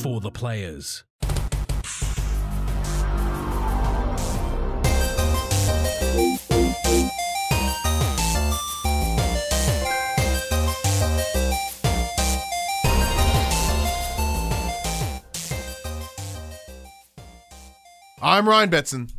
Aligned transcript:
For 0.00 0.20
the 0.20 0.30
players. 0.30 1.04
I'm 18.22 18.48
Ryan 18.48 18.70
Betson. 18.70 19.10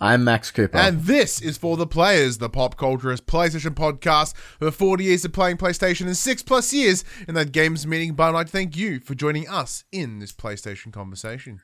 I'm 0.00 0.24
Max 0.24 0.50
Cooper. 0.50 0.76
And 0.76 1.02
this 1.02 1.40
is 1.40 1.56
For 1.58 1.76
the 1.76 1.86
Players, 1.86 2.38
the 2.38 2.48
pop 2.50 2.76
culturist 2.76 3.22
PlayStation 3.22 3.74
podcast 3.74 4.36
for 4.36 4.70
40 4.70 5.04
years 5.04 5.24
of 5.24 5.32
playing 5.32 5.56
PlayStation 5.56 6.06
and 6.06 6.16
six 6.16 6.42
plus 6.42 6.72
years 6.72 7.04
in 7.28 7.34
that 7.34 7.52
games 7.52 7.86
meeting. 7.86 8.14
But 8.14 8.28
I'd 8.28 8.34
like 8.34 8.46
to 8.46 8.52
thank 8.52 8.76
you 8.76 9.00
for 9.00 9.14
joining 9.14 9.48
us 9.48 9.84
in 9.92 10.18
this 10.18 10.32
PlayStation 10.32 10.92
conversation. 10.92 11.60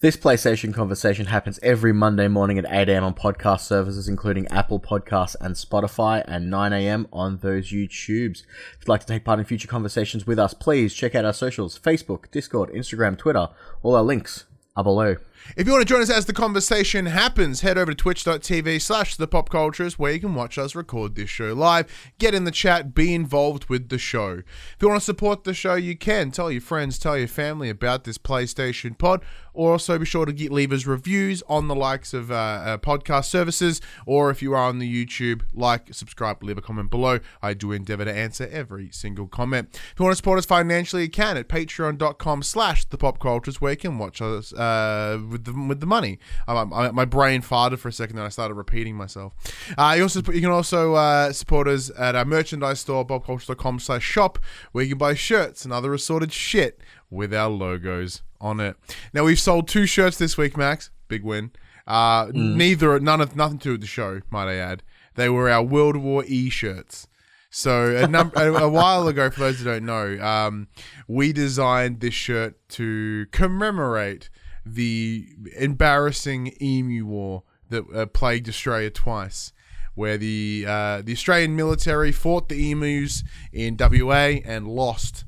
this 0.00 0.16
PlayStation 0.16 0.74
conversation 0.74 1.26
happens 1.26 1.58
every 1.62 1.92
Monday 1.92 2.28
morning 2.28 2.58
at 2.58 2.66
8 2.68 2.90
a.m. 2.90 3.04
on 3.04 3.14
podcast 3.14 3.60
services, 3.60 4.06
including 4.08 4.46
Apple 4.48 4.78
Podcasts 4.78 5.36
and 5.40 5.54
Spotify, 5.54 6.22
and 6.26 6.50
9 6.50 6.72
a.m. 6.74 7.06
on 7.12 7.38
those 7.38 7.72
YouTubes. 7.72 8.42
If 8.42 8.78
you'd 8.80 8.88
like 8.88 9.00
to 9.00 9.06
take 9.06 9.24
part 9.24 9.38
in 9.38 9.46
future 9.46 9.68
conversations 9.68 10.26
with 10.26 10.38
us, 10.38 10.52
please 10.52 10.92
check 10.92 11.14
out 11.14 11.24
our 11.24 11.32
socials 11.32 11.78
Facebook, 11.78 12.30
Discord, 12.30 12.70
Instagram, 12.74 13.16
Twitter. 13.16 13.48
All 13.82 13.94
our 13.96 14.02
links 14.02 14.44
are 14.76 14.84
below. 14.84 15.16
If 15.56 15.66
you 15.66 15.72
want 15.72 15.86
to 15.86 15.92
join 15.92 16.02
us 16.02 16.10
as 16.10 16.26
the 16.26 16.32
conversation 16.32 17.06
happens, 17.06 17.60
head 17.60 17.76
over 17.76 17.92
to 17.92 17.96
twitch.tv 17.96 18.80
slash 18.80 19.16
the 19.16 19.28
pop 19.28 19.50
cultures 19.50 19.98
where 19.98 20.12
you 20.12 20.18
can 20.18 20.34
watch 20.34 20.58
us 20.58 20.74
record 20.74 21.14
this 21.14 21.28
show 21.28 21.52
live, 21.52 21.86
get 22.18 22.34
in 22.34 22.44
the 22.44 22.50
chat, 22.50 22.94
be 22.94 23.14
involved 23.14 23.66
with 23.66 23.88
the 23.88 23.98
show. 23.98 24.38
If 24.38 24.76
you 24.80 24.88
want 24.88 25.00
to 25.00 25.04
support 25.04 25.44
the 25.44 25.54
show, 25.54 25.74
you 25.74 25.96
can. 25.96 26.30
Tell 26.30 26.50
your 26.50 26.62
friends, 26.62 26.98
tell 26.98 27.18
your 27.18 27.28
family 27.28 27.68
about 27.68 28.04
this 28.04 28.18
PlayStation 28.18 28.96
pod, 28.96 29.22
or 29.52 29.72
also 29.72 29.98
be 29.98 30.06
sure 30.06 30.24
to 30.24 30.32
get, 30.32 30.50
leave 30.50 30.72
us 30.72 30.86
reviews 30.86 31.42
on 31.48 31.68
the 31.68 31.74
likes 31.74 32.14
of 32.14 32.30
uh, 32.30 32.34
uh, 32.34 32.78
podcast 32.78 33.26
services, 33.26 33.80
or 34.06 34.30
if 34.30 34.42
you 34.42 34.54
are 34.54 34.64
on 34.64 34.78
the 34.78 35.06
YouTube, 35.06 35.42
like, 35.52 35.92
subscribe, 35.94 36.42
leave 36.42 36.58
a 36.58 36.62
comment 36.62 36.90
below. 36.90 37.20
I 37.42 37.54
do 37.54 37.70
endeavor 37.70 38.06
to 38.06 38.12
answer 38.12 38.48
every 38.50 38.90
single 38.90 39.28
comment. 39.28 39.68
If 39.72 39.94
you 39.98 40.04
want 40.04 40.14
to 40.14 40.16
support 40.16 40.38
us 40.38 40.46
financially, 40.46 41.02
you 41.02 41.10
can 41.10 41.36
at 41.36 41.48
patreon.com 41.48 42.42
slash 42.42 42.86
the 42.86 42.98
pop 42.98 43.20
cultures 43.20 43.60
where 43.60 43.72
you 43.72 43.78
can 43.78 43.98
watch 43.98 44.20
us 44.20 44.52
uh, 44.54 45.18
with 45.34 45.44
the 45.44 45.52
with 45.52 45.80
the 45.80 45.86
money. 45.86 46.18
Um, 46.46 46.72
I, 46.72 46.90
my 46.92 47.04
brain 47.04 47.42
farted 47.42 47.78
for 47.78 47.88
a 47.88 47.92
second, 47.92 48.16
and 48.18 48.24
I 48.24 48.30
started 48.30 48.54
repeating 48.54 48.94
myself. 48.96 49.32
Uh, 49.76 49.94
you 49.96 50.02
also 50.04 50.22
you 50.32 50.40
can 50.40 50.50
also 50.50 50.94
uh, 50.94 51.32
support 51.32 51.66
us 51.66 51.90
at 51.98 52.14
our 52.14 52.24
merchandise 52.24 52.80
store, 52.80 53.04
bobculture.com 53.04 53.80
slash 53.80 54.04
shop, 54.04 54.38
where 54.72 54.84
you 54.84 54.90
can 54.90 54.98
buy 54.98 55.14
shirts 55.14 55.64
and 55.64 55.72
other 55.74 55.92
assorted 55.92 56.32
shit 56.32 56.80
with 57.10 57.34
our 57.34 57.50
logos 57.50 58.22
on 58.40 58.60
it. 58.60 58.76
Now 59.12 59.24
we've 59.24 59.40
sold 59.40 59.66
two 59.66 59.86
shirts 59.86 60.18
this 60.18 60.38
week, 60.38 60.56
Max. 60.56 60.90
Big 61.08 61.24
win. 61.24 61.50
Uh, 61.86 62.30
Neither, 62.32 62.98
none 63.00 63.20
of 63.20 63.36
nothing 63.36 63.58
to 63.58 63.64
do 63.64 63.72
with 63.72 63.80
the 63.82 63.86
show, 63.86 64.22
might 64.30 64.48
I 64.48 64.54
add. 64.54 64.82
They 65.16 65.28
were 65.28 65.50
our 65.50 65.62
World 65.62 65.96
War 65.96 66.24
E 66.26 66.48
shirts. 66.48 67.08
So 67.50 67.94
a, 67.94 68.08
num- 68.08 68.32
a, 68.34 68.52
a 68.52 68.68
while 68.68 69.06
ago, 69.06 69.30
for 69.30 69.38
those 69.40 69.58
who 69.60 69.64
don't 69.64 69.84
know, 69.84 70.18
um, 70.20 70.66
we 71.06 71.32
designed 71.32 72.00
this 72.00 72.14
shirt 72.14 72.56
to 72.70 73.26
commemorate 73.30 74.28
the 74.64 75.28
embarrassing 75.56 76.54
Emu 76.60 77.06
War 77.06 77.42
that 77.70 77.84
uh, 77.94 78.06
plagued 78.06 78.48
Australia 78.48 78.90
twice, 78.90 79.52
where 79.94 80.16
the 80.16 80.64
uh, 80.66 81.02
the 81.02 81.12
Australian 81.12 81.56
military 81.56 82.12
fought 82.12 82.48
the 82.48 82.70
emus 82.70 83.24
in 83.52 83.76
WA 83.78 84.40
and 84.44 84.68
lost. 84.68 85.24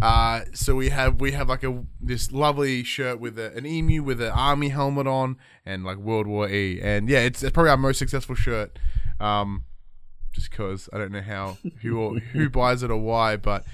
Uh, 0.00 0.42
so 0.54 0.74
we 0.74 0.88
have 0.88 1.20
we 1.20 1.32
have 1.32 1.48
like 1.48 1.62
a 1.62 1.84
this 2.00 2.32
lovely 2.32 2.82
shirt 2.82 3.20
with 3.20 3.38
a, 3.38 3.54
an 3.54 3.66
emu 3.66 4.02
with 4.02 4.20
an 4.20 4.30
army 4.30 4.70
helmet 4.70 5.06
on 5.06 5.36
and 5.66 5.84
like 5.84 5.98
World 5.98 6.26
War 6.26 6.48
E, 6.48 6.80
and 6.80 7.08
yeah, 7.08 7.20
it's, 7.20 7.42
it's 7.42 7.52
probably 7.52 7.70
our 7.70 7.76
most 7.76 7.98
successful 7.98 8.34
shirt. 8.34 8.78
Um, 9.20 9.64
just 10.32 10.50
because 10.50 10.88
I 10.92 10.98
don't 10.98 11.12
know 11.12 11.22
how 11.22 11.58
who 11.82 12.18
who 12.18 12.48
buys 12.48 12.82
it 12.82 12.90
or 12.90 12.98
why, 12.98 13.36
but 13.36 13.64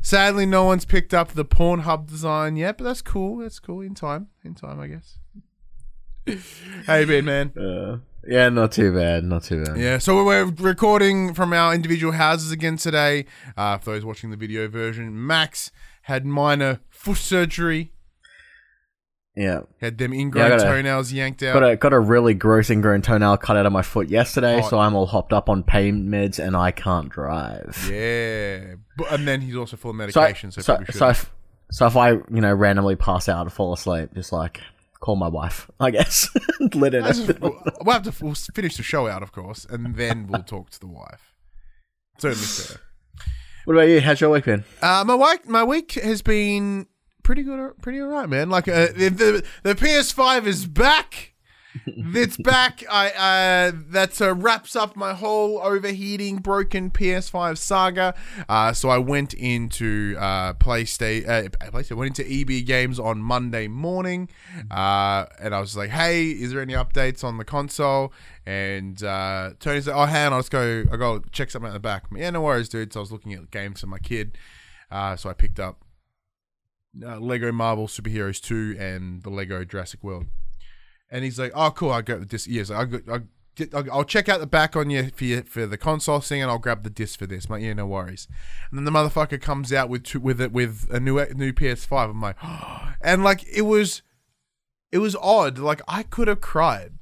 sadly 0.00 0.46
no 0.46 0.64
one's 0.64 0.84
picked 0.84 1.14
up 1.14 1.32
the 1.32 1.44
Pornhub 1.44 2.08
design 2.08 2.56
yet. 2.56 2.78
But 2.78 2.84
that's 2.84 3.02
cool. 3.02 3.38
That's 3.38 3.58
cool. 3.58 3.80
In 3.80 3.94
time, 3.94 4.28
in 4.44 4.54
time, 4.54 4.80
I 4.80 4.86
guess. 4.86 5.18
hey, 6.86 7.04
Ben, 7.04 7.24
man. 7.24 7.52
Uh, 7.56 7.98
yeah, 8.26 8.48
not 8.48 8.72
too 8.72 8.92
bad. 8.92 9.24
Not 9.24 9.44
too 9.44 9.64
bad. 9.64 9.78
Yeah, 9.78 9.98
so 9.98 10.24
we're 10.24 10.44
recording 10.44 11.34
from 11.34 11.52
our 11.52 11.74
individual 11.74 12.12
houses 12.12 12.52
again 12.52 12.76
today. 12.76 13.24
Uh, 13.56 13.78
for 13.78 13.92
those 13.92 14.04
watching 14.04 14.30
the 14.30 14.36
video 14.36 14.68
version, 14.68 15.26
Max 15.26 15.70
had 16.02 16.26
minor 16.26 16.80
foot 16.90 17.16
surgery. 17.16 17.92
Yeah. 19.36 19.60
Had 19.80 19.96
them 19.98 20.12
ingrown 20.12 20.50
Yeah, 20.50 20.56
gotta- 20.58 20.68
toenails 20.70 21.12
yanked 21.12 21.42
out. 21.42 21.54
Got 21.54 21.70
a 21.70 21.76
got 21.76 21.92
a 21.92 22.00
really 22.00 22.34
gross 22.34 22.68
ingrown 22.68 23.02
toenail 23.02 23.36
cut 23.36 23.56
out 23.56 23.64
of 23.66 23.72
my 23.72 23.82
foot 23.82 24.08
yesterday, 24.08 24.60
Oh. 24.62 24.68
so 24.68 24.78
I'm 24.78 24.94
all 24.94 25.06
hopped 25.06 25.32
up 25.32 25.48
on 25.48 25.62
pain 25.62 26.08
meds 26.08 26.38
and 26.44 26.56
I 26.56 26.72
can't 26.72 27.08
drive. 27.08 27.88
yeah, 27.90 28.74
but, 28.96 29.12
and 29.12 29.26
then 29.28 29.40
he's 29.40 29.54
also 29.56 29.76
full 29.76 29.92
of 29.92 29.96
So, 30.12 30.20
I- 30.20 30.24
medication, 30.24 30.50
so, 30.50 30.60
so, 30.62 30.72
probably 30.74 30.86
should. 30.86 30.94
so, 30.96 31.08
if, 31.10 31.32
so 31.70 31.86
if 31.86 31.96
I, 31.96 32.10
you 32.10 32.24
know, 32.40 32.52
randomly 32.52 32.96
pass 32.96 33.28
out 33.28 33.42
and 33.42 33.52
fall 33.52 33.72
asleep, 33.72 34.10
just 34.14 34.32
like 34.32 34.60
call 34.98 35.14
my 35.16 35.28
wife, 35.28 35.70
I 35.78 35.90
guess. 35.92 36.28
Let 36.74 36.92
her 36.94 37.00
know. 37.00 37.36
we'll 37.40 37.62
we'll 37.82 37.92
have 37.94 38.02
to 38.02 38.24
we'll 38.24 38.34
finish 38.34 38.76
the 38.76 38.82
show 38.82 39.06
out, 39.06 39.22
of 39.22 39.30
course, 39.32 39.64
and 39.70 39.94
then 39.94 40.26
we'll 40.26 40.42
talk 40.42 40.70
to 40.70 40.80
the 40.80 40.88
wife. 40.88 41.34
Certainly 42.18 42.44
fair. 42.46 42.80
What 43.64 43.74
about 43.76 43.88
you? 43.88 44.00
How's 44.00 44.20
your 44.20 44.30
week 44.30 44.44
been? 44.44 44.64
Uh, 44.82 45.04
my 45.06 45.14
week, 45.14 45.48
my 45.48 45.62
week 45.64 45.92
has 45.92 46.20
been 46.20 46.86
pretty 47.30 47.44
good, 47.44 47.80
pretty 47.80 48.02
alright, 48.02 48.28
man. 48.28 48.50
Like 48.50 48.66
uh, 48.66 48.88
the, 48.88 49.08
the 49.08 49.44
the 49.62 49.74
PS5 49.76 50.46
is 50.46 50.66
back. 50.66 51.34
it's 51.86 52.36
back. 52.36 52.82
I 52.90 53.10
uh, 53.10 53.72
that 53.90 54.20
uh, 54.20 54.34
wraps 54.34 54.74
up 54.74 54.96
my 54.96 55.14
whole 55.14 55.60
overheating, 55.60 56.38
broken 56.38 56.90
PS5 56.90 57.56
saga. 57.56 58.16
Uh, 58.48 58.72
so 58.72 58.88
I 58.88 58.98
went 58.98 59.32
into 59.34 60.16
uh, 60.18 60.54
PlayStation. 60.54 61.28
Uh, 61.28 61.70
PlayStation. 61.70 61.98
Went 61.98 62.18
into 62.18 62.28
EB 62.28 62.66
Games 62.66 62.98
on 62.98 63.22
Monday 63.22 63.68
morning, 63.68 64.28
uh, 64.68 65.26
and 65.40 65.54
I 65.54 65.60
was 65.60 65.76
like, 65.76 65.90
"Hey, 65.90 66.30
is 66.30 66.50
there 66.50 66.60
any 66.60 66.74
updates 66.74 67.22
on 67.22 67.38
the 67.38 67.44
console?" 67.44 68.12
And 68.44 69.00
uh, 69.04 69.50
Tony 69.60 69.80
said, 69.82 69.94
"Oh, 69.94 70.06
hang 70.06 70.26
on, 70.26 70.32
I'll 70.32 70.40
just 70.40 70.50
go. 70.50 70.82
I 70.90 70.96
go 70.96 71.22
check 71.30 71.52
something 71.52 71.68
at 71.68 71.74
the 71.74 71.78
back." 71.78 72.06
Yeah, 72.12 72.30
no 72.30 72.40
worries, 72.40 72.68
dude. 72.68 72.92
So 72.92 72.98
I 72.98 73.02
was 73.02 73.12
looking 73.12 73.34
at 73.34 73.52
games 73.52 73.82
for 73.82 73.86
my 73.86 74.00
kid. 74.00 74.36
Uh, 74.90 75.14
so 75.14 75.30
I 75.30 75.34
picked 75.34 75.60
up 75.60 75.84
uh, 77.04 77.18
Lego 77.18 77.52
Marvel 77.52 77.86
Superheroes 77.86 78.40
2 78.40 78.76
and 78.78 79.22
the 79.22 79.30
Lego 79.30 79.64
Jurassic 79.64 80.02
World. 80.02 80.26
And 81.10 81.24
he's 81.24 81.38
like, 81.38 81.52
"Oh, 81.54 81.70
cool. 81.72 81.90
I 81.90 82.02
got 82.02 82.20
the 82.20 82.26
disc. 82.26 82.46
Yes, 82.48 82.70
I 82.70 82.84
got. 82.84 83.08
I, 83.08 83.20
I'll 83.74 83.92
I'll 83.92 84.04
check 84.04 84.28
out 84.28 84.40
the 84.40 84.46
back 84.46 84.76
on 84.76 84.90
you 84.90 85.10
for 85.14 85.24
your, 85.24 85.42
for 85.42 85.66
the 85.66 85.76
console 85.76 86.20
thing, 86.20 86.40
and 86.40 86.50
I'll 86.50 86.58
grab 86.58 86.82
the 86.84 86.90
disc 86.90 87.18
for 87.18 87.26
this. 87.26 87.46
I'm 87.46 87.52
like, 87.54 87.62
yeah, 87.62 87.72
no 87.72 87.86
worries. 87.86 88.28
And 88.70 88.78
then 88.78 88.84
the 88.84 88.90
motherfucker 88.90 89.40
comes 89.40 89.72
out 89.72 89.88
with 89.88 90.04
two, 90.04 90.20
with 90.20 90.40
it 90.40 90.52
with 90.52 90.86
a 90.90 91.00
new 91.00 91.24
new 91.34 91.52
PS5. 91.52 92.10
I'm 92.10 92.20
like, 92.20 92.36
and 93.00 93.24
like 93.24 93.44
it 93.48 93.62
was, 93.62 94.02
it 94.92 94.98
was 94.98 95.16
odd. 95.16 95.58
Like 95.58 95.82
I 95.88 96.04
could 96.04 96.28
have 96.28 96.40
cried. 96.40 96.92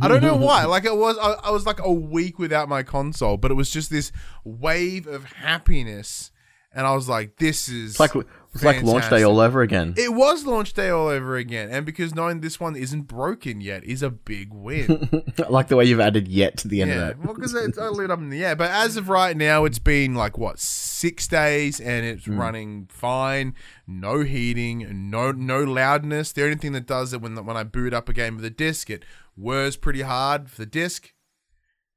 I 0.00 0.08
don't 0.08 0.22
know 0.22 0.36
why. 0.36 0.64
Like 0.66 0.84
it 0.84 0.96
was, 0.96 1.16
I, 1.18 1.48
I 1.48 1.50
was 1.50 1.64
like 1.64 1.80
a 1.80 1.92
week 1.92 2.38
without 2.38 2.68
my 2.68 2.82
console, 2.82 3.36
but 3.36 3.50
it 3.50 3.54
was 3.54 3.70
just 3.70 3.90
this 3.90 4.12
wave 4.44 5.06
of 5.06 5.24
happiness, 5.24 6.32
and 6.72 6.86
I 6.86 6.94
was 6.94 7.08
like, 7.08 7.36
this 7.36 7.68
is 7.68 7.92
It's 7.92 8.00
like 8.00 8.12
it's 8.56 8.64
like 8.64 8.82
launch 8.82 9.08
day 9.10 9.22
all 9.22 9.40
over 9.40 9.62
again. 9.62 9.94
It 9.96 10.12
was 10.12 10.44
launch 10.44 10.72
day 10.74 10.88
all 10.88 11.08
over 11.08 11.36
again, 11.36 11.70
and 11.70 11.86
because 11.86 12.14
knowing 12.14 12.40
this 12.40 12.58
one 12.58 12.76
isn't 12.76 13.02
broken 13.02 13.60
yet 13.60 13.84
is 13.84 14.02
a 14.02 14.10
big 14.10 14.52
win. 14.52 15.08
I 15.38 15.48
like 15.48 15.68
the 15.68 15.76
way 15.76 15.84
you've 15.84 16.00
added 16.00 16.28
yet 16.28 16.56
to 16.58 16.68
the 16.68 16.82
end 16.82 16.90
yeah, 16.90 16.96
of 16.96 17.00
that. 17.08 17.24
well, 17.24 17.34
because 17.34 17.54
it's 17.54 17.78
lit 17.78 18.10
up 18.10 18.18
in 18.18 18.30
the 18.30 18.44
air. 18.44 18.56
But 18.56 18.70
as 18.70 18.96
of 18.96 19.08
right 19.08 19.36
now, 19.36 19.64
it's 19.64 19.78
been 19.78 20.14
like 20.14 20.36
what 20.38 20.58
six 20.58 21.26
days, 21.28 21.80
and 21.80 22.04
it's 22.04 22.24
Hmm. 22.26 22.38
running 22.38 22.88
fine. 22.90 23.54
No 23.86 24.20
heating, 24.22 25.08
no 25.10 25.30
no 25.32 25.62
loudness. 25.62 26.32
The 26.32 26.42
only 26.44 26.56
thing 26.56 26.72
that 26.72 26.86
does 26.86 27.12
it 27.12 27.20
when 27.20 27.36
when 27.44 27.56
I 27.56 27.62
boot 27.64 27.94
up 27.94 28.08
a 28.08 28.12
game 28.12 28.36
with 28.36 28.44
a 28.44 28.50
disc, 28.50 28.90
it 28.90 29.04
whirs 29.36 29.76
pretty 29.76 30.02
hard 30.02 30.50
for 30.50 30.62
the 30.62 30.66
disc, 30.66 31.12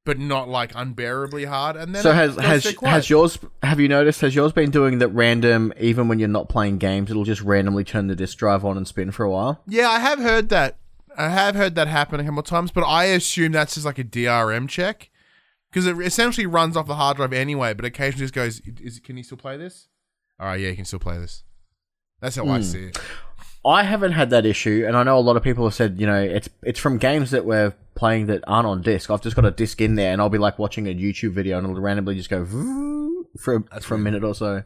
but 0.06 0.18
not 0.18 0.48
like 0.50 0.72
unbearably 0.76 1.46
hard. 1.46 1.76
And 1.76 1.94
then 1.94 2.02
So 2.02 2.12
has 2.14 2.36
has 2.38 2.64
has 2.84 3.10
yours? 3.10 3.38
Have 3.62 3.80
you 3.80 3.88
noticed? 3.88 4.22
Has 4.22 4.34
yours 4.36 4.52
been 4.52 4.72
doing 4.72 5.00
that 5.00 5.10
random? 5.10 5.74
Even 5.80 6.08
when 6.08 6.20
you're 6.20 6.28
not 6.28 6.50
playing 6.50 6.78
games, 6.78 7.12
it'll 7.12 7.24
just 7.26 7.42
randomly 7.42 7.84
turn 7.84 8.08
the 8.08 8.16
disk 8.16 8.38
drive 8.38 8.64
on 8.66 8.78
and 8.78 8.88
spin 8.88 9.12
for 9.12 9.24
a 9.24 9.30
while. 9.32 9.62
Yeah, 9.68 9.90
I 9.90 10.00
have 10.00 10.20
heard 10.20 10.50
that. 10.50 10.78
I 11.18 11.30
have 11.30 11.56
heard 11.56 11.76
that 11.76 11.88
happen 11.88 12.20
a 12.20 12.24
couple 12.24 12.40
of 12.40 12.46
times, 12.46 12.72
but 12.72 12.84
I 12.86 13.06
assume 13.06 13.52
that's 13.52 13.74
just 13.74 13.86
like 13.86 14.00
a 14.00 14.04
DRM 14.04 14.70
check 14.70 15.10
because 15.70 15.86
it 15.86 15.98
essentially 16.00 16.48
runs 16.48 16.78
off 16.78 16.88
the 16.88 16.96
hard 16.96 17.18
drive 17.18 17.34
anyway. 17.34 17.74
But 17.74 17.86
occasionally 17.86 18.24
just 18.24 18.34
goes, 18.34 18.62
"Is 18.82 19.00
can 19.00 19.18
you 19.18 19.24
still 19.24 19.38
play 19.38 19.58
this?" 19.58 19.88
All 20.40 20.48
right, 20.48 20.60
yeah, 20.60 20.70
you 20.70 20.76
can 20.76 20.86
still 20.86 21.00
play 21.00 21.18
this. 21.18 21.44
That's 22.22 22.36
how 22.38 22.46
Hmm. 22.46 22.52
I 22.52 22.62
see 22.62 22.86
it. 22.86 22.98
I 23.66 23.84
haven't 23.84 24.14
had 24.14 24.30
that 24.30 24.46
issue, 24.46 24.86
and 24.88 24.96
I 24.96 25.04
know 25.04 25.18
a 25.18 25.20
lot 25.20 25.36
of 25.36 25.44
people 25.44 25.66
have 25.66 25.74
said, 25.74 26.00
you 26.00 26.08
know, 26.08 26.22
it's 26.22 26.50
it's 26.64 26.80
from 26.80 26.98
games 26.98 27.32
that 27.32 27.46
we're 27.46 27.74
playing 27.96 28.28
that 28.28 28.44
aren't 28.48 28.68
on 28.68 28.82
disc. 28.82 29.10
I've 29.12 29.22
just 29.22 29.36
got 29.36 29.46
a 29.46 29.52
disc 29.52 29.82
in 29.82 29.96
there, 29.96 30.14
and 30.14 30.22
I'll 30.22 30.30
be 30.30 30.38
like 30.38 30.58
watching 30.58 30.88
a 30.88 30.94
YouTube 30.96 31.32
video, 31.32 31.58
and 31.58 31.68
it'll 31.70 31.82
randomly 31.82 32.16
just 32.16 32.30
go 32.30 32.46
for 33.38 33.64
That's 33.72 33.86
for 33.86 33.96
a 33.96 34.00
minute 34.00 34.24
or 34.24 34.34
so. 34.34 34.64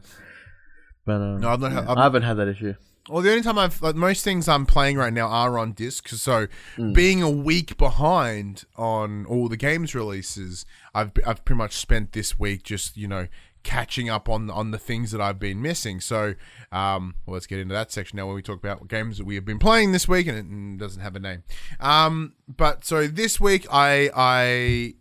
But 1.04 1.14
um, 1.20 1.40
No, 1.40 1.50
I've 1.50 1.60
not. 1.60 1.72
yeah, 1.72 1.80
I've, 1.90 1.98
I 1.98 2.02
haven't 2.04 2.22
had 2.22 2.34
that 2.34 2.48
issue. 2.48 2.74
Well, 3.10 3.20
the 3.20 3.30
only 3.30 3.42
time 3.42 3.58
I've 3.58 3.82
like 3.82 3.96
most 3.96 4.24
things 4.24 4.48
I'm 4.48 4.64
playing 4.64 4.96
right 4.96 5.12
now 5.12 5.26
are 5.26 5.58
on 5.58 5.72
disc. 5.72 6.08
So 6.08 6.46
being 6.94 7.20
a 7.22 7.28
week 7.28 7.76
behind 7.76 8.64
on 8.76 9.26
all 9.26 9.48
the 9.48 9.58
games 9.58 9.94
releases, 9.94 10.64
I've 10.94 11.10
I've 11.26 11.44
pretty 11.44 11.58
much 11.58 11.74
spent 11.74 12.12
this 12.12 12.38
week 12.38 12.62
just 12.62 12.96
you 12.96 13.06
know 13.08 13.26
catching 13.64 14.08
up 14.08 14.28
on 14.28 14.48
on 14.50 14.70
the 14.70 14.78
things 14.78 15.10
that 15.10 15.20
I've 15.20 15.40
been 15.40 15.60
missing. 15.60 16.00
So 16.00 16.34
um, 16.70 17.16
well, 17.26 17.34
let's 17.34 17.46
get 17.46 17.58
into 17.58 17.74
that 17.74 17.90
section 17.90 18.16
now 18.16 18.26
when 18.26 18.36
we 18.36 18.42
talk 18.42 18.58
about 18.58 18.86
games 18.86 19.18
that 19.18 19.24
we 19.24 19.34
have 19.34 19.44
been 19.44 19.58
playing 19.58 19.90
this 19.92 20.06
week, 20.06 20.28
and 20.28 20.74
it 20.74 20.78
doesn't 20.78 21.02
have 21.02 21.16
a 21.16 21.20
name. 21.20 21.42
Um, 21.80 22.34
but 22.46 22.84
so 22.84 23.08
this 23.08 23.40
week 23.40 23.66
I 23.72 24.10
I 24.14 24.94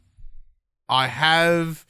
I 0.89 1.07
have. 1.07 1.85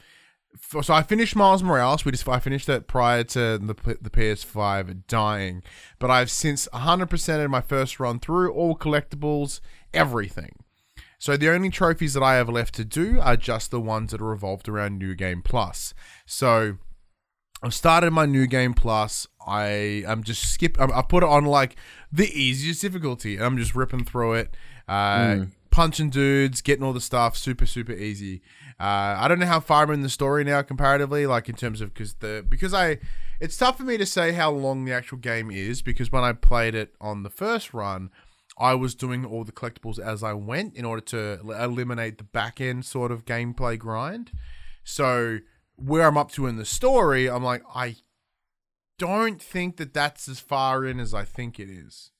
So 0.81 0.93
I 0.93 1.03
finished 1.03 1.35
Miles 1.35 1.61
Morales. 1.61 2.03
We 2.03 2.11
just 2.11 2.27
I 2.27 2.39
finished 2.39 2.67
that 2.67 2.87
prior 2.87 3.23
to 3.25 3.57
the 3.59 3.75
the 4.01 4.09
PS5 4.09 5.07
dying, 5.07 5.61
but 5.99 6.09
I've 6.09 6.31
since 6.31 6.67
100% 6.73 7.45
of 7.45 7.51
my 7.51 7.61
first 7.61 7.99
run 7.99 8.19
through 8.19 8.51
all 8.51 8.75
collectibles, 8.75 9.59
everything. 9.93 10.63
So 11.23 11.37
the 11.37 11.49
only 11.49 11.69
trophies 11.69 12.15
that 12.15 12.21
I 12.21 12.35
have 12.35 12.49
left 12.49 12.75
to 12.75 12.83
do 12.83 13.17
are 13.21 13.37
just 13.37 13.71
the 13.71 13.79
ones 13.79 14.11
that 14.11 14.19
are 14.19 14.25
revolved 14.25 14.67
around 14.67 14.99
New 14.99 15.15
Game 15.15 15.41
Plus. 15.41 15.93
So 16.25 16.75
I've 17.63 17.73
started 17.73 18.11
my 18.11 18.25
New 18.25 18.45
Game 18.45 18.73
Plus. 18.73 19.25
I 19.47 20.03
am 20.05 20.23
just 20.23 20.51
skip. 20.51 20.77
I, 20.81 20.99
I 20.99 21.01
put 21.01 21.23
it 21.23 21.29
on 21.29 21.45
like 21.45 21.77
the 22.11 22.29
easiest 22.37 22.81
difficulty, 22.81 23.37
and 23.37 23.45
I'm 23.45 23.57
just 23.57 23.73
ripping 23.73 24.03
through 24.03 24.33
it, 24.33 24.57
uh, 24.89 25.45
punching 25.71 26.09
dudes, 26.09 26.59
getting 26.61 26.83
all 26.83 26.91
the 26.91 26.99
stuff, 26.99 27.37
super 27.37 27.65
super 27.65 27.93
easy. 27.93 28.41
Uh, 28.77 29.15
I 29.17 29.29
don't 29.29 29.39
know 29.39 29.45
how 29.45 29.61
far 29.61 29.83
I'm 29.83 29.91
in 29.91 30.01
the 30.01 30.09
story 30.09 30.43
now 30.43 30.61
comparatively, 30.61 31.25
like 31.25 31.47
in 31.47 31.55
terms 31.55 31.79
of 31.79 31.93
because 31.93 32.15
the 32.15 32.45
because 32.49 32.73
I 32.73 32.99
it's 33.39 33.55
tough 33.55 33.77
for 33.77 33.83
me 33.83 33.95
to 33.95 34.05
say 34.05 34.33
how 34.33 34.51
long 34.51 34.83
the 34.83 34.91
actual 34.91 35.19
game 35.19 35.49
is 35.51 35.81
because 35.81 36.11
when 36.11 36.25
I 36.25 36.33
played 36.33 36.75
it 36.75 36.93
on 36.99 37.23
the 37.23 37.29
first 37.29 37.73
run, 37.73 38.09
I 38.57 38.75
was 38.75 38.95
doing 38.95 39.25
all 39.25 39.43
the 39.43 39.51
collectibles 39.51 39.99
as 39.99 40.23
I 40.23 40.33
went 40.33 40.75
in 40.75 40.85
order 40.85 41.01
to 41.01 41.39
el- 41.43 41.51
eliminate 41.51 42.17
the 42.17 42.23
back 42.23 42.61
end 42.61 42.85
sort 42.85 43.11
of 43.11 43.25
gameplay 43.25 43.77
grind. 43.77 44.31
So 44.83 45.39
where 45.75 46.07
I'm 46.07 46.17
up 46.17 46.31
to 46.33 46.47
in 46.47 46.57
the 46.57 46.65
story, 46.65 47.29
I'm 47.29 47.43
like 47.43 47.63
I 47.73 47.97
don't 48.97 49.41
think 49.41 49.77
that 49.77 49.93
that's 49.93 50.27
as 50.27 50.39
far 50.39 50.85
in 50.85 50.99
as 50.99 51.13
I 51.13 51.25
think 51.25 51.59
it 51.59 51.69
is. 51.69 52.11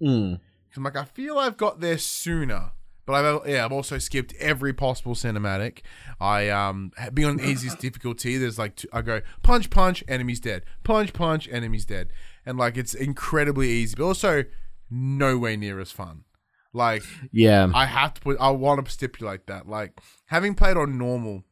Mm. 0.00 0.40
I'm 0.76 0.84
like, 0.84 0.96
I 0.96 1.04
feel 1.04 1.38
I've 1.38 1.56
got 1.56 1.80
there 1.80 1.98
sooner. 1.98 2.72
But 3.06 3.24
I've 3.24 3.48
yeah, 3.48 3.64
I've 3.64 3.72
also 3.72 3.98
skipped 3.98 4.34
every 4.38 4.72
possible 4.72 5.14
cinematic. 5.14 5.80
I 6.20 6.48
um 6.48 6.92
being 7.12 7.28
on 7.28 7.40
easiest 7.40 7.78
difficulty. 7.80 8.36
There's 8.36 8.58
like 8.58 8.76
two, 8.76 8.88
I 8.92 9.02
go 9.02 9.20
punch 9.42 9.68
punch, 9.70 10.04
enemy's 10.06 10.38
dead. 10.38 10.62
Punch 10.84 11.12
punch, 11.12 11.48
enemy's 11.50 11.84
dead, 11.84 12.10
and 12.46 12.56
like 12.56 12.76
it's 12.76 12.94
incredibly 12.94 13.68
easy, 13.68 13.96
but 13.96 14.04
also 14.04 14.44
nowhere 14.90 15.56
near 15.56 15.80
as 15.80 15.92
fun. 15.92 16.24
Like 16.72 17.02
Yeah. 17.32 17.70
I 17.74 17.86
have 17.86 18.14
to 18.14 18.20
put. 18.20 18.36
I 18.40 18.50
want 18.50 18.84
to 18.84 18.90
stipulate 18.90 19.46
that. 19.46 19.68
Like 19.68 19.98
having 20.26 20.54
played 20.54 20.76
on 20.76 20.98
normal, 20.98 21.44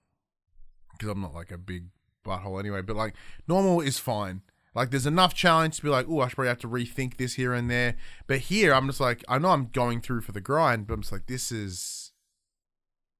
because 0.92 1.08
I'm 1.10 1.20
not 1.20 1.34
like 1.34 1.50
a 1.50 1.58
big 1.58 1.86
butthole 2.24 2.60
anyway. 2.60 2.82
But 2.82 2.96
like 2.96 3.14
normal 3.46 3.80
is 3.80 3.98
fine. 3.98 4.42
Like 4.74 4.90
there's 4.90 5.06
enough 5.06 5.34
challenge 5.34 5.76
to 5.78 5.82
be 5.82 5.88
like, 5.88 6.06
oh, 6.08 6.20
I 6.20 6.28
should 6.28 6.36
probably 6.36 6.48
have 6.50 6.58
to 6.60 6.68
rethink 6.68 7.16
this 7.16 7.34
here 7.34 7.52
and 7.52 7.68
there. 7.68 7.96
But 8.28 8.38
here, 8.40 8.72
I'm 8.72 8.86
just 8.86 9.00
like, 9.00 9.24
I 9.26 9.38
know 9.38 9.48
I'm 9.48 9.66
going 9.72 10.00
through 10.00 10.20
for 10.20 10.30
the 10.32 10.40
grind, 10.40 10.86
but 10.86 10.94
I'm 10.94 11.00
just 11.00 11.10
like, 11.10 11.26
this 11.26 11.50
is, 11.50 12.12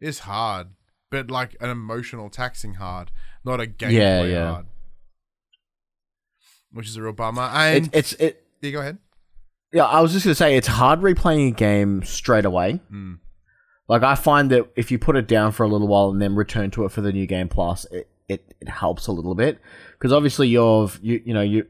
is 0.00 0.21
hard, 0.21 0.69
but 1.11 1.32
like 1.32 1.56
an 1.61 1.69
emotional 1.71 2.31
taxing 2.31 2.75
hard, 2.75 3.11
not 3.44 3.61
a 3.61 3.67
gameplay 3.67 3.93
Yeah, 3.93 4.23
yeah. 4.25 4.53
hard. 4.53 4.67
Which 6.71 6.87
is 6.87 6.97
a 6.97 7.03
real 7.03 7.12
bummer. 7.12 7.43
And 7.43 7.87
It, 7.87 7.91
it's 7.94 8.12
it. 8.14 8.44
yeah, 8.61 8.71
go 8.71 8.81
ahead. 8.81 8.99
Yeah, 9.73 9.85
I 9.85 10.00
was 10.00 10.12
just 10.12 10.25
gonna 10.25 10.35
say 10.35 10.56
it's 10.56 10.67
hard 10.67 11.00
replaying 11.00 11.49
a 11.49 11.53
game 11.53 12.03
straight 12.03 12.44
away. 12.44 12.81
Mm. 12.93 13.19
Like 13.88 14.03
I 14.03 14.15
find 14.15 14.50
that 14.50 14.70
if 14.76 14.91
you 14.91 14.99
put 14.99 15.17
it 15.17 15.26
down 15.26 15.53
for 15.53 15.65
a 15.65 15.69
little 15.69 15.88
while 15.88 16.11
and 16.11 16.20
then 16.20 16.35
return 16.35 16.70
to 16.73 16.85
it 16.85 16.93
for 16.93 17.00
the 17.00 17.12
new 17.12 17.26
game 17.26 17.49
plus, 17.49 17.85
it 17.87 18.09
it, 18.29 18.55
it 18.61 18.69
helps 18.69 19.06
a 19.06 19.12
little 19.12 19.35
bit 19.35 19.59
because 19.93 20.12
obviously 20.12 20.49
you're 20.49 20.91
you 21.03 21.23
you 21.25 21.35
know 21.35 21.43
you, 21.43 21.67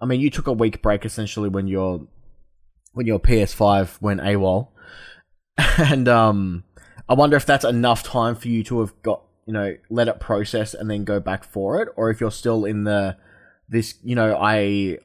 I 0.00 0.06
mean 0.06 0.20
you 0.20 0.30
took 0.30 0.46
a 0.46 0.52
week 0.52 0.80
break 0.82 1.04
essentially 1.04 1.48
when 1.48 1.66
your 1.66 2.06
when 2.92 3.06
your 3.06 3.18
PS5 3.18 4.00
went 4.00 4.20
AWOL, 4.20 4.68
and 5.78 6.08
um 6.08 6.64
I 7.08 7.14
wonder 7.14 7.36
if 7.36 7.46
that's 7.46 7.64
enough 7.64 8.02
time 8.02 8.34
for 8.34 8.48
you 8.48 8.62
to 8.64 8.80
have 8.80 9.00
got 9.02 9.22
you 9.46 9.52
know 9.52 9.76
let 9.90 10.08
it 10.08 10.20
process 10.20 10.74
and 10.74 10.90
then 10.90 11.04
go 11.04 11.20
back 11.20 11.44
for 11.44 11.80
it, 11.82 11.88
or 11.96 12.10
if 12.10 12.20
you're 12.20 12.30
still 12.30 12.64
in 12.64 12.84
the 12.84 13.16
this 13.68 13.94
you 14.02 14.14
know 14.14 14.36
I 14.40 14.98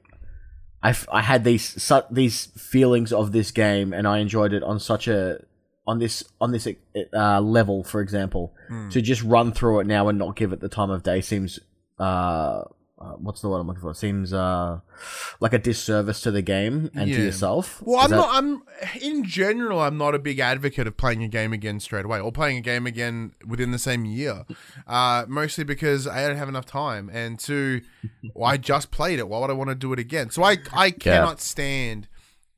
I, 0.84 0.90
f- 0.90 1.08
I 1.12 1.22
had 1.22 1.44
these 1.46 1.82
su- 1.82 2.08
these 2.12 2.48
feelings 2.58 3.12
of 3.14 3.32
this 3.32 3.52
game 3.52 3.94
and 3.94 4.06
I 4.08 4.20
enjoyed 4.20 4.52
it 4.54 4.64
on 4.64 4.80
such 4.80 5.08
a 5.08 5.40
on 5.88 6.00
this 6.00 6.24
on 6.42 6.52
this 6.52 6.68
uh, 7.14 7.40
level, 7.42 7.84
for 7.84 8.02
example, 8.02 8.54
to 8.92 9.02
just 9.02 9.24
run 9.24 9.52
through 9.54 9.80
it 9.80 9.88
now 9.88 10.08
and 10.10 10.18
not 10.20 10.36
give 10.36 10.52
it 10.54 10.60
the 10.60 10.70
time 10.70 10.90
of 10.92 11.02
day 11.04 11.22
seems 11.22 11.60
uh, 12.00 12.64
uh 13.04 13.14
what's 13.18 13.42
the 13.42 13.50
word 13.50 13.58
I'm 13.60 13.68
looking 13.68 13.82
for? 13.82 13.92
It 13.92 13.98
Seems 13.98 14.32
uh 14.34 14.80
like 15.40 15.52
a 15.54 15.60
disservice 15.60 16.22
to 16.22 16.32
the 16.32 16.42
game 16.42 16.90
and 16.96 17.10
Yeah. 17.10 17.18
to 17.18 17.24
yourself. 17.24 17.82
Well, 17.82 18.00
Is 18.00 18.06
I'm 18.06 18.12
that- 18.12 18.16
not. 18.18 18.30
I'm 18.36 18.62
in 19.02 19.24
general. 19.26 19.82
I'm 19.82 19.98
not 19.98 20.16
a 20.16 20.20
big 20.20 20.40
advocate 20.40 20.88
of 20.88 20.96
playing 20.96 21.24
a 21.24 21.28
game 21.28 21.52
again 21.54 21.80
straight 21.80 22.06
away 22.06 22.20
or 22.20 22.32
playing 22.32 22.58
a 22.58 22.62
game 22.62 22.88
again 22.88 23.34
within 23.46 23.72
the 23.72 23.80
same 23.80 24.06
year. 24.06 24.46
Uh, 24.88 25.26
mostly 25.28 25.64
because 25.64 26.08
I 26.08 26.28
don't 26.28 26.38
have 26.38 26.50
enough 26.50 26.66
time, 26.66 27.10
and 27.12 27.38
two, 27.40 27.82
well, 28.34 28.50
I 28.54 28.58
just 28.58 28.92
played 28.92 29.20
it. 29.20 29.28
Why 29.28 29.40
would 29.40 29.50
I 29.50 29.54
want 29.54 29.70
to 29.70 29.76
do 29.76 29.92
it 29.94 30.00
again? 30.00 30.30
So 30.30 30.44
I 30.44 30.58
I 30.72 30.92
cannot 30.92 31.42
stand 31.42 32.08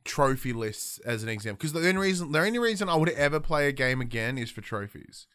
trophy 0.04 0.54
lists 0.54 1.00
as 1.00 1.24
an 1.24 1.30
example 1.30 1.58
because 1.58 1.74
the 1.74 1.80
only 1.88 1.98
reason 2.02 2.32
the 2.32 2.40
only 2.40 2.60
reason 2.60 2.88
I 2.90 2.96
would 2.96 3.10
ever 3.10 3.40
play 3.40 3.68
a 3.68 3.72
game 3.72 4.02
again 4.02 4.38
is 4.38 4.52
for 4.52 4.62
trophies 4.62 5.26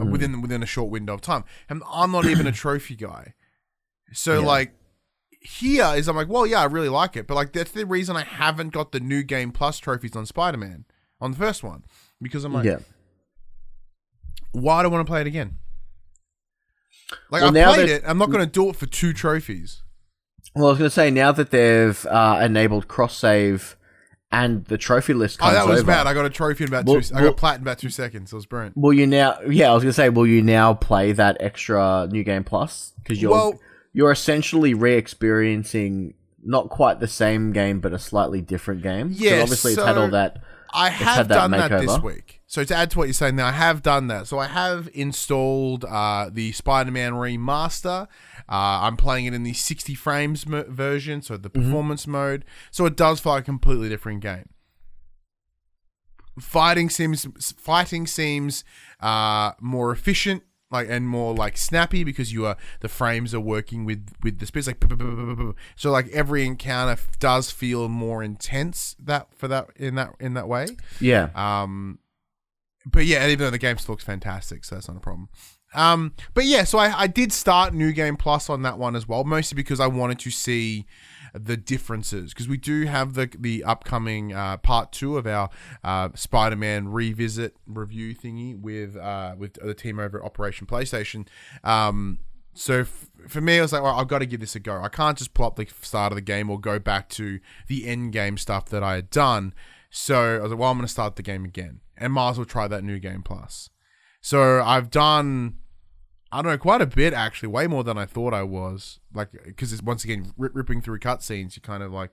uh, 0.00 0.04
within 0.04 0.40
within 0.42 0.62
a 0.62 0.66
short 0.66 0.90
window 0.90 1.14
of 1.14 1.20
time, 1.20 1.44
and 1.68 1.82
I'm 1.88 2.10
not 2.10 2.24
even 2.26 2.46
a 2.46 2.52
trophy 2.64 2.96
guy. 2.96 3.34
So 4.12 4.40
like 4.40 4.72
here 5.40 5.92
is 5.96 6.08
I'm 6.08 6.16
like, 6.16 6.28
well, 6.28 6.46
yeah, 6.46 6.60
I 6.60 6.64
really 6.64 6.88
like 6.88 7.16
it, 7.16 7.26
but 7.26 7.34
like 7.34 7.52
that's 7.52 7.70
the 7.70 7.84
reason 7.86 8.16
I 8.16 8.24
haven't 8.24 8.72
got 8.72 8.92
the 8.92 9.00
new 9.00 9.22
game 9.22 9.52
plus 9.52 9.78
trophies 9.78 10.16
on 10.16 10.26
Spider 10.26 10.58
Man 10.58 10.84
on 11.20 11.32
the 11.32 11.36
first 11.36 11.62
one 11.62 11.84
because 12.20 12.44
I'm 12.44 12.52
like, 12.52 12.64
yeah. 12.64 12.78
why 14.52 14.82
do 14.82 14.88
I 14.88 14.92
want 14.92 15.06
to 15.06 15.10
play 15.10 15.20
it 15.20 15.26
again? 15.26 15.58
Like 17.30 17.42
Well, 17.42 17.52
now 17.52 17.74
played 17.74 17.88
it, 17.88 18.02
I'm 18.06 18.18
not 18.18 18.30
going 18.30 18.44
to 18.44 18.50
do 18.50 18.68
it 18.68 18.76
for 18.76 18.86
two 18.86 19.12
trophies. 19.12 19.82
Well, 20.54 20.66
I 20.66 20.70
was 20.70 20.78
going 20.78 20.90
to 20.90 20.94
say 20.94 21.10
now 21.10 21.32
that 21.32 21.50
they've 21.50 22.04
uh, 22.06 22.40
enabled 22.42 22.88
cross 22.88 23.16
save 23.16 23.76
and 24.30 24.64
the 24.66 24.76
trophy 24.76 25.14
list 25.14 25.38
Oh, 25.40 25.44
comes 25.44 25.54
that 25.54 25.66
was 25.66 25.80
over, 25.80 25.86
bad. 25.86 26.06
I 26.06 26.12
got 26.14 26.26
a 26.26 26.30
trophy 26.30 26.64
in 26.64 26.68
about 26.68 26.84
Well- 26.84 27.00
two. 27.00 27.14
I 27.14 27.22
got 27.22 27.36
plat 27.36 27.56
in 27.56 27.62
about 27.62 27.78
two 27.78 27.88
seconds. 27.90 28.32
It 28.32 28.36
was 28.36 28.46
brilliant. 28.46 28.76
Will 28.76 28.92
you 28.92 29.06
now? 29.06 29.38
Yeah, 29.48 29.70
I 29.70 29.74
was 29.74 29.82
gonna 29.82 29.92
say, 29.94 30.10
will 30.10 30.26
you 30.26 30.42
now 30.42 30.74
play 30.74 31.12
that 31.12 31.38
extra 31.40 32.08
new 32.10 32.24
game 32.24 32.44
plus? 32.44 32.92
Because 33.02 33.22
you're 33.22 33.30
Well- 33.30 33.58
you're 33.92 34.12
essentially 34.12 34.74
re-experiencing 34.74 36.14
not 36.42 36.68
quite 36.68 37.00
the 37.00 37.08
same 37.08 37.52
game, 37.52 37.80
but 37.80 37.92
a 37.92 37.98
slightly 37.98 38.40
different 38.40 38.82
game. 38.82 39.10
Yeah, 39.12 39.42
obviously 39.42 39.72
it's 39.72 39.82
had 39.82 39.94
so- 39.94 40.02
all 40.02 40.10
that. 40.10 40.42
I 40.72 40.90
have 40.90 41.28
that 41.28 41.34
done 41.34 41.50
that 41.52 41.70
this 41.80 41.98
week. 42.02 42.42
So 42.46 42.62
to 42.62 42.74
add 42.74 42.90
to 42.90 42.98
what 42.98 43.04
you're 43.04 43.14
saying 43.14 43.36
now, 43.36 43.46
I 43.46 43.52
have 43.52 43.82
done 43.82 44.08
that. 44.08 44.26
So 44.26 44.38
I 44.38 44.46
have 44.46 44.88
installed 44.92 45.84
uh, 45.86 46.28
the 46.30 46.52
Spider-Man 46.52 47.12
remaster. 47.14 48.02
Uh, 48.02 48.80
I'm 48.82 48.98
playing 48.98 49.24
it 49.24 49.32
in 49.32 49.44
the 49.44 49.54
60 49.54 49.94
frames 49.94 50.46
mo- 50.46 50.66
version, 50.68 51.22
so 51.22 51.38
the 51.38 51.48
performance 51.48 52.06
mode. 52.06 52.44
So 52.70 52.84
it 52.84 52.96
does 52.96 53.18
feel 53.20 53.32
like 53.32 53.42
a 53.42 53.46
completely 53.46 53.88
different 53.88 54.20
game. 54.20 54.50
Fighting 56.38 56.88
seems 56.88 57.26
fighting 57.56 58.06
seems 58.06 58.62
uh, 59.00 59.52
more 59.60 59.90
efficient, 59.90 60.42
like 60.70 60.88
and 60.90 61.08
more 61.08 61.34
like 61.34 61.56
snappy 61.56 62.04
because 62.04 62.32
you 62.32 62.44
are 62.46 62.56
the 62.80 62.88
frames 62.88 63.34
are 63.34 63.40
working 63.40 63.84
with 63.84 64.06
with 64.22 64.38
the 64.38 64.46
speed. 64.46 64.66
Like 64.66 64.84
so 65.76 65.90
like 65.90 66.08
every 66.08 66.44
encounter 66.44 66.92
f- 66.92 67.18
does 67.18 67.50
feel 67.50 67.88
more 67.88 68.22
intense 68.22 68.94
that 68.98 69.28
for 69.34 69.48
that 69.48 69.68
in 69.76 69.94
that 69.94 70.14
in 70.20 70.34
that 70.34 70.48
way. 70.48 70.66
Yeah, 71.00 71.30
Um, 71.34 71.98
but 72.86 73.06
yeah, 73.06 73.26
even 73.26 73.38
though 73.38 73.50
the 73.50 73.58
game 73.58 73.78
still 73.78 73.94
looks 73.94 74.04
fantastic, 74.04 74.64
so 74.64 74.74
that's 74.76 74.88
not 74.88 74.96
a 74.96 75.00
problem. 75.00 75.28
Um, 75.74 76.14
but 76.32 76.44
yeah, 76.44 76.64
so 76.64 76.78
I, 76.78 77.02
I 77.02 77.06
did 77.06 77.30
start 77.32 77.74
New 77.74 77.92
Game 77.92 78.16
Plus 78.16 78.48
on 78.48 78.62
that 78.62 78.78
one 78.78 78.96
as 78.96 79.06
well, 79.06 79.24
mostly 79.24 79.54
because 79.56 79.80
I 79.80 79.86
wanted 79.86 80.18
to 80.20 80.30
see 80.30 80.86
the 81.38 81.56
differences 81.56 82.32
because 82.32 82.48
we 82.48 82.56
do 82.56 82.84
have 82.86 83.14
the 83.14 83.30
the 83.38 83.64
upcoming 83.64 84.32
uh, 84.32 84.56
part 84.58 84.92
two 84.92 85.16
of 85.16 85.26
our 85.26 85.50
uh, 85.84 86.10
Spider-Man 86.14 86.88
revisit 86.88 87.56
review 87.66 88.14
thingy 88.14 88.58
with 88.58 88.96
uh, 88.96 89.34
with 89.38 89.54
the 89.54 89.74
team 89.74 89.98
over 89.98 90.18
at 90.18 90.24
Operation 90.24 90.66
PlayStation. 90.66 91.26
Um, 91.64 92.18
so 92.54 92.80
f- 92.80 93.08
for 93.28 93.40
me, 93.40 93.58
I 93.58 93.62
was 93.62 93.72
like, 93.72 93.82
well, 93.82 93.98
I've 93.98 94.08
got 94.08 94.18
to 94.18 94.26
give 94.26 94.40
this 94.40 94.56
a 94.56 94.60
go. 94.60 94.82
I 94.82 94.88
can't 94.88 95.16
just 95.16 95.38
up 95.40 95.56
the 95.56 95.66
start 95.80 96.12
of 96.12 96.16
the 96.16 96.22
game 96.22 96.50
or 96.50 96.58
go 96.58 96.78
back 96.78 97.08
to 97.10 97.38
the 97.68 97.86
end 97.86 98.12
game 98.12 98.36
stuff 98.36 98.66
that 98.66 98.82
I 98.82 98.96
had 98.96 99.10
done. 99.10 99.54
So 99.90 100.36
I 100.36 100.42
was 100.42 100.50
like, 100.50 100.60
well, 100.60 100.70
I'm 100.70 100.76
going 100.76 100.86
to 100.86 100.92
start 100.92 101.16
the 101.16 101.22
game 101.22 101.44
again, 101.44 101.80
and 101.96 102.12
might 102.12 102.30
as 102.30 102.38
well 102.38 102.44
try 102.44 102.68
that 102.68 102.84
new 102.84 102.98
game 102.98 103.22
plus. 103.22 103.70
So 104.20 104.60
I've 104.62 104.90
done 104.90 105.58
I 106.30 106.42
don't 106.42 106.52
know, 106.52 106.58
quite 106.58 106.80
a 106.80 106.86
bit 106.86 107.14
actually, 107.14 107.48
way 107.48 107.66
more 107.66 107.84
than 107.84 107.96
I 107.96 108.06
thought 108.06 108.34
I 108.34 108.42
was. 108.42 109.00
Like, 109.14 109.30
because 109.44 109.72
it's 109.72 109.82
once 109.82 110.04
again 110.04 110.32
rip, 110.36 110.54
ripping 110.54 110.82
through 110.82 110.98
cutscenes, 110.98 111.56
you're 111.56 111.62
kind 111.62 111.82
of 111.82 111.92
like 111.92 112.10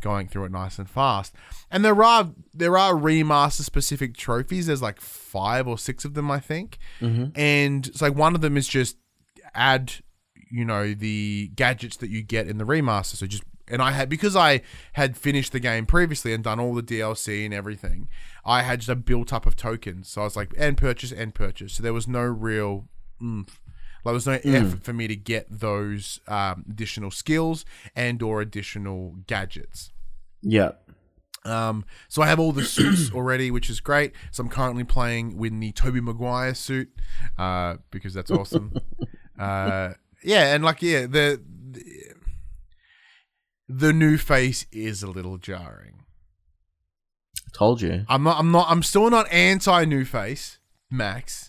going 0.00 0.28
through 0.28 0.44
it 0.44 0.52
nice 0.52 0.78
and 0.78 0.88
fast. 0.88 1.34
And 1.70 1.84
there 1.84 2.02
are 2.02 2.30
there 2.54 2.78
are 2.78 2.94
remaster 2.94 3.62
specific 3.62 4.16
trophies. 4.16 4.66
There's 4.66 4.82
like 4.82 5.00
five 5.00 5.66
or 5.66 5.78
six 5.78 6.04
of 6.04 6.14
them, 6.14 6.30
I 6.30 6.40
think. 6.40 6.78
Mm-hmm. 7.00 7.38
And 7.38 7.86
it's 7.86 8.02
like 8.02 8.14
one 8.14 8.34
of 8.34 8.40
them 8.40 8.56
is 8.56 8.68
just 8.68 8.96
add, 9.54 9.94
you 10.50 10.64
know, 10.64 10.94
the 10.94 11.50
gadgets 11.54 11.96
that 11.98 12.10
you 12.10 12.22
get 12.22 12.46
in 12.46 12.58
the 12.58 12.64
remaster. 12.64 13.16
So 13.16 13.26
just 13.26 13.44
and 13.68 13.82
I 13.82 13.90
had 13.90 14.08
because 14.08 14.36
I 14.36 14.62
had 14.92 15.16
finished 15.16 15.52
the 15.52 15.60
game 15.60 15.86
previously 15.86 16.32
and 16.32 16.44
done 16.44 16.60
all 16.60 16.74
the 16.74 16.82
DLC 16.82 17.44
and 17.44 17.52
everything. 17.52 18.08
I 18.44 18.62
had 18.62 18.80
just 18.80 18.88
a 18.88 18.94
built 18.94 19.32
up 19.32 19.44
of 19.44 19.56
tokens. 19.56 20.08
So 20.08 20.20
I 20.20 20.24
was 20.24 20.36
like, 20.36 20.54
and 20.56 20.76
purchase 20.76 21.10
and 21.10 21.34
purchase. 21.34 21.74
So 21.74 21.82
there 21.82 21.92
was 21.92 22.06
no 22.06 22.22
real 22.22 22.86
oomph. 23.22 23.60
Like, 24.04 24.12
there's 24.12 24.26
no 24.26 24.38
effort 24.44 24.84
for 24.84 24.92
me 24.92 25.08
to 25.08 25.16
get 25.16 25.46
those 25.50 26.20
um, 26.28 26.64
additional 26.70 27.10
skills 27.10 27.64
and 27.96 28.22
or 28.22 28.40
additional 28.40 29.16
gadgets. 29.26 29.90
Yeah. 30.42 30.72
Um, 31.44 31.84
so 32.08 32.22
I 32.22 32.26
have 32.26 32.38
all 32.38 32.52
the 32.52 32.64
suits 32.64 33.12
already, 33.12 33.50
which 33.50 33.68
is 33.68 33.80
great. 33.80 34.12
So 34.30 34.42
I'm 34.42 34.48
currently 34.48 34.84
playing 34.84 35.36
with 35.36 35.58
the 35.58 35.72
Tobey 35.72 36.00
Maguire 36.00 36.54
suit 36.54 36.90
uh, 37.38 37.76
because 37.90 38.14
that's 38.14 38.30
awesome. 38.30 38.74
uh, 39.38 39.94
yeah, 40.22 40.54
and 40.54 40.64
like 40.64 40.82
yeah, 40.82 41.02
the, 41.02 41.42
the 41.70 41.82
the 43.68 43.92
new 43.92 44.16
face 44.18 44.66
is 44.72 45.02
a 45.02 45.10
little 45.10 45.38
jarring. 45.38 46.04
Told 47.52 47.80
you. 47.80 48.04
I'm 48.08 48.22
not. 48.22 48.38
I'm 48.38 48.50
not. 48.50 48.66
I'm 48.68 48.82
still 48.82 49.08
not 49.08 49.30
anti 49.32 49.84
new 49.84 50.04
face, 50.04 50.58
Max. 50.90 51.45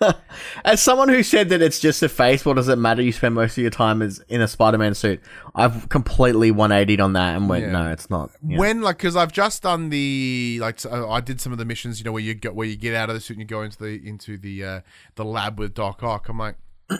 As 0.64 0.82
someone 0.82 1.08
who 1.08 1.22
said 1.22 1.48
that 1.48 1.62
it's 1.62 1.80
just 1.80 2.02
a 2.02 2.08
face, 2.08 2.44
what 2.44 2.56
does 2.56 2.68
it 2.68 2.76
matter? 2.76 3.00
You 3.02 3.12
spend 3.12 3.34
most 3.34 3.56
of 3.56 3.62
your 3.62 3.70
time 3.70 4.02
as 4.02 4.22
in 4.28 4.40
a 4.42 4.48
Spider-Man 4.48 4.94
suit. 4.94 5.20
I've 5.54 5.88
completely 5.88 6.52
180'd 6.52 7.00
on 7.00 7.14
that 7.14 7.36
and 7.36 7.48
went, 7.48 7.64
Yeah. 7.64 7.72
no, 7.72 7.90
it's 7.92 8.10
not. 8.10 8.30
When 8.42 8.82
like 8.82 8.98
because 8.98 9.16
I've 9.16 9.32
just 9.32 9.62
done 9.62 9.88
the 9.88 10.58
like 10.60 10.78
so 10.80 11.08
I 11.10 11.20
did 11.20 11.40
some 11.40 11.52
of 11.52 11.58
the 11.58 11.64
missions, 11.64 11.98
you 11.98 12.04
know, 12.04 12.12
where 12.12 12.22
you 12.22 12.34
get 12.34 12.54
where 12.54 12.66
you 12.66 12.76
get 12.76 12.94
out 12.94 13.08
of 13.08 13.14
the 13.14 13.20
suit 13.20 13.34
and 13.38 13.40
you 13.42 13.46
go 13.46 13.62
into 13.62 13.78
the 13.78 14.06
into 14.06 14.36
the 14.36 14.64
uh, 14.64 14.80
the 15.14 15.24
lab 15.24 15.58
with 15.58 15.72
Doc 15.74 16.02
Ock. 16.02 16.28
I'm 16.28 16.38
like, 16.38 16.56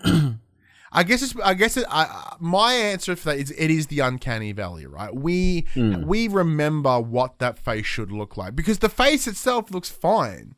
I 0.93 1.03
guess 1.03 1.21
it's 1.21 1.35
I 1.45 1.55
guess 1.55 1.77
it, 1.77 1.85
I, 1.91 2.37
my 2.41 2.73
answer 2.73 3.15
for 3.17 3.31
that 3.31 3.39
is 3.39 3.51
it 3.51 3.71
is 3.71 3.89
the 3.89 4.01
uncanny 4.01 4.53
valley, 4.53 4.87
right? 4.87 5.15
We 5.15 5.67
we 5.77 6.29
remember 6.29 7.01
what 7.01 7.39
that 7.41 7.59
face 7.59 7.85
should 7.87 8.11
look 8.11 8.37
like 8.37 8.57
because 8.57 8.79
the 8.79 8.89
face 8.89 9.27
itself 9.27 9.71
looks 9.71 9.91
fine, 9.91 10.55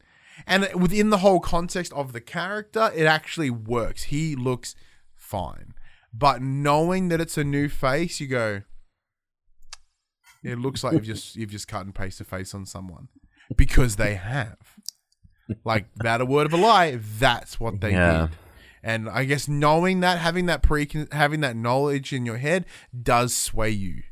and 0.49 0.69
within 0.75 1.11
the 1.11 1.19
whole 1.19 1.41
context 1.41 1.93
of 1.93 2.13
the 2.13 2.21
character, 2.21 2.91
it 2.95 3.05
actually 3.07 3.51
works. 3.51 4.05
He 4.05 4.35
looks 4.35 4.75
fine, 5.15 5.75
but 6.13 6.41
knowing 6.43 7.09
that 7.09 7.21
it's 7.21 7.37
a 7.39 7.45
new 7.45 7.69
face, 7.69 8.19
you 8.21 8.27
go. 8.27 8.63
It 10.45 10.59
looks 10.59 10.85
like 10.85 10.93
you've 10.95 11.03
just 11.05 11.37
you've 11.37 11.51
just 11.51 11.69
cut 11.69 11.85
and 11.85 11.95
pasted 11.95 12.27
a 12.27 12.31
face 12.31 12.55
on 12.55 12.65
someone 12.65 13.09
because 13.57 13.97
they 13.97 14.15
have. 14.15 14.57
Like 15.65 15.87
without 15.97 16.21
a 16.21 16.27
word 16.27 16.47
of 16.47 16.53
a 16.53 16.57
lie, 16.57 16.97
that's 17.01 17.59
what 17.59 17.81
they 17.81 17.93
Yeah. 17.93 18.29
did. 18.29 18.37
And 18.83 19.09
I 19.09 19.25
guess 19.25 19.49
knowing 19.49 20.01
that, 20.01 20.19
having 20.19 20.47
that 20.47 20.63
pre, 20.63 20.89
having 21.11 21.41
that 21.41 21.57
knowledge 21.57 22.13
in 22.13 22.25
your 22.25 22.37
head, 22.39 22.65
does 23.03 23.35
sway 23.37 23.71
you. 23.71 24.03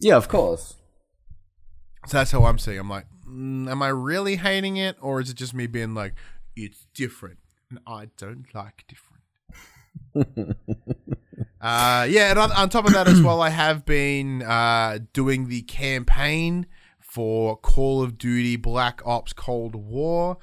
yeah, 0.00 0.16
of 0.16 0.28
course. 0.28 0.74
So 2.06 2.16
that's 2.18 2.30
how 2.30 2.44
I'm 2.44 2.58
seeing. 2.58 2.78
I'm 2.78 2.88
like, 2.88 3.06
mm, 3.36 3.70
am 3.70 3.82
I 3.82 3.88
really 3.88 4.36
hating 4.36 4.76
it, 4.76 4.96
or 5.00 5.20
is 5.20 5.30
it 5.30 5.36
just 5.36 5.54
me 5.54 5.66
being 5.66 5.94
like, 5.94 6.14
it's 6.54 6.86
different, 6.94 7.38
and 7.70 7.78
I 7.86 8.08
don't 8.16 8.46
like 8.54 8.84
different. 8.88 9.16
uh, 11.60 12.06
yeah, 12.08 12.30
and 12.30 12.38
on, 12.38 12.52
on 12.52 12.68
top 12.68 12.86
of 12.86 12.92
that 12.92 13.08
as 13.08 13.20
well, 13.20 13.42
I 13.42 13.50
have 13.50 13.84
been 13.84 14.42
uh, 14.42 14.98
doing 15.12 15.48
the 15.48 15.62
campaign 15.62 16.66
for 16.98 17.56
Call 17.56 18.02
of 18.02 18.18
Duty 18.18 18.56
Black 18.56 19.00
Ops 19.04 19.32
Cold 19.32 19.74
War. 19.74 20.38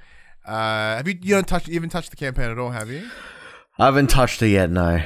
Uh, 0.45 0.97
have 0.97 1.07
you 1.07 1.17
you 1.21 1.35
don't 1.35 1.47
touch 1.47 1.67
you 1.67 1.75
haven't 1.75 1.91
touched 1.91 2.09
the 2.09 2.15
campaign 2.15 2.50
at 2.50 2.59
all, 2.59 2.71
have 2.71 2.89
you? 2.89 3.09
I 3.79 3.85
haven't 3.85 4.09
touched 4.09 4.41
it 4.41 4.50
yet, 4.50 4.69
no. 4.69 5.01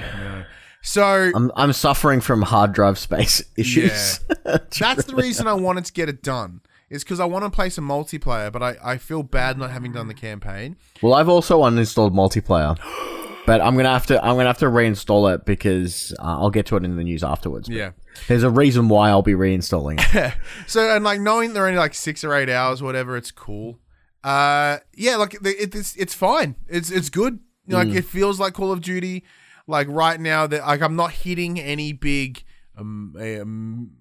So 0.82 1.03
I'm 1.03 1.51
I'm 1.56 1.74
suffering 1.74 2.22
from 2.22 2.41
hard 2.41 2.74
drive 2.74 2.98
space 2.98 3.44
issues. 3.58 4.22
Yeah. 4.46 4.58
That's 4.79 5.06
the 5.06 5.15
reason 5.15 5.48
I 5.48 5.53
wanted 5.53 5.86
to 5.86 5.94
get 5.94 6.10
it 6.10 6.24
done. 6.24 6.62
Is 6.89 7.03
because 7.03 7.20
I 7.20 7.25
want 7.25 7.44
to 7.44 7.50
play 7.51 7.70
some 7.70 7.88
multiplayer, 7.88 8.51
but 8.51 8.63
I, 8.63 8.77
I 8.84 8.98
feel 8.98 9.22
bad 9.22 9.58
not 9.58 9.72
having 9.72 9.91
done 9.91 10.08
the 10.08 10.13
campaign. 10.13 10.77
well, 11.01 11.13
I've 11.13 11.27
also 11.29 11.62
uninstalled 11.62 12.12
multiplayer. 12.13 12.77
But 13.46 13.62
I'm 13.62 13.77
gonna 13.77 13.88
have 13.88 14.06
to 14.08 14.22
I'm 14.22 14.36
gonna 14.36 14.48
have 14.48 14.58
to 14.58 14.65
reinstall 14.65 15.34
it 15.34 15.46
because 15.46 16.13
uh, 16.20 16.38
I'll 16.38 16.50
get 16.50 16.65
to 16.65 16.75
it 16.75 16.84
in 16.84 16.98
the 16.98 17.03
news 17.06 17.24
afterwards. 17.24 17.70
Yeah. 17.70 17.91
There's 18.27 18.44
a 18.44 18.50
reason 18.50 18.89
why 18.89 19.08
I'll 19.08 19.22
be 19.22 19.36
reinstalling 19.36 20.01
it. 20.13 20.34
So 20.67 20.94
and 20.94 21.06
like 21.06 21.22
knowing 21.22 21.53
they're 21.53 21.65
only 21.65 21.79
like 21.79 21.94
six 21.94 22.25
or 22.25 22.34
eight 22.34 22.50
hours, 22.50 22.82
or 22.82 22.86
whatever, 22.86 23.15
it's 23.15 23.32
cool. 23.32 23.79
Uh, 24.22 24.79
yeah, 24.94 25.15
like 25.15 25.36
it, 25.36 25.74
it's 25.74 25.96
it's 25.96 26.13
fine. 26.13 26.56
It's 26.67 26.91
it's 26.91 27.10
good. 27.10 27.39
Like 27.70 27.88
it 27.88 28.03
feels 28.03 28.38
like 28.38 28.53
Call 28.53 28.74
of 28.74 28.82
Duty. 28.82 29.24
Like 29.65 29.88
right 29.89 30.20
now, 30.20 30.46
that 30.48 30.67
like 30.67 30.82
I'm 30.82 30.98
not 30.98 31.13
hitting 31.13 31.58
any 31.58 31.94
big 31.94 32.44
um, 32.77 33.15
um 33.17 33.91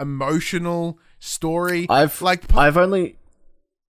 emotional 0.00 0.98
story. 1.22 1.86
I've 1.88 2.20
like 2.20 2.52
I've 2.56 2.76
only 2.76 3.16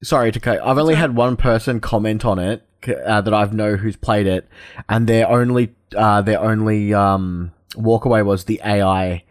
sorry 0.04 0.32
to 0.32 0.40
cut. 0.40 0.60
I've 0.62 0.78
only 0.78 0.96
had 0.96 1.16
one 1.16 1.36
person 1.36 1.80
comment 1.80 2.24
on 2.26 2.38
it 2.40 2.64
uh, 3.06 3.22
that 3.22 3.34
I've 3.34 3.54
know 3.54 3.76
who's 3.76 3.96
played 3.96 4.28
it, 4.28 4.48
and 4.88 5.08
their 5.08 5.28
only 5.30 5.74
uh, 5.96 6.22
their 6.22 6.40
only 6.40 6.94
um, 6.94 7.52
walkaway 7.76 8.24
was 8.26 8.46
the 8.46 8.62
AI 8.64 9.24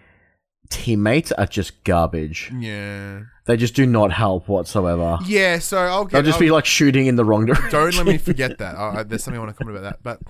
teammates 0.71 1.31
are 1.33 1.45
just 1.47 1.85
garbage. 1.85 2.51
yeah, 2.59 3.21
They 3.45 3.59
just 3.59 3.75
do 3.75 3.85
not 3.85 4.11
help 4.11 4.49
whatsoever. 4.49 5.19
yeah. 5.27 5.59
So 5.59 5.77
I'll 5.79 6.05
get. 6.05 6.13
They'll 6.13 6.23
just 6.23 6.37
I'll- 6.37 6.41
be 6.41 6.51
like 6.51 6.65
shooting 6.67 7.07
in 7.07 7.17
the 7.17 7.25
wrong 7.25 7.45
direction. 7.47 7.71
Don't 7.71 7.95
let 7.95 8.07
me 8.07 8.19
forget 8.31 8.59
that. 8.59 8.75
Uh, 8.77 9.03
there's 9.03 9.23
something 9.25 9.39
I 9.41 9.45
want 9.45 9.57
to 9.57 9.63
comment 9.65 9.79
about 9.79 10.03
that. 10.03 10.03
But 10.03 10.21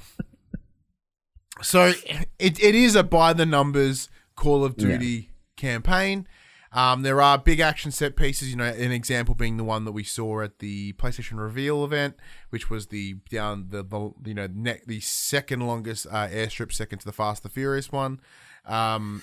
so 1.63 1.93
it, 2.39 2.63
it 2.63 2.75
is 2.75 2.97
a 2.97 3.03
by 3.05 3.33
the 3.33 3.47
numbers 3.47 4.09
Call 4.35 4.65
of 4.65 4.77
Duty 4.77 5.31
campaign. 5.57 6.27
Um, 6.75 7.03
there 7.03 7.21
are 7.21 7.37
big 7.37 7.61
action 7.61 7.91
set 7.91 8.17
pieces. 8.17 8.51
You 8.51 8.57
know, 8.57 8.65
an 8.65 8.93
example 8.93 9.35
being 9.35 9.59
the 9.59 9.65
one 9.65 9.85
that 9.85 9.93
we 9.93 10.05
saw 10.05 10.41
at 10.41 10.59
the 10.59 10.95
PlayStation 10.95 11.39
reveal 11.39 11.85
event, 11.85 12.17
which 12.51 12.71
was 12.71 12.87
the 12.87 13.17
down 13.31 13.67
the, 13.69 13.83
the 13.83 14.13
you 14.25 14.35
know 14.35 14.49
ne- 14.53 14.81
the 14.87 15.01
second 15.01 15.67
longest 15.67 16.07
uh, 16.11 16.29
airstrip, 16.29 16.73
second 16.73 17.01
to 17.01 17.05
the 17.05 17.13
Fast 17.13 17.45
and 17.45 17.53
Furious 17.53 17.93
one. 17.93 18.21
Um, 18.65 19.23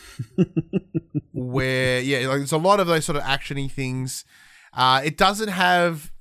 where 1.34 2.00
yeah, 2.02 2.28
like 2.28 2.38
there's 2.38 2.52
a 2.52 2.58
lot 2.58 2.80
of 2.80 2.88
those 2.88 3.06
sort 3.06 3.18
of 3.18 3.24
actiony 3.24 3.72
things. 3.72 4.26
Uh, 4.74 5.02
it 5.04 5.18
doesn't 5.18 5.50
have 5.50 6.12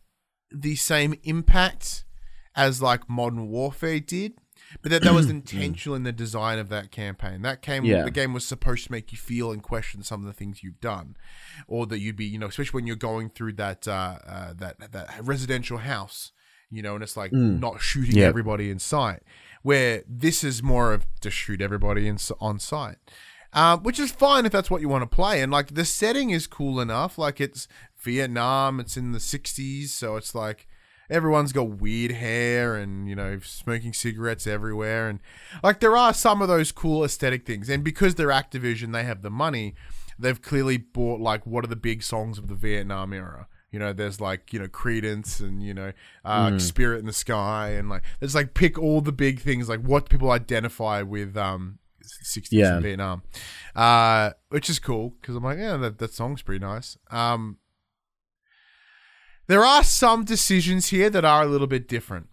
the 0.51 0.77
same 0.77 1.15
impact 1.25 2.05
as 2.57 2.81
like 2.81 3.09
Modern 3.09 3.49
Warfare 3.49 4.01
did, 4.01 4.33
but 4.83 4.91
that 4.91 5.03
that 5.03 5.15
was 5.15 5.29
intentional 5.39 5.95
in 5.97 6.03
the 6.03 6.13
design 6.13 6.59
of 6.59 6.69
that 6.69 6.91
campaign. 6.91 7.43
That 7.43 7.63
came 7.63 7.85
Yeah. 7.85 8.05
the 8.05 8.11
game 8.11 8.33
was 8.33 8.45
supposed 8.47 8.85
to 8.87 8.93
make 8.93 9.13
you 9.13 9.19
feel 9.19 9.51
and 9.53 9.63
question 9.63 10.03
some 10.03 10.21
of 10.21 10.27
the 10.27 10.33
things 10.33 10.63
you've 10.63 10.81
done, 10.81 11.17
or 11.67 11.87
that 11.87 11.99
you'd 12.01 12.17
be 12.17 12.25
you 12.27 12.39
know 12.39 12.47
especially 12.49 12.79
when 12.79 12.87
you're 12.87 12.97
going 12.97 13.31
through 13.31 13.55
that 13.55 13.87
uh, 13.89 14.19
uh, 14.27 14.53
that 14.57 14.93
that 14.93 15.15
residential 15.23 15.79
house, 15.79 16.33
you 16.71 16.83
know, 16.83 16.95
and 16.95 17.03
it's 17.03 17.17
like 17.17 17.33
not 17.33 17.81
shooting 17.81 18.17
Yeah. 18.17 18.27
everybody 18.27 18.71
in 18.71 18.79
sight. 18.79 19.23
Where 19.63 20.05
this 20.09 20.45
is 20.45 20.63
more 20.63 20.93
of 20.93 21.05
to 21.21 21.31
shoot 21.31 21.61
everybody 21.61 22.07
in, 22.07 22.19
on 22.41 22.59
sight. 22.61 22.97
Uh, 23.53 23.77
which 23.79 23.99
is 23.99 24.13
fine 24.13 24.45
if 24.47 24.53
that's 24.53 24.71
what 24.71 24.81
you 24.83 24.89
want 24.91 25.03
to 25.03 25.07
play. 25.15 25.41
And 25.43 25.51
like 25.51 25.75
the 25.75 25.85
setting 25.87 26.31
is 26.31 26.47
cool 26.47 26.81
enough. 26.81 27.17
Like 27.19 27.41
it's 27.41 27.67
Vietnam, 28.01 28.79
it's 28.81 28.97
in 28.97 29.13
the 29.13 29.19
60s, 29.19 29.89
so 29.89 30.17
it's 30.17 30.35
like 30.35 30.69
everyone's 31.11 31.53
got 31.53 31.69
weird 31.81 32.13
hair 32.13 32.77
and, 32.77 33.09
you 33.09 33.15
know, 33.17 33.39
smoking 33.43 33.93
cigarettes 33.93 34.47
everywhere. 34.47 35.09
And 35.09 35.21
like 35.63 35.81
there 35.81 35.97
are 35.97 36.13
some 36.15 36.43
of 36.43 36.49
those 36.49 36.73
cool 36.73 37.05
aesthetic 37.05 37.47
things. 37.47 37.69
And 37.69 37.83
because 37.85 38.15
they're 38.17 38.29
Activision, 38.29 38.93
they 38.93 39.05
have 39.05 39.23
the 39.23 39.31
money, 39.31 39.75
they've 40.19 40.41
clearly 40.41 40.77
bought 40.77 41.21
like 41.21 41.47
what 41.47 41.65
are 41.65 41.69
the 41.69 41.77
big 41.77 42.03
songs 42.03 42.39
of 42.39 42.49
the 42.49 42.55
Vietnam 42.55 43.13
era. 43.13 43.47
You 43.71 43.79
know, 43.79 43.93
there's 43.93 44.19
like, 44.21 44.53
you 44.53 44.59
know, 44.59 44.67
Creedence 44.67 45.41
and, 45.41 45.63
you 45.63 45.75
know, 45.75 45.93
uh, 46.25 46.59
Spirit 46.59 47.01
in 47.01 47.07
the 47.07 47.13
Sky. 47.13 47.71
And 47.73 47.91
like, 47.91 48.03
there's 48.19 48.35
like 48.35 48.55
pick 48.55 48.79
all 48.79 49.03
the 49.03 49.13
big 49.13 49.41
things, 49.41 49.69
like 49.69 49.81
what 49.83 50.09
people 50.09 50.31
identify 50.31 51.03
with, 51.03 51.37
um, 51.37 51.79
60s 52.25 52.49
Yeah. 52.51 52.79
in 52.79 52.83
Vietnam, 52.83 53.23
uh, 53.77 54.31
which 54.49 54.71
is 54.71 54.79
cool 54.79 55.15
because 55.21 55.37
I'm 55.37 55.45
like, 55.45 55.59
yeah, 55.59 55.77
that, 55.77 55.99
that 55.99 56.15
song's 56.15 56.41
pretty 56.41 56.65
nice. 56.65 56.97
Um, 57.11 57.59
there 59.49 59.65
are 59.65 59.83
some 59.83 60.25
decisions 60.25 60.89
here 60.89 61.11
that 61.11 61.25
are 61.25 61.43
a 61.43 61.47
little 61.47 61.67
bit 61.67 61.89
different. 61.89 62.29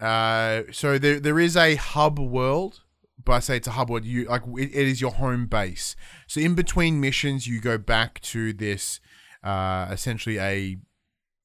Uh, 0.00 0.62
so 0.72 0.98
there 0.98 1.20
there 1.20 1.38
is 1.38 1.56
a 1.56 1.74
hub 1.76 2.18
world, 2.18 2.82
but 3.22 3.32
I 3.32 3.40
say 3.40 3.56
it's 3.58 3.68
a 3.68 3.72
hub 3.72 3.90
world. 3.90 4.04
You 4.04 4.24
like 4.24 4.42
it, 4.56 4.70
it 4.74 4.88
is 4.88 5.00
your 5.00 5.12
home 5.12 5.46
base. 5.46 5.94
So 6.26 6.40
in 6.40 6.54
between 6.54 7.00
missions, 7.00 7.46
you 7.46 7.60
go 7.60 7.78
back 7.78 8.20
to 8.22 8.52
this, 8.52 9.00
uh, 9.42 9.88
essentially 9.90 10.38
a 10.38 10.78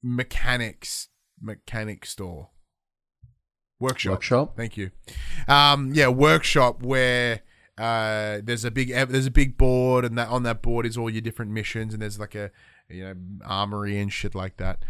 mechanics 0.01 1.09
mechanic 1.41 2.05
store. 2.05 2.49
Workshop. 3.79 4.11
Workshop. 4.11 4.57
Thank 4.57 4.77
you. 4.77 4.91
Um, 5.47 5.91
yeah, 5.93 6.09
workshop 6.09 6.83
where 6.83 7.41
uh, 7.77 8.39
there's 8.43 8.65
a 8.65 8.71
big 8.71 8.89
there's 8.89 9.25
a 9.25 9.31
big 9.31 9.57
board, 9.57 10.03
and 10.03 10.17
that 10.17 10.27
on 10.27 10.43
that 10.43 10.61
board 10.61 10.85
is 10.85 10.97
all 10.97 11.09
your 11.09 11.21
different 11.21 11.51
missions, 11.51 11.93
and 11.93 12.01
there's 12.01 12.19
like 12.19 12.35
a 12.35 12.51
you 12.89 13.03
know 13.03 13.15
armory 13.45 13.99
and 13.99 14.11
shit 14.11 14.35
like 14.35 14.57
that. 14.57 14.83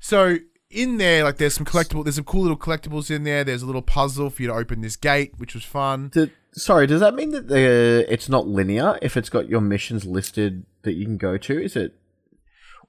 So 0.00 0.36
in 0.70 0.98
there, 0.98 1.24
like 1.24 1.36
there's 1.38 1.54
some 1.54 1.66
collectible, 1.66 2.04
there's 2.04 2.16
some 2.16 2.24
cool 2.24 2.42
little 2.42 2.56
collectibles 2.56 3.10
in 3.10 3.24
there. 3.24 3.44
There's 3.44 3.62
a 3.62 3.66
little 3.66 3.82
puzzle 3.82 4.30
for 4.30 4.42
you 4.42 4.48
to 4.48 4.54
open 4.54 4.80
this 4.80 4.96
gate, 4.96 5.34
which 5.38 5.54
was 5.54 5.64
fun. 5.64 6.10
Did, 6.12 6.32
sorry, 6.52 6.86
does 6.86 7.00
that 7.00 7.14
mean 7.14 7.30
that 7.30 7.48
the 7.48 8.04
it's 8.08 8.28
not 8.28 8.46
linear 8.46 8.98
if 9.02 9.16
it's 9.16 9.28
got 9.28 9.48
your 9.48 9.60
missions 9.60 10.04
listed 10.04 10.64
that 10.82 10.94
you 10.94 11.04
can 11.04 11.16
go 11.16 11.36
to? 11.38 11.62
Is 11.62 11.76
it, 11.76 11.94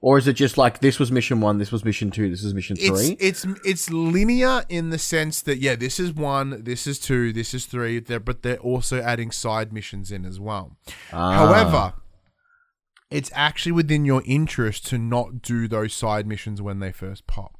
or 0.00 0.18
is 0.18 0.26
it 0.26 0.34
just 0.34 0.58
like 0.58 0.80
this 0.80 0.98
was 0.98 1.10
mission 1.12 1.40
one, 1.40 1.58
this 1.58 1.72
was 1.72 1.84
mission 1.84 2.10
two, 2.10 2.28
this 2.30 2.42
is 2.42 2.52
mission 2.52 2.76
It's 2.78 2.88
three? 2.88 3.16
it's 3.20 3.46
it's 3.64 3.90
linear 3.90 4.64
in 4.68 4.90
the 4.90 4.98
sense 4.98 5.40
that 5.42 5.58
yeah, 5.58 5.76
this 5.76 6.00
is 6.00 6.12
one, 6.12 6.64
this 6.64 6.86
is 6.86 6.98
two, 6.98 7.32
this 7.32 7.54
is 7.54 7.66
three. 7.66 8.00
They're, 8.00 8.20
but 8.20 8.42
they're 8.42 8.58
also 8.58 9.00
adding 9.00 9.30
side 9.30 9.72
missions 9.72 10.10
in 10.10 10.24
as 10.24 10.40
well. 10.40 10.76
Ah. 11.12 11.32
However, 11.34 11.94
it's 13.10 13.30
actually 13.34 13.72
within 13.72 14.04
your 14.04 14.22
interest 14.26 14.86
to 14.88 14.98
not 14.98 15.42
do 15.42 15.68
those 15.68 15.94
side 15.94 16.26
missions 16.26 16.60
when 16.60 16.80
they 16.80 16.92
first 16.92 17.26
pop. 17.26 17.58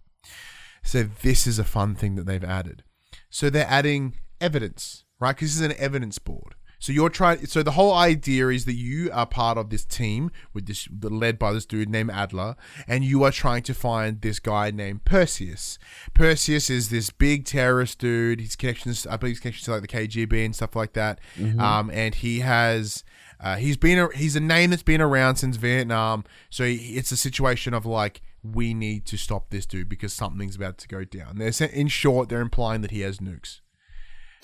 So 0.82 1.02
this 1.02 1.46
is 1.46 1.58
a 1.58 1.64
fun 1.64 1.94
thing 1.94 2.14
that 2.16 2.26
they've 2.26 2.44
added. 2.44 2.82
So 3.30 3.50
they're 3.50 3.66
adding 3.68 4.14
evidence, 4.40 5.04
right? 5.20 5.34
Because 5.34 5.48
this 5.48 5.56
is 5.56 5.76
an 5.76 5.82
evidence 5.82 6.18
board. 6.18 6.54
So 6.80 6.92
you're 6.92 7.10
trying. 7.10 7.44
So 7.46 7.62
the 7.64 7.72
whole 7.72 7.92
idea 7.92 8.48
is 8.48 8.64
that 8.64 8.74
you 8.74 9.10
are 9.12 9.26
part 9.26 9.58
of 9.58 9.70
this 9.70 9.84
team 9.84 10.30
with 10.54 10.66
this, 10.66 10.88
led 11.02 11.36
by 11.38 11.52
this 11.52 11.66
dude 11.66 11.88
named 11.88 12.10
Adler, 12.12 12.54
and 12.86 13.02
you 13.04 13.24
are 13.24 13.32
trying 13.32 13.62
to 13.64 13.74
find 13.74 14.20
this 14.20 14.38
guy 14.38 14.70
named 14.70 15.04
Perseus. 15.04 15.78
Perseus 16.14 16.70
is 16.70 16.88
this 16.90 17.10
big 17.10 17.44
terrorist 17.44 17.98
dude. 17.98 18.40
His 18.40 18.54
connections, 18.54 19.08
I 19.08 19.16
believe, 19.16 19.32
his 19.36 19.40
connections 19.40 19.64
to 19.64 19.72
like 19.72 19.82
the 19.82 19.88
KGB 19.88 20.44
and 20.44 20.54
stuff 20.54 20.76
like 20.76 20.92
that. 20.92 21.20
Um, 21.58 21.90
and 21.92 22.14
he 22.14 22.40
has. 22.40 23.02
Uh, 23.40 23.56
he's 23.56 23.76
been 23.76 23.98
a, 23.98 24.16
he's 24.16 24.34
a 24.36 24.40
name 24.40 24.70
that's 24.70 24.82
been 24.82 25.00
around 25.00 25.36
since 25.36 25.56
Vietnam, 25.56 26.24
so 26.50 26.64
he, 26.64 26.96
it's 26.96 27.12
a 27.12 27.16
situation 27.16 27.72
of 27.72 27.86
like 27.86 28.20
we 28.42 28.74
need 28.74 29.04
to 29.06 29.16
stop 29.16 29.50
this 29.50 29.66
dude 29.66 29.88
because 29.88 30.12
something's 30.12 30.56
about 30.56 30.78
to 30.78 30.88
go 30.88 31.04
down. 31.04 31.38
They're, 31.38 31.68
in 31.70 31.88
short, 31.88 32.28
they're 32.28 32.40
implying 32.40 32.80
that 32.82 32.90
he 32.90 33.00
has 33.00 33.18
nukes. 33.18 33.60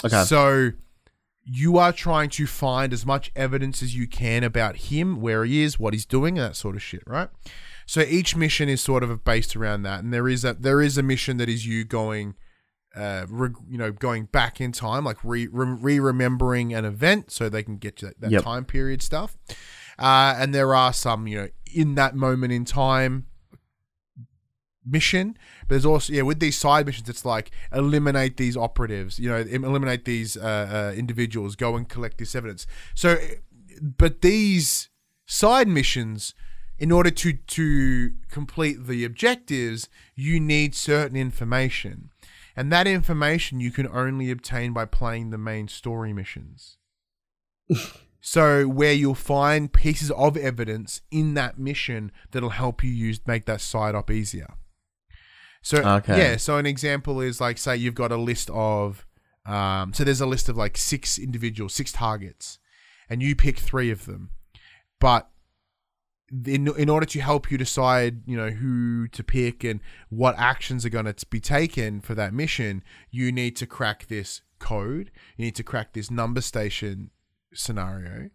Okay. 0.05 0.25
So 0.25 0.73
you 1.45 1.77
are 1.77 1.93
trying 1.93 2.31
to 2.31 2.47
find 2.47 2.93
as 2.93 3.05
much 3.05 3.31
evidence 3.37 3.83
as 3.83 3.95
you 3.95 4.07
can 4.07 4.43
about 4.43 4.77
him, 4.77 5.21
where 5.21 5.45
he 5.45 5.63
is, 5.63 5.79
what 5.79 5.93
he's 5.93 6.07
doing, 6.07 6.39
and 6.39 6.51
that 6.51 6.57
sort 6.57 6.75
of 6.75 6.83
shit, 6.83 7.03
right? 7.07 7.29
So 7.87 8.01
each 8.01 8.35
mission 8.35 8.69
is 8.69 8.81
sort 8.81 9.03
of 9.03 9.25
based 9.25 9.55
around 9.55 9.83
that, 9.83 10.03
and 10.03 10.13
there 10.13 10.29
is 10.29 10.45
a 10.45 10.55
there 10.55 10.81
is 10.81 10.97
a 10.97 11.03
mission 11.03 11.37
that 11.37 11.49
is 11.49 11.67
you 11.67 11.85
going, 11.85 12.35
uh, 12.97 13.27
re, 13.29 13.51
you 13.69 13.79
know, 13.79 13.93
going 13.93 14.25
back 14.27 14.61
in 14.61 14.73
time, 14.73 15.05
like 15.05 15.19
re 15.25 15.49
re 15.51 15.99
remembering 16.01 16.73
an 16.75 16.85
event, 16.85 17.31
so 17.33 17.49
they 17.49 17.63
can 17.63 17.77
get 17.77 17.97
to 17.99 18.07
that, 18.07 18.21
that 18.21 18.31
Yep. 18.31 18.43
time 18.43 18.65
period 18.65 19.03
stuff. 19.03 19.37
Uh, 19.99 20.35
and 20.39 20.55
there 20.55 20.75
are 20.75 20.93
some, 20.93 21.27
you 21.27 21.37
know, 21.39 21.49
in 21.73 21.95
that 21.97 22.15
moment 22.15 22.53
in 22.53 22.65
time 22.65 23.27
mission 24.87 25.37
but 25.63 25.69
there's 25.71 25.87
also 25.87 26.13
yeah 26.13 26.23
with 26.23 26.41
these 26.41 26.59
side 26.59 26.85
missions 26.85 27.09
it's 27.09 27.25
like 27.25 27.51
eliminate 27.73 28.37
these 28.37 28.57
operatives 28.57 29.19
you 29.19 29.29
know 29.31 29.37
eliminate 29.39 30.05
these 30.05 30.37
uh, 30.37 30.91
uh, 30.93 30.95
individuals 30.95 31.57
go 31.57 31.75
and 31.75 31.89
collect 31.89 32.19
this 32.19 32.35
evidence 32.35 32.67
so 32.95 33.17
but 33.81 34.21
these 34.21 34.91
side 35.27 35.67
missions 35.69 36.35
in 36.79 36.93
order 36.93 37.11
to 37.11 37.33
to 37.33 38.11
complete 38.31 38.87
the 38.87 39.05
objectives 39.05 39.89
you 40.15 40.39
need 40.39 40.75
certain 40.75 41.17
information 41.17 42.11
and 42.57 42.73
that 42.73 42.87
information 42.87 43.61
you 43.61 43.71
can 43.71 43.89
only 43.89 44.31
obtain 44.31 44.73
by 44.73 44.85
playing 44.85 45.31
the 45.31 45.39
main 45.39 45.69
story 45.69 46.13
missions. 46.13 46.79
So 48.27 48.67
where 48.67 48.95
you'll 48.95 49.15
find 49.15 49.71
pieces 49.71 50.11
of 50.13 50.39
evidence 50.39 51.03
in 51.11 51.35
that 51.35 51.59
mission 51.59 52.11
that'll 52.31 52.49
help 52.49 52.83
you 52.83 52.91
use 52.91 53.21
make 53.27 53.45
that 53.45 53.61
side 53.61 53.95
up 53.95 54.11
easier. 54.11 54.55
So 55.61 55.83
Okay. 55.83 56.17
yeah, 56.17 56.37
so 56.39 56.57
an 56.57 56.65
example 56.65 57.21
is 57.21 57.39
like 57.39 57.59
say 57.59 57.77
you've 57.77 57.95
got 57.95 58.11
a 58.11 58.17
list 58.17 58.49
of 58.55 59.05
um, 59.45 59.93
so 59.93 60.05
there's 60.05 60.23
a 60.23 60.27
list 60.27 60.49
of 60.49 60.57
like 60.57 60.79
six 60.79 61.19
individuals, 61.19 61.75
six 61.75 61.93
targets, 61.93 62.59
and 63.11 63.23
you 63.23 63.37
pick 63.37 63.59
three 63.59 63.91
of 63.91 64.07
them, 64.07 64.31
but 65.01 65.29
in 66.47 66.69
in 66.77 66.89
order 66.89 67.07
to 67.07 67.21
help 67.21 67.51
you 67.51 67.59
decide, 67.59 68.23
you 68.27 68.37
know 68.37 68.51
who 68.51 69.09
to 69.09 69.23
pick 69.23 69.65
and 69.65 69.81
what 70.09 70.35
actions 70.39 70.85
are 70.85 70.91
going 70.91 71.13
to 71.13 71.27
be 71.27 71.41
taken 71.41 72.01
for 72.01 72.15
that 72.15 72.33
mission, 72.33 72.83
you 73.11 73.31
need 73.31 73.57
to 73.57 73.67
crack 73.67 74.07
this 74.07 74.43
code. 74.59 75.11
You 75.37 75.47
need 75.47 75.57
to 75.57 75.63
crack 75.63 75.93
this 75.93 76.11
number 76.11 76.41
station 76.41 77.11
scenario 77.53 78.31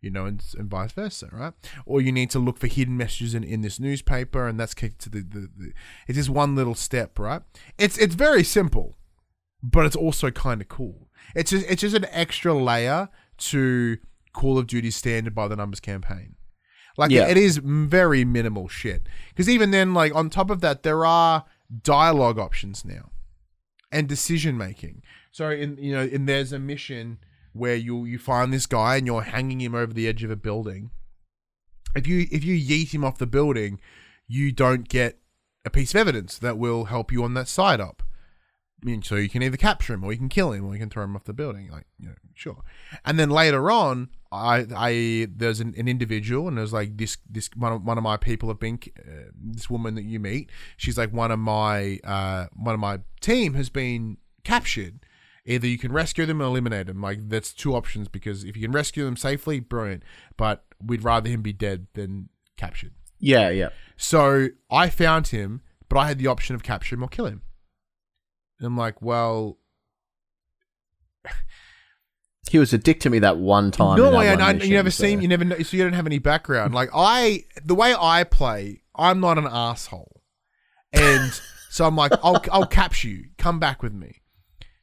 you 0.00 0.10
know, 0.10 0.26
and, 0.26 0.44
and 0.56 0.70
vice 0.70 0.92
versa, 0.92 1.28
right? 1.32 1.52
Or 1.84 2.00
you 2.00 2.12
need 2.12 2.30
to 2.30 2.38
look 2.38 2.58
for 2.58 2.66
hidden 2.66 2.96
messages 2.96 3.34
in, 3.34 3.42
in 3.42 3.62
this 3.62 3.80
newspaper, 3.80 4.46
and 4.46 4.58
that's 4.58 4.74
kicked 4.74 5.00
to 5.02 5.10
the, 5.10 5.20
the, 5.20 5.50
the 5.56 5.72
it's 6.06 6.16
just 6.16 6.30
one 6.30 6.54
little 6.54 6.74
step, 6.74 7.18
right? 7.18 7.42
It's 7.78 7.98
it's 7.98 8.14
very 8.14 8.44
simple, 8.44 8.96
but 9.62 9.86
it's 9.86 9.96
also 9.96 10.30
kind 10.30 10.60
of 10.60 10.68
cool. 10.68 11.08
It's 11.34 11.50
just 11.50 11.66
it's 11.68 11.82
just 11.82 11.96
an 11.96 12.06
extra 12.10 12.54
layer 12.54 13.08
to 13.38 13.98
Call 14.32 14.58
of 14.58 14.66
Duty 14.66 14.90
standard 14.90 15.34
by 15.34 15.48
the 15.48 15.56
numbers 15.56 15.80
campaign. 15.80 16.36
Like 16.98 17.10
Yeah. 17.10 17.28
it 17.28 17.36
is 17.38 17.56
very 17.58 18.24
minimal 18.24 18.68
shit. 18.68 19.08
Because 19.30 19.48
even 19.48 19.70
then, 19.70 19.94
like 19.94 20.14
on 20.14 20.28
top 20.28 20.50
of 20.50 20.60
that, 20.60 20.82
there 20.82 21.06
are 21.06 21.44
dialogue 21.82 22.38
options 22.38 22.84
now, 22.84 23.10
and 23.90 24.06
decision 24.08 24.58
making. 24.58 25.02
So 25.30 25.48
in 25.50 25.78
you 25.78 25.92
know, 25.92 26.02
and 26.02 26.28
there's 26.28 26.52
a 26.52 26.58
mission 26.58 27.18
where 27.52 27.76
you 27.76 28.04
you 28.04 28.18
find 28.18 28.52
this 28.52 28.66
guy 28.66 28.96
and 28.96 29.06
you're 29.06 29.22
hanging 29.22 29.60
him 29.60 29.74
over 29.74 29.92
the 29.94 30.06
edge 30.08 30.22
of 30.24 30.30
a 30.30 30.36
building. 30.36 30.90
If 31.94 32.06
you 32.06 32.26
if 32.30 32.44
you 32.44 32.56
yeet 32.56 32.92
him 32.92 33.04
off 33.04 33.18
the 33.18 33.26
building, 33.26 33.80
you 34.26 34.52
don't 34.52 34.88
get 34.88 35.18
a 35.64 35.70
piece 35.70 35.94
of 35.94 36.00
evidence 36.00 36.36
that 36.38 36.58
will 36.58 36.86
help 36.86 37.12
you 37.12 37.22
on 37.24 37.34
that 37.34 37.48
side 37.48 37.80
up. 37.80 38.02
I 38.82 38.86
mean, 38.86 39.02
so 39.02 39.16
you 39.16 39.28
can 39.28 39.42
either 39.42 39.56
capture 39.56 39.94
him 39.94 40.04
or 40.04 40.12
you 40.12 40.18
can 40.18 40.28
kill 40.28 40.52
him 40.52 40.64
or 40.64 40.72
you 40.72 40.78
can 40.80 40.90
throw 40.90 41.02
him 41.04 41.16
off 41.16 41.24
the 41.24 41.32
building. 41.32 41.68
Like, 41.68 41.86
you 41.98 42.08
know, 42.08 42.14
sure. 42.34 42.62
And 43.04 43.18
then 43.18 43.28
later 43.28 43.70
on, 43.72 44.08
I, 44.30 44.66
I, 44.76 45.28
there's 45.34 45.60
an, 45.60 45.74
an 45.76 45.88
individual, 45.88 46.48
and 46.48 46.58
there's 46.58 46.72
like 46.72 46.96
this, 46.96 47.16
this 47.28 47.48
one 47.56 47.72
of, 47.72 47.82
one 47.82 47.98
of 47.98 48.04
my 48.04 48.16
people 48.16 48.48
have 48.48 48.60
been, 48.60 48.78
uh, 48.98 49.30
this 49.34 49.70
woman 49.70 49.94
that 49.94 50.04
you 50.04 50.20
meet. 50.20 50.50
She's 50.76 50.98
like 50.98 51.12
one 51.12 51.30
of 51.30 51.38
my, 51.38 51.98
uh, 52.04 52.46
one 52.54 52.74
of 52.74 52.80
my 52.80 53.00
team 53.20 53.54
has 53.54 53.70
been 53.70 54.18
captured. 54.44 55.00
Either 55.46 55.66
you 55.66 55.78
can 55.78 55.92
rescue 55.92 56.26
them 56.26 56.42
or 56.42 56.44
eliminate 56.44 56.88
them. 56.88 57.00
Like 57.00 57.30
that's 57.30 57.54
two 57.54 57.74
options 57.74 58.06
because 58.06 58.44
if 58.44 58.54
you 58.54 58.62
can 58.62 58.72
rescue 58.72 59.06
them 59.06 59.16
safely, 59.16 59.60
brilliant. 59.60 60.02
But 60.36 60.64
we'd 60.84 61.02
rather 61.02 61.30
him 61.30 61.40
be 61.40 61.54
dead 61.54 61.86
than 61.94 62.28
captured. 62.58 62.92
Yeah, 63.18 63.48
yeah. 63.48 63.70
So 63.96 64.48
I 64.70 64.90
found 64.90 65.28
him, 65.28 65.62
but 65.88 65.98
I 65.98 66.06
had 66.06 66.18
the 66.18 66.26
option 66.26 66.54
of 66.54 66.62
capture 66.62 66.96
him 66.96 67.02
or 67.02 67.08
kill 67.08 67.24
him. 67.24 67.40
And 68.58 68.66
I'm 68.66 68.76
like, 68.76 69.00
well, 69.00 69.56
He 72.48 72.58
was 72.58 72.72
a 72.72 72.78
dick 72.78 73.00
to 73.00 73.10
me 73.10 73.18
that 73.20 73.36
one 73.38 73.70
time. 73.70 73.98
no, 73.98 74.08
I, 74.14 74.30
one 74.34 74.40
I, 74.40 74.52
mission, 74.54 74.70
you 74.70 74.76
never 74.76 74.90
so- 74.90 75.04
seen, 75.04 75.20
you 75.20 75.28
never 75.28 75.44
know, 75.44 75.58
so 75.60 75.76
you 75.76 75.82
don't 75.84 75.92
have 75.92 76.06
any 76.06 76.18
background. 76.18 76.74
Like 76.74 76.90
I, 76.94 77.44
the 77.64 77.74
way 77.74 77.94
I 77.98 78.24
play, 78.24 78.82
I'm 78.94 79.20
not 79.20 79.38
an 79.38 79.46
asshole, 79.50 80.22
and 80.92 81.32
so 81.70 81.84
I'm 81.86 81.96
like, 81.96 82.12
I'll, 82.22 82.42
I'll 82.50 82.66
capture 82.66 83.08
you. 83.08 83.24
Come 83.38 83.58
back 83.58 83.82
with 83.82 83.92
me. 83.92 84.22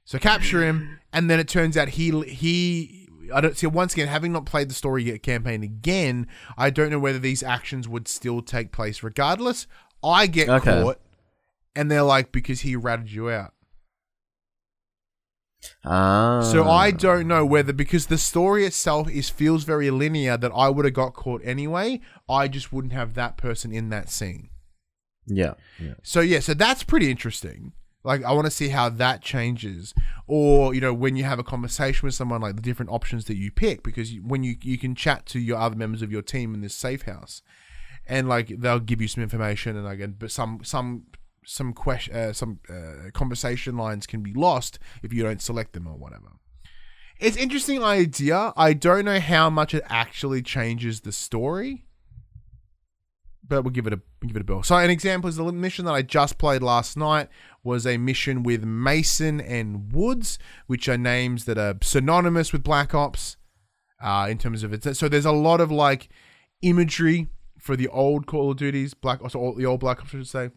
So 0.04 0.20
capture 0.20 0.62
him, 0.64 1.00
and 1.12 1.30
then 1.30 1.40
it 1.40 1.48
turns 1.48 1.76
out 1.78 1.90
he 1.90 2.12
he. 2.24 3.08
I 3.34 3.42
don't 3.42 3.58
see. 3.58 3.66
Once 3.66 3.94
again, 3.94 4.08
having 4.08 4.32
not 4.32 4.46
played 4.46 4.70
the 4.70 4.76
story 4.76 5.04
yet 5.06 5.24
campaign 5.24 5.64
again, 5.64 6.28
I 6.60 6.70
don't 6.70 6.92
know 6.92 7.00
whether 7.00 7.18
these 7.18 7.42
actions 7.42 7.90
would 7.90 8.08
still 8.08 8.44
take 8.44 8.72
place 8.72 9.02
regardless. 9.02 9.66
I 10.04 10.28
get 10.28 10.48
Okay. 10.48 10.84
caught, 10.84 11.02
and 11.76 11.90
they're 11.90 12.04
like, 12.04 12.32
because 12.32 12.62
he 12.62 12.76
ratted 12.76 13.12
you 13.12 13.32
out. 13.32 13.55
Ah. 15.84 16.42
So 16.42 16.70
I 16.70 16.92
don't 16.92 17.28
know 17.28 17.46
whether 17.46 17.74
because 17.74 18.08
the 18.08 18.18
story 18.18 18.66
itself 18.66 19.10
is 19.10 19.30
feels 19.30 19.64
very 19.64 19.92
linear 19.92 20.38
that 20.38 20.52
I 20.56 20.70
would 20.70 20.86
have 20.86 20.94
got 20.94 21.14
caught 21.14 21.42
anyway. 21.44 22.02
I 22.30 22.48
just 22.48 22.74
wouldn't 22.74 22.94
have 22.94 23.14
that 23.14 23.38
person 23.38 23.72
in 23.72 23.90
that 23.90 24.10
scene. 24.10 24.50
Yeah. 25.28 25.54
yeah. 25.80 25.96
So 26.04 26.22
yeah, 26.22 26.40
so 26.40 26.54
that's 26.54 26.84
pretty 26.84 27.10
interesting. 27.10 27.74
Like 28.04 28.24
I 28.24 28.32
want 28.34 28.46
to 28.46 28.52
see 28.52 28.70
how 28.70 28.90
that 28.90 29.22
changes, 29.22 29.94
or 30.28 30.76
you 30.76 30.82
know, 30.82 30.94
when 30.94 31.16
you 31.16 31.24
have 31.24 31.40
a 31.40 31.44
conversation 31.44 32.06
with 32.06 32.14
someone, 32.14 32.40
like 32.40 32.56
the 32.56 32.62
different 32.62 32.92
options 32.92 33.26
that 33.26 33.36
you 33.36 33.52
pick, 33.52 33.82
because 33.82 34.14
you, 34.14 34.22
when 34.22 34.44
you 34.44 34.56
you 34.62 34.78
can 34.78 34.94
chat 34.94 35.26
to 35.28 35.40
your 35.40 35.58
other 35.58 35.76
members 35.76 36.04
of 36.04 36.12
your 36.12 36.22
team 36.22 36.54
in 36.54 36.62
this 36.62 36.76
safe 36.76 37.04
house, 37.04 37.42
and 38.06 38.30
like 38.30 38.48
they'll 38.60 38.80
give 38.80 39.02
you 39.02 39.08
some 39.08 39.24
information, 39.24 39.76
and 39.76 39.86
like, 39.86 40.20
but 40.20 40.30
some 40.30 40.60
some 40.64 41.06
some 41.46 41.74
question, 41.74 42.16
uh, 42.16 42.34
some 42.34 42.60
uh, 42.70 43.10
conversation 43.14 43.78
lines 43.78 44.06
can 44.08 44.22
be 44.22 44.34
lost 44.34 44.80
if 45.04 45.14
you 45.14 45.24
don't 45.24 45.42
select 45.42 45.74
them 45.74 45.88
or 45.88 45.96
whatever. 45.98 46.32
It's 47.20 47.38
interesting 47.38 47.82
idea. 47.84 48.52
I 48.58 48.74
don't 48.74 49.06
know 49.06 49.20
how 49.20 49.50
much 49.50 49.74
it 49.74 49.84
actually 49.88 50.42
changes 50.42 51.02
the 51.02 51.12
story. 51.12 51.86
but 53.48 53.64
we'll 53.64 53.72
give 53.72 53.86
it 53.88 53.94
a 53.94 54.02
give 54.26 54.36
it 54.36 54.42
a 54.42 54.46
bill. 54.46 54.64
So 54.64 54.76
an 54.78 54.90
example 54.90 55.30
is 55.30 55.36
the 55.36 55.52
mission 55.52 55.86
that 55.86 55.94
I 55.94 56.02
just 56.02 56.38
played 56.40 56.64
last 56.64 56.98
night 56.98 57.30
was 57.64 57.86
a 57.86 57.98
mission 57.98 58.42
with 58.44 58.64
Mason 58.64 59.40
and 59.40 59.94
Woods, 59.94 60.40
which 60.68 60.90
are 60.90 60.98
names 60.98 61.46
that 61.46 61.58
are 61.58 61.76
synonymous 61.82 62.52
with 62.52 62.64
Black 62.64 62.94
Ops. 62.96 63.38
Uh, 64.04 64.28
in 64.30 64.38
terms 64.38 64.62
of 64.64 64.74
it, 64.74 64.96
so 64.98 65.08
there's 65.08 65.26
a 65.26 65.32
lot 65.32 65.62
of 65.62 65.72
like 65.72 66.10
imagery 66.62 67.28
for 67.60 67.76
the 67.78 67.88
old 67.88 68.28
Call 68.28 68.52
of 68.52 68.58
Duties, 68.58 68.94
Black 68.94 69.24
Ops, 69.24 69.34
the 69.34 69.66
old 69.66 69.80
Black 69.80 70.02
Ops, 70.02 70.10
I 70.10 70.18
should 70.18 70.28
say. 70.28 70.50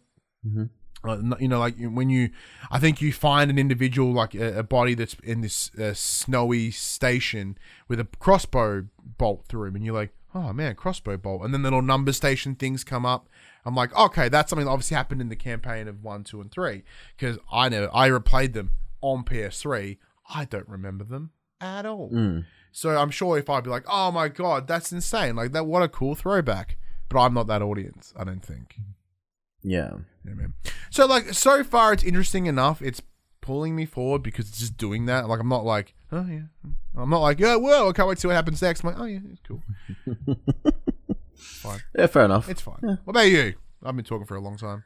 N- 0.45 0.69
you 1.05 1.47
know, 1.47 1.59
like 1.59 1.75
when 1.79 2.09
you, 2.09 2.29
I 2.71 2.79
think 2.79 3.01
you 3.01 3.13
find 3.13 3.49
an 3.49 3.57
individual 3.57 4.11
like 4.11 4.35
a, 4.35 4.59
a 4.59 4.63
body 4.63 4.93
that's 4.93 5.15
in 5.23 5.41
this 5.41 5.71
uh, 5.75 5.93
snowy 5.93 6.71
station 6.71 7.57
with 7.87 7.99
a 7.99 8.07
crossbow 8.19 8.87
bolt 9.17 9.45
through 9.47 9.69
him, 9.69 9.75
and 9.75 9.85
you're 9.85 9.95
like, 9.95 10.11
oh 10.35 10.53
man, 10.53 10.75
crossbow 10.75 11.17
bolt, 11.17 11.43
and 11.43 11.53
then 11.53 11.61
the 11.61 11.67
little 11.67 11.81
number 11.81 12.11
station 12.11 12.55
things 12.55 12.83
come 12.83 13.05
up. 13.05 13.29
I'm 13.65 13.75
like, 13.75 13.95
okay, 13.97 14.29
that's 14.29 14.49
something 14.49 14.65
that 14.65 14.71
obviously 14.71 14.95
happened 14.95 15.21
in 15.21 15.29
the 15.29 15.35
campaign 15.35 15.87
of 15.87 16.03
one, 16.03 16.23
two, 16.23 16.41
and 16.41 16.51
three 16.51 16.83
because 17.17 17.37
I 17.51 17.69
know 17.69 17.89
I 17.93 18.09
replayed 18.09 18.53
them 18.53 18.71
on 19.01 19.23
PS3. 19.23 19.97
I 20.33 20.45
don't 20.45 20.67
remember 20.67 21.03
them 21.03 21.31
at 21.61 21.85
all. 21.85 22.09
So 22.71 22.97
I'm 22.97 23.09
sure 23.09 23.37
if 23.37 23.49
I'd 23.49 23.63
be 23.63 23.69
like, 23.69 23.85
oh 23.89 24.11
my 24.11 24.27
god, 24.27 24.67
that's 24.67 24.91
insane, 24.91 25.35
like 25.35 25.51
that, 25.53 25.65
what 25.65 25.81
a 25.83 25.87
cool 25.89 26.15
throwback. 26.15 26.77
But 27.09 27.21
I'm 27.21 27.33
not 27.33 27.47
that 27.47 27.61
audience, 27.63 28.13
I 28.15 28.23
don't 28.23 28.45
think. 28.45 28.75
Yeah. 29.63 29.91
Yeah, 30.25 30.33
man. 30.33 30.53
So 30.89 31.05
like 31.05 31.33
so 31.33 31.63
far 31.63 31.93
it's 31.93 32.03
interesting 32.03 32.45
enough. 32.45 32.81
It's 32.81 33.01
pulling 33.41 33.75
me 33.75 33.85
forward 33.85 34.23
because 34.23 34.49
it's 34.49 34.59
just 34.59 34.77
doing 34.77 35.05
that. 35.07 35.27
Like 35.27 35.39
I'm 35.39 35.49
not 35.49 35.65
like, 35.65 35.93
oh 36.11 36.25
yeah. 36.29 36.41
I'm 36.97 37.09
not 37.09 37.19
like, 37.19 37.39
yeah, 37.39 37.55
whoa, 37.55 37.89
I 37.89 37.93
can't 37.93 38.07
wait 38.07 38.15
to 38.15 38.21
see 38.21 38.27
what 38.27 38.35
happens 38.35 38.61
next. 38.61 38.83
I'm 38.83 38.91
like, 38.91 38.99
oh 38.99 39.05
yeah, 39.05 39.19
it's 39.31 39.41
cool. 39.47 39.61
fine. 41.35 41.79
Yeah, 41.97 42.07
fair 42.07 42.25
enough. 42.25 42.49
It's 42.49 42.61
fine. 42.61 42.79
What 42.81 42.99
about 43.07 43.27
you? 43.29 43.55
I've 43.83 43.95
been 43.95 44.05
talking 44.05 44.25
for 44.25 44.35
a 44.35 44.41
long 44.41 44.57
time. 44.57 44.83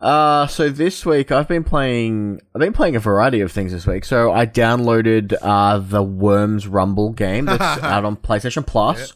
Uh, 0.00 0.46
so 0.46 0.68
this 0.68 1.06
week 1.06 1.32
I've 1.32 1.48
been 1.48 1.64
playing. 1.64 2.40
I've 2.54 2.60
been 2.60 2.72
playing 2.72 2.96
a 2.96 3.00
variety 3.00 3.40
of 3.40 3.50
things 3.50 3.72
this 3.72 3.86
week. 3.86 4.04
So 4.04 4.32
I 4.32 4.46
downloaded 4.46 5.34
uh 5.40 5.78
the 5.78 6.02
Worms 6.02 6.66
Rumble 6.66 7.12
game 7.12 7.46
that's 7.46 7.62
out 7.82 8.04
on 8.04 8.16
PlayStation 8.16 8.66
Plus. 8.66 9.14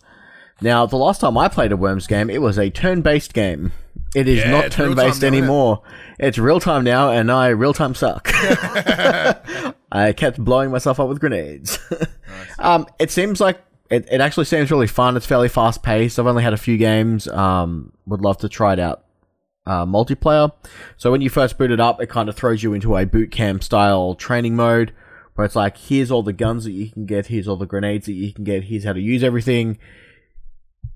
Now, 0.62 0.84
the 0.84 0.96
last 0.96 1.22
time 1.22 1.38
I 1.38 1.48
played 1.48 1.72
a 1.72 1.76
Worms 1.76 2.06
game, 2.06 2.28
it 2.28 2.42
was 2.42 2.58
a 2.58 2.68
turn-based 2.68 3.32
game. 3.32 3.72
It 4.14 4.26
is 4.28 4.40
Yeah, 4.40 4.50
not 4.50 4.72
turn-based 4.72 5.22
now, 5.22 5.26
it? 5.28 5.32
anymore. 5.32 5.82
It's 6.18 6.38
real 6.38 6.60
time 6.60 6.84
now, 6.84 7.10
and 7.10 7.30
I 7.30 7.48
real 7.48 7.72
time 7.72 7.94
suck. 7.94 8.28
I 9.92 10.12
kept 10.16 10.38
blowing 10.38 10.70
myself 10.70 10.98
up 11.00 11.08
with 11.08 11.20
grenades. 11.20 11.78
um, 12.58 12.86
it 12.98 13.10
seems 13.10 13.40
like 13.40 13.60
it, 13.90 14.08
it 14.10 14.20
actually 14.20 14.44
seems 14.46 14.70
really 14.70 14.86
fun. 14.86 15.16
It's 15.16 15.26
fairly 15.26 15.48
fast 15.48 15.82
paced. 15.82 16.18
I've 16.18 16.26
only 16.26 16.42
had 16.42 16.52
a 16.52 16.58
few 16.58 16.76
games. 16.76 17.28
Um, 17.28 17.92
would 18.06 18.20
love 18.20 18.38
to 18.38 18.48
try 18.48 18.72
it 18.72 18.78
out 18.78 19.04
uh, 19.66 19.84
multiplayer. 19.86 20.52
So 20.96 21.10
when 21.10 21.20
you 21.20 21.30
first 21.30 21.58
boot 21.58 21.70
it 21.70 21.80
up, 21.80 22.00
it 22.00 22.08
kind 22.08 22.28
of 22.28 22.36
throws 22.36 22.62
you 22.62 22.72
into 22.72 22.96
a 22.96 23.06
boot 23.06 23.30
camp 23.30 23.62
style 23.62 24.14
training 24.14 24.56
mode 24.56 24.92
where 25.34 25.44
it's 25.44 25.56
like, 25.56 25.76
here's 25.76 26.10
all 26.10 26.22
the 26.22 26.32
guns 26.32 26.64
that 26.64 26.72
you 26.72 26.90
can 26.90 27.06
get, 27.06 27.26
here's 27.26 27.48
all 27.48 27.56
the 27.56 27.66
grenades 27.66 28.06
that 28.06 28.12
you 28.12 28.32
can 28.32 28.44
get, 28.44 28.64
here's 28.64 28.84
how 28.84 28.92
to 28.92 29.00
use 29.00 29.22
everything. 29.22 29.78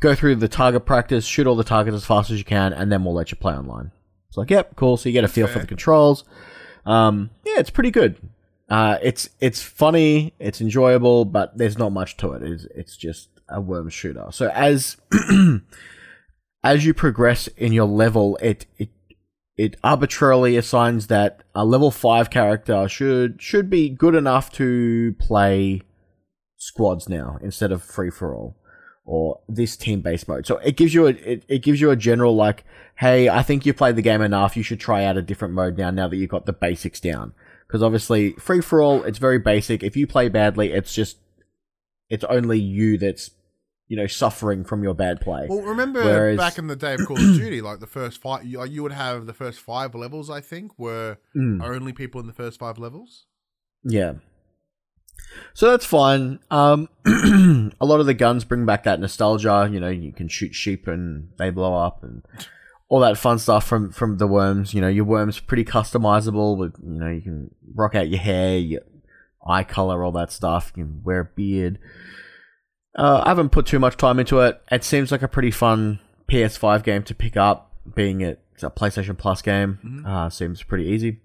Go 0.05 0.15
through 0.15 0.37
the 0.37 0.49
target 0.49 0.85
practice, 0.85 1.25
shoot 1.25 1.47
all 1.47 1.57
the 1.57 1.65
targets 1.65 1.95
as 1.95 2.05
fast 2.05 2.31
as 2.31 2.37
you 2.37 2.45
can, 2.45 2.75
and 2.75 2.93
then 2.93 3.05
we'll 3.05 3.15
let 3.15 3.31
you 3.31 3.39
play 3.39 3.55
online. 3.55 3.91
It's 4.29 4.37
like, 4.37 4.51
yep, 4.51 4.77
cool. 4.77 4.99
So 4.99 5.09
you 5.09 5.15
get 5.15 5.25
a 5.25 5.29
feel 5.29 5.47
for 5.47 5.61
the 5.61 5.67
controls. 5.67 6.25
Um, 6.85 7.31
yeah, 7.43 7.55
it's 7.57 7.71
pretty 7.71 7.91
good. 7.91 8.19
Uh, 8.69 8.99
it's 9.01 9.31
it's 9.41 9.63
funny, 9.63 10.35
it's 10.39 10.61
enjoyable, 10.61 11.25
but 11.25 11.57
there's 11.57 11.79
not 11.79 11.91
much 11.91 12.19
to 12.19 12.35
it. 12.35 12.43
It's 12.43 12.67
it's 12.75 12.97
just 12.99 13.31
a 13.49 13.63
worm 13.63 13.89
shooter. 13.89 14.27
So 14.31 14.51
as 14.51 14.99
as 16.63 16.85
you 16.85 16.93
progress 16.93 17.47
in 17.57 17.73
your 17.73 17.87
level, 17.87 18.37
it 18.43 18.67
it 18.77 18.91
it 19.57 19.77
arbitrarily 19.83 20.59
assigns 20.59 21.07
that 21.07 21.45
a 21.55 21.65
level 21.65 21.91
five 21.91 22.29
character 22.29 22.87
should 22.91 23.41
should 23.41 23.71
be 23.71 23.89
good 23.89 24.15
enough 24.15 24.53
to 24.53 25.15
play 25.19 25.81
squads 26.59 27.09
now 27.09 27.39
instead 27.41 27.73
of 27.73 27.83
free 27.83 28.11
for 28.11 28.35
all 28.35 28.59
or 29.05 29.41
this 29.49 29.77
team 29.77 30.01
based 30.01 30.27
mode. 30.29 30.47
So 30.47 30.57
it 30.59 30.77
gives 30.77 30.95
you 30.95 31.07
a 31.07 31.11
it, 31.11 31.45
it 31.49 31.59
gives 31.63 31.81
you 31.81 31.91
a 31.91 31.97
general 31.97 32.35
like, 32.35 32.65
hey, 32.97 33.29
I 33.29 33.43
think 33.43 33.67
you've 33.67 33.77
played 33.77 33.97
the 33.97 34.03
game 34.03 34.23
enough. 34.23 34.57
You 34.57 34.63
should 34.63 34.81
try 34.81 35.05
out 35.05 35.17
a 35.17 35.23
different 35.23 35.55
mode 35.55 35.77
now. 35.77 35.91
Now 35.91 36.09
that 36.09 36.17
you've 36.17 36.31
got 36.31 36.47
the 36.47 36.53
basics 36.53 37.01
down, 37.01 37.35
because 37.67 37.83
obviously 37.83 38.33
free 38.33 38.61
for 38.63 38.81
all, 38.81 39.03
it's 39.05 39.19
very 39.19 39.39
basic. 39.39 39.83
If 39.83 39.97
you 39.97 40.07
play 40.07 40.29
badly, 40.29 40.73
it's 40.73 40.95
just 40.95 41.19
it's 42.09 42.25
only 42.25 42.59
you 42.59 42.97
that's 42.99 43.31
you 43.89 43.97
know 43.99 44.07
suffering 44.07 44.65
from 44.65 44.83
your 44.83 44.95
bad 44.95 45.21
play. 45.21 45.47
Well, 45.51 45.61
remember 45.61 46.03
Whereas- 46.03 46.39
back 46.39 46.57
in 46.57 46.67
the 46.69 46.77
day 46.77 46.95
of 46.95 47.01
Call 47.07 47.19
of 47.19 47.23
Duty, 47.39 47.61
like 47.61 47.81
the 47.81 47.87
first 47.87 48.21
five, 48.23 48.45
you, 48.45 48.65
you 48.65 48.83
would 48.83 48.93
have 48.93 49.27
the 49.27 49.35
first 49.35 49.61
five 49.61 49.95
levels. 49.95 50.31
I 50.31 50.41
think 50.41 50.79
were 50.79 51.19
Mm. 51.37 51.63
only 51.63 51.93
people 51.93 52.21
in 52.23 52.27
the 52.27 52.33
first 52.33 52.59
five 52.59 52.79
levels. 52.79 53.27
Yeah. 53.83 54.15
So 55.53 55.71
that's 55.71 55.87
fine. 55.87 56.41
Um, 56.51 56.89
a 57.07 57.87
lot 57.87 58.01
of 58.01 58.07
the 58.07 58.15
guns 58.15 58.45
bring 58.45 58.67
back 58.67 58.85
that 58.85 59.01
nostalgia. 59.01 59.69
You 59.71 59.81
know, 59.81 59.89
you 59.89 60.13
can 60.13 60.29
shoot 60.29 60.55
sheep 60.55 60.87
and 60.87 61.29
they 61.39 61.51
blow 61.51 61.75
up 61.75 62.03
and 62.03 62.23
all 62.89 63.01
that 63.01 63.19
fun 63.19 63.39
stuff 63.39 63.67
from 63.67 63.93
from 63.93 64.19
the 64.19 64.27
worms. 64.27 64.75
You 64.75 64.81
know, 64.81 64.89
your 64.89 65.05
worms 65.05 65.41
pretty 65.41 65.65
customizable. 65.65 66.57
With 66.57 66.75
you 66.83 66.99
know, 66.99 67.11
you 67.11 67.23
can 67.23 67.55
rock 67.75 67.95
out 67.95 68.09
your 68.09 68.21
hair, 68.21 68.59
your 68.59 68.81
eye 69.47 69.65
color, 69.65 70.03
all 70.03 70.13
that 70.13 70.33
stuff. 70.33 70.73
You 70.77 70.85
can 70.85 71.03
wear 71.05 71.21
a 71.21 71.25
beard. 71.25 71.79
Uh, 72.97 73.23
I 73.25 73.31
haven't 73.31 73.51
put 73.51 73.67
too 73.67 73.79
much 73.79 73.97
time 73.97 74.19
into 74.19 74.41
it. 74.41 74.61
It 74.71 74.85
seems 74.85 75.11
like 75.11 75.23
a 75.23 75.29
pretty 75.29 75.51
fun 75.51 75.99
PS5 76.29 76.85
game 76.85 77.03
to 77.05 77.15
pick 77.15 77.37
up, 77.37 77.73
being 77.95 78.21
it's 78.21 78.63
a 78.63 78.71
PlayStation 78.71 79.19
Plus 79.19 79.43
game. 79.43 80.05
Uh, 80.07 80.31
seems 80.31 80.63
pretty 80.63 80.85
easy. 80.85 81.21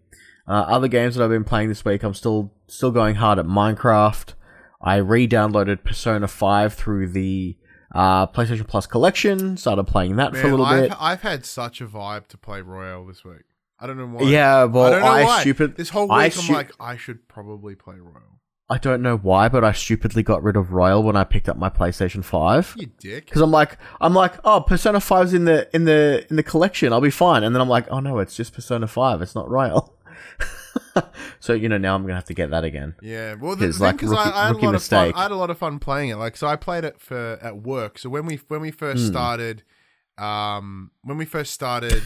Uh, 0.47 0.65
other 0.67 0.88
games 0.88 1.15
that 1.15 1.23
I've 1.23 1.30
been 1.30 1.43
playing 1.43 1.69
this 1.69 1.86
week, 1.86 2.02
I'm 2.02 2.15
still 2.15 2.52
still 2.71 2.91
going 2.91 3.15
hard 3.15 3.39
at 3.39 3.45
Minecraft. 3.45 4.34
I 4.82 4.95
re-downloaded 4.97 5.84
Persona 5.84 6.27
5 6.27 6.73
through 6.73 7.10
the 7.10 7.58
uh, 7.93 8.27
PlayStation 8.27 8.67
Plus 8.67 8.86
collection. 8.88 9.58
Started 9.58 9.86
playing 9.86 10.15
that 10.17 10.36
for 10.36 10.47
a 10.47 10.51
little 10.51 10.65
I've, 10.65 10.89
bit. 10.89 10.97
I've 10.99 11.21
had 11.21 11.45
such 11.45 11.82
a 11.82 11.88
vibe 11.88 12.27
to 12.27 12.38
play 12.38 12.62
Royal 12.62 13.05
this 13.05 13.23
week. 13.23 13.43
I 13.79 13.88
don't 13.88 13.97
know 13.97 14.05
why. 14.08 14.29
Yeah, 14.29 14.65
well, 14.65 14.86
I 14.86 14.89
don't 14.91 15.01
know 15.01 15.08
I 15.08 15.23
why. 15.23 15.41
stupid- 15.41 15.75
This 15.75 15.89
whole 15.89 16.12
I 16.12 16.25
week, 16.25 16.38
I'm 16.38 16.43
stu- 16.43 16.53
like, 16.53 16.71
I 16.79 16.97
should 16.97 17.27
probably 17.27 17.75
play 17.75 17.95
Royal. 17.97 18.39
I 18.71 18.77
don't 18.77 19.01
know 19.01 19.17
why, 19.17 19.49
but 19.49 19.63
I 19.63 19.71
stupidly 19.71 20.21
got 20.21 20.43
rid 20.43 20.55
of 20.55 20.71
Royal 20.71 21.01
when 21.01 21.15
I 21.15 21.23
picked 21.23 21.49
up 21.49 21.58
my 21.58 21.69
PlayStation 21.69 22.23
5. 22.23 22.75
You 22.77 22.91
dick. 22.99 23.25
Because 23.25 23.41
I'm 23.41 23.49
like, 23.49 23.77
I'm 23.99 24.13
like, 24.13 24.34
oh, 24.43 24.62
Persona 24.62 24.99
5's 24.99 25.34
in 25.34 25.45
the 25.45 25.67
in 25.75 25.86
the 25.86 26.23
in 26.29 26.36
the 26.36 26.43
collection. 26.43 26.93
I'll 26.93 27.01
be 27.01 27.10
fine. 27.10 27.43
And 27.43 27.55
then 27.55 27.62
I'm 27.62 27.69
like, 27.69 27.88
oh 27.89 27.99
no, 27.99 28.19
it's 28.19 28.36
just 28.36 28.53
Persona 28.53 28.86
5. 28.86 29.23
It's 29.23 29.34
not 29.34 29.49
Royal. 29.49 29.95
so 31.40 31.54
you 31.54 31.70
know, 31.70 31.78
now 31.78 31.96
I'm 31.96 32.02
gonna 32.04 32.16
have 32.16 32.26
to 32.26 32.34
get 32.34 32.50
that 32.52 32.64
again. 32.64 32.96
Yeah, 33.02 33.36
well, 33.36 33.56
the 33.56 33.68
It's 33.68 33.78
thing 33.78 33.86
like 33.88 34.02
rookie- 34.02 34.16
I, 34.16 34.44
I 34.44 34.48
had 34.48 34.56
a 34.56 34.60
lot 34.60 34.64
of 34.64 34.64
fun. 34.64 34.72
mistake. 34.74 35.16
I 35.18 35.22
had 35.24 35.32
a 35.32 35.36
lot 35.36 35.50
of 35.50 35.58
fun 35.58 35.80
playing 35.80 36.10
it. 36.10 36.16
Like, 36.18 36.38
so 36.38 36.48
I 36.48 36.56
played 36.56 36.84
it 36.84 37.00
for 37.00 37.40
at 37.42 37.62
work. 37.62 37.98
So 38.00 38.10
when 38.10 38.26
we 38.26 38.40
when 38.48 38.62
we 38.62 38.72
first 38.72 39.04
Hmm. 39.06 39.12
started, 39.12 39.64
um, 40.18 40.92
when 41.04 41.18
we 41.18 41.26
first 41.26 41.54
started. 41.54 42.04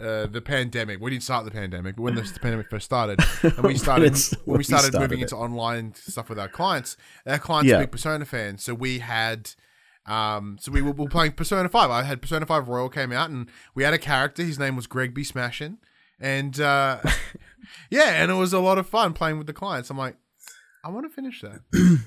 Uh, 0.00 0.26
the 0.26 0.40
pandemic. 0.40 1.00
We 1.00 1.10
didn't 1.10 1.22
start 1.22 1.44
the 1.44 1.50
pandemic, 1.52 1.94
but 1.96 2.02
when 2.02 2.14
the 2.16 2.22
pandemic 2.40 2.70
first 2.70 2.86
started, 2.86 3.20
and 3.42 3.62
we 3.62 3.76
started 3.76 4.16
when 4.46 4.58
we 4.58 4.64
started, 4.64 4.88
started 4.88 4.98
moving 5.00 5.20
it. 5.20 5.24
into 5.24 5.36
online 5.36 5.94
stuff 5.94 6.28
with 6.30 6.40
our 6.40 6.48
clients, 6.48 6.96
our 7.26 7.38
clients 7.38 7.68
Yeah. 7.70 7.76
are 7.76 7.80
big 7.80 7.92
Persona 7.92 8.24
fans. 8.24 8.64
So 8.64 8.74
we 8.74 8.98
had, 9.00 9.50
um, 10.06 10.56
so 10.58 10.72
we 10.72 10.80
were, 10.82 10.90
we 10.92 11.04
were 11.04 11.10
playing 11.10 11.32
Persona 11.32 11.68
Five. 11.68 11.90
I 11.90 12.02
had 12.04 12.20
Persona 12.22 12.46
Five 12.46 12.68
Royal 12.68 12.88
came 12.88 13.12
out, 13.12 13.30
and 13.30 13.48
we 13.76 13.84
had 13.84 13.92
a 13.94 13.98
character. 13.98 14.42
His 14.42 14.58
name 14.58 14.74
was 14.76 14.86
Greg 14.88 15.14
B. 15.14 15.22
Smashin, 15.22 15.76
and 16.18 16.58
uh, 16.58 16.98
yeah, 17.90 18.22
and 18.22 18.30
it 18.30 18.34
was 18.34 18.52
a 18.52 18.60
lot 18.60 18.78
of 18.78 18.88
fun 18.88 19.12
playing 19.12 19.38
with 19.38 19.46
the 19.46 19.52
clients. 19.52 19.90
I'm 19.90 19.98
like, 19.98 20.16
I 20.84 20.90
want 20.90 21.06
to 21.06 21.14
finish 21.14 21.42
that. 21.42 21.60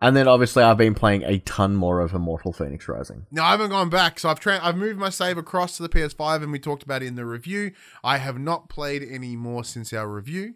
And 0.00 0.16
then 0.16 0.28
obviously 0.28 0.62
I've 0.62 0.76
been 0.76 0.94
playing 0.94 1.24
a 1.24 1.38
ton 1.40 1.74
more 1.74 2.00
of 2.00 2.14
Immortal 2.14 2.52
Fenyx 2.52 2.86
Rising. 2.86 3.26
No, 3.32 3.42
I 3.42 3.50
haven't 3.50 3.70
gone 3.70 3.90
back. 3.90 4.20
So 4.20 4.28
I've 4.28 4.38
tra- 4.38 4.60
I've 4.62 4.76
moved 4.76 4.98
my 4.98 5.10
save 5.10 5.38
across 5.38 5.76
to 5.76 5.82
the 5.82 5.88
PS5, 5.88 6.42
and 6.42 6.52
we 6.52 6.60
talked 6.60 6.84
about 6.84 7.02
it 7.02 7.06
in 7.06 7.16
the 7.16 7.26
review. 7.26 7.72
I 8.04 8.18
have 8.18 8.38
not 8.38 8.68
played 8.68 9.02
any 9.02 9.34
more 9.34 9.64
since 9.64 9.92
our 9.92 10.08
review. 10.08 10.54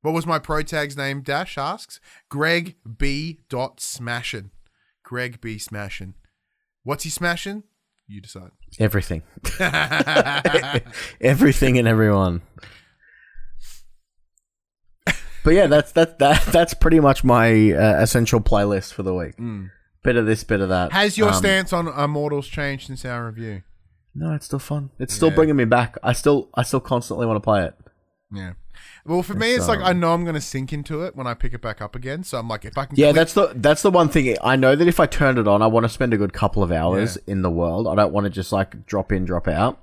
What 0.00 0.14
was 0.14 0.26
my 0.26 0.38
pro 0.38 0.62
tag's 0.62 0.96
name? 0.96 1.20
Dash 1.20 1.58
asks 1.58 2.00
Greg 2.30 2.76
B. 2.96 3.40
Dot 3.50 3.76
Smashin. 3.76 4.50
Greg 5.02 5.42
B. 5.42 5.56
Smashin. 5.56 6.14
What's 6.82 7.04
he 7.04 7.10
smashing? 7.10 7.64
You 8.12 8.20
decide. 8.20 8.50
Everything. 8.80 9.22
Everything 11.20 11.78
and 11.78 11.86
everyone. 11.86 12.42
But 15.42 15.54
yeah, 15.54 15.68
that's 15.68 15.92
that 15.92 16.18
that 16.18 16.44
that's 16.52 16.74
pretty 16.74 17.00
much 17.00 17.24
my 17.24 17.72
uh, 17.72 18.02
essential 18.02 18.40
playlist 18.40 18.92
for 18.92 19.02
the 19.02 19.14
week. 19.14 19.34
Bit 20.02 20.16
of 20.16 20.26
this, 20.26 20.44
bit 20.44 20.60
of 20.60 20.68
that. 20.70 20.92
Has 20.92 21.16
your 21.16 21.28
Um, 21.28 21.34
stance 21.34 21.72
on 21.72 21.86
Immortals 21.88 22.46
changed 22.48 22.88
since 22.88 23.04
our 23.04 23.26
review? 23.26 23.62
No, 24.14 24.34
it's 24.34 24.46
still 24.46 24.58
fun. 24.58 24.90
It's 24.98 25.14
still 25.14 25.28
Yeah. 25.28 25.36
bringing 25.36 25.56
me 25.56 25.64
back. 25.64 25.96
I 26.02 26.12
still 26.12 26.50
I 26.54 26.62
still 26.64 26.80
constantly 26.80 27.26
want 27.26 27.36
to 27.36 27.40
play 27.40 27.64
it. 27.64 27.74
Yeah. 28.32 28.52
Well, 29.04 29.22
for 29.22 29.34
me, 29.34 29.54
It's, 29.54 29.66
like 29.68 29.80
I 29.80 29.92
know 29.92 30.12
I'm 30.14 30.22
going 30.22 30.34
to 30.36 30.40
sink 30.40 30.72
into 30.72 31.02
it 31.02 31.16
when 31.16 31.26
I 31.26 31.34
pick 31.34 31.52
it 31.52 31.60
back 31.60 31.80
up 31.82 31.94
again. 31.96 32.22
So 32.24 32.38
I'm 32.38 32.48
like, 32.48 32.64
if 32.64 32.78
I 32.78 32.86
can, 32.86 32.96
Yeah, 32.96 33.06
click- 33.06 33.16
that's 33.16 33.34
the 33.34 33.52
that's 33.56 33.82
the 33.82 33.90
one 33.90 34.08
thing. 34.08 34.36
I 34.42 34.56
know 34.56 34.76
that 34.76 34.86
if 34.88 35.00
I 35.00 35.06
turn 35.06 35.36
it 35.38 35.48
on, 35.48 35.62
I 35.62 35.66
want 35.66 35.84
to 35.84 35.88
spend 35.88 36.14
a 36.14 36.16
good 36.16 36.32
couple 36.32 36.62
of 36.62 36.70
hours 36.72 37.16
in 37.26 37.42
the 37.42 37.50
world. 37.50 37.88
I 37.88 37.94
don't 37.94 38.12
want 38.12 38.24
to 38.24 38.30
just 38.30 38.52
like 38.52 38.86
drop 38.86 39.10
in, 39.12 39.24
drop 39.24 39.48
out. 39.48 39.80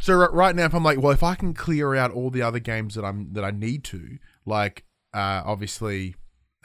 So 0.00 0.14
ri- 0.14 0.28
right 0.32 0.54
now, 0.54 0.66
if 0.66 0.74
I'm 0.74 0.84
like, 0.84 1.00
well, 1.00 1.12
if 1.12 1.22
I 1.22 1.34
can 1.34 1.54
clear 1.54 1.94
out 1.94 2.10
all 2.12 2.30
the 2.30 2.42
other 2.42 2.58
games 2.58 2.94
that 2.96 3.04
I'm 3.04 3.32
that 3.32 3.44
I 3.44 3.50
need 3.50 3.84
to, 3.84 4.18
like, 4.44 4.84
uh, 5.14 5.42
obviously, 5.46 6.14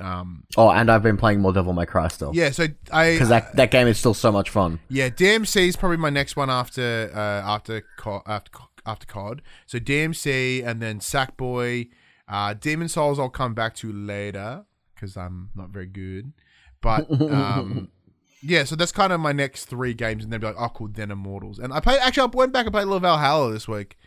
um, 0.01 0.43
Oh, 0.57 0.69
and 0.69 0.89
I've 0.91 1.03
been 1.03 1.17
playing 1.17 1.39
more 1.39 1.53
Devil 1.53 1.71
May 1.73 1.85
Cry 1.85 2.07
still. 2.09 2.31
yeah. 2.33 2.49
So 2.51 2.67
I 2.91 3.13
because 3.13 3.29
that 3.29 3.55
that 3.55 3.71
game 3.71 3.87
is 3.87 3.97
still 3.97 4.13
so 4.13 4.31
much 4.31 4.49
fun. 4.49 4.79
Yeah, 4.89 5.09
DMC 5.09 5.67
is 5.69 5.75
probably 5.75 5.97
my 5.97 6.09
next 6.09 6.35
one 6.35 6.49
after 6.49 7.11
uh, 7.13 7.19
after 7.49 7.83
Co- 7.97 8.23
after 8.25 8.49
Co- 8.51 8.68
after 8.89 9.05
COD. 9.05 9.41
So 9.65 9.79
DMC 9.79 10.65
and 10.65 10.81
then 10.81 10.99
Sackboy, 10.99 11.89
uh, 12.27 12.53
Demon's 12.53 12.93
Souls. 12.93 13.19
I'll 13.19 13.29
come 13.29 13.53
back 13.53 13.75
to 13.75 13.91
later 13.91 14.65
because 14.93 15.15
I'm 15.15 15.49
not 15.55 15.69
very 15.69 15.87
good. 15.87 16.33
But 16.81 17.09
um, 17.11 17.89
yeah, 18.41 18.63
so 18.63 18.75
that's 18.75 18.91
kind 18.91 19.13
of 19.13 19.19
my 19.19 19.31
next 19.31 19.65
three 19.65 19.93
games, 19.93 20.23
and 20.23 20.31
then 20.31 20.39
be 20.39 20.47
like, 20.47 20.55
oh, 20.57 20.69
cool, 20.69 20.89
then 20.91 21.11
Immortals. 21.11 21.59
And 21.59 21.73
I 21.73 21.79
played 21.79 21.99
actually, 21.99 22.31
I 22.33 22.37
went 22.37 22.53
back 22.53 22.65
and 22.65 22.73
played 22.73 22.83
a 22.83 22.85
little 22.85 22.99
Valhalla 22.99 23.51
this 23.51 23.67
week, 23.67 23.97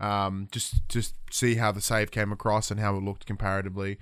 um, 0.00 0.48
just 0.50 0.88
just 0.88 1.14
see 1.30 1.56
how 1.56 1.72
the 1.72 1.80
save 1.80 2.10
came 2.10 2.32
across 2.32 2.70
and 2.70 2.80
how 2.80 2.96
it 2.96 3.02
looked 3.02 3.26
comparatively. 3.26 3.98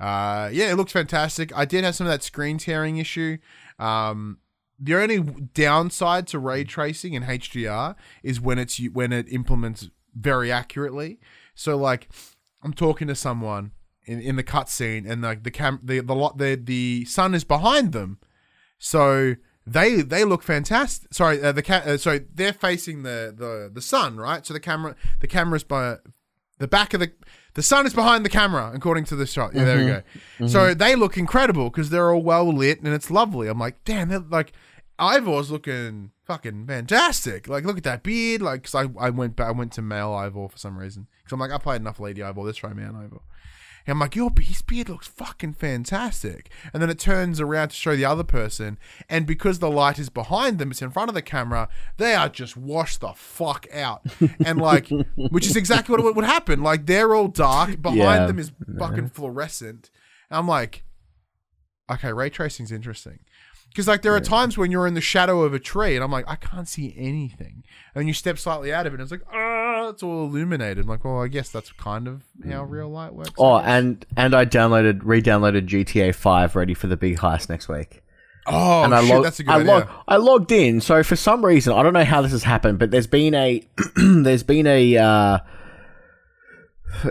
Uh, 0.00 0.50
yeah, 0.52 0.70
it 0.70 0.74
looked 0.74 0.90
fantastic. 0.90 1.56
I 1.56 1.64
did 1.64 1.84
have 1.84 1.94
some 1.94 2.06
of 2.06 2.12
that 2.12 2.22
screen 2.22 2.58
tearing 2.58 2.96
issue. 2.96 3.38
Um, 3.78 4.38
the 4.78 4.94
only 4.94 5.20
downside 5.54 6.26
to 6.28 6.38
ray 6.38 6.64
tracing 6.64 7.14
in 7.14 7.22
HDR 7.22 7.94
is 8.22 8.40
when 8.40 8.58
it's 8.58 8.78
when 8.92 9.12
it 9.12 9.26
implements 9.32 9.90
very 10.14 10.50
accurately. 10.50 11.20
So 11.54 11.76
like, 11.76 12.08
I'm 12.62 12.72
talking 12.72 13.08
to 13.08 13.14
someone 13.14 13.72
in, 14.06 14.20
in 14.20 14.36
the 14.36 14.42
cutscene, 14.42 15.08
and 15.08 15.22
like 15.22 15.44
the 15.44 15.50
cam 15.50 15.80
the 15.82 16.00
the 16.00 16.14
lot 16.14 16.38
the 16.38 16.54
the 16.56 17.04
sun 17.04 17.34
is 17.34 17.44
behind 17.44 17.92
them, 17.92 18.18
so 18.78 19.36
they 19.66 20.02
they 20.02 20.24
look 20.24 20.42
fantastic. 20.42 21.12
Sorry, 21.12 21.42
uh, 21.42 21.52
the 21.52 21.62
ca- 21.62 21.82
uh, 21.84 21.96
sorry 21.96 22.26
they're 22.32 22.52
facing 22.52 23.02
the 23.02 23.34
the 23.36 23.70
the 23.72 23.82
sun, 23.82 24.16
right? 24.16 24.44
So 24.44 24.52
the 24.52 24.60
camera 24.60 24.94
the 25.20 25.28
camera's 25.28 25.64
by 25.64 25.96
the 26.58 26.68
back 26.68 26.94
of 26.94 27.00
the 27.00 27.12
the 27.54 27.62
sun 27.62 27.86
is 27.86 27.94
behind 27.94 28.24
the 28.24 28.28
camera, 28.28 28.72
according 28.74 29.04
to 29.06 29.16
the 29.16 29.26
shot. 29.26 29.54
Yeah, 29.54 29.64
there 29.64 29.78
we 29.78 29.86
go. 29.86 30.02
Mm-hmm. 30.02 30.46
So 30.48 30.58
mm-hmm. 30.60 30.78
they 30.78 30.96
look 30.96 31.16
incredible 31.16 31.70
because 31.70 31.90
they're 31.90 32.12
all 32.12 32.22
well 32.22 32.52
lit 32.52 32.82
and 32.82 32.92
it's 32.92 33.10
lovely. 33.10 33.48
I'm 33.48 33.58
like, 33.58 33.82
damn, 33.84 34.08
they're 34.08 34.18
like 34.18 34.52
Eivor's 34.98 35.50
looking 35.50 36.10
fucking 36.24 36.66
fantastic. 36.66 37.48
Like, 37.48 37.64
look 37.64 37.78
at 37.78 37.84
that 37.84 38.02
beard. 38.02 38.42
Like, 38.42 38.64
cause 38.64 38.74
I, 38.74 38.88
I 38.98 39.10
went 39.10 39.36
back, 39.36 39.48
I 39.48 39.52
went 39.52 39.72
to 39.72 39.82
male 39.82 40.10
Eivor 40.10 40.50
for 40.50 40.58
some 40.58 40.76
reason. 40.76 41.06
Cause 41.24 41.32
I'm 41.32 41.40
like, 41.40 41.52
I 41.52 41.58
played 41.58 41.80
enough 41.80 42.00
Lady 42.00 42.20
Eivor. 42.20 42.44
Let's 42.44 42.58
try 42.58 42.72
man 42.72 42.92
Eivor. 42.92 43.20
And 43.86 43.92
I'm 43.92 43.98
like, 44.00 44.16
your 44.16 44.30
his 44.40 44.62
beard 44.62 44.88
looks 44.88 45.06
fucking 45.06 45.54
fantastic. 45.54 46.50
And 46.72 46.82
then 46.82 46.88
it 46.90 46.98
turns 46.98 47.40
around 47.40 47.68
to 47.68 47.74
show 47.76 47.94
the 47.94 48.04
other 48.06 48.24
person, 48.24 48.78
and 49.08 49.26
because 49.26 49.58
the 49.58 49.70
light 49.70 49.98
is 49.98 50.08
behind 50.08 50.58
them, 50.58 50.70
it's 50.70 50.80
in 50.82 50.90
front 50.90 51.10
of 51.10 51.14
the 51.14 51.22
camera. 51.22 51.68
They 51.98 52.14
are 52.14 52.28
just 52.28 52.56
washed 52.56 53.00
the 53.02 53.12
fuck 53.14 53.66
out, 53.72 54.02
and 54.44 54.58
like, 54.60 54.88
which 55.16 55.46
is 55.46 55.56
exactly 55.56 55.96
what 55.96 56.14
would, 56.14 56.24
happen. 56.24 56.62
Like 56.62 56.86
they're 56.86 57.14
all 57.14 57.28
dark, 57.28 57.82
behind 57.82 57.98
Yeah. 58.00 58.26
them 58.26 58.38
is 58.38 58.52
fucking 58.78 59.10
fluorescent. 59.10 59.90
And 60.30 60.38
I'm 60.38 60.48
like, 60.48 60.84
okay, 61.92 62.12
ray 62.12 62.30
tracing's 62.30 62.72
interesting. 62.72 63.20
Because 63.68 63.88
like 63.88 64.02
there 64.02 64.14
are 64.14 64.20
times 64.20 64.56
when 64.56 64.70
you're 64.70 64.86
in 64.86 64.94
the 64.94 65.00
shadow 65.00 65.42
of 65.42 65.52
a 65.52 65.58
tree, 65.58 65.94
and 65.96 66.04
I'm 66.04 66.10
like, 66.12 66.24
I 66.28 66.36
can't 66.36 66.68
see 66.68 66.94
anything. 66.96 67.64
And 67.94 68.06
you 68.06 68.14
step 68.14 68.38
slightly 68.38 68.72
out 68.72 68.86
of 68.86 68.94
it, 68.94 69.00
and 69.00 69.02
it's 69.02 69.10
like, 69.10 69.34
it's 69.90 70.02
all 70.02 70.24
illuminated. 70.26 70.84
I'm 70.84 70.88
like, 70.88 71.04
well, 71.04 71.22
I 71.22 71.28
guess 71.28 71.50
that's 71.50 71.72
kind 71.72 72.08
of 72.08 72.22
how 72.48 72.64
real 72.64 72.88
light 72.88 73.14
works. 73.14 73.32
Oh, 73.38 73.58
and 73.58 74.04
and 74.16 74.34
I 74.34 74.44
downloaded 74.44 75.00
re-downloaded 75.04 75.66
GTA 75.66 76.14
Five, 76.14 76.56
ready 76.56 76.74
for 76.74 76.86
the 76.86 76.96
big 76.96 77.18
heist 77.18 77.48
next 77.48 77.68
week. 77.68 78.02
oh, 78.46 78.82
and 78.84 78.94
I 78.94 79.00
shit, 79.02 79.10
logged, 79.14 79.24
that's 79.26 79.40
a 79.40 79.42
good 79.44 79.52
I, 79.52 79.60
idea. 79.60 79.72
log, 79.72 79.88
I 80.08 80.16
logged 80.16 80.52
in. 80.52 80.80
So 80.80 81.02
for 81.02 81.16
some 81.16 81.44
reason, 81.44 81.72
I 81.72 81.82
don't 81.82 81.92
know 81.94 82.04
how 82.04 82.20
this 82.22 82.32
has 82.32 82.42
happened, 82.44 82.78
but 82.78 82.90
there's 82.90 83.06
been 83.06 83.34
a 83.34 83.62
there's 83.96 84.42
been 84.42 84.66
a 84.66 84.96
uh, 84.96 85.38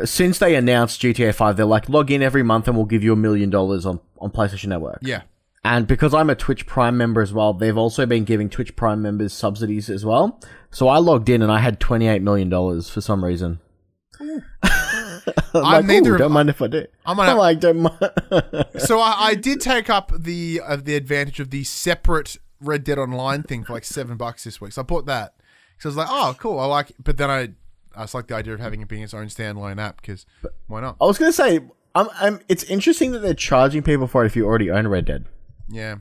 since 0.05 0.39
they 0.39 0.55
announced 0.55 1.01
GTA 1.01 1.33
Five, 1.35 1.57
they're 1.57 1.65
like 1.65 1.89
log 1.89 2.11
in 2.11 2.21
every 2.21 2.43
month 2.43 2.67
and 2.67 2.77
we'll 2.77 2.85
give 2.85 3.03
you 3.03 3.13
a 3.13 3.17
million 3.17 3.49
dollars 3.49 3.85
on 3.85 3.99
on 4.19 4.31
PlayStation 4.31 4.67
Network. 4.67 4.99
yeah, 5.01 5.23
And 5.65 5.87
because 5.87 6.13
I'm 6.13 6.29
a 6.29 6.35
Twitch 6.35 6.65
Prime 6.65 6.97
member 6.97 7.21
as 7.21 7.31
well, 7.31 7.53
they've 7.53 7.77
also 7.77 8.05
been 8.05 8.25
giving 8.25 8.49
Twitch 8.49 8.75
Prime 8.75 9.01
members 9.01 9.31
subsidies 9.31 9.89
as 9.89 10.05
well. 10.05 10.41
So 10.71 10.89
I 10.89 10.97
logged 10.97 11.29
in 11.29 11.41
and 11.41 11.51
I 11.51 11.59
had 11.59 11.79
twenty 11.79 12.07
eight 12.07 12.21
million 12.21 12.49
dollars 12.49 12.89
for 12.89 12.99
some 12.99 13.23
reason. 13.23 13.59
I'm 14.19 14.43
like, 15.53 15.85
neither 15.85 16.17
don't 16.17 16.31
mind 16.31 16.49
if 16.49 16.61
I 16.61 16.67
do. 16.67 16.85
I'm 17.05 17.19
I'm, 17.19 17.37
like, 17.37 17.59
don't 17.59 17.79
mind. 17.79 17.97
so 18.79 18.99
I, 18.99 19.15
I 19.19 19.35
did 19.35 19.61
take 19.61 19.89
up 19.89 20.11
the 20.17 20.61
uh, 20.63 20.75
the 20.75 20.95
advantage 20.95 21.39
of 21.39 21.49
the 21.49 21.63
separate 21.63 22.37
Red 22.59 22.83
Dead 22.83 22.97
Online 22.97 23.43
thing 23.43 23.63
for 23.63 23.73
like 23.73 23.85
seven 23.85 24.17
bucks 24.17 24.43
this 24.43 24.59
week. 24.59 24.73
So 24.73 24.81
I 24.81 24.83
bought 24.83 25.05
that. 25.05 25.35
So 25.79 25.87
I 25.87 25.89
was 25.89 25.97
like, 25.97 26.07
oh, 26.09 26.35
cool. 26.39 26.59
I 26.59 26.65
like. 26.65 26.89
it. 26.89 26.97
But 27.01 27.17
then 27.17 27.29
I 27.29 27.49
I 27.95 28.03
just 28.03 28.13
like 28.13 28.27
the 28.27 28.35
idea 28.35 28.53
of 28.53 28.59
having 28.59 28.81
it 28.81 28.87
being 28.87 29.03
its 29.03 29.13
own 29.13 29.27
standalone 29.27 29.79
app 29.79 30.01
because 30.01 30.25
why 30.67 30.81
not? 30.81 30.97
I 30.99 31.05
was 31.05 31.17
gonna 31.17 31.31
say, 31.31 31.59
I'm, 31.95 32.09
I'm, 32.15 32.39
it's 32.49 32.63
interesting 32.65 33.11
that 33.11 33.19
they're 33.19 33.33
charging 33.33 33.83
people 33.83 34.07
for 34.07 34.23
it 34.23 34.27
if 34.27 34.35
you 34.35 34.45
already 34.45 34.71
own 34.71 34.87
Red 34.87 35.05
Dead. 35.05 35.25
Yeah. 35.69 35.95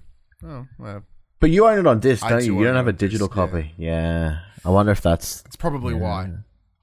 Oh 0.44 0.66
well, 0.78 1.04
But 1.40 1.50
you 1.50 1.66
own 1.66 1.78
it 1.78 1.86
on 1.86 2.00
disc, 2.00 2.24
I 2.24 2.30
don't 2.30 2.40
do 2.40 2.46
you? 2.46 2.58
You 2.58 2.64
don't 2.64 2.76
have 2.76 2.86
a 2.86 2.90
on 2.90 2.96
disc, 2.96 3.10
digital 3.10 3.28
yeah. 3.28 3.34
copy. 3.34 3.72
Yeah. 3.76 4.38
I 4.64 4.70
wonder 4.70 4.92
if 4.92 5.00
that's. 5.00 5.42
it's 5.46 5.56
probably 5.56 5.94
why. 5.94 6.30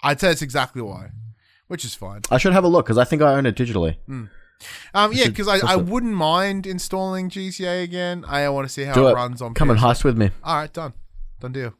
I'd 0.02 0.20
say 0.20 0.32
it's 0.32 0.42
exactly 0.42 0.82
why, 0.82 1.12
which 1.68 1.84
is 1.86 1.96
fine. 1.96 2.22
I 2.30 2.38
should 2.38 2.54
have 2.54 2.63
a 2.63 2.68
look 2.68 2.86
because 2.86 2.98
I 2.98 3.04
think 3.04 3.22
I 3.22 3.34
own 3.34 3.46
it 3.46 3.56
digitally. 3.56 3.98
Um, 4.94 5.13
yeah, 5.13 5.28
because 5.28 5.48
I, 5.48 5.60
I 5.65 5.76
wouldn't 5.78 6.13
mind 6.13 6.68
installing 6.68 7.30
GTA 7.30 7.84
again. 7.84 8.26
I 8.28 8.48
want 8.50 8.68
to 8.68 8.74
see 8.74 8.84
how 8.84 8.94
Do 8.94 9.08
it, 9.08 9.12
it. 9.12 9.15
runs 9.15 9.42
on. 9.42 9.54
Come 9.54 9.70
and 9.70 9.80
PS. 9.80 9.86
heist 9.86 10.04
with 10.04 10.18
me. 10.18 10.32
All 10.44 10.56
right, 10.58 10.72
done, 10.72 10.94
done 11.39 11.54
deal. 11.54 11.74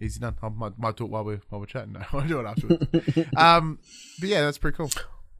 Easy 0.00 0.20
done. 0.20 0.36
I 0.42 0.48
might, 0.48 0.78
might 0.78 0.96
do 0.96 1.04
it 1.04 1.10
while 1.10 1.24
we 1.24 1.38
while 1.48 1.60
we're 1.60 1.66
chatting. 1.66 1.92
No, 1.92 2.00
I'll 2.12 2.26
do 2.26 2.40
it 2.40 2.46
afterwards. 2.46 2.86
um, 3.36 3.78
but 4.20 4.28
yeah, 4.28 4.42
that's 4.42 4.58
pretty 4.58 4.76
cool. 4.76 4.90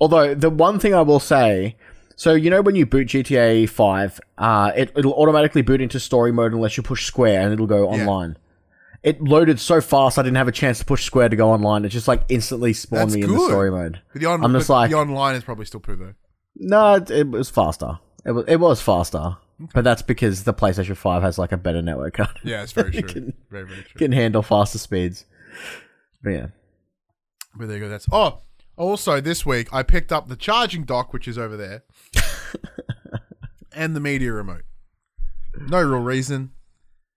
Although 0.01 0.35
the 0.35 0.51
one 0.51 0.79
thing 0.79 0.95
I 0.95 1.03
will 1.03 1.21
say, 1.21 1.77
so 2.17 2.35
you 2.35 2.51
know 2.51 2.63
when 2.63 2.75
you 2.77 2.87
boot 2.87 3.09
GTA 3.09 3.69
Five, 3.69 4.21
uh, 4.39 4.73
it 4.77 4.93
it'll 4.97 5.15
automatically 5.15 5.63
boot 5.63 5.81
into 5.81 5.99
story 6.01 6.33
mode 6.33 6.53
unless 6.53 6.77
you 6.77 6.83
push 6.83 7.05
square, 7.07 7.41
and 7.41 7.53
it'll 7.53 7.67
go 7.67 7.93
Yeah. 7.93 8.03
online. 8.07 8.37
It 9.03 9.21
loaded 9.21 9.59
so 9.59 9.81
fast, 9.81 10.17
I 10.19 10.23
didn't 10.23 10.37
have 10.37 10.47
a 10.47 10.53
chance 10.53 10.79
to 10.79 10.85
push 10.85 11.05
square 11.05 11.29
to 11.29 11.35
go 11.35 11.51
online. 11.51 11.85
It 11.85 11.89
just 11.89 12.07
like 12.07 12.23
instantly 12.29 12.73
spawned 12.73 13.11
That's 13.11 13.15
me 13.17 13.23
in 13.23 13.33
the 13.33 13.39
story 13.47 13.71
mode. 13.71 14.01
The 14.15 14.27
on, 14.27 14.45
I'm 14.45 14.53
just 14.53 14.69
like- 14.69 14.91
the 14.91 14.97
online 14.97 15.35
is 15.35 15.43
probably 15.43 15.65
still 15.65 15.81
poo 15.81 15.97
though. 15.97 16.15
No, 16.55 16.95
it, 16.95 17.11
it 17.11 17.29
was 17.31 17.51
faster. 17.51 17.99
It 18.25 18.31
was 18.33 18.45
it 18.47 18.57
was 18.61 18.81
faster, 18.81 19.37
but 19.75 19.83
that's 19.83 20.03
because 20.03 20.45
the 20.45 20.55
PlayStation 20.55 20.97
Five 20.97 21.23
has 21.23 21.37
like 21.39 21.51
a 21.51 21.57
better 21.57 21.83
network 21.83 22.15
card. 22.15 22.31
Yeah, 22.45 22.63
it's 22.63 22.71
very 22.73 22.91
true. 22.93 23.03
can- 23.03 23.35
very 23.51 23.65
very 23.67 23.83
true. 23.83 23.99
can 23.99 24.13
handle 24.13 24.43
faster 24.43 24.79
speeds. 24.79 25.25
But 26.23 26.31
yeah. 26.31 26.47
But 27.57 27.67
there 27.69 27.79
you 27.79 27.83
go. 27.83 27.89
That's 27.89 28.07
oh. 28.13 28.39
Also, 28.77 29.21
this 29.21 29.45
week 29.45 29.69
I 29.73 29.83
picked 29.83 30.13
up 30.13 30.29
the 30.29 30.37
charging 30.37 30.85
dock, 30.85 31.13
which 31.13 31.29
is 31.29 31.37
over 31.37 31.57
there, 31.57 31.83
and 33.75 33.97
the 33.97 34.01
media 34.01 34.33
remote. 34.33 34.63
No 35.59 35.83
real 35.83 36.01
reason. 36.01 36.53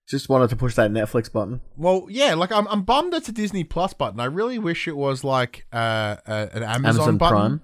Just 0.08 0.30
wanted 0.30 0.50
to 0.52 0.56
push 0.56 0.76
that 0.76 0.92
Netflix 0.92 1.32
button. 1.32 1.62
Well, 1.78 2.06
yeah, 2.10 2.36
like 2.36 2.52
I'm, 2.52 2.68
I'm 2.68 2.84
bummed 2.84 3.14
it's 3.14 3.28
a 3.28 3.32
Disney 3.32 3.64
Plus 3.64 3.94
button. 3.94 4.20
I 4.20 4.26
really 4.26 4.60
wish 4.60 4.88
it 4.88 4.96
was 4.96 5.24
like 5.24 5.66
uh, 5.74 6.18
uh, 6.28 6.48
an 6.54 6.64
Amazon, 6.64 6.86
Amazon 6.86 7.18
button. 7.18 7.38
Prime. 7.38 7.62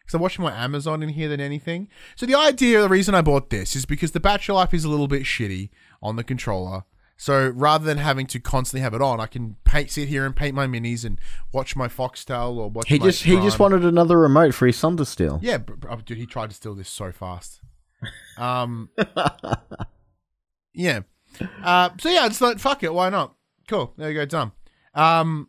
Because 0.00 0.14
I'm 0.14 0.22
watching 0.22 0.42
more 0.42 0.52
Amazon 0.52 1.02
in 1.02 1.10
here 1.10 1.28
than 1.28 1.40
anything. 1.40 1.88
So 2.16 2.24
the 2.24 2.34
idea, 2.34 2.80
the 2.80 2.88
reason 2.88 3.14
I 3.14 3.20
bought 3.20 3.50
this 3.50 3.76
is 3.76 3.84
because 3.84 4.12
the 4.12 4.20
battery 4.20 4.54
life 4.54 4.72
is 4.72 4.84
a 4.84 4.88
little 4.88 5.06
bit 5.06 5.22
shitty 5.22 5.68
on 6.02 6.16
the 6.16 6.24
controller. 6.24 6.84
So 7.22 7.50
rather 7.54 7.84
than 7.84 7.98
having 7.98 8.26
to 8.26 8.40
constantly 8.40 8.80
have 8.80 8.94
it 8.94 9.00
on, 9.00 9.20
I 9.20 9.26
can 9.26 9.54
paint, 9.62 9.92
sit 9.92 10.08
here 10.08 10.26
and 10.26 10.34
paint 10.34 10.56
my 10.56 10.66
minis 10.66 11.04
and 11.04 11.20
watch 11.52 11.76
my 11.76 11.86
Foxtel 11.86 12.56
or 12.56 12.68
watch. 12.68 12.88
He 12.88 12.98
my 12.98 13.04
just 13.04 13.22
he 13.22 13.36
just 13.36 13.60
wanted 13.60 13.84
another 13.84 14.18
remote 14.18 14.54
for 14.54 14.66
his 14.66 14.76
son 14.76 14.96
to 14.96 15.04
steal. 15.04 15.38
Yeah, 15.40 15.58
but, 15.58 15.76
oh, 15.88 16.00
dude, 16.04 16.18
he 16.18 16.26
tried 16.26 16.50
to 16.50 16.56
steal 16.56 16.74
this 16.74 16.88
so 16.88 17.12
fast. 17.12 17.60
Um, 18.36 18.88
yeah. 20.74 21.02
Uh, 21.62 21.90
so 22.00 22.08
yeah, 22.08 22.26
it's 22.26 22.40
like 22.40 22.58
fuck 22.58 22.82
it, 22.82 22.92
why 22.92 23.08
not? 23.08 23.36
Cool, 23.68 23.94
there 23.96 24.10
you 24.10 24.18
go, 24.18 24.24
done. 24.24 24.50
Um, 24.92 25.46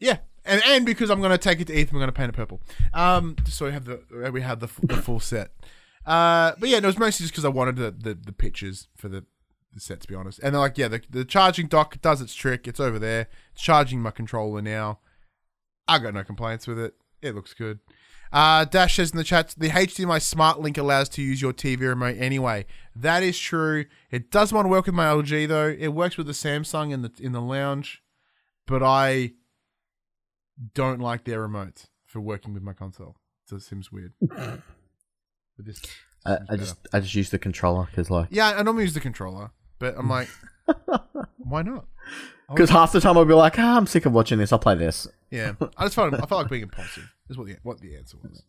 yeah, 0.00 0.16
and 0.46 0.62
and 0.64 0.86
because 0.86 1.10
I'm 1.10 1.20
gonna 1.20 1.36
take 1.36 1.60
it 1.60 1.66
to 1.66 1.78
Ethan, 1.78 1.94
we're 1.94 2.00
gonna 2.00 2.12
paint 2.12 2.30
it 2.30 2.36
purple. 2.36 2.62
Um, 2.94 3.36
just 3.44 3.58
so 3.58 3.66
we 3.66 3.72
have 3.72 3.84
the 3.84 4.30
we 4.32 4.40
have 4.40 4.60
the, 4.60 4.70
the 4.82 4.96
full 4.96 5.20
set. 5.20 5.50
Uh, 6.06 6.52
but 6.58 6.70
yeah, 6.70 6.78
no, 6.78 6.84
it 6.84 6.92
was 6.92 6.98
mostly 6.98 7.24
just 7.24 7.34
because 7.34 7.44
I 7.44 7.50
wanted 7.50 7.76
the, 7.76 7.90
the 7.90 8.14
the 8.14 8.32
pictures 8.32 8.88
for 8.96 9.10
the 9.10 9.26
set 9.80 10.00
to 10.00 10.08
be 10.08 10.14
honest. 10.14 10.40
And 10.42 10.54
they're 10.54 10.60
like, 10.60 10.78
yeah, 10.78 10.88
the 10.88 11.02
the 11.08 11.24
charging 11.24 11.66
dock 11.66 12.00
does 12.00 12.20
its 12.20 12.34
trick. 12.34 12.66
It's 12.66 12.80
over 12.80 12.98
there. 12.98 13.28
It's 13.52 13.62
charging 13.62 14.00
my 14.00 14.10
controller 14.10 14.62
now. 14.62 15.00
I 15.86 15.98
got 15.98 16.14
no 16.14 16.24
complaints 16.24 16.66
with 16.66 16.78
it. 16.78 16.94
It 17.22 17.34
looks 17.34 17.54
good. 17.54 17.80
Uh, 18.30 18.64
Dash 18.66 18.96
says 18.96 19.10
in 19.10 19.16
the 19.16 19.24
chat, 19.24 19.54
the 19.56 19.70
HDMI 19.70 20.20
Smart 20.20 20.60
Link 20.60 20.76
allows 20.76 21.08
to 21.10 21.22
use 21.22 21.40
your 21.40 21.52
TV 21.52 21.80
remote 21.80 22.16
anyway. 22.18 22.66
That 22.94 23.22
is 23.22 23.38
true. 23.38 23.86
It 24.10 24.30
does 24.30 24.52
want 24.52 24.66
to 24.66 24.68
work 24.68 24.86
with 24.86 24.94
my 24.94 25.06
LG 25.06 25.48
though. 25.48 25.68
It 25.68 25.88
works 25.88 26.18
with 26.18 26.26
the 26.26 26.34
Samsung 26.34 26.92
in 26.92 27.02
the 27.02 27.12
in 27.20 27.32
the 27.32 27.40
lounge, 27.40 28.02
but 28.66 28.82
I 28.82 29.32
don't 30.74 31.00
like 31.00 31.24
their 31.24 31.46
remotes 31.46 31.86
for 32.04 32.20
working 32.20 32.52
with 32.52 32.62
my 32.62 32.72
console. 32.72 33.16
So 33.46 33.56
it 33.56 33.62
seems 33.62 33.90
weird. 33.90 34.12
but 34.20 34.60
this, 35.58 35.80
I, 36.26 36.36
seems 36.36 36.40
I 36.50 36.52
better. 36.52 36.56
just 36.58 36.76
I 36.92 37.00
just 37.00 37.14
use 37.14 37.30
the 37.30 37.38
controller 37.38 37.86
because 37.86 38.10
like 38.10 38.28
yeah, 38.30 38.48
I 38.56 38.62
normally 38.62 38.84
use 38.84 38.94
the 38.94 39.00
controller, 39.00 39.52
but 39.78 39.96
I'm 39.96 40.08
like, 40.08 40.28
why 41.38 41.62
not? 41.62 41.86
because 42.48 42.70
half 42.70 42.92
the 42.92 43.00
time 43.00 43.16
I'll 43.16 43.24
be 43.24 43.34
like, 43.34 43.58
ah, 43.58 43.76
I'm 43.76 43.86
sick 43.86 44.06
of 44.06 44.12
watching 44.12 44.38
this. 44.38 44.52
I'll 44.52 44.58
play 44.58 44.74
this. 44.74 45.06
Yeah, 45.30 45.52
I 45.76 45.84
just 45.84 45.94
felt 45.94 46.14
I 46.14 46.18
felt 46.18 46.42
like 46.42 46.48
being 46.48 46.62
impulsive. 46.70 47.12
Is 47.28 47.36
what 47.36 47.46
the 47.46 47.56
what 47.62 47.80
the 47.80 47.96
answer 47.96 48.16
was. 48.22 48.42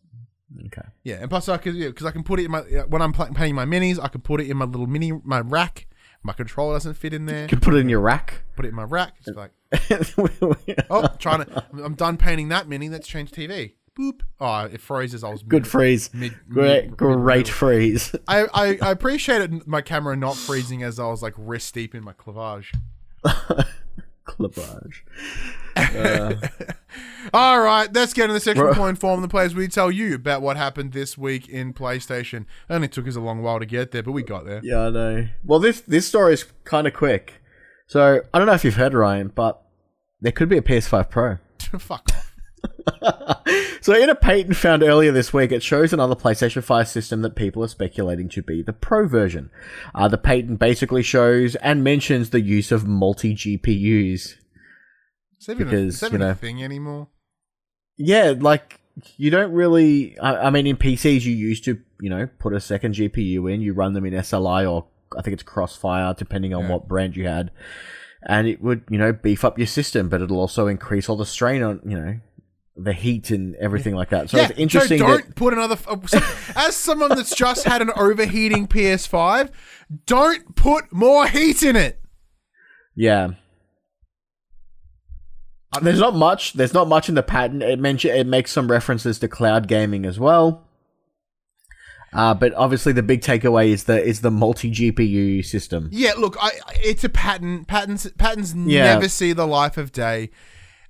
Okay. 0.66 0.82
Yeah, 1.04 1.16
and 1.16 1.30
plus 1.30 1.48
I 1.48 1.58
could 1.58 1.78
because 1.78 2.06
I 2.06 2.10
can 2.10 2.24
put 2.24 2.40
it 2.40 2.46
in 2.46 2.50
my 2.50 2.60
when 2.88 3.02
I'm 3.02 3.12
painting 3.12 3.54
my 3.54 3.66
minis, 3.66 3.98
I 4.02 4.08
can 4.08 4.20
put 4.20 4.40
it 4.40 4.50
in 4.50 4.56
my 4.56 4.64
little 4.64 4.86
mini 4.86 5.12
my 5.24 5.40
rack. 5.40 5.86
My 6.22 6.34
controller 6.34 6.74
doesn't 6.74 6.94
fit 6.94 7.14
in 7.14 7.24
there. 7.24 7.42
You 7.42 7.48
can 7.48 7.60
put 7.60 7.72
it 7.72 7.78
in 7.78 7.88
your 7.88 8.00
rack. 8.00 8.42
Put 8.54 8.66
it 8.66 8.68
in 8.68 8.74
my 8.74 8.82
rack. 8.82 9.14
It's 9.24 9.36
like 9.36 9.52
oh, 10.90 11.08
trying 11.18 11.44
to. 11.44 11.64
I'm 11.82 11.94
done 11.94 12.16
painting 12.16 12.48
that 12.48 12.68
mini. 12.68 12.88
Let's 12.88 13.08
change 13.08 13.30
TV. 13.30 13.74
Boop. 14.00 14.20
Oh, 14.40 14.60
it 14.64 14.80
freezes. 14.80 15.22
I 15.22 15.28
was 15.30 15.42
Good 15.42 15.62
mid- 15.64 15.70
freeze. 15.70 16.10
Mid, 16.14 16.34
Great, 16.48 16.84
mid- 16.86 16.96
great 16.96 17.48
freeze. 17.48 18.14
I, 18.26 18.46
I 18.54 18.78
I 18.80 18.90
appreciated 18.90 19.66
my 19.66 19.82
camera 19.82 20.16
not 20.16 20.36
freezing 20.36 20.82
as 20.82 20.98
I 20.98 21.06
was 21.06 21.22
like 21.22 21.34
wrist 21.36 21.74
deep 21.74 21.94
in 21.94 22.02
my 22.04 22.14
clavage. 22.14 22.66
Clavage. 24.26 25.02
All 27.34 27.60
right, 27.60 27.92
let's 27.92 28.12
get 28.14 28.30
in 28.30 28.34
the 28.34 28.40
section 28.40 28.72
point 28.74 28.98
form. 28.98 29.20
The 29.22 29.28
players 29.28 29.54
we 29.54 29.68
tell 29.68 29.90
you 29.90 30.14
about 30.14 30.40
what 30.42 30.56
happened 30.56 30.92
this 30.92 31.18
week 31.18 31.48
in 31.48 31.72
PlayStation. 31.74 32.42
It 32.42 32.46
only 32.74 32.88
took 32.88 33.06
us 33.08 33.16
a 33.16 33.20
long 33.20 33.42
while 33.42 33.58
to 33.58 33.66
get 33.66 33.90
there, 33.90 34.02
but 34.02 34.12
we 34.12 34.22
got 34.22 34.46
there. 34.46 34.60
Yeah, 34.62 34.86
I 34.86 34.90
know. 34.90 35.28
Well, 35.44 35.58
this 35.58 35.80
this 35.82 36.06
story 36.06 36.34
is 36.34 36.44
kind 36.64 36.86
of 36.86 36.94
quick. 36.94 37.34
So 37.86 38.20
I 38.32 38.38
don't 38.38 38.46
know 38.46 38.54
if 38.54 38.64
you've 38.64 38.76
heard 38.76 38.94
Ryan, 38.94 39.28
but 39.34 39.60
there 40.20 40.32
could 40.32 40.48
be 40.48 40.56
a 40.58 40.62
PS5 40.62 41.10
Pro. 41.10 41.38
Fuck 41.78 42.08
off. 42.14 42.29
So 43.82 43.94
in 43.94 44.10
a 44.10 44.14
patent 44.14 44.56
found 44.56 44.82
earlier 44.82 45.10
this 45.10 45.32
week, 45.32 45.50
it 45.52 45.62
shows 45.62 45.92
another 45.94 46.14
PlayStation 46.14 46.62
5 46.62 46.86
system 46.86 47.22
that 47.22 47.34
people 47.34 47.64
are 47.64 47.68
speculating 47.68 48.28
to 48.28 48.42
be 48.42 48.62
the 48.62 48.74
Pro 48.74 49.08
version. 49.08 49.50
Uh, 49.94 50.06
the 50.06 50.18
patent 50.18 50.58
basically 50.58 51.02
shows 51.02 51.56
and 51.56 51.82
mentions 51.82 52.28
the 52.28 52.42
use 52.42 52.70
of 52.70 52.86
multi 52.86 53.34
GPUs. 53.34 54.14
Is 54.14 54.38
that 55.46 55.52
even, 55.52 55.68
a, 55.68 55.70
Because, 55.70 55.94
is 55.94 56.00
that 56.00 56.12
you 56.12 56.18
know- 56.18 56.34
thing 56.34 56.62
anymore? 56.62 57.08
Yeah, 57.96 58.34
like 58.38 58.80
you 59.16 59.30
don't 59.30 59.52
really. 59.52 60.18
I, 60.18 60.46
I 60.48 60.50
mean, 60.50 60.66
in 60.66 60.76
PCs, 60.76 61.22
you 61.22 61.32
used 61.32 61.64
to, 61.64 61.78
you 62.00 62.10
know, 62.10 62.28
put 62.38 62.52
a 62.52 62.60
second 62.60 62.94
GPU 62.96 63.52
in. 63.52 63.62
You 63.62 63.72
run 63.72 63.94
them 63.94 64.04
in 64.04 64.12
SLI 64.12 64.70
or 64.70 64.86
I 65.18 65.22
think 65.22 65.32
it's 65.34 65.42
Crossfire, 65.42 66.14
depending 66.16 66.52
on 66.54 66.64
Yeah. 66.64 66.70
what 66.72 66.86
brand 66.88 67.16
you 67.16 67.26
had, 67.26 67.50
and 68.26 68.46
it 68.46 68.62
would, 68.62 68.82
you 68.90 68.98
know, 68.98 69.12
beef 69.12 69.44
up 69.44 69.58
your 69.58 69.66
system, 69.66 70.08
but 70.10 70.20
it'll 70.22 70.38
also 70.38 70.66
increase 70.66 71.08
all 71.08 71.16
the 71.16 71.26
strain 71.26 71.62
on, 71.62 71.80
you 71.84 71.98
know, 71.98 72.20
the 72.76 72.92
heat 72.92 73.30
and 73.30 73.54
everything 73.56 73.94
like 73.94 74.10
that. 74.10 74.30
So 74.30 74.36
yeah, 74.38 74.48
it's 74.48 74.58
interesting 74.58 74.98
so 74.98 75.06
don't 75.06 75.26
that 75.26 75.34
put 75.36 75.52
another. 75.52 75.76
Uh, 75.86 75.96
as 76.56 76.76
someone 76.76 77.10
that's 77.10 77.34
just 77.34 77.64
had 77.64 77.82
an 77.82 77.90
overheating 77.96 78.66
PS5, 78.68 79.50
don't 80.06 80.54
put 80.54 80.92
more 80.92 81.26
heat 81.26 81.62
in 81.62 81.76
it. 81.76 82.00
yeah. 82.94 83.30
There's 85.82 86.00
not 86.00 86.16
much. 86.16 86.54
There's 86.54 86.74
not 86.74 86.88
much 86.88 87.08
in 87.08 87.14
the 87.14 87.22
patent. 87.22 87.62
It 87.62 87.78
mention 87.78 88.10
it 88.14 88.26
makes 88.26 88.50
some 88.50 88.68
references 88.68 89.20
to 89.20 89.28
cloud 89.28 89.68
gaming 89.68 90.04
as 90.04 90.18
well. 90.18 90.66
Uh, 92.12 92.34
but 92.34 92.52
obviously, 92.54 92.92
the 92.92 93.04
big 93.04 93.20
takeaway 93.20 93.68
is 93.68 93.84
the 93.84 94.02
is 94.02 94.20
the 94.20 94.32
multi 94.32 94.68
GPU 94.72 95.44
system. 95.44 95.88
Yeah, 95.92 96.14
look, 96.18 96.36
I, 96.40 96.48
I- 96.66 96.76
it's 96.82 97.04
a 97.04 97.08
patent. 97.08 97.68
Patents 97.68 98.10
patents 98.18 98.52
Yeah. 98.52 98.94
never 98.94 99.08
see 99.08 99.32
the 99.32 99.46
life 99.46 99.76
of 99.76 99.92
day. 99.92 100.30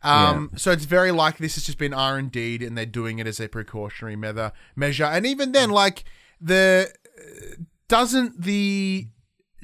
Um, 0.03 0.51
so 0.57 0.71
it's 0.71 0.87
very 0.87 1.11
likely 1.13 1.45
this 1.45 1.57
has 1.57 1.65
just 1.65 1.79
been 1.79 1.93
R 1.93 2.17
and 2.17 2.31
D, 2.33 2.65
and 2.65 2.77
they're 2.77 2.87
doing 2.87 3.19
it 3.19 3.27
as 3.27 3.39
a 3.41 3.49
precautionary 3.49 4.17
measure. 4.17 4.53
Measure, 4.77 5.05
and 5.05 5.27
even 5.27 5.53
then, 5.53 5.71
like 5.71 6.05
the 6.41 6.91
uh, 7.19 7.63
doesn't 7.89 8.43
the 8.43 9.09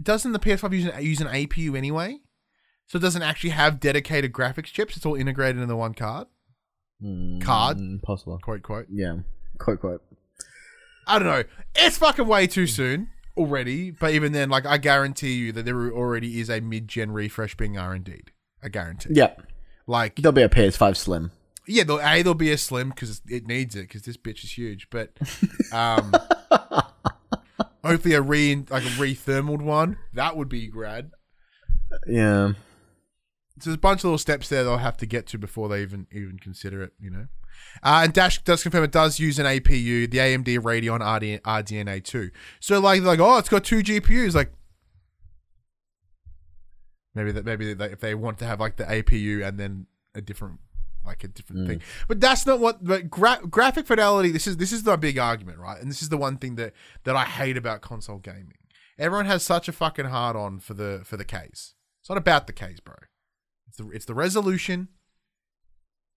doesn't 0.03 0.33
the 0.33 0.38
PS5 0.38 0.72
use 0.72 0.85
an, 0.87 1.03
use 1.05 1.20
an 1.20 1.29
APU 1.29 1.77
anyway? 1.77 2.18
So 2.88 2.99
it 2.99 3.01
doesn't 3.03 3.22
actually 3.22 3.51
have 3.51 3.81
dedicated 3.81 4.33
graphics 4.33 4.66
chips. 4.66 4.96
It's 4.96 5.05
all 5.07 5.14
integrated 5.16 5.61
into 5.61 5.75
one 5.75 5.94
card. 5.94 6.29
Card, 7.42 7.77
Mm, 7.79 8.03
possible. 8.03 8.38
quote 8.42 8.62
quote. 8.62 8.87
Yeah. 8.90 9.18
Quote 9.59 9.81
quote. 9.81 10.03
I 11.07 11.18
don't 11.18 11.29
know. 11.29 11.44
It's 11.75 11.99
fucking 11.99 12.27
way 12.27 12.46
too 12.46 12.66
soon 12.66 13.09
already. 13.37 13.90
But 13.90 14.12
even 14.12 14.33
then, 14.33 14.49
like 14.51 14.66
I 14.66 14.79
guarantee 14.79 15.33
you 15.35 15.53
that 15.53 15.64
there 15.64 15.90
already 15.92 16.40
is 16.40 16.49
a 16.49 16.61
mid-gen 16.61 17.11
refresh 17.11 17.57
being 17.57 17.77
R 17.79 17.92
and 17.94 18.05
D. 18.05 18.22
I 18.62 18.68
guarantee. 18.68 19.11
Yep. 19.14 19.42
Like 19.87 20.16
There'll 20.16 20.33
be 20.33 20.42
a 20.42 20.49
PS5 20.49 20.96
Slim. 20.96 21.31
yeah, 21.66 21.85
there'll, 21.85 22.01
a 22.01 22.22
there'll 22.22 22.35
be 22.35 22.51
a 22.53 22.59
slim 22.59 22.90
because 22.90 23.20
it 23.29 23.46
needs 23.46 23.75
it 23.77 23.83
because 23.83 24.03
this 24.03 24.16
bitch 24.16 24.42
is 24.44 24.57
huge. 24.57 24.88
But 24.90 25.11
um, 25.72 26.12
hopefully 27.85 28.14
a 28.14 28.20
re 28.20 28.64
like 28.68 28.85
a 28.85 29.01
re-thermaled 29.01 29.62
one 29.62 29.99
that 30.12 30.37
would 30.37 30.49
be 30.49 30.66
grad. 30.68 31.11
Yeah. 32.07 32.53
So 33.59 33.70
there's 33.70 33.75
a 33.77 33.79
bunch 33.79 34.01
of 34.01 34.05
little 34.05 34.18
steps 34.18 34.49
there 34.49 34.64
they'll 34.64 34.77
have 34.79 34.96
to 34.99 35.07
get 35.07 35.27
to 35.29 35.38
before 35.38 35.68
they 35.68 35.83
even 35.83 36.07
even 36.12 36.38
consider 36.38 36.83
it. 36.83 36.92
You 37.01 37.11
know. 37.11 37.27
Uh, 37.83 38.03
and 38.05 38.12
Dash 38.12 38.42
does 38.44 38.62
confirm 38.62 38.85
it 38.85 38.92
does 38.92 39.18
use 39.18 39.38
an 39.38 39.46
APU, 39.46 40.11
the 40.11 40.18
AMD 40.18 40.59
Radeon 40.61 41.01
RD, 41.01 41.42
RDNA 41.42 42.05
2. 42.05 42.31
So 42.61 42.81
like 42.81 43.03
like 43.03 43.18
oh 43.20 43.38
it's 43.38 43.49
got 43.49 43.64
two 43.64 43.79
GPUs 43.83 44.35
like 44.35 44.53
maybe 47.16 47.33
that 47.33 47.44
maybe 47.44 47.74
they, 47.74 47.87
if 47.87 48.00
they 48.00 48.14
want 48.14 48.38
to 48.38 48.44
have 48.44 48.61
like 48.61 48.76
the 48.76 48.85
APU 48.85 49.44
and 49.44 49.59
then 49.59 49.87
a 50.14 50.20
different 50.20 50.61
like 51.05 51.24
a 51.24 51.29
different 51.29 51.62
hmm. 51.62 51.68
thing. 51.68 51.83
But 52.07 52.20
that's 52.20 52.46
not 52.46 52.61
what 52.61 52.85
but 52.85 53.11
gra- 53.11 53.40
graphic 53.48 53.87
fidelity 53.87 54.31
this 54.31 54.46
is 54.46 54.59
this 54.59 54.72
is 54.72 54.85
the 54.85 54.96
big 54.96 55.18
argument, 55.18 55.59
right? 55.59 55.81
And 55.81 55.90
this 55.90 56.02
is 56.02 56.11
the 56.11 56.18
one 56.18 56.37
thing 56.37 56.57
that 56.57 56.74
that 57.05 57.16
I 57.16 57.24
hate 57.24 57.57
about 57.57 57.81
console 57.81 58.18
gaming. 58.18 58.59
Everyone 58.98 59.26
has 59.26 59.42
such 59.42 59.68
a 59.68 59.72
fucking 59.72 60.07
hard 60.07 60.37
on 60.37 60.61
for 60.61 60.74
the 60.74 61.00
for 61.05 61.16
the 61.16 61.24
case. 61.24 61.74
It's 62.00 62.09
not 62.09 62.18
about 62.18 62.46
the 62.46 62.52
case, 62.52 62.79
bro. 62.79 62.94
It's 63.66 63.79
the, 63.79 63.90
it's 63.90 64.05
the 64.05 64.14
resolution 64.14 64.88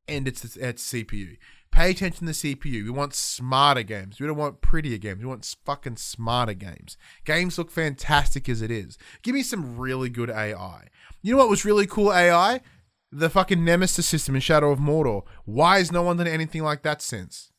and 0.07 0.27
it's 0.27 0.57
it's 0.57 0.91
CPU. 0.91 1.37
Pay 1.71 1.91
attention 1.91 2.27
to 2.27 2.33
the 2.33 2.55
CPU. 2.55 2.83
We 2.83 2.89
want 2.89 3.13
smarter 3.13 3.83
games. 3.83 4.19
We 4.19 4.27
don't 4.27 4.35
want 4.37 4.61
prettier 4.61 4.97
games. 4.97 5.19
We 5.19 5.25
want 5.27 5.55
fucking 5.65 5.97
smarter 5.97 6.53
games. 6.53 6.97
Games 7.25 7.57
look 7.57 7.71
fantastic 7.71 8.49
as 8.49 8.61
it 8.61 8.71
is. 8.71 8.97
Give 9.21 9.33
me 9.35 9.43
some 9.43 9.77
really 9.77 10.09
good 10.09 10.29
AI. 10.29 10.87
You 11.21 11.33
know 11.33 11.37
what 11.37 11.49
was 11.49 11.63
really 11.65 11.85
cool 11.87 12.11
AI? 12.11 12.61
The 13.11 13.29
fucking 13.29 13.63
Nemesis 13.63 14.07
system 14.07 14.35
in 14.35 14.41
Shadow 14.41 14.71
of 14.71 14.79
Mordor. 14.79 15.23
Why 15.45 15.77
has 15.77 15.91
no 15.91 16.01
one 16.03 16.17
done 16.17 16.27
anything 16.27 16.63
like 16.63 16.83
that 16.83 17.01
since? 17.01 17.51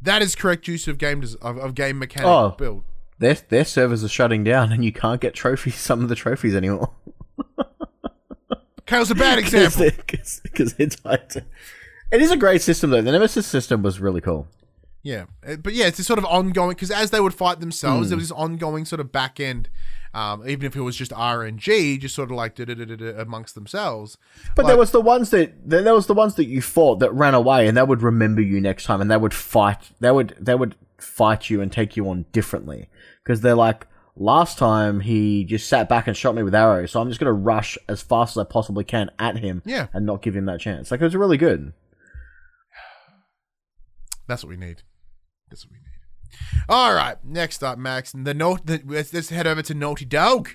That 0.00 0.22
is 0.22 0.34
correct 0.34 0.66
use 0.66 0.88
of 0.88 0.96
game 0.98 1.20
des- 1.20 1.36
of, 1.42 1.58
of 1.58 1.74
game 1.74 1.98
mechanic 1.98 2.26
Oh. 2.28 2.50
build. 2.56 2.84
Their 3.18 3.34
their 3.34 3.66
servers 3.66 4.02
are 4.02 4.08
shutting 4.08 4.44
down, 4.44 4.72
and 4.72 4.82
you 4.82 4.92
can't 4.92 5.20
get 5.20 5.34
trophies. 5.34 5.74
Some 5.78 6.02
of 6.02 6.08
the 6.08 6.14
trophies 6.14 6.54
anymore. 6.56 6.90
Was 8.90 9.10
a 9.10 9.14
bad 9.14 9.38
example. 9.44 9.88
Because 10.06 10.74
it's 10.78 10.96
It 12.12 12.20
is 12.22 12.30
a 12.30 12.36
great 12.36 12.62
system 12.62 12.90
though. 12.90 13.02
The 13.02 13.12
Nemesis 13.12 13.46
system 13.46 13.82
was 13.82 14.00
really 14.00 14.20
cool. 14.20 14.48
Yeah, 15.02 15.24
Uh, 15.48 15.56
but 15.56 15.72
yeah, 15.72 15.86
it's 15.86 15.96
this 15.96 16.06
sort 16.06 16.18
of 16.18 16.26
ongoing 16.26 16.70
because 16.70 16.90
as 16.90 17.10
they 17.10 17.20
would 17.20 17.32
fight 17.32 17.60
themselves, 17.60 18.10
there 18.10 18.18
was 18.18 18.28
this 18.28 18.36
ongoing 18.36 18.84
sort 18.84 19.00
of 19.00 19.10
back 19.10 19.40
end. 19.40 19.70
Um, 20.12 20.42
even 20.46 20.66
if 20.66 20.74
it 20.74 20.80
was 20.80 20.96
just 20.96 21.12
RNG, 21.12 22.00
just 22.00 22.14
sort 22.16 22.30
of 22.32 22.36
like 22.36 22.58
amongst 22.58 23.54
themselves. 23.54 24.18
But 24.56 24.64
Like- 24.64 24.70
there 24.72 24.76
was 24.78 24.90
the 24.90 25.00
ones 25.00 25.30
that 25.30 25.54
there 25.70 25.82
there 25.82 25.94
was 25.94 26.06
the 26.06 26.14
ones 26.14 26.34
that 26.34 26.46
you 26.46 26.60
fought 26.60 26.98
that 26.98 27.12
ran 27.14 27.32
away, 27.32 27.66
and 27.68 27.76
they 27.76 27.82
would 27.82 28.02
remember 28.02 28.42
you 28.42 28.60
next 28.60 28.84
time, 28.84 29.00
and 29.00 29.10
they 29.10 29.16
would 29.16 29.32
fight. 29.32 29.92
They 30.00 30.10
would 30.10 30.34
they 30.38 30.54
would 30.56 30.74
fight 30.98 31.48
you 31.48 31.60
and 31.62 31.70
take 31.72 31.96
you 31.96 32.08
on 32.10 32.26
differently 32.32 32.88
because 33.22 33.40
they're 33.40 33.54
like. 33.54 33.86
Last 34.16 34.58
time 34.58 35.00
he 35.00 35.44
just 35.44 35.66
sat 35.66 35.88
back 35.88 36.06
and 36.06 36.14
shot 36.14 36.34
me 36.34 36.42
with 36.42 36.54
arrows, 36.54 36.90
so 36.90 37.00
I'm 37.00 37.08
just 37.08 37.20
gonna 37.20 37.32
rush 37.32 37.78
as 37.88 38.02
fast 38.02 38.36
as 38.36 38.40
I 38.40 38.44
possibly 38.44 38.84
can 38.84 39.10
at 39.18 39.38
him, 39.38 39.62
Yeah. 39.64 39.86
and 39.94 40.04
not 40.04 40.20
give 40.20 40.36
him 40.36 40.44
that 40.44 40.60
chance. 40.60 40.90
Like 40.90 41.00
it 41.00 41.04
was 41.04 41.16
really 41.16 41.38
good. 41.38 41.72
That's 44.30 44.44
what 44.44 44.50
we 44.50 44.56
need. 44.56 44.84
That's 45.48 45.66
what 45.66 45.72
we 45.72 45.78
need. 45.78 46.64
All 46.68 46.94
right, 46.94 47.16
next 47.24 47.64
up, 47.64 47.78
Max. 47.78 48.12
The 48.12 48.32
note. 48.32 48.60
Let's, 48.86 49.12
let's 49.12 49.28
head 49.30 49.48
over 49.48 49.60
to 49.62 49.74
Naughty 49.74 50.04
Dog. 50.04 50.50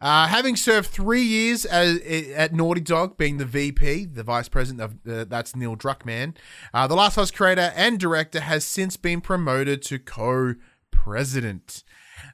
Uh, 0.00 0.26
having 0.26 0.56
served 0.56 0.88
three 0.88 1.22
years 1.22 1.64
as, 1.64 2.00
at 2.34 2.52
Naughty 2.52 2.80
Dog, 2.80 3.16
being 3.16 3.36
the 3.36 3.44
VP, 3.44 4.06
the 4.06 4.24
vice 4.24 4.48
president 4.48 4.80
of 4.80 4.94
uh, 5.08 5.24
that's 5.24 5.54
Neil 5.54 5.76
Druckmann, 5.76 6.34
uh, 6.74 6.88
the 6.88 6.96
Last 6.96 7.16
of 7.16 7.22
Us 7.22 7.30
creator 7.30 7.72
and 7.76 8.00
director 8.00 8.40
has 8.40 8.64
since 8.64 8.96
been 8.96 9.20
promoted 9.20 9.82
to 9.82 10.00
co-president. 10.00 11.84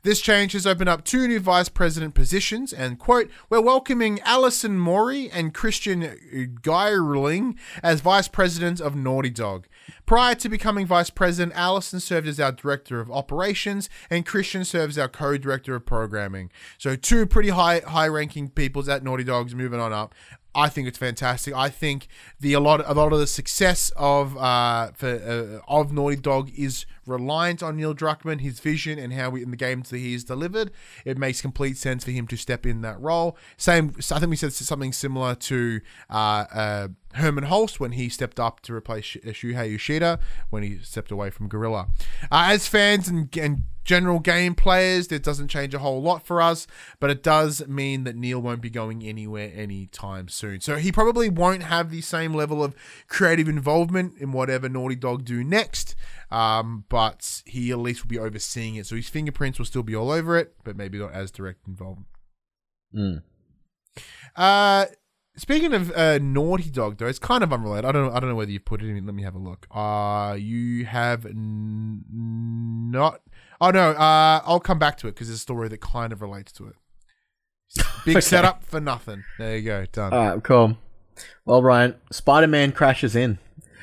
This 0.03 0.21
change 0.21 0.53
has 0.53 0.67
opened 0.67 0.89
up 0.89 1.05
two 1.05 1.27
new 1.27 1.41
vice 1.41 1.69
president 1.69 2.15
positions, 2.15 2.73
and 2.73 2.99
quote, 2.99 3.31
we're 3.51 3.61
welcoming 3.61 4.21
Alison 4.21 4.79
Mori 4.79 5.31
and 5.31 5.53
Christian 5.53 6.59
Gyrling 6.63 7.57
as 7.83 8.01
vice 8.01 8.29
president 8.29 8.81
of 8.81 8.95
Naughty 8.95 9.31
Dog. 9.31 9.67
Prior 10.05 10.35
to 10.37 10.49
becoming 10.49 10.87
vice 10.87 11.11
president, 11.11 11.57
Alison 11.57 12.01
served 12.01 12.29
as 12.29 12.39
our 12.39 12.53
director 12.53 13.01
of 13.01 13.11
operations, 13.11 13.91
and 14.09 14.25
Christian 14.25 14.65
serves 14.65 14.97
our 14.99 15.09
co-director 15.09 15.75
of 15.75 15.87
programming. 15.87 16.51
So 16.79 16.97
two 16.97 17.27
pretty 17.27 17.51
high 17.51 17.81
high 17.81 18.09
ranking 18.09 18.49
peoples 18.49 18.89
at 18.89 19.03
Naughty 19.03 19.25
Dogs 19.25 19.55
moving 19.55 19.81
on 19.81 19.93
up. 19.93 20.15
I 20.57 20.69
think 20.71 20.89
it's 20.89 20.99
fantastic. 20.99 21.55
I 21.55 21.69
think 21.69 22.09
the 22.41 22.55
a 22.55 22.61
lot 22.61 22.83
a 22.87 22.95
lot 22.95 23.13
of 23.13 23.19
the 23.19 23.27
success 23.27 23.93
of 23.97 24.37
uh 24.39 24.91
for 24.95 25.63
uh, 25.69 25.73
of 25.73 25.93
Naughty 25.93 26.17
Dog 26.17 26.51
is 26.57 26.87
reliant 27.07 27.63
on 27.63 27.77
Neil 27.77 27.95
Druckmann, 27.95 28.41
his 28.41 28.61
vision, 28.61 28.99
and 28.99 29.13
how 29.13 29.31
we, 29.31 29.43
in 29.43 29.51
the 29.51 29.57
games 29.57 29.91
that 29.91 29.99
he 29.99 30.13
has 30.13 30.25
delivered. 30.25 30.73
It 31.05 31.19
makes 31.19 31.41
complete 31.41 31.77
sense 31.77 32.05
for 32.05 32.11
him 32.11 32.27
to 32.29 32.37
step 32.37 32.67
in 32.67 32.81
that 32.83 33.01
role. 33.01 33.37
Same, 33.57 33.95
I 33.99 34.19
think 34.19 34.31
we 34.31 34.37
said 34.37 34.53
something 34.53 34.93
similar 34.93 35.35
to 35.35 35.81
uh, 36.11 36.45
uh, 36.53 36.89
Hermen 37.15 37.45
Hulst 37.45 37.79
when 37.81 37.93
he 37.93 38.09
stepped 38.09 38.41
up 38.41 38.61
to 38.63 38.75
replace 38.75 39.05
Sh- 39.05 39.17
uh, 39.25 39.31
Shuhei 39.31 39.71
Yoshida 39.71 40.19
when 40.51 40.63
he 40.63 40.79
stepped 40.79 41.11
away 41.11 41.31
from 41.31 41.49
Guerrilla. 41.49 41.89
Uh, 42.25 42.49
as 42.49 42.67
fans 42.67 43.09
and, 43.09 43.35
and 43.37 43.65
general 43.87 44.19
game 44.19 44.55
players, 44.55 45.11
it 45.11 45.23
doesn't 45.23 45.49
change 45.49 45.73
a 45.73 45.79
whole 45.79 46.03
lot 46.03 46.27
for 46.27 46.43
us, 46.43 46.67
but 47.01 47.09
it 47.09 47.23
does 47.23 47.67
mean 47.67 48.05
that 48.05 48.17
Neil 48.17 48.41
won't 48.41 48.61
be 48.61 48.69
going 48.69 49.03
anywhere 49.03 49.51
anytime 49.55 50.29
soon. 50.29 50.61
So 50.61 50.77
he 50.77 50.93
probably 50.93 51.31
won't 51.31 51.63
have 51.63 51.91
the 51.91 52.03
same 52.03 52.35
level 52.35 52.63
of 52.63 52.75
creative 53.09 53.49
involvement 53.49 54.15
in 54.19 54.33
whatever 54.33 54.69
Naughty 54.69 54.97
Dog 54.97 55.25
do 55.25 55.43
next, 55.43 55.95
um, 56.31 56.85
but 56.89 57.43
he 57.47 57.71
at 57.71 57.79
least 57.79 58.03
will 58.03 58.09
be 58.09 58.19
overseeing 58.19 58.75
it. 58.75 58.87
So 58.87 58.97
his 58.97 59.09
fingerprints 59.09 59.59
will 59.59 59.67
still 59.67 59.85
be 59.85 59.95
all 59.95 60.11
over 60.11 60.37
it, 60.37 60.55
but 60.65 60.77
maybe 60.77 60.99
not 60.99 61.13
as 61.13 61.31
direct 61.31 61.67
involvement. 61.67 62.09
Mm. 62.95 63.23
Uh, 64.35 64.87
speaking 65.37 65.73
of 65.73 65.93
uh, 65.93 66.19
Naughty 66.19 66.71
Dog, 66.71 66.99
though, 66.99 67.07
it's 67.07 67.19
kind 67.19 67.45
of 67.45 67.53
unrelated. 67.53 67.85
I 67.85 67.93
don't. 67.93 68.13
I 68.13 68.21
don't 68.21 68.29
know 68.29 68.37
whether 68.37 68.51
you've 68.51 68.65
put 68.65 68.83
it 68.83 68.89
in. 68.89 69.07
Let 69.07 69.15
me 69.15 69.23
have 69.23 69.35
a 69.35 69.39
look. 69.39 69.67
Uh, 69.71 70.37
you 70.39 70.85
have 70.87 71.25
n- 71.25 72.05
not. 72.91 73.21
Oh 73.61 73.71
no. 73.71 73.91
Uh, 73.93 74.41
I'll 74.45 74.61
come 74.61 74.79
back 74.79 74.97
to 74.99 75.09
it 75.09 75.13
because 75.15 75.29
there's 75.29 75.39
a 75.39 75.41
story 75.41 75.69
that 75.69 75.81
kind 75.81 76.13
of 76.13 76.21
relates 76.23 76.53
to 76.53 76.67
it. 76.69 76.75
Big 78.05 78.17
Okay. 78.17 78.21
setup 78.21 78.65
for 78.65 78.81
nothing. 78.81 79.25
There 79.39 79.57
you 79.57 79.63
go. 79.63 79.87
Done. 79.87 80.13
All 80.13 80.31
right, 80.35 80.43
cool. 80.43 80.79
Well, 81.45 81.63
Ryan, 81.63 81.95
Spider 82.11 82.47
Man 82.47 82.73
crashes 82.73 83.17
in. 83.17 83.39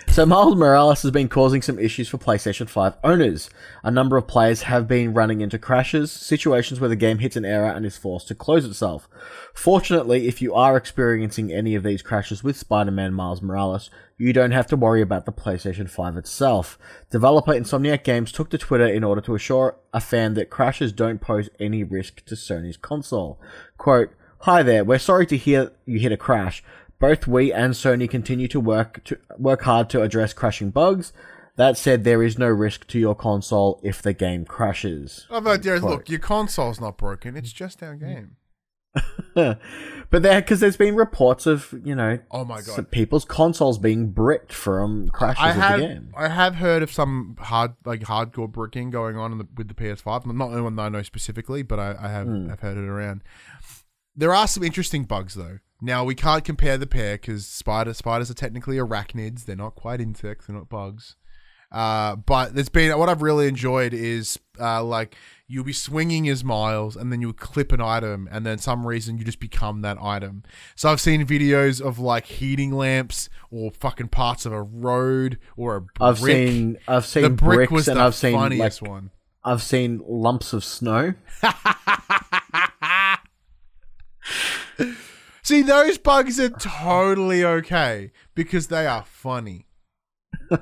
So, 0.10 0.28
Miles 0.28 0.56
Morales 0.56 1.01
has 1.01 1.10
been 1.10 1.28
causing 1.28 1.64
some 1.64 1.80
issues 1.80 2.08
for 2.08 2.20
PlayStation 2.20 2.70
5 2.70 2.97
owners. 3.04 3.49
A 3.84 3.89
number 3.89 4.16
of 4.16 4.28
players 4.28 4.64
have 4.64 4.88
been 4.88 5.14
running 5.14 5.41
into 5.41 5.58
crashes, 5.58 6.12
situations 6.12 6.80
where 6.80 6.89
the 6.89 6.95
game 6.95 7.18
hits 7.18 7.36
an 7.36 7.45
error 7.45 7.70
and 7.70 7.84
is 7.84 7.97
forced 7.97 8.28
to 8.28 8.36
close 8.36 8.64
itself. 8.64 9.10
Fortunately, 9.56 10.28
if 10.28 10.39
you 10.39 10.54
are 10.54 10.78
experiencing 10.78 11.51
any 11.51 11.74
of 11.74 11.82
these 11.82 12.04
crashes 12.04 12.43
with 12.43 12.58
Spider 12.58 12.91
Man 12.91 13.14
Miles 13.14 13.41
Morales, 13.41 13.89
you 14.18 14.34
don't 14.34 14.51
have 14.51 14.68
to 14.68 14.78
worry 14.78 15.01
about 15.01 15.26
the 15.26 15.32
PlayStation 15.32 15.89
5 15.89 16.18
itself. 16.18 16.78
Developer 17.10 17.51
Insomniac 17.51 18.04
Games 18.04 18.32
took 18.32 18.49
to 18.51 18.60
Twitter 18.60 18.88
in 18.88 19.04
order 19.04 19.22
to 19.22 19.34
assure 19.34 19.78
a 19.93 19.99
fan 19.99 20.36
that 20.36 20.51
crashes 20.51 20.91
don't 20.91 21.22
pose 21.22 21.49
any 21.60 21.84
risk 21.84 22.24
to 22.26 22.36
Sony's 22.36 22.78
console. 22.78 23.41
Quote, 23.78 24.12
Hi 24.41 24.62
there, 24.62 24.84
we're 24.84 24.99
sorry 24.99 25.26
to 25.28 25.38
hear 25.38 25.72
you 25.86 25.99
hit 25.99 26.12
a 26.12 26.18
crash. 26.18 26.64
Both 27.04 27.28
we 27.28 27.51
and 27.51 27.74
Sony 27.74 28.10
continue 28.10 28.47
to 28.47 28.62
work 28.62 29.04
to 29.04 29.20
work 29.38 29.64
hard 29.64 29.89
to 29.89 30.01
address 30.01 30.32
crashing 30.32 30.70
bugs. 30.70 31.12
That 31.58 31.78
said, 31.78 32.06
there 32.06 32.24
is 32.24 32.39
no 32.39 32.47
risk 32.47 32.88
to 32.88 32.97
your 32.97 33.14
console 33.14 33.82
if 33.84 34.01
the 34.01 34.14
game 34.14 34.45
crashes. 34.45 35.28
Oh, 35.30 35.39
look, 35.39 36.08
your 36.08 36.20
console's 36.20 36.80
not 36.80 36.97
broken. 36.97 37.36
It's 37.36 37.51
just 37.51 37.84
our 37.84 37.95
game. 37.95 38.38
but 39.36 39.60
there, 40.12 40.39
because 40.39 40.62
there's 40.62 40.78
been 40.78 40.95
reports 40.95 41.45
of 41.45 41.78
you 41.84 41.93
know, 41.93 42.20
Oh 42.32 42.45
my 42.45 42.62
god. 42.62 42.89
people's 42.89 43.26
consoles 43.26 43.78
being 43.78 44.12
bricked 44.12 44.54
from 44.54 45.10
crashes 45.10 45.43
I 45.43 45.49
of 45.49 45.56
have 45.58 45.80
the 45.82 45.88
game. 45.88 46.14
I 46.16 46.30
have 46.30 46.56
heard 46.56 46.84
of 46.84 46.89
some 46.89 47.36
hard 47.38 47.74
like 47.84 47.99
hardcore 48.04 48.49
bricking 48.49 48.91
going 48.91 49.18
on 49.18 49.34
in 49.34 49.39
the, 49.39 49.47
with 49.58 49.68
the 49.68 49.74
PS5. 49.74 50.26
Not 50.34 50.51
the 50.51 50.64
one 50.64 50.78
that 50.78 50.84
I 50.84 50.88
know 50.88 51.04
specifically, 51.04 51.64
but 51.64 51.80
I, 51.80 51.97
I 51.99 52.08
have 52.08 52.28
Hmm. 52.28 52.49
I've 52.49 52.62
heard 52.62 52.78
it 52.78 52.88
around. 52.88 53.24
There 54.16 54.34
are 54.34 54.47
some 54.47 54.64
interesting 54.64 55.04
bugs 55.04 55.34
though. 55.34 55.60
Now 55.84 56.05
we 56.05 56.15
can't 56.15 56.45
compare 56.45 56.77
the 56.77 56.88
pair 56.88 57.15
because 57.15 57.45
spider 57.45 57.93
spiders 57.93 58.31
are 58.31 58.36
technically 58.36 58.77
arachnids. 58.77 59.43
They're 59.43 59.57
not 59.57 59.75
quite 59.75 59.99
insects. 59.99 60.47
They're 60.47 60.55
not 60.55 60.69
bugs. 60.69 61.17
Uh, 61.73 62.15
but 62.15 62.55
there's 62.55 62.69
been 62.69 62.97
what 62.97 63.09
I've 63.09 63.21
really 63.21 63.47
enjoyed 63.47 63.93
is 63.93 64.39
uh, 64.61 64.81
like 64.81 65.17
you'll 65.45 65.65
be 65.65 65.73
swinging 65.73 66.29
as 66.29 66.41
Miles, 66.41 66.95
and 66.95 67.11
then 67.11 67.19
you'll 67.19 67.34
clip 67.34 67.73
an 67.73 67.81
item, 67.81 68.29
and 68.31 68.45
then 68.45 68.59
some 68.59 68.88
reason 68.88 69.17
you 69.17 69.25
just 69.25 69.41
become 69.41 69.81
that 69.81 69.97
item. 70.01 70.43
So 70.77 70.89
I've 70.89 71.01
seen 71.01 71.25
videos 71.25 71.81
of 71.81 71.99
like 71.99 72.27
heating 72.27 72.71
lamps 72.71 73.27
or 73.51 73.69
fucking 73.71 74.07
parts 74.07 74.45
of 74.45 74.53
a 74.53 74.61
road 74.61 75.38
or 75.57 75.75
a 75.75 75.81
brick. 75.81 75.97
I've 75.99 76.19
seen 76.19 76.77
I've 76.88 77.05
seen 77.05 77.23
the 77.23 77.29
brick 77.31 77.57
bricks 77.57 77.71
was 77.73 77.88
and 77.89 77.99
the 77.99 78.03
I've 78.03 78.15
seen 78.15 78.34
like 78.34 78.51
funniest 78.51 78.81
one. 78.81 79.09
I've 79.43 79.61
seen 79.61 80.01
lumps 80.07 80.53
of 80.53 80.63
snow. 80.63 81.15
See, 85.54 85.62
those 85.62 85.99
bugs 85.99 86.39
are 86.39 86.49
totally 86.49 87.45
okay 87.45 88.12
because 88.34 88.68
they 88.68 88.88
are 88.88 89.04
funny. 89.04 89.68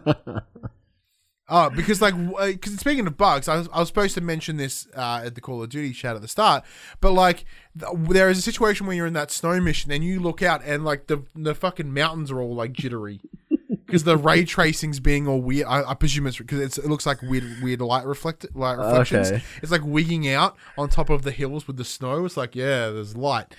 Oh, 1.54 1.70
because 1.70 2.02
like, 2.02 2.16
because 2.16 2.78
speaking 2.78 3.06
of 3.06 3.18
bugs, 3.18 3.50
I 3.50 3.58
was, 3.58 3.68
I 3.74 3.80
was 3.80 3.90
supposed 3.90 4.14
to 4.16 4.22
mention 4.22 4.56
this 4.56 4.88
uh, 4.96 5.24
at 5.26 5.36
the 5.36 5.42
Call 5.42 5.62
of 5.62 5.68
Duty 5.68 5.92
chat 5.92 6.16
at 6.16 6.22
the 6.22 6.30
start, 6.30 6.64
but 7.02 7.12
like, 7.12 7.44
th- 7.78 7.92
there 8.08 8.30
is 8.30 8.38
a 8.38 8.42
situation 8.42 8.88
where 8.88 8.96
you're 8.96 9.06
in 9.06 9.12
that 9.16 9.32
snow 9.32 9.60
mission 9.60 9.92
and 9.92 10.02
you 10.02 10.22
look 10.22 10.42
out 10.42 10.64
and 10.64 10.86
like 10.86 11.08
the 11.08 11.26
the 11.36 11.54
fucking 11.54 11.94
mountains 11.94 12.32
are 12.32 12.40
all 12.40 12.56
like 12.56 12.72
jittery 12.72 13.20
because 13.86 14.06
the 14.06 14.16
ray 14.16 14.46
tracing's 14.46 15.02
being 15.02 15.28
all 15.28 15.42
weird. 15.42 15.68
I, 15.68 15.90
I 15.90 15.94
presume 15.94 16.26
it's 16.28 16.38
because 16.38 16.78
it 16.78 16.86
looks 16.86 17.06
like 17.06 17.22
weird 17.22 17.44
weird 17.62 17.82
light 17.82 18.06
reflect 18.06 18.46
light 18.56 18.78
reflections. 18.78 19.32
Okay. 19.34 19.44
It's 19.62 19.74
like 19.74 19.84
wigging 19.84 20.30
out 20.30 20.56
on 20.78 20.88
top 20.88 21.10
of 21.10 21.24
the 21.24 21.32
hills 21.32 21.68
with 21.68 21.76
the 21.76 21.84
snow. 21.84 22.24
It's 22.24 22.38
like 22.38 22.56
yeah, 22.56 22.92
there's 22.92 23.18
light. 23.18 23.54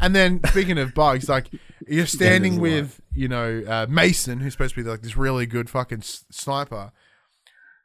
And 0.00 0.14
then 0.14 0.40
speaking 0.48 0.78
of 0.78 0.94
bugs, 0.94 1.28
like 1.28 1.48
you're 1.86 2.06
standing 2.18 2.60
there's 2.60 2.82
with 2.82 3.00
you 3.14 3.28
know 3.28 3.62
uh, 3.66 3.86
Mason, 3.88 4.40
who's 4.40 4.52
supposed 4.52 4.74
to 4.74 4.82
be 4.82 4.88
like 4.88 5.02
this 5.02 5.16
really 5.16 5.46
good 5.46 5.68
fucking 5.68 6.00
s- 6.00 6.24
sniper. 6.30 6.92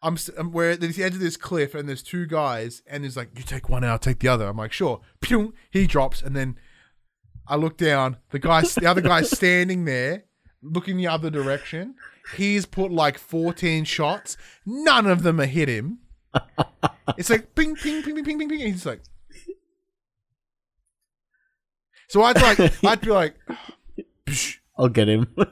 I'm, 0.02 0.18
I'm 0.38 0.52
we're 0.52 0.72
at 0.72 0.82
the 0.82 1.04
edge 1.04 1.14
of 1.14 1.20
this 1.20 1.38
cliff, 1.38 1.74
and 1.74 1.88
there's 1.88 2.04
two 2.04 2.28
guys, 2.28 2.82
and 2.86 3.04
there's 3.04 3.18
like 3.18 3.30
you 3.38 3.44
take 3.44 3.70
one 3.70 3.84
out, 3.84 4.02
take 4.02 4.20
the 4.20 4.28
other. 4.28 4.48
I'm 4.48 4.58
like 4.58 4.74
sure. 4.74 5.02
Pew! 5.22 5.54
He 5.72 5.88
drops, 5.88 6.22
and 6.22 6.36
then 6.36 6.58
I 7.48 7.56
look 7.56 7.78
down. 7.78 8.18
The 8.30 8.40
guy, 8.40 8.62
the 8.62 8.86
other 8.86 9.02
guy's 9.02 9.32
standing 9.38 9.86
there, 9.86 10.26
looking 10.62 10.98
the 10.98 11.08
other 11.08 11.30
direction. 11.30 11.96
He's 12.38 12.66
put 12.66 12.92
like 12.92 13.18
14 13.18 13.84
shots. 13.84 14.38
None 14.66 15.08
of 15.08 15.24
them 15.24 15.42
are 15.42 15.46
hit 15.46 15.70
him. 15.70 16.00
It's 17.18 17.30
like 17.30 17.54
ping, 17.54 17.76
ping, 17.76 18.02
ping, 18.02 18.16
ping, 18.16 18.24
ping, 18.24 18.40
ping, 18.40 18.50
ping. 18.50 18.62
And 18.62 18.72
he's 18.72 18.86
like. 18.86 19.02
So 22.14 22.22
I'd 22.22 22.40
like, 22.40 22.60
I'd 22.86 23.02
be 23.02 23.10
like, 23.10 23.34
psh. 24.28 24.58
I'll 24.78 24.88
get 24.88 25.10
him. 25.10 25.34
and 25.36 25.48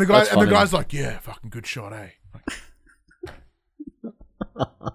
the 0.00 0.06
guy, 0.06 0.20
That's 0.20 0.32
and 0.32 0.40
the 0.40 0.46
guy's 0.46 0.72
like, 0.72 0.94
yeah, 0.94 1.18
fucking 1.18 1.50
good 1.50 1.66
shot, 1.66 1.92
eh? 1.92 2.08
Like, 4.54 4.94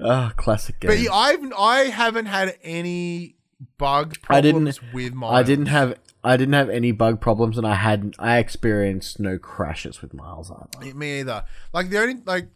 Ah, 0.00 0.32
classic 0.38 0.80
game. 0.80 0.88
but 0.88 0.98
yeah, 1.00 1.12
I've, 1.12 1.52
I 1.58 1.78
haven't 1.80 2.26
had 2.26 2.56
any 2.62 3.36
bug 3.76 4.16
I 4.30 4.40
didn't- 4.40 4.62
problems 4.64 4.80
with 4.94 5.12
my. 5.12 5.28
I 5.34 5.42
didn't 5.42 5.66
have 5.66 5.98
I 6.24 6.38
didn't 6.38 6.54
have 6.54 6.70
any 6.70 6.92
bug 6.92 7.20
problems, 7.20 7.58
and 7.58 7.66
I 7.66 7.74
had 7.74 8.14
I 8.18 8.38
experienced 8.38 9.20
no 9.20 9.36
crashes 9.38 10.00
with 10.00 10.14
Miles 10.14 10.50
either. 10.50 10.94
Me 10.94 11.20
either. 11.20 11.44
Like 11.74 11.90
the 11.90 11.98
only 12.00 12.22
like, 12.24 12.48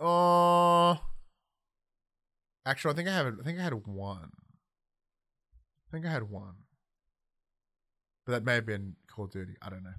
uh 0.00 0.92
actually, 2.64 2.92
I 2.92 2.96
think 2.96 3.08
I 3.10 3.12
have. 3.12 3.26
I 3.38 3.44
think 3.44 3.58
I 3.58 3.62
had 3.62 3.74
one. 3.86 4.30
I 5.96 5.98
think 5.98 6.10
I 6.10 6.12
had 6.12 6.30
one, 6.30 6.56
but 8.26 8.32
that 8.32 8.44
may 8.44 8.52
have 8.56 8.66
been 8.66 8.96
Call 9.08 9.24
of 9.24 9.30
Duty. 9.30 9.54
I 9.62 9.70
don't 9.70 9.82
know. 9.82 9.94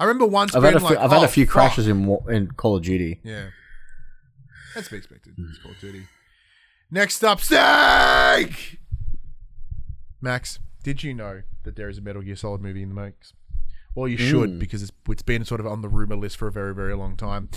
I 0.00 0.04
remember 0.04 0.26
once. 0.26 0.56
I've 0.56 0.64
had 0.64 0.74
a 0.74 0.80
few, 0.80 0.88
like, 0.88 0.98
I've 0.98 1.12
had 1.12 1.20
"Oh, 1.20 1.24
a 1.24 1.28
few 1.28 1.46
fuck." 1.46 1.52
crashes 1.52 1.86
in 1.86 2.18
in 2.28 2.48
Call 2.48 2.74
of 2.74 2.82
Duty. 2.82 3.20
Yeah, 3.22 3.50
that's 4.74 4.88
to 4.88 4.94
be 4.94 4.98
expected. 4.98 5.34
It's 5.38 5.58
Call 5.58 5.70
of 5.70 5.78
Duty. 5.78 6.08
Next 6.90 7.22
up, 7.22 7.40
Snake. 7.40 8.80
Max, 10.20 10.58
did 10.82 11.04
you 11.04 11.14
know 11.14 11.42
that 11.62 11.76
there 11.76 11.88
is 11.88 11.98
a 11.98 12.00
Metal 12.00 12.22
Gear 12.22 12.34
Solid 12.34 12.60
movie 12.60 12.82
in 12.82 12.88
the 12.88 13.00
makes? 13.00 13.32
Well, 13.96 14.06
you 14.06 14.16
should 14.16 14.50
Mm. 14.50 14.58
because 14.60 14.82
it's 14.82 14.92
it's 15.08 15.22
been 15.22 15.44
sort 15.44 15.58
of 15.60 15.66
on 15.66 15.80
the 15.80 15.88
rumor 15.88 16.14
list 16.16 16.36
for 16.36 16.46
a 16.46 16.52
very 16.52 16.74
very 16.74 16.94
long 16.94 17.16
time. 17.16 17.48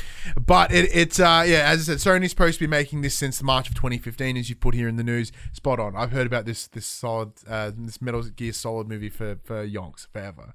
But 0.44 0.72
it, 0.72 0.90
it's 0.94 1.20
uh 1.20 1.44
yeah, 1.46 1.70
as 1.70 1.88
I 1.90 1.96
said, 1.96 2.22
Sony's 2.22 2.32
supposed 2.32 2.58
to 2.60 2.64
be 2.64 2.68
making 2.68 3.02
this 3.02 3.14
since 3.14 3.44
March 3.44 3.68
of 3.70 3.76
2015, 3.76 4.38
as 4.38 4.50
you 4.50 4.56
put 4.56 4.74
here 4.74 4.88
in 4.88 4.96
the 4.96 5.04
news. 5.04 5.32
Spot 5.54 5.80
on. 5.80 5.96
I've 5.96 6.12
heard 6.12 6.26
about 6.26 6.46
this 6.46 6.66
this 6.68 6.86
solid 6.88 7.34
uh, 7.48 7.72
this 7.78 8.02
Metal 8.02 8.24
Gear 8.24 8.54
Solid 8.54 8.88
movie 8.88 9.10
for 9.10 9.38
for 9.44 9.68
yonks 9.68 10.08
forever. 10.12 10.54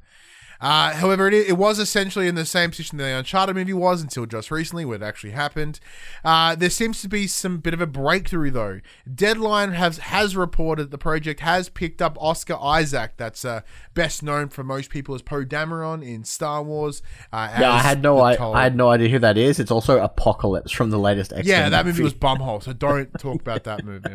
Uh, 0.64 0.94
however, 0.94 1.28
it, 1.28 1.34
it 1.46 1.58
was 1.58 1.78
essentially 1.78 2.26
in 2.26 2.36
the 2.36 2.46
same 2.46 2.70
position 2.70 2.96
that 2.96 3.04
the 3.04 3.10
Uncharted 3.10 3.54
movie 3.54 3.74
was 3.74 4.00
until 4.00 4.24
just 4.24 4.50
recently, 4.50 4.86
where 4.86 4.96
it 4.96 5.02
actually 5.02 5.32
happened. 5.32 5.78
Uh, 6.24 6.54
there 6.54 6.70
seems 6.70 7.02
to 7.02 7.08
be 7.08 7.26
some 7.26 7.58
bit 7.58 7.74
of 7.74 7.82
a 7.82 7.86
breakthrough, 7.86 8.50
though. 8.50 8.80
Deadline 9.14 9.72
has 9.72 9.98
has 9.98 10.34
reported 10.34 10.90
the 10.90 10.96
project 10.96 11.40
has 11.40 11.68
picked 11.68 12.00
up 12.00 12.16
Oscar 12.18 12.56
Isaac, 12.58 13.12
that's 13.18 13.44
uh, 13.44 13.60
best 13.92 14.22
known 14.22 14.48
for 14.48 14.64
most 14.64 14.88
people 14.88 15.14
as 15.14 15.20
Poe 15.20 15.44
Dameron 15.44 16.02
in 16.02 16.24
Star 16.24 16.62
Wars. 16.62 17.02
Uh, 17.30 17.54
Yeah, 17.60 17.72
I 17.72 17.80
had 17.80 18.02
no 18.02 18.18
I, 18.20 18.34
I 18.52 18.62
had 18.62 18.74
no 18.74 18.88
idea 18.88 19.10
who 19.10 19.18
that 19.18 19.36
is. 19.36 19.60
It's 19.60 19.70
also 19.70 20.02
Apocalypse 20.02 20.72
from 20.72 20.88
the 20.88 20.98
latest 20.98 21.34
X. 21.34 21.46
Yeah, 21.46 21.68
that 21.68 21.84
movie 21.84 22.02
was 22.02 22.14
bumhole, 22.14 22.62
so 22.62 22.72
don't 22.72 23.12
talk 23.18 23.42
about 23.42 23.64
that 23.64 23.84
movie? 23.84 24.08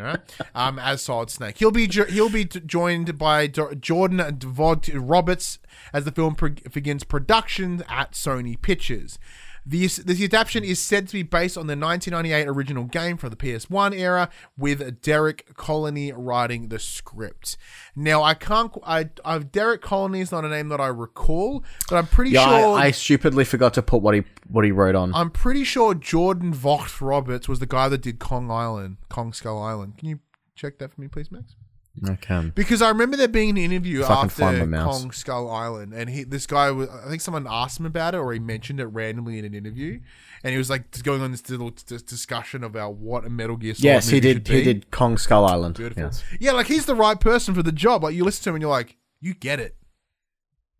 Um, 0.55 0.79
as 0.79 1.03
Solid 1.03 1.29
Snake, 1.29 1.59
he'll 1.59 1.69
be 1.69 1.85
jo- 1.85 2.05
he'll 2.05 2.29
be 2.29 2.45
joined 2.45 3.19
by 3.19 3.45
Do- 3.45 3.75
Jordan 3.79 4.39
Vogt 4.39 4.89
Roberts 4.95 5.59
as 5.93 6.05
the 6.05 6.11
film 6.11 6.35
begins 6.39 7.03
production 7.03 7.83
at 7.87 8.13
Sony 8.13 8.59
Pictures. 8.59 9.19
This, 9.65 9.97
this 9.97 10.21
adaptation 10.23 10.63
is 10.63 10.79
said 10.79 11.07
to 11.09 11.13
be 11.13 11.21
based 11.21 11.57
on 11.57 11.67
the 11.67 11.75
1998 11.77 12.47
original 12.47 12.85
game 12.85 13.17
from 13.17 13.29
the 13.29 13.35
PS1 13.35 13.93
era, 13.93 14.29
with 14.57 15.01
Derek 15.01 15.53
Connolly 15.55 16.11
writing 16.11 16.69
the 16.69 16.79
script. 16.79 17.57
Now, 17.95 18.23
I 18.23 18.33
can't. 18.33 18.75
I, 18.83 19.09
I 19.23 19.37
Derek 19.39 19.81
Connolly 19.81 20.21
is 20.21 20.31
not 20.31 20.43
a 20.45 20.49
name 20.49 20.69
that 20.69 20.79
I 20.79 20.87
recall, 20.87 21.63
but 21.89 21.97
I'm 21.97 22.07
pretty 22.07 22.31
Yeah, 22.31 22.47
sure. 22.47 22.79
I, 22.79 22.85
I 22.85 22.91
stupidly 22.91 23.43
forgot 23.45 23.73
to 23.75 23.83
put 23.83 24.01
what 24.01 24.15
he 24.15 24.23
what 24.47 24.65
he 24.65 24.71
wrote 24.71 24.95
on. 24.95 25.13
I'm 25.13 25.29
pretty 25.29 25.63
sure 25.65 25.93
Jordan 25.93 26.53
Vogt 26.53 26.99
Roberts 27.01 27.47
was 27.47 27.59
the 27.59 27.67
guy 27.67 27.89
that 27.89 28.01
did 28.01 28.17
Kong 28.17 28.49
Island, 28.49 28.97
Kong 29.09 29.33
Skull 29.33 29.61
Island. 29.61 29.97
Can 29.97 30.09
you 30.09 30.19
check 30.55 30.79
that 30.79 30.93
for 30.93 31.01
me, 31.01 31.07
please, 31.09 31.31
Max? 31.31 31.55
Okay. 32.09 32.51
Because 32.55 32.81
I 32.81 32.89
remember 32.89 33.17
there 33.17 33.27
being 33.27 33.49
an 33.51 33.57
interview 33.57 34.03
Fucking 34.03 34.29
find 34.29 34.55
after 34.57 34.67
mouse. 34.67 35.01
Kong 35.01 35.11
Skull 35.11 35.49
Island, 35.49 35.93
and 35.93 36.09
he, 36.09 36.23
this 36.23 36.45
guy, 36.47 36.71
was, 36.71 36.87
I 36.89 37.09
think 37.09 37.21
someone 37.21 37.45
asked 37.49 37.79
him 37.79 37.85
about 37.85 38.13
it, 38.15 38.17
or 38.17 38.31
he 38.33 38.39
mentioned 38.39 38.79
it 38.79 38.85
randomly 38.85 39.37
in 39.39 39.45
an 39.45 39.53
interview, 39.53 39.99
and 40.43 40.51
he 40.51 40.57
was 40.57 40.69
like 40.69 40.91
just 40.91 41.03
going 41.03 41.21
on 41.21 41.31
this 41.31 41.49
little 41.49 41.71
dis- 41.71 42.01
discussion 42.01 42.63
about 42.63 42.95
what 42.95 43.25
a 43.25 43.29
Metal 43.29 43.57
Gear 43.57 43.73
Solid 43.73 43.83
Yes, 43.83 44.07
he 44.09 44.15
movie 44.17 44.21
did. 44.33 44.47
should 44.47 44.55
He 44.55 44.59
be. 44.63 44.73
did 44.73 44.91
Kong 44.91 45.17
Skull 45.17 45.45
Island. 45.45 45.75
Beautiful. 45.75 46.03
Yes. 46.03 46.23
Yeah, 46.39 46.51
like 46.53 46.67
he's 46.67 46.85
the 46.85 46.95
right 46.95 47.19
person 47.19 47.53
for 47.53 47.63
the 47.63 47.71
job. 47.71 48.03
Like 48.03 48.15
you 48.15 48.23
listen 48.23 48.43
to 48.43 48.49
him 48.51 48.55
and 48.55 48.61
you're 48.61 48.71
like, 48.71 48.95
you 49.19 49.33
get 49.33 49.59
it. 49.59 49.75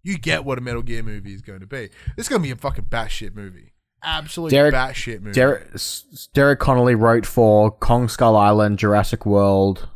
You 0.02 0.18
get 0.18 0.46
what 0.46 0.58
a 0.58 0.62
Metal 0.62 0.82
Gear 0.82 1.04
movie 1.04 1.34
is 1.34 1.42
going 1.42 1.60
to 1.60 1.68
be. 1.68 1.90
This 2.16 2.26
is 2.26 2.30
going 2.30 2.42
to 2.42 2.48
be 2.48 2.52
a 2.52 2.56
fucking 2.56 2.86
batshit 2.86 3.36
movie. 3.36 3.74
Absolute 4.02 4.52
Derek- 4.52 4.74
batshit 4.74 5.20
movie. 5.22 5.34
Derek, 5.34 5.68
S- 5.74 6.30
Derek 6.34 6.60
Connolly 6.60 6.96
wrote 6.96 7.26
for 7.26 7.70
Kong 7.70 8.08
Skull 8.08 8.38
Island, 8.38 8.80
Jurassic 8.80 9.26
World, 9.26 9.90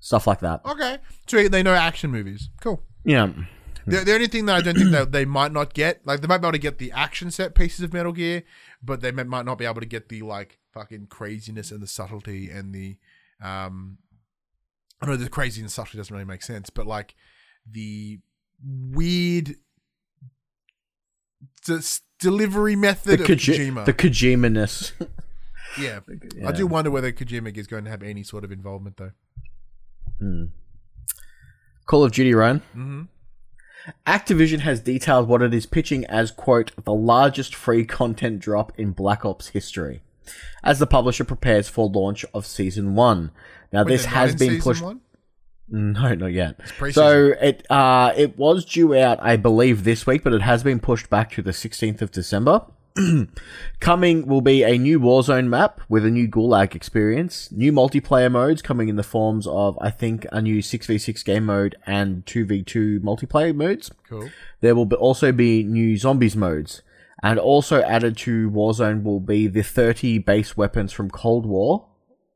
stuff 0.00 0.26
like 0.26 0.40
that. 0.40 0.60
Okay. 0.66 0.98
So 1.26 1.46
they 1.48 1.62
know 1.62 1.74
action 1.74 2.10
movies. 2.10 2.50
Cool. 2.60 2.82
Yeah. 3.04 3.30
The, 3.86 3.98
the 4.04 4.14
only 4.14 4.26
thing 4.26 4.46
that 4.46 4.56
I 4.56 4.60
don't 4.60 4.76
think 4.76 4.90
that 4.90 5.10
they 5.12 5.24
might 5.24 5.52
not 5.52 5.72
get, 5.74 6.06
like 6.06 6.20
they 6.20 6.26
might 6.26 6.38
be 6.38 6.46
able 6.46 6.52
to 6.52 6.58
get 6.58 6.78
the 6.78 6.92
action 6.92 7.30
set 7.30 7.54
pieces 7.54 7.80
of 7.82 7.92
Metal 7.92 8.12
Gear, 8.12 8.42
but 8.82 9.00
they 9.00 9.10
might 9.10 9.44
not 9.46 9.56
be 9.58 9.64
able 9.64 9.80
to 9.80 9.86
get 9.86 10.08
the 10.08 10.22
like 10.22 10.58
fucking 10.72 11.06
craziness 11.06 11.70
and 11.70 11.82
the 11.82 11.86
subtlety 11.86 12.50
and 12.50 12.74
the, 12.74 12.98
um, 13.42 13.98
I 15.00 15.06
know 15.06 15.16
the 15.16 15.30
crazy 15.30 15.60
and 15.62 15.70
subtlety 15.72 15.96
doesn't 15.98 16.14
really 16.14 16.26
make 16.26 16.42
sense, 16.42 16.68
but 16.70 16.86
like 16.86 17.14
the 17.68 18.20
weird 18.62 19.56
delivery 22.18 22.74
The, 22.74 22.80
method 22.80 23.20
of 23.20 23.26
Koji- 23.26 23.56
Kojima. 23.72 23.84
the 23.86 23.94
Kojima-ness. 23.94 24.92
yeah. 25.80 26.00
Yeah. 26.36 26.48
I 26.48 26.52
do 26.52 26.66
wonder 26.66 26.90
whether 26.90 27.10
Kojima 27.12 27.56
is 27.56 27.66
going 27.66 27.84
to 27.84 27.90
have 27.90 28.02
any 28.02 28.22
sort 28.22 28.44
of 28.44 28.52
involvement 28.52 28.98
though. 28.98 29.12
Call 31.86 32.04
of 32.04 32.12
Duty, 32.12 32.34
Ryan. 32.34 32.60
Mm-hmm. 32.76 33.02
Activision 34.06 34.60
has 34.60 34.80
detailed 34.80 35.26
what 35.28 35.42
it 35.42 35.54
is 35.54 35.66
pitching 35.66 36.04
as, 36.06 36.30
quote, 36.30 36.72
the 36.84 36.92
largest 36.92 37.54
free 37.54 37.84
content 37.84 38.38
drop 38.38 38.72
in 38.78 38.92
Black 38.92 39.24
Ops 39.24 39.48
history, 39.48 40.02
as 40.62 40.78
the 40.78 40.86
publisher 40.86 41.24
prepares 41.24 41.68
for 41.68 41.88
launch 41.88 42.24
of 42.34 42.46
Season 42.46 42.94
1. 42.94 43.30
Now, 43.72 43.84
this 43.84 44.02
They're 44.02 44.12
not 44.12 44.18
has 44.18 44.34
been 44.36 44.60
pushed. 44.60 44.82
one? 44.82 45.00
No, 45.72 46.14
not 46.14 46.32
yet. 46.32 46.56
So 46.92 47.32
it 47.40 47.64
uh 47.70 48.12
it 48.16 48.36
was 48.36 48.64
due 48.64 48.92
out, 48.96 49.18
I 49.22 49.36
believe, 49.36 49.84
this 49.84 50.04
week, 50.04 50.24
but 50.24 50.32
it 50.32 50.42
has 50.42 50.64
been 50.64 50.80
pushed 50.80 51.08
back 51.08 51.30
to 51.32 51.42
the 51.42 51.52
sixteenth 51.52 52.02
of 52.02 52.10
December. 52.10 52.62
coming 53.80 54.26
will 54.26 54.40
be 54.40 54.62
a 54.62 54.78
new 54.78 55.00
Warzone 55.00 55.48
map 55.48 55.80
with 55.88 56.04
a 56.04 56.10
new 56.10 56.28
Gulag 56.28 56.74
experience, 56.74 57.50
new 57.52 57.72
multiplayer 57.72 58.30
modes 58.30 58.62
coming 58.62 58.88
in 58.88 58.96
the 58.96 59.02
forms 59.02 59.46
of, 59.46 59.78
I 59.80 59.90
think, 59.90 60.26
a 60.32 60.40
new 60.40 60.62
six 60.62 60.86
v 60.86 60.98
six 60.98 61.22
game 61.22 61.46
mode 61.46 61.76
and 61.86 62.24
two 62.26 62.44
v 62.44 62.62
two 62.62 63.00
multiplayer 63.00 63.54
modes. 63.54 63.90
Cool. 64.08 64.30
There 64.60 64.74
will 64.74 64.86
be 64.86 64.96
also 64.96 65.32
be 65.32 65.62
new 65.62 65.96
zombies 65.96 66.36
modes, 66.36 66.82
and 67.22 67.38
also 67.38 67.82
added 67.82 68.16
to 68.18 68.50
Warzone 68.50 69.02
will 69.02 69.20
be 69.20 69.46
the 69.46 69.62
thirty 69.62 70.18
base 70.18 70.56
weapons 70.56 70.92
from 70.92 71.10
Cold 71.10 71.46
War. 71.46 71.86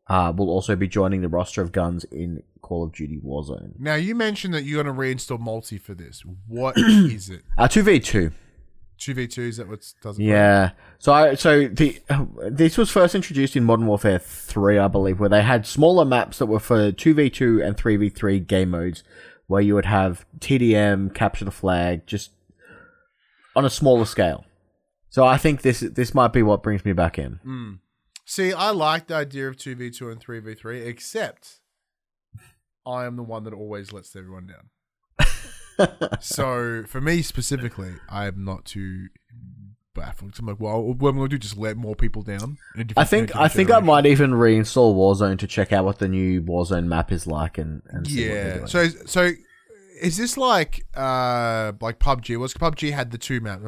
Uh, 0.07 0.33
will 0.37 0.51
also 0.51 0.77
be 0.77 0.87
joining 0.87 1.23
the 1.23 1.29
roster 1.29 1.63
of 1.63 1.73
guns 1.73 2.05
in 2.05 2.43
Call 2.61 2.85
of 2.85 2.93
Duty 2.93 3.19
Warzone. 3.25 3.73
Now 3.79 3.95
you 3.95 4.15
mentioned 4.15 4.53
that 4.53 4.65
you're 4.65 4.83
going 4.83 4.95
to 4.95 5.01
reinstall 5.01 5.41
multi 5.41 5.79
for 5.79 5.95
this. 5.95 6.23
What 6.47 6.77
is 6.79 7.31
it? 7.31 7.43
Uh, 7.57 7.69
two 7.69 7.83
v 7.83 8.01
two. 8.99 9.15
V 9.15 9.27
two 9.27 9.43
is 9.43 9.57
that 9.59 9.69
what 9.69 9.85
doesn't. 10.03 10.23
Yeah. 10.23 10.71
So 10.99 11.13
I 11.13 11.35
so 11.35 11.69
the 11.69 12.01
uh, 12.09 12.27
this 12.51 12.77
was 12.77 12.91
first 12.91 13.15
introduced 13.15 13.57
in 13.57 13.65
Modern 13.65 13.87
Warfare 13.87 14.19
three, 14.19 14.79
I 14.79 14.89
believe, 14.89 15.21
where 15.21 15.29
they 15.29 15.43
had 15.43 15.67
smaller 15.67 16.05
maps 16.05 16.39
that 16.39 16.47
were 16.47 16.61
for 16.61 16.93
two 16.93 17.15
v 17.15 17.31
two 17.31 17.63
and 17.63 17.77
three 17.77 17.97
v 17.97 18.09
three 18.09 18.41
game 18.41 18.71
modes, 18.71 19.05
where 19.47 19.63
you 19.63 19.75
would 19.75 19.87
have 19.87 20.25
TDM, 20.39 21.15
capture 21.15 21.45
the 21.45 21.51
flag, 21.51 22.07
just 22.07 22.31
on 23.57 23.65
a 23.65 23.71
smaller 23.71 24.05
scale. 24.05 24.45
So 25.11 25.25
I 25.25 25.37
think 25.37 25.63
this 25.63 25.81
this 25.81 26.15
might 26.15 26.33
be 26.33 26.43
what 26.43 26.63
brings 26.63 26.85
me 26.85 26.93
back 26.93 27.19
in. 27.19 27.41
See, 28.27 28.53
I 28.53 28.71
like 28.71 29.07
the 29.07 29.15
idea 29.15 29.49
of 29.49 29.57
two 29.57 29.75
v 29.75 29.91
two 29.91 30.11
and 30.11 30.21
three 30.21 30.41
v 30.41 30.55
three, 30.55 30.83
except 30.83 31.61
I 32.87 33.05
am 33.05 33.17
the 33.17 33.23
one 33.23 33.45
that 33.45 33.55
always 33.55 33.93
lets 33.93 34.17
everyone 34.17 34.47
down. 34.47 34.71
So 36.21 36.85
for 36.87 37.01
me 37.01 37.23
specifically, 37.23 37.95
I 38.09 38.27
am 38.27 38.45
not 38.45 38.65
too 38.65 39.09
baffled. 39.95 40.35
I'm 40.39 40.47
like, 40.47 40.61
well, 40.61 40.83
what 40.83 41.11
am 41.11 41.17
I 41.17 41.19
going 41.19 41.31
to 41.31 41.37
do? 41.37 41.39
Just 41.39 41.57
let 41.57 41.77
more 41.77 41.95
people 41.95 42.23
down? 42.23 42.59
I 42.97 43.05
think 43.05 43.35
I 43.37 43.49
think 43.49 43.71
I 43.71 43.81
might 43.81 44.07
even 44.07 44.33
reinstall 44.33 44.95
Warzone 44.95 45.39
to 45.39 45.47
check 45.47 45.73
out 45.73 45.85
what 45.85 45.99
the 45.99 46.09
new 46.09 46.43
Warzone 46.43 46.87
map 46.87 47.13
is 47.13 47.27
like 47.27 47.59
and, 47.59 47.83
and 47.89 48.07
see 48.07 48.29
what 48.29 48.35
Yeah. 48.37 48.55
doing. 48.55 48.67
So 48.67 48.89
so 49.07 49.31
is 50.03 50.17
this 50.17 50.37
like 50.37 50.85
uh 50.97 51.73
like 51.81 51.99
PUBG? 52.01 52.37
Was 52.39 52.55
PUBG 52.55 52.93
had 52.93 53.11
the 53.13 53.19
two 53.19 53.41
maps? 53.41 53.63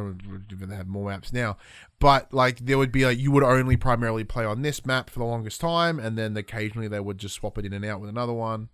They 0.51 0.75
have 0.75 0.89
more 0.89 1.09
maps 1.09 1.33
now, 1.33 1.57
but 2.01 2.35
like 2.35 2.59
there 2.59 2.79
would 2.79 2.91
be 2.93 3.05
like 3.07 3.19
you 3.19 3.31
would 3.31 3.45
only 3.45 3.77
primarily 3.77 4.25
play 4.25 4.45
on 4.45 4.63
this 4.63 4.85
map 4.85 5.09
for 5.09 5.21
the 5.21 5.25
longest 5.25 5.61
time, 5.61 5.99
and 6.01 6.19
then 6.19 6.37
occasionally 6.37 6.89
they 6.89 7.01
would 7.01 7.19
just 7.19 7.37
swap 7.37 7.57
it 7.59 7.65
in 7.65 7.73
and 7.73 7.85
out 7.85 8.01
with 8.01 8.11
another 8.11 8.33
one. 8.33 8.69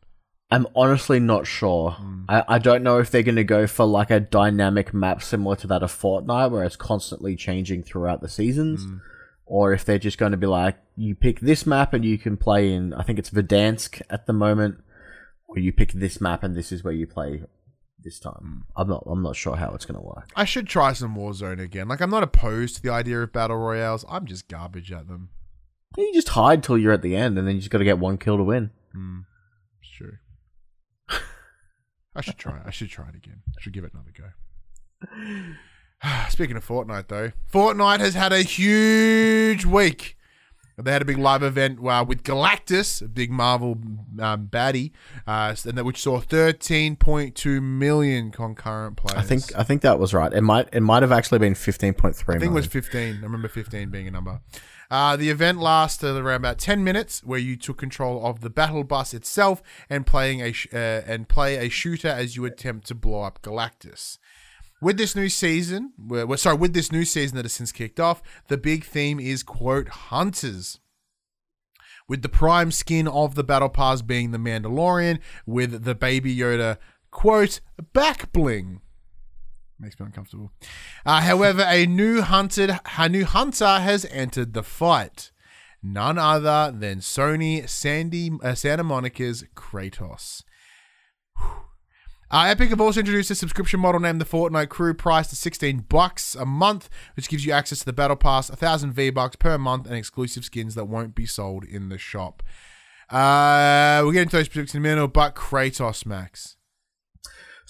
I'm 0.53 0.67
honestly 0.77 1.19
not 1.19 1.47
sure. 1.47 1.93
Hmm. 1.93 2.25
I, 2.29 2.45
I 2.47 2.59
don't 2.59 2.83
know 2.83 2.99
if 2.99 3.11
they're 3.11 3.23
going 3.23 3.37
to 3.37 3.45
go 3.45 3.67
for 3.67 3.87
like 3.87 4.11
a 4.11 4.21
dynamic 4.21 4.93
map 4.93 5.23
similar 5.23 5.57
to 5.57 5.67
that 5.69 5.83
of 5.83 5.91
Fortnite, 5.91 6.51
where 6.51 6.63
it's 6.65 6.77
constantly 6.77 7.37
changing 7.37 7.85
throughout 7.85 8.21
the 8.21 8.29
seasons, 8.29 8.85
hmm. 8.85 8.99
or 9.47 9.73
if 9.73 9.85
they're 9.85 9.99
just 9.99 10.19
going 10.19 10.33
to 10.33 10.39
be 10.39 10.47
like, 10.47 10.77
you 10.95 11.15
pick 11.15 11.41
this 11.41 11.67
map 11.67 11.95
and 11.95 12.05
you 12.05 12.19
can 12.19 12.37
play 12.37 12.71
in, 12.71 12.93
I 12.93 13.03
think 13.03 13.19
it's 13.19 13.31
Verdansk 13.31 14.03
at 14.11 14.27
the 14.27 14.35
moment, 14.35 14.77
or 15.49 15.59
you 15.59 15.73
pick 15.73 15.93
this 15.93 16.21
map 16.21 16.43
and 16.43 16.55
this 16.55 16.71
is 16.71 16.85
where 16.85 16.93
you 16.93 17.07
play 17.07 17.45
this 18.05 18.19
time. 18.21 18.67
Hmm. 18.77 18.81
I'm 18.81 18.89
not. 18.89 19.05
I'm 19.07 19.23
not 19.23 19.37
sure 19.37 19.57
how 19.57 19.71
it's 19.71 19.87
going 19.87 19.99
to 19.99 20.07
work. 20.07 20.29
I 20.37 20.45
should 20.45 20.69
try 20.69 20.93
some 20.93 21.17
Warzone 21.17 21.63
again. 21.63 21.89
Like 21.89 22.03
I'm 22.03 22.11
not 22.11 22.23
opposed 22.23 22.77
to 22.77 22.83
the 22.83 22.91
idea 22.91 23.23
of 23.23 23.33
battle 23.33 23.57
royales. 23.57 24.05
I'm 24.07 24.27
just 24.27 24.49
garbage 24.49 24.93
at 24.93 25.09
them. 25.09 25.31
You 25.97 26.11
just 26.13 26.31
hide 26.31 26.63
till 26.63 26.77
you're 26.77 26.93
at 26.93 27.03
the 27.03 27.17
end, 27.17 27.39
and 27.39 27.49
then 27.49 27.55
you 27.55 27.61
just 27.61 27.71
got 27.71 27.79
to 27.79 27.85
get 27.85 27.99
one 27.99 28.19
kill 28.19 28.37
to 28.37 28.45
win. 28.45 28.71
True. 28.91 29.25
I 32.15 32.21
should 32.21 32.39
try. 32.39 32.61
I 32.65 32.71
should 32.71 32.91
try 32.91 33.09
it 33.09 33.15
again. 33.15 33.43
I 33.57 33.61
should 33.61 33.73
give 33.73 33.85
it 33.85 33.93
another 33.93 34.13
go. 34.17 35.55
Speaking 36.31 36.57
of 36.57 36.67
Fortnite, 36.67 37.09
though, 37.09 37.33
Fortnite 37.53 38.01
has 38.01 38.15
had 38.15 38.33
a 38.33 38.43
huge 38.43 39.65
week. 39.65 40.17
They 40.79 40.91
had 40.91 41.03
a 41.03 41.05
big 41.05 41.19
live 41.19 41.43
event 41.43 41.79
uh, 41.87 42.05
with 42.07 42.23
Galactus, 42.25 43.03
a 43.03 43.09
big 43.09 43.31
Marvel 43.31 43.79
um, 44.19 44.49
baddie, 44.49 44.91
uh, 45.27 45.55
and 45.65 45.79
that 45.79 45.85
which 45.85 46.01
saw 46.01 46.21
13.2 46.21 47.63
million 47.63 48.31
concurrent 48.31 48.97
players. 48.97 49.19
I 49.19 49.23
think. 49.23 49.55
I 49.57 49.63
think 49.63 49.83
that 49.83 49.99
was 49.99 50.13
right. 50.15 50.33
It 50.33 50.41
might. 50.41 50.69
It 50.73 50.81
might 50.81 51.03
have 51.03 51.13
actually 51.13 51.39
been 51.39 51.55
fifteen 51.55 51.93
point 51.93 52.17
three. 52.17 52.37
I 52.37 52.39
think 52.39 52.53
it 52.53 52.55
was 52.55 52.67
15. 52.67 53.19
I 53.19 53.21
remember 53.21 53.49
15 53.49 53.91
being 53.91 54.09
a 54.09 54.11
number. 54.11 54.41
Uh, 54.93 55.17
the 55.17 55.31
event 55.31 55.59
lasted 55.59 56.15
around 56.19 56.37
about 56.37 56.59
10 56.59 56.85
minutes, 56.85 57.25
where 57.25 57.39
you 57.39 57.57
took 57.57 57.79
control 57.79 58.27
of 58.27 58.43
the 58.43 58.51
battle 58.51 58.85
bus 58.85 59.15
itself 59.15 59.63
and 59.89 60.07
playing 60.07 60.43
a 60.43 60.53
sh- 60.53 60.69
uh, 60.71 61.01
and 61.07 61.31
play 61.31 61.57
a 61.57 61.71
shooter 61.71 62.09
as 62.09 62.37
you 62.37 62.45
attempt 62.45 62.87
to 62.87 62.95
blow 62.95 63.23
up 63.23 63.41
Galactus. 63.41 64.19
With 64.83 64.99
this 64.99 65.17
new 65.17 65.31
season, 65.31 65.95
sorry, 66.37 66.59
with 66.59 66.75
this 66.75 66.93
new 66.93 67.07
season 67.07 67.37
that 67.37 67.47
has 67.47 67.55
since 67.55 67.73
kicked 67.73 67.99
off, 67.99 68.23
the 68.49 68.59
big 68.59 68.85
theme 68.85 69.19
is 69.19 69.43
quote 69.43 69.89
hunters. 69.89 70.79
With 72.07 72.21
the 72.21 72.29
prime 72.29 72.71
skin 72.71 73.09
of 73.09 73.35
the 73.35 73.45
battle 73.45 73.71
pass 73.71 74.03
being 74.03 74.33
the 74.33 74.37
Mandalorian, 74.37 75.21
with 75.47 75.85
the 75.85 75.95
Baby 75.95 76.37
Yoda 76.37 76.77
quote 77.11 77.61
back 77.95 78.31
bling. 78.31 78.83
Makes 79.83 79.99
me 79.99 80.07
uncomfortable. 80.07 80.53
Uh, 81.05 81.23
however, 81.23 81.67
a 81.67 81.87
new 81.87 82.23
hunted, 82.23 82.79
a 82.97 83.09
new 83.09 83.25
hunter 83.25 83.81
has 83.81 84.05
entered 84.05 84.55
the 84.55 84.63
fight. 84.63 85.33
None 85.83 86.19
other 86.19 86.73
than 86.73 87.01
Sony 87.01 87.69
Sandy, 87.69 88.31
uh, 88.45 88.55
Santa 88.55 88.85
Monica's 88.85 89.43
Kratos. 89.57 90.45
Uh, 91.37 92.45
Epic 92.47 92.71
have 92.71 92.81
also 92.81 93.01
introduced 93.01 93.33
a 93.33 93.35
subscription 93.35 93.81
model 93.81 94.01
named 94.01 94.21
the 94.21 94.25
Fortnite 94.25 94.69
Crew, 94.69 94.95
priced 94.95 95.33
at 95.33 95.39
16 95.39 95.87
bucks 95.89 96.37
a 96.37 96.47
month, 96.47 96.89
which 97.17 97.29
gives 97.29 97.45
you 97.45 97.53
access 97.53 97.81
to 97.81 97.85
the 97.85 97.93
Battle 97.93 98.17
Pass, 98.17 98.51
1,000 98.51 98.93
V-Bucks 98.93 99.35
per 99.35 99.59
month, 99.59 99.87
and 99.87 99.97
exclusive 99.97 100.45
skins 100.45 100.77
that 100.77 100.85
won't 100.85 101.17
be 101.17 101.27
sold 101.27 101.65
in 101.65 101.89
the 101.89 101.99
shop. 101.99 102.45
Uh, 103.11 104.01
we'll 104.05 104.13
get 104.13 104.23
into 104.23 104.37
those 104.37 104.47
specifics 104.47 104.75
in 104.75 104.79
a 104.79 104.83
minute, 104.83 105.09
but 105.09 105.35
Kratos, 105.35 106.07
Max. 106.07 106.57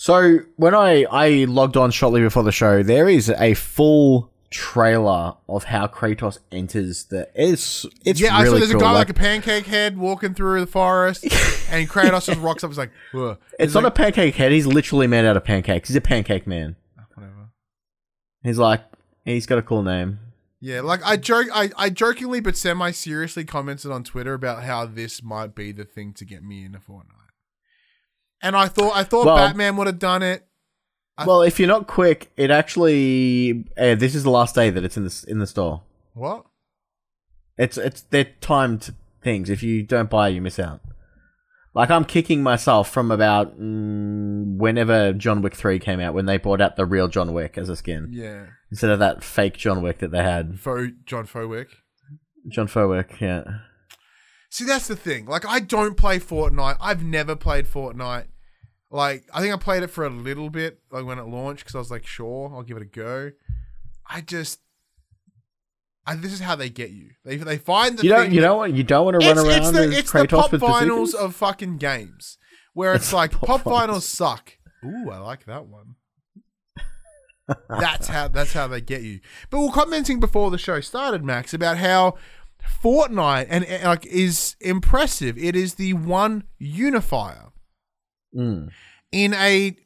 So 0.03 0.41
when 0.57 0.75
I 0.75 1.05
I 1.05 1.45
logged 1.45 1.77
on 1.77 1.93
shortly 1.93 2.23
before 2.23 2.43
the 2.43 2.51
show, 2.51 2.83
there 2.83 3.09
is 3.09 3.31
a 3.31 3.55
full 3.55 4.33
trailer 4.51 5.35
of 5.49 5.63
how 5.63 5.87
Kratos 5.87 6.39
enters 6.51 7.05
the. 7.05 7.29
It's 7.37 7.87
it's 8.05 8.21
yeah, 8.21 8.37
I 8.37 8.47
saw 8.47 8.55
there's 8.55 8.73
cool. 8.73 8.81
a 8.81 8.83
guy 8.83 8.91
like- 8.91 9.07
like, 9.07 9.11
a 9.11 9.15
pancake 9.15 9.67
head 9.67 9.97
walking 9.97 10.35
through 10.35 10.59
the 10.59 10.67
forest, 10.67 11.23
and 11.71 11.89
Kratos 11.89 12.27
just 12.27 12.41
rocks 12.41 12.65
up. 12.65 12.71
He's 12.71 12.79
like, 12.79 12.91
"Whoa." 13.13 13.39
it's 13.61 13.75
not 13.75 13.85
like, 13.85 13.93
a 13.93 13.95
pancake 13.95 14.35
head. 14.35 14.51
He's 14.51 14.67
literally 14.67 15.07
made 15.07 15.25
out 15.25 15.37
of 15.37 15.45
pancakes. 15.45 15.89
He's 15.89 15.97
a 15.97 16.01
pancake 16.01 16.49
man. 16.49 16.75
Ah, 16.99 17.05
whatever. 17.15 17.51
He's 18.43 18.59
like 18.59 18.83
he's 19.25 19.47
got 19.47 19.59
a 19.59 19.63
cool 19.63 19.85
name. 19.85 20.19
Yeah, 20.59 20.81
like 20.81 21.01
I 21.05 21.17
joke, 21.17 21.47
I, 21.55 21.71
I 21.77 21.91
jokingly 21.91 22.41
but 22.41 22.57
semi 22.57 22.91
seriously 22.91 23.45
commented 23.45 23.93
on 23.93 24.03
Twitter 24.03 24.35
about 24.35 24.65
how 24.65 24.85
this 24.85 25.23
might 25.23 25.55
be 25.55 25.71
the 25.71 25.85
thing 25.85 26.13
to 26.15 26.25
get 26.25 26.43
me 26.43 26.65
into 26.65 26.81
Fortnite, 26.81 27.22
and 28.43 28.57
I 28.57 28.67
thought 28.69 28.95
I 28.97 29.05
thought 29.05 29.27
Well- 29.27 29.37
Batman 29.37 29.77
would 29.77 29.87
have 29.87 29.99
done 29.99 30.23
it. 30.23 30.47
I- 31.19 31.27
well, 31.27 31.43
if 31.43 31.59
you're 31.59 31.69
not 31.69 31.87
quick, 31.87 32.31
it 32.37 32.51
actually 32.51 33.65
uh, 33.77 33.95
this 33.95 34.15
is 34.15 34.23
the 34.23 34.31
last 34.31 34.55
day 34.55 34.71
that 34.71 34.83
it's 34.85 34.97
in 34.97 35.05
the 35.05 35.25
in 35.29 35.39
the 35.39 35.47
store. 35.47 35.83
What? 36.15 36.47
It's 37.59 37.77
it's 37.77 38.03
they're 38.03 38.29
timed 38.41 38.95
things. 39.23 39.51
If 39.51 39.63
you 39.63 39.83
don't 39.83 40.09
buy, 40.11 40.29
you 40.29 40.41
miss 40.41 40.59
out. 40.59 40.81
Like 41.75 41.91
I'm 41.91 42.05
kicking 42.05 42.43
myself 42.43 42.91
from 42.91 43.11
about 43.11 43.59
mm, 43.59 44.57
whenever 44.59 45.13
John 45.13 45.41
Wick 45.43 45.55
three 45.55 45.79
came 45.79 46.01
out 46.01 46.13
when 46.15 46.27
they 46.27 46.37
brought 46.39 46.61
out 46.61 46.77
the 46.77 46.85
real 46.87 47.09
John 47.09 47.33
Wick 47.33 47.57
as 47.57 47.69
a 47.71 47.77
skin 47.77 48.09
Yeah, 48.11 48.47
instead 48.71 48.91
of 48.91 48.99
that 48.99 49.23
fake 49.23 49.57
John 49.57 49.81
Wick 49.83 49.99
that 49.99 50.11
they 50.11 50.23
had. 50.23 50.59
Fo, 50.61 50.89
John 51.07 51.27
Fowick. 51.27 51.69
John 52.49 52.67
Fowick, 52.69 53.21
yeah. 53.21 53.45
See, 54.53 54.65
that's 54.67 54.87
the 54.87 54.97
thing. 54.97 55.25
Like, 55.25 55.47
I 55.47 55.61
don't 55.61 55.97
play 55.97 56.19
Fortnite. 56.19 56.77
I've 56.79 57.03
never 57.03 57.35
played 57.35 57.65
Fortnite. 57.67 58.27
Like, 58.91 59.25
I 59.33 59.41
think 59.41 59.55
I 59.55 59.57
played 59.57 59.83
it 59.83 59.87
for 59.87 60.05
a 60.05 60.11
little 60.11 60.51
bit, 60.51 60.79
like 60.91 61.07
when 61.07 61.19
it 61.19 61.23
launched, 61.27 61.65
because 61.65 61.75
I 61.75 61.79
was 61.79 61.91
like, 61.91 62.07
sure, 62.07 62.53
I'll 62.55 62.63
give 62.63 62.77
it 62.77 62.83
a 62.83 62.85
go. 62.85 63.31
I 64.07 64.21
just, 64.21 64.61
I, 66.07 66.17
this 66.17 66.35
is 66.35 66.41
how 66.41 66.55
they 66.55 66.69
get 66.69 66.91
you. 66.91 67.13
They 67.25 67.39
they 67.39 67.57
find 67.57 67.97
the 67.97 68.03
You 68.03 68.11
don't 68.11 68.31
you 68.31 68.43
that- 68.43 68.47
don't 68.49 68.57
want 68.59 68.75
you 68.75 68.83
don't 68.83 69.07
want 69.07 69.19
to 69.23 69.27
run 69.27 69.39
it's, 69.39 69.49
around 69.49 69.59
it's 69.63 69.71
the, 69.71 69.99
it's 69.99 70.13
the 70.13 70.27
pop 70.29 70.51
finals 70.51 71.15
of 71.15 71.35
fucking 71.35 71.79
games, 71.79 72.37
where 72.75 72.93
it's, 72.93 73.05
It's 73.07 73.13
like 73.15 73.33
pop 73.33 73.47
pop 73.47 73.63
finals. 73.63 73.81
finals 73.81 74.05
suck. 74.05 74.59
Ooh, 74.85 75.09
I 75.11 75.17
like 75.17 75.47
that 75.47 75.65
one. 75.67 75.95
that's 77.71 78.09
how 78.09 78.29
that's 78.29 78.53
how 78.53 78.67
they 78.67 78.83
get 78.83 79.01
you. 79.01 79.21
But 79.49 79.61
we 79.61 79.67
we're 79.69 79.73
commenting 79.73 80.21
before 80.21 80.51
the 80.51 80.59
show 80.59 80.81
started, 80.83 81.25
Max, 81.25 81.55
about 81.55 81.79
how 81.79 82.17
Fortnite 82.83 83.47
and, 83.49 83.65
and, 83.65 83.85
like 83.85 84.07
is 84.07 84.57
impressive. 84.61 85.37
It 85.39 85.57
is 85.57 85.75
the 85.75 85.93
one 85.95 86.45
unifier 86.59 87.49
Mm. 88.35 88.71
in 89.11 89.35
a 89.35 89.77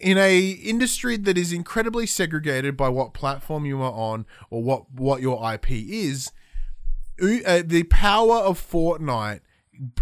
in 0.00 0.16
a 0.16 0.50
industry 0.50 1.16
that 1.16 1.36
is 1.36 1.52
incredibly 1.52 2.06
segregated 2.06 2.76
by 2.76 2.88
what 2.88 3.12
platform 3.14 3.66
you 3.66 3.82
are 3.82 3.92
on 3.92 4.26
or 4.48 4.62
what 4.62 4.92
what 4.92 5.20
your 5.20 5.52
IP 5.52 5.70
is. 5.72 6.30
Uh, 7.20 7.62
the 7.64 7.82
power 7.90 8.36
of 8.36 8.58
Fortnite 8.58 9.40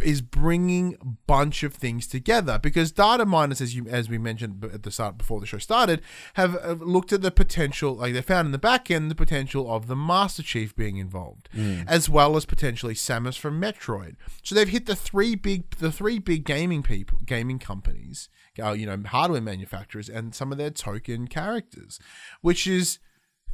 is 0.03 0.21
bringing 0.21 0.97
a 1.01 1.05
bunch 1.27 1.63
of 1.63 1.75
things 1.75 2.07
together 2.07 2.59
because 2.59 2.91
data 2.91 3.25
miners, 3.25 3.61
as 3.61 3.77
you 3.77 3.87
as 3.89 4.09
we 4.09 4.19
mentioned 4.19 4.65
at 4.73 4.83
the 4.83 4.91
start 4.91 5.19
before 5.19 5.41
the 5.41 5.47
show 5.47 5.59
started, 5.59 6.03
have 6.35 6.57
uh, 6.57 6.77
looked 6.81 7.13
at 7.13 7.23
the 7.23 7.31
potential, 7.31 7.95
like 7.95 8.13
they 8.13 8.23
found 8.23 8.47
in 8.47 8.53
the 8.53 8.59
back 8.59 8.91
end, 8.91 9.11
the 9.11 9.15
potential 9.15 9.71
of 9.73 9.87
the 9.87 9.97
Master 9.97 10.43
Chief 10.43 10.75
being 10.75 10.97
involved, 10.97 11.49
as 11.87 12.09
well 12.09 12.37
as 12.37 12.45
potentially 12.45 12.95
Samus 12.95 13.39
from 13.39 13.61
Metroid. 13.61 14.17
So 14.43 14.55
they've 14.55 14.69
hit 14.69 14.87
the 14.87 14.97
three 14.97 15.35
big, 15.35 15.71
the 15.77 15.93
three 15.93 16.19
big 16.19 16.45
gaming 16.45 16.83
people, 16.83 17.19
gaming 17.25 17.59
companies, 17.59 18.29
uh, 18.63 18.73
you 18.73 18.87
know, 18.87 19.01
hardware 19.07 19.41
manufacturers, 19.41 20.09
and 20.09 20.35
some 20.35 20.51
of 20.51 20.59
their 20.59 20.71
token 20.71 21.29
characters, 21.29 22.01
which 22.41 22.67
is 22.67 22.99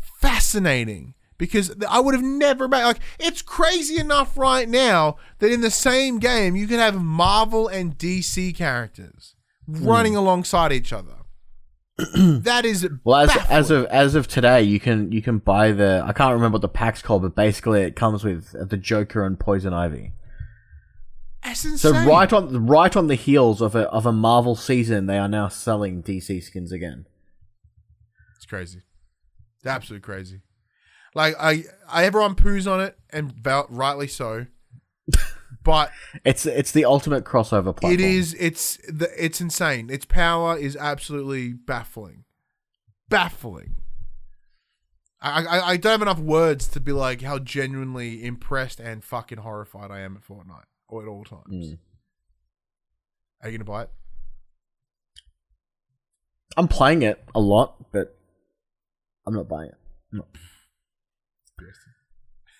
fascinating 0.00 1.14
because 1.38 1.74
I 1.88 2.00
would 2.00 2.14
have 2.14 2.22
never 2.22 2.68
made 2.68 2.84
like 2.84 3.00
it's 3.18 3.42
crazy 3.42 3.98
enough 3.98 4.36
right 4.36 4.68
now 4.68 5.16
that 5.38 5.52
in 5.52 5.60
the 5.60 5.70
same 5.70 6.18
game 6.18 6.56
you 6.56 6.66
can 6.66 6.78
have 6.78 7.00
Marvel 7.00 7.68
and 7.68 7.96
DC 7.96 8.54
characters 8.56 9.34
hmm. 9.66 9.86
running 9.86 10.16
alongside 10.16 10.72
each 10.72 10.92
other. 10.92 11.16
that 12.16 12.64
is 12.64 12.88
Well, 13.04 13.30
as, 13.30 13.36
as 13.48 13.70
of 13.70 13.86
as 13.86 14.14
of 14.16 14.26
today, 14.26 14.62
you 14.62 14.80
can 14.80 15.12
you 15.12 15.22
can 15.22 15.38
buy 15.38 15.70
the 15.70 16.02
I 16.04 16.12
can't 16.12 16.34
remember 16.34 16.56
what 16.56 16.62
the 16.62 16.68
pack's 16.68 17.02
called, 17.02 17.22
but 17.22 17.36
basically 17.36 17.82
it 17.82 17.94
comes 17.94 18.24
with 18.24 18.68
the 18.68 18.76
Joker 18.76 19.24
and 19.24 19.38
Poison 19.38 19.72
Ivy. 19.72 20.12
That's 21.44 21.64
insane. 21.64 21.92
So 21.92 22.10
right 22.10 22.32
on 22.32 22.66
right 22.66 22.96
on 22.96 23.06
the 23.06 23.14
heels 23.14 23.60
of 23.60 23.76
a 23.76 23.82
of 23.90 24.06
a 24.06 24.12
Marvel 24.12 24.56
season, 24.56 25.06
they 25.06 25.18
are 25.18 25.28
now 25.28 25.46
selling 25.46 26.02
DC 26.02 26.42
skins 26.42 26.72
again. 26.72 27.06
It's 28.36 28.46
crazy. 28.46 28.82
It's 29.58 29.66
absolutely 29.66 30.04
crazy. 30.04 30.40
Like 31.14 31.34
I, 31.38 31.64
I 31.88 32.04
everyone 32.04 32.34
poos 32.34 32.70
on 32.70 32.80
it, 32.80 32.98
and 33.10 33.32
val- 33.32 33.66
rightly 33.70 34.08
so. 34.08 34.46
But 35.62 35.90
It's 36.24 36.44
it's 36.46 36.72
the 36.72 36.84
ultimate 36.84 37.24
crossover 37.24 37.74
platform. 37.74 37.94
it 37.94 38.00
is, 38.00 38.34
it's 38.34 38.78
the, 38.88 39.10
it's 39.16 39.40
insane. 39.40 39.90
Its 39.90 40.04
power 40.04 40.58
is 40.58 40.76
absolutely 40.76 41.52
baffling, 41.52 42.24
baffling. 43.08 43.76
I, 45.20 45.44
I, 45.44 45.68
I 45.70 45.76
don't 45.78 45.92
have 45.92 46.02
enough 46.02 46.18
words 46.18 46.68
to 46.68 46.80
be 46.80 46.92
like 46.92 47.22
how 47.22 47.38
genuinely 47.38 48.24
impressed 48.24 48.78
and 48.78 49.02
fucking 49.02 49.38
horrified 49.38 49.90
I 49.90 50.00
am 50.00 50.16
at 50.16 50.22
Fortnite 50.22 50.64
or 50.88 51.02
at 51.02 51.08
all 51.08 51.24
times. 51.24 51.44
Mm. 51.70 51.78
Are 53.42 53.48
you 53.48 53.56
gonna 53.58 53.64
buy 53.64 53.82
it? 53.84 53.90
I'm 56.56 56.68
playing 56.68 57.02
it 57.02 57.22
a 57.34 57.40
lot, 57.40 57.90
but 57.90 58.16
I'm 59.26 59.34
not 59.34 59.48
buying 59.48 59.68
it. 59.70 59.76
I'm 60.12 60.18
not. 60.18 60.28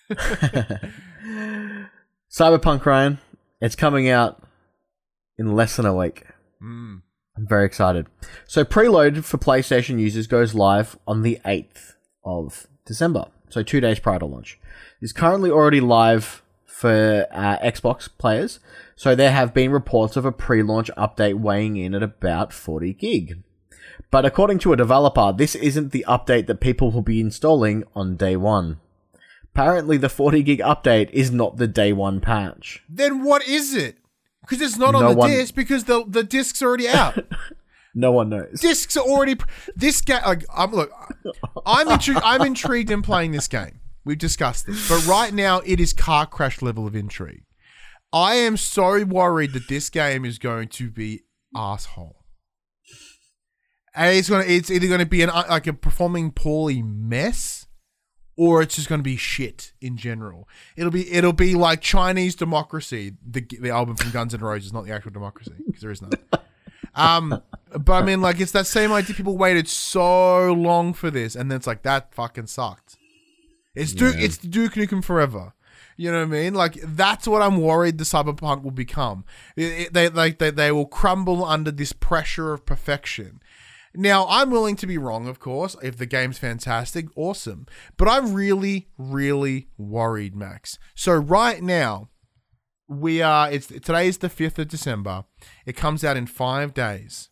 Cyberpunk 2.31 2.85
Ryan, 2.85 3.17
it's 3.59 3.75
coming 3.75 4.09
out 4.09 4.43
in 5.37 5.55
less 5.55 5.75
than 5.75 5.85
a 5.85 5.95
week. 5.95 6.25
Mm. 6.61 7.01
I'm 7.37 7.47
very 7.47 7.65
excited. 7.65 8.07
So 8.45 8.63
preload 8.63 9.23
for 9.25 9.37
PlayStation 9.37 9.99
users 9.99 10.27
goes 10.27 10.53
live 10.53 10.97
on 11.07 11.21
the 11.21 11.39
8th 11.45 11.93
of 12.23 12.67
December. 12.85 13.25
So 13.49 13.63
two 13.63 13.81
days 13.81 13.99
prior 13.99 14.19
to 14.19 14.25
launch. 14.25 14.59
It's 15.01 15.11
currently 15.11 15.51
already 15.51 15.81
live 15.81 16.43
for 16.65 17.27
uh, 17.31 17.57
Xbox 17.59 18.09
players. 18.17 18.59
So 18.95 19.15
there 19.15 19.31
have 19.31 19.53
been 19.53 19.71
reports 19.71 20.15
of 20.15 20.25
a 20.25 20.31
pre-launch 20.31 20.89
update 20.97 21.35
weighing 21.35 21.77
in 21.77 21.93
at 21.93 22.03
about 22.03 22.53
40 22.53 22.93
gig. 22.93 23.43
But 24.11 24.25
according 24.25 24.59
to 24.59 24.73
a 24.73 24.77
developer, 24.77 25.33
this 25.35 25.55
isn't 25.55 25.91
the 25.91 26.05
update 26.07 26.47
that 26.47 26.61
people 26.61 26.91
will 26.91 27.01
be 27.01 27.19
installing 27.19 27.83
on 27.95 28.15
day 28.15 28.35
one. 28.35 28.79
Apparently, 29.55 29.95
the 29.95 30.09
40 30.09 30.43
gig 30.43 30.59
update 30.59 31.09
is 31.11 31.31
not 31.31 31.55
the 31.55 31.67
day 31.67 31.93
one 31.93 32.19
patch. 32.19 32.83
Then 32.89 33.23
what 33.23 33.47
is 33.47 33.73
it? 33.73 33.97
Because 34.41 34.59
it's 34.61 34.77
not 34.77 34.95
on 34.95 35.05
the 35.05 35.15
one- 35.15 35.29
disc 35.29 35.55
because 35.55 35.85
the 35.85 36.03
the 36.05 36.23
disc's 36.23 36.61
already 36.61 36.87
out. 36.89 37.17
No 37.97 38.11
one 38.11 38.27
knows. 38.27 38.59
discs 38.59 38.97
are 38.97 39.05
already 39.05 39.37
this 39.73 40.01
game. 40.01 40.19
Like, 40.25 40.43
I'm 40.53 40.71
look, 40.73 40.91
I'm 41.65 41.87
intri- 41.87 42.19
I'm 42.25 42.41
intrigued 42.41 42.91
in 42.91 43.01
playing 43.01 43.31
this 43.31 43.47
game. 43.47 43.79
We've 44.03 44.17
discussed 44.17 44.65
this, 44.67 44.89
but 44.89 45.07
right 45.07 45.33
now 45.33 45.61
it 45.65 45.79
is 45.79 45.93
car 45.93 46.25
crash 46.25 46.61
level 46.61 46.85
of 46.85 46.93
intrigue. 46.93 47.43
I 48.11 48.35
am 48.35 48.57
so 48.57 49.05
worried 49.05 49.53
that 49.53 49.69
this 49.69 49.89
game 49.89 50.25
is 50.25 50.39
going 50.39 50.67
to 50.69 50.91
be 50.91 51.21
asshole. 51.55 52.25
And 53.95 54.17
it's 54.17 54.29
gonna 54.29 54.43
it's 54.45 54.69
either 54.69 54.87
going 54.89 54.99
to 54.99 55.05
be 55.05 55.21
an 55.21 55.29
uh, 55.29 55.45
like 55.49 55.65
a 55.67 55.71
performing 55.71 56.31
poorly 56.31 56.81
mess, 56.81 57.54
or 58.37 58.61
it's 58.61 58.75
just 58.75 58.89
going 58.89 58.99
to 58.99 59.03
be 59.03 59.17
shit 59.17 59.71
in 59.81 59.97
general. 59.97 60.47
It'll 60.75 60.91
be 60.91 61.11
it'll 61.11 61.33
be 61.33 61.55
like 61.55 61.81
Chinese 61.81 62.35
Democracy, 62.35 63.13
the 63.25 63.41
the 63.59 63.69
album 63.69 63.95
from 63.95 64.11
Guns 64.11 64.33
N' 64.33 64.41
Roses, 64.41 64.73
not 64.73 64.85
the 64.85 64.91
actual 64.91 65.11
democracy 65.11 65.53
because 65.65 65.81
there 65.81 65.91
is 65.91 66.01
none. 66.01 66.11
Um, 66.93 67.41
but 67.77 67.91
I 67.93 68.05
mean, 68.05 68.21
like, 68.21 68.39
it's 68.39 68.53
that 68.53 68.67
same 68.67 68.91
idea. 68.93 69.15
People 69.15 69.37
waited 69.37 69.67
so 69.67 70.53
long 70.53 70.93
for 70.93 71.11
this, 71.11 71.35
and 71.35 71.51
then 71.51 71.57
it's 71.57 71.67
like 71.67 71.83
that 71.83 72.13
fucking 72.13 72.47
sucked. 72.47 72.97
It's 73.73 73.91
Duke. 73.93 74.15
It's 74.23 74.37
Duke 74.37 74.73
Nukem 74.73 75.03
Forever. 75.03 75.53
You 75.97 76.11
know 76.11 76.19
what 76.19 76.23
I 76.27 76.41
mean? 76.41 76.53
Like 76.53 76.77
that's 76.83 77.25
what 77.27 77.41
I'm 77.41 77.57
worried 77.61 77.97
the 77.97 78.03
cyberpunk 78.03 78.63
will 78.63 78.71
become. 78.71 79.23
It, 79.55 79.63
it- 79.63 79.93
they 79.93 80.09
like 80.09 80.39
they, 80.39 80.49
they 80.51 80.71
will 80.71 80.85
crumble 80.85 81.43
under 81.45 81.71
this 81.71 81.93
pressure 81.93 82.53
of 82.53 82.65
perfection. 82.65 83.39
Now, 83.97 84.25
I'm 84.29 84.49
willing 84.49 84.75
to 84.77 84.87
be 84.87 84.97
wrong, 84.97 85.27
of 85.27 85.39
course. 85.39 85.75
If 85.81 85.97
the 85.97 86.05
game's 86.05 86.37
fantastic, 86.37 87.07
awesome. 87.15 87.65
But 87.97 88.07
I'm 88.07 88.33
really, 88.33 88.89
really 88.97 89.69
worried, 89.77 90.35
Max. 90.35 90.77
So 90.95 91.13
right 91.13 91.61
now, 91.61 92.09
we 92.87 93.21
are. 93.21 93.51
It's 93.51 93.67
today 93.67 94.07
is 94.07 94.19
the 94.19 94.29
fifth 94.29 94.59
of 94.59 94.67
December. 94.67 95.25
It 95.65 95.75
comes 95.75 96.03
out 96.03 96.17
in 96.17 96.27
five 96.27 96.73
days. 96.73 97.29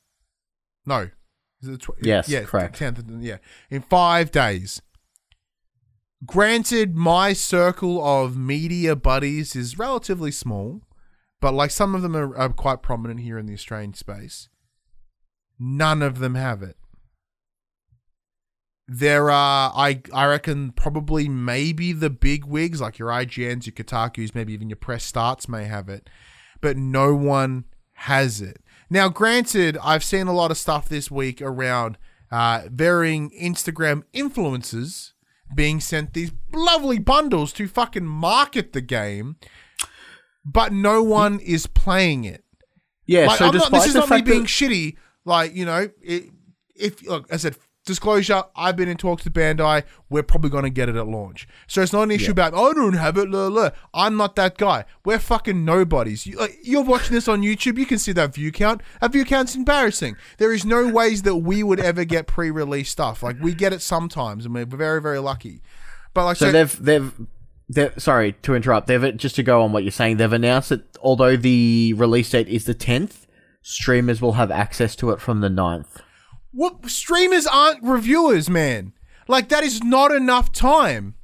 No, 0.85 1.09
is 1.61 1.69
it 1.69 1.81
tw- 1.81 1.91
Yes, 2.01 2.27
yeah, 2.27 2.43
correct. 2.43 2.79
10th, 2.79 3.23
yeah, 3.23 3.37
in 3.69 3.81
five 3.81 4.31
days. 4.31 4.81
Granted, 6.25 6.95
my 6.95 7.33
circle 7.33 8.03
of 8.03 8.37
media 8.37 8.95
buddies 8.95 9.55
is 9.55 9.77
relatively 9.77 10.31
small, 10.31 10.81
but 11.41 11.53
like 11.53 11.71
some 11.71 11.95
of 11.95 12.01
them 12.01 12.15
are, 12.15 12.35
are 12.37 12.49
quite 12.49 12.81
prominent 12.81 13.19
here 13.19 13.37
in 13.37 13.45
the 13.45 13.53
Australian 13.53 13.93
space. 13.93 14.47
None 15.59 16.01
of 16.01 16.19
them 16.19 16.35
have 16.35 16.61
it. 16.61 16.77
There 18.87 19.31
are, 19.31 19.71
I, 19.75 20.01
I 20.13 20.25
reckon, 20.25 20.71
probably 20.71 21.29
maybe 21.29 21.93
the 21.93 22.09
big 22.09 22.45
wigs 22.45 22.81
like 22.81 22.99
your 22.99 23.09
IGNs, 23.09 23.65
your 23.65 23.73
Kotaku's, 23.73 24.35
maybe 24.35 24.53
even 24.53 24.69
your 24.69 24.77
press 24.77 25.05
starts 25.05 25.47
may 25.47 25.65
have 25.65 25.87
it, 25.87 26.09
but 26.59 26.75
no 26.75 27.15
one 27.15 27.65
has 27.93 28.41
it. 28.41 28.61
Now, 28.89 29.09
granted, 29.09 29.77
I've 29.81 30.03
seen 30.03 30.27
a 30.27 30.33
lot 30.33 30.51
of 30.51 30.57
stuff 30.57 30.89
this 30.89 31.09
week 31.09 31.41
around 31.41 31.97
uh, 32.29 32.63
varying 32.69 33.29
Instagram 33.31 34.03
influencers 34.13 35.13
being 35.55 35.79
sent 35.79 36.13
these 36.13 36.31
lovely 36.51 36.99
bundles 36.99 37.53
to 37.53 37.67
fucking 37.67 38.05
market 38.05 38.73
the 38.73 38.81
game, 38.81 39.37
but 40.43 40.73
no 40.73 41.01
one 41.01 41.39
is 41.39 41.67
playing 41.67 42.25
it. 42.25 42.43
Yeah, 43.05 43.27
Like, 43.27 43.37
so 43.37 43.47
I'm 43.47 43.55
not, 43.55 43.71
this 43.71 43.87
is 43.87 43.95
not 43.95 44.09
me 44.09 44.21
being 44.21 44.41
that, 44.41 44.47
shitty. 44.47 44.97
Like 45.25 45.55
you 45.55 45.65
know, 45.65 45.89
it, 46.01 46.23
if 46.75 47.01
look, 47.03 47.31
I 47.31 47.37
said 47.37 47.57
disclosure. 47.85 48.43
I've 48.55 48.75
been 48.75 48.89
in 48.89 48.97
talks 48.97 49.23
with 49.23 49.33
Bandai. 49.33 49.83
We're 50.09 50.23
probably 50.23 50.49
going 50.49 50.63
to 50.63 50.69
get 50.69 50.89
it 50.89 50.95
at 50.95 51.07
launch. 51.07 51.47
So 51.67 51.81
it's 51.81 51.93
not 51.93 52.03
an 52.03 52.11
issue 52.11 52.31
about 52.31 52.53
I 52.53 52.73
don't 52.73 52.93
have 52.93 53.17
it. 53.17 53.29
Blah, 53.29 53.49
blah. 53.49 53.69
I'm 53.93 54.17
not 54.17 54.35
that 54.35 54.57
guy. 54.57 54.85
We're 55.05 55.19
fucking 55.19 55.63
nobodies. 55.65 56.25
You, 56.25 56.37
like, 56.37 56.57
you're 56.63 56.83
watching 56.83 57.13
this 57.13 57.27
on 57.27 57.41
YouTube. 57.41 57.77
You 57.77 57.85
can 57.85 57.99
see 57.99 58.11
that 58.13 58.33
view 58.33 58.51
count. 58.51 58.81
That 59.01 59.11
view 59.11 59.25
count's 59.25 59.55
embarrassing. 59.55 60.15
There 60.37 60.53
is 60.53 60.65
no 60.65 60.87
ways 60.87 61.23
that 61.23 61.37
we 61.37 61.63
would 61.63 61.79
ever 61.79 62.05
get 62.05 62.27
pre-release 62.27 62.89
stuff. 62.89 63.23
Like 63.23 63.37
we 63.41 63.53
get 63.53 63.73
it 63.73 63.81
sometimes, 63.81 64.45
and 64.45 64.53
we're 64.53 64.65
very 64.65 65.01
very 65.01 65.19
lucky. 65.19 65.61
But 66.13 66.25
like 66.25 66.37
so 66.37 66.47
so, 66.47 66.51
they've 66.51 66.83
they've. 66.83 67.27
They're, 67.69 67.97
sorry 67.97 68.33
to 68.43 68.55
interrupt. 68.55 68.87
They've 68.87 69.15
just 69.15 69.37
to 69.37 69.43
go 69.43 69.63
on 69.63 69.71
what 69.71 69.83
you're 69.83 69.91
saying. 69.91 70.17
They've 70.17 70.31
announced 70.31 70.69
that 70.69 70.83
although 70.97 71.37
the 71.37 71.93
release 71.95 72.29
date 72.29 72.49
is 72.49 72.65
the 72.65 72.75
10th, 72.75 73.22
streamers 73.63 74.21
will 74.21 74.33
have 74.33 74.51
access 74.51 74.95
to 74.97 75.09
it 75.09 75.19
from 75.19 75.41
the 75.41 75.49
9th. 75.49 76.01
What 76.51 76.87
streamers 76.87 77.47
aren't 77.47 77.81
reviewers, 77.81 78.49
man. 78.49 78.93
Like 79.27 79.49
that 79.49 79.63
is 79.63 79.83
not 79.83 80.11
enough 80.11 80.51
time. 80.51 81.15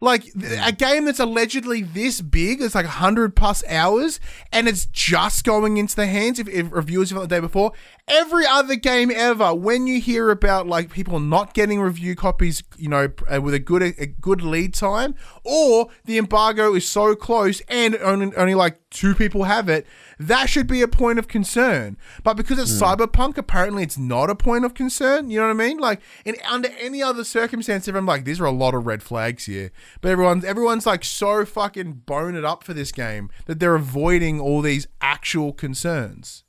Like 0.00 0.24
a 0.60 0.72
game 0.72 1.04
that's 1.04 1.20
allegedly 1.20 1.82
this 1.82 2.20
big, 2.20 2.60
it's 2.60 2.74
like 2.74 2.86
100 2.86 3.36
plus 3.36 3.62
hours, 3.68 4.18
and 4.50 4.66
it's 4.66 4.86
just 4.86 5.44
going 5.44 5.76
into 5.76 5.94
the 5.94 6.08
hands 6.08 6.40
of, 6.40 6.48
reviewers 6.48 7.12
from 7.12 7.20
the 7.20 7.28
day 7.28 7.38
before. 7.38 7.70
Every 8.08 8.44
other 8.44 8.74
game 8.74 9.12
ever, 9.14 9.54
when 9.54 9.86
you 9.86 10.00
hear 10.00 10.30
about 10.30 10.66
like 10.66 10.90
people 10.90 11.20
not 11.20 11.54
getting 11.54 11.80
review 11.80 12.16
copies, 12.16 12.64
you 12.76 12.88
know, 12.88 13.10
uh, 13.32 13.40
with 13.40 13.54
a 13.54 13.60
good 13.60 13.80
a 13.80 14.06
good 14.06 14.42
lead 14.42 14.74
time, 14.74 15.14
or 15.44 15.86
the 16.04 16.18
embargo 16.18 16.74
is 16.74 16.88
so 16.88 17.14
close 17.14 17.62
and 17.68 17.94
only 17.98 18.34
only 18.34 18.56
like 18.56 18.80
two 18.90 19.14
people 19.14 19.44
have 19.44 19.68
it, 19.68 19.86
that 20.28 20.48
should 20.48 20.66
be 20.66 20.82
a 20.82 20.88
point 20.88 21.18
of 21.18 21.28
concern. 21.28 21.96
But 22.22 22.34
because 22.34 22.58
it's 22.58 22.78
hmm. 22.78 22.84
cyberpunk, 22.84 23.36
apparently 23.38 23.82
it's 23.82 23.98
not 23.98 24.30
a 24.30 24.34
point 24.34 24.64
of 24.64 24.74
concern. 24.74 25.30
You 25.30 25.40
know 25.40 25.46
what 25.46 25.62
I 25.62 25.68
mean? 25.68 25.78
Like 25.78 26.00
in 26.24 26.36
under 26.48 26.68
any 26.78 27.02
other 27.02 27.24
circumstance, 27.24 27.88
everyone's 27.88 28.08
like, 28.08 28.24
these 28.24 28.40
are 28.40 28.44
a 28.46 28.50
lot 28.50 28.74
of 28.74 28.86
red 28.86 29.02
flags 29.02 29.46
here. 29.46 29.72
But 30.00 30.10
everyone's 30.10 30.44
everyone's 30.44 30.86
like 30.86 31.04
so 31.04 31.44
fucking 31.44 32.02
bone 32.06 32.34
it 32.34 32.44
up 32.44 32.64
for 32.64 32.74
this 32.74 32.92
game 32.92 33.30
that 33.46 33.60
they're 33.60 33.74
avoiding 33.74 34.40
all 34.40 34.60
these 34.60 34.86
actual 35.00 35.52
concerns. 35.52 36.44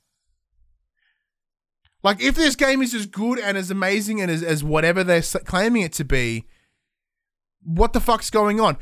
Like 2.02 2.20
if 2.20 2.34
this 2.34 2.54
game 2.54 2.82
is 2.82 2.94
as 2.94 3.06
good 3.06 3.38
and 3.38 3.56
as 3.56 3.70
amazing 3.70 4.20
and 4.20 4.30
as, 4.30 4.42
as 4.42 4.62
whatever 4.62 5.02
they're 5.02 5.22
claiming 5.22 5.82
it 5.82 5.94
to 5.94 6.04
be, 6.04 6.44
what 7.64 7.92
the 7.92 8.00
fuck's 8.00 8.30
going 8.30 8.60
on? 8.60 8.76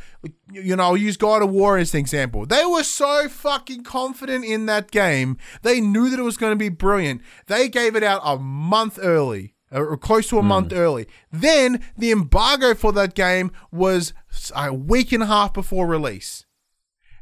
You 0.50 0.76
know, 0.76 0.82
I'll 0.82 0.96
use 0.96 1.16
God 1.16 1.42
of 1.42 1.50
War 1.50 1.78
as 1.78 1.94
an 1.94 2.00
example. 2.00 2.46
They 2.46 2.64
were 2.64 2.82
so 2.82 3.28
fucking 3.28 3.84
confident 3.84 4.44
in 4.44 4.66
that 4.66 4.90
game. 4.90 5.38
They 5.62 5.80
knew 5.80 6.10
that 6.10 6.18
it 6.18 6.24
was 6.24 6.36
going 6.36 6.52
to 6.52 6.56
be 6.56 6.68
brilliant. 6.68 7.22
They 7.46 7.68
gave 7.68 7.96
it 7.96 8.02
out 8.02 8.20
a 8.24 8.38
month 8.38 8.98
early, 9.00 9.54
or 9.70 9.96
close 9.96 10.28
to 10.28 10.38
a 10.38 10.42
month 10.42 10.72
hmm. 10.72 10.78
early. 10.78 11.06
Then 11.30 11.82
the 11.96 12.10
embargo 12.10 12.74
for 12.74 12.92
that 12.92 13.14
game 13.14 13.52
was 13.70 14.12
a 14.54 14.72
week 14.72 15.12
and 15.12 15.22
a 15.22 15.26
half 15.26 15.54
before 15.54 15.86
release. 15.86 16.44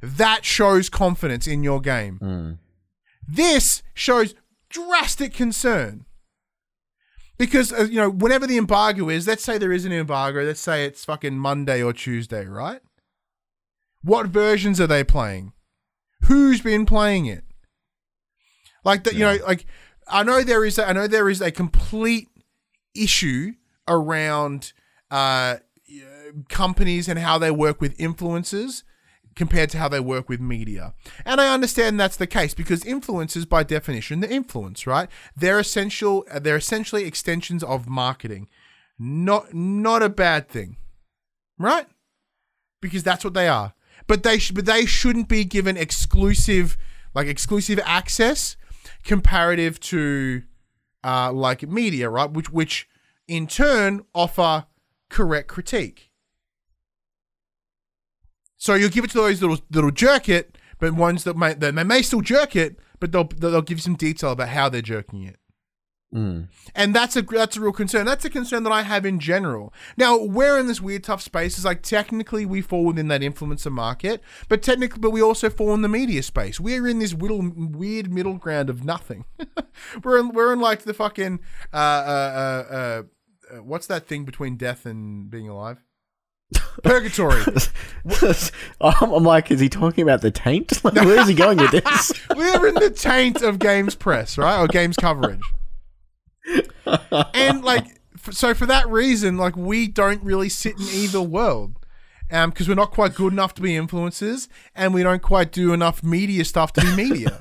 That 0.02 0.44
shows 0.44 0.88
confidence 0.88 1.46
in 1.46 1.62
your 1.62 1.80
game. 1.80 2.16
Hmm. 2.16 2.52
This 3.26 3.82
shows 3.94 4.34
drastic 4.70 5.34
concern. 5.34 6.06
Because, 7.40 7.72
uh, 7.72 7.84
you 7.84 7.96
know, 7.96 8.10
whenever 8.10 8.46
the 8.46 8.58
embargo 8.58 9.08
is, 9.08 9.26
let's 9.26 9.42
say 9.42 9.56
there 9.56 9.72
is 9.72 9.86
an 9.86 9.92
embargo, 9.92 10.42
let's 10.42 10.60
say 10.60 10.84
it's 10.84 11.06
fucking 11.06 11.38
Monday 11.38 11.82
or 11.82 11.94
Tuesday, 11.94 12.44
right? 12.44 12.82
What 14.02 14.26
versions 14.26 14.78
are 14.78 14.86
they 14.86 15.02
playing? 15.02 15.54
Who's 16.24 16.60
been 16.60 16.84
playing 16.84 17.24
it? 17.24 17.44
Like 18.84 19.04
that, 19.04 19.14
you 19.14 19.20
know, 19.20 19.38
like 19.46 19.64
I 20.06 20.22
know 20.22 20.42
there 20.42 20.66
is, 20.66 20.78
a, 20.78 20.86
I 20.86 20.92
know 20.92 21.06
there 21.06 21.30
is 21.30 21.40
a 21.40 21.50
complete 21.50 22.28
issue 22.94 23.54
around 23.88 24.74
uh, 25.10 25.56
companies 26.50 27.08
and 27.08 27.18
how 27.18 27.38
they 27.38 27.50
work 27.50 27.80
with 27.80 27.96
influencers 27.96 28.82
compared 29.40 29.70
to 29.70 29.78
how 29.78 29.88
they 29.88 30.00
work 30.00 30.28
with 30.28 30.38
media. 30.38 30.92
And 31.24 31.40
I 31.40 31.54
understand 31.54 31.98
that's 31.98 32.18
the 32.18 32.26
case 32.26 32.52
because 32.52 32.84
influencers 32.84 33.48
by 33.48 33.62
definition 33.62 34.20
they 34.20 34.28
influence, 34.28 34.86
right? 34.86 35.08
They're 35.34 35.58
essential 35.58 36.26
they're 36.42 36.58
essentially 36.58 37.06
extensions 37.06 37.64
of 37.64 37.88
marketing. 37.88 38.48
Not 38.98 39.54
not 39.54 40.02
a 40.02 40.10
bad 40.10 40.50
thing. 40.50 40.76
Right? 41.58 41.86
Because 42.82 43.02
that's 43.02 43.24
what 43.24 43.32
they 43.32 43.48
are. 43.48 43.72
But 44.06 44.24
they 44.24 44.38
sh- 44.38 44.50
but 44.50 44.66
they 44.66 44.84
shouldn't 44.84 45.28
be 45.28 45.44
given 45.44 45.78
exclusive 45.78 46.76
like 47.14 47.26
exclusive 47.26 47.80
access 47.86 48.58
comparative 49.04 49.80
to 49.80 50.42
uh 51.02 51.32
like 51.32 51.66
media, 51.66 52.10
right? 52.10 52.30
Which 52.30 52.50
which 52.50 52.86
in 53.26 53.46
turn 53.46 54.04
offer 54.14 54.66
correct 55.08 55.48
critique. 55.48 56.09
So 58.60 58.74
you'll 58.74 58.90
give 58.90 59.04
it 59.04 59.10
to 59.12 59.16
those 59.16 59.40
that'll, 59.40 59.58
that'll 59.70 59.90
jerk 59.90 60.28
it, 60.28 60.58
but 60.78 60.92
ones 60.92 61.24
that 61.24 61.34
may 61.34 61.54
they 61.54 61.72
may 61.72 62.02
still 62.02 62.20
jerk 62.20 62.54
it, 62.54 62.78
but 63.00 63.10
they'll 63.10 63.24
they'll 63.24 63.62
give 63.62 63.78
you 63.78 63.82
some 63.82 63.96
detail 63.96 64.32
about 64.32 64.50
how 64.50 64.68
they're 64.68 64.82
jerking 64.82 65.22
it. 65.22 65.38
Mm. 66.14 66.48
And 66.74 66.94
that's 66.94 67.16
a 67.16 67.22
that's 67.22 67.56
a 67.56 67.60
real 67.60 67.72
concern. 67.72 68.04
That's 68.04 68.24
a 68.26 68.30
concern 68.30 68.64
that 68.64 68.72
I 68.72 68.82
have 68.82 69.06
in 69.06 69.18
general. 69.18 69.72
Now 69.96 70.18
we're 70.18 70.58
in 70.58 70.66
this 70.66 70.78
weird 70.78 71.04
tough 71.04 71.22
space. 71.22 71.56
Is 71.56 71.64
like 71.64 71.80
technically 71.80 72.44
we 72.44 72.60
fall 72.60 72.84
within 72.84 73.08
that 73.08 73.22
influencer 73.22 73.72
market, 73.72 74.20
but 74.50 74.60
technically, 74.60 75.00
but 75.00 75.10
we 75.10 75.22
also 75.22 75.48
fall 75.48 75.72
in 75.72 75.80
the 75.80 75.88
media 75.88 76.22
space. 76.22 76.60
We're 76.60 76.86
in 76.86 76.98
this 76.98 77.14
little 77.14 77.50
weird 77.54 78.12
middle 78.12 78.34
ground 78.34 78.68
of 78.68 78.84
nothing. 78.84 79.24
we're 80.04 80.18
in 80.18 80.34
we're 80.34 80.52
in 80.52 80.60
like 80.60 80.82
the 80.82 80.92
fucking 80.92 81.40
uh, 81.72 81.76
uh, 81.76 81.80
uh, 81.80 82.74
uh, 82.74 83.02
uh, 83.52 83.62
what's 83.62 83.86
that 83.86 84.06
thing 84.06 84.26
between 84.26 84.56
death 84.56 84.84
and 84.84 85.30
being 85.30 85.48
alive? 85.48 85.82
Purgatory. 86.82 87.42
I'm, 88.80 89.12
I'm 89.12 89.22
like, 89.24 89.50
is 89.50 89.60
he 89.60 89.68
talking 89.68 90.02
about 90.02 90.20
the 90.22 90.30
taint? 90.30 90.72
Like, 90.84 90.94
where 90.94 91.20
is 91.20 91.28
he 91.28 91.34
going 91.34 91.58
with 91.58 91.70
this? 91.70 92.12
We're 92.36 92.66
in 92.68 92.74
the 92.74 92.90
taint 92.90 93.42
of 93.42 93.58
games 93.58 93.94
press, 93.94 94.36
right? 94.38 94.58
Or 94.58 94.66
games 94.66 94.96
coverage. 94.96 95.40
and 97.34 97.62
like, 97.62 97.84
f- 98.16 98.32
so 98.34 98.54
for 98.54 98.66
that 98.66 98.88
reason, 98.88 99.36
like, 99.36 99.56
we 99.56 99.86
don't 99.88 100.22
really 100.24 100.48
sit 100.48 100.74
in 100.76 100.86
either 100.92 101.20
world. 101.22 101.76
Um, 102.32 102.50
because 102.50 102.68
we're 102.68 102.76
not 102.76 102.92
quite 102.92 103.16
good 103.16 103.32
enough 103.32 103.54
to 103.54 103.62
be 103.62 103.70
influencers, 103.72 104.46
and 104.76 104.94
we 104.94 105.02
don't 105.02 105.20
quite 105.20 105.50
do 105.50 105.72
enough 105.72 106.04
media 106.04 106.44
stuff 106.44 106.72
to 106.74 106.80
be 106.80 106.94
media. 106.94 107.40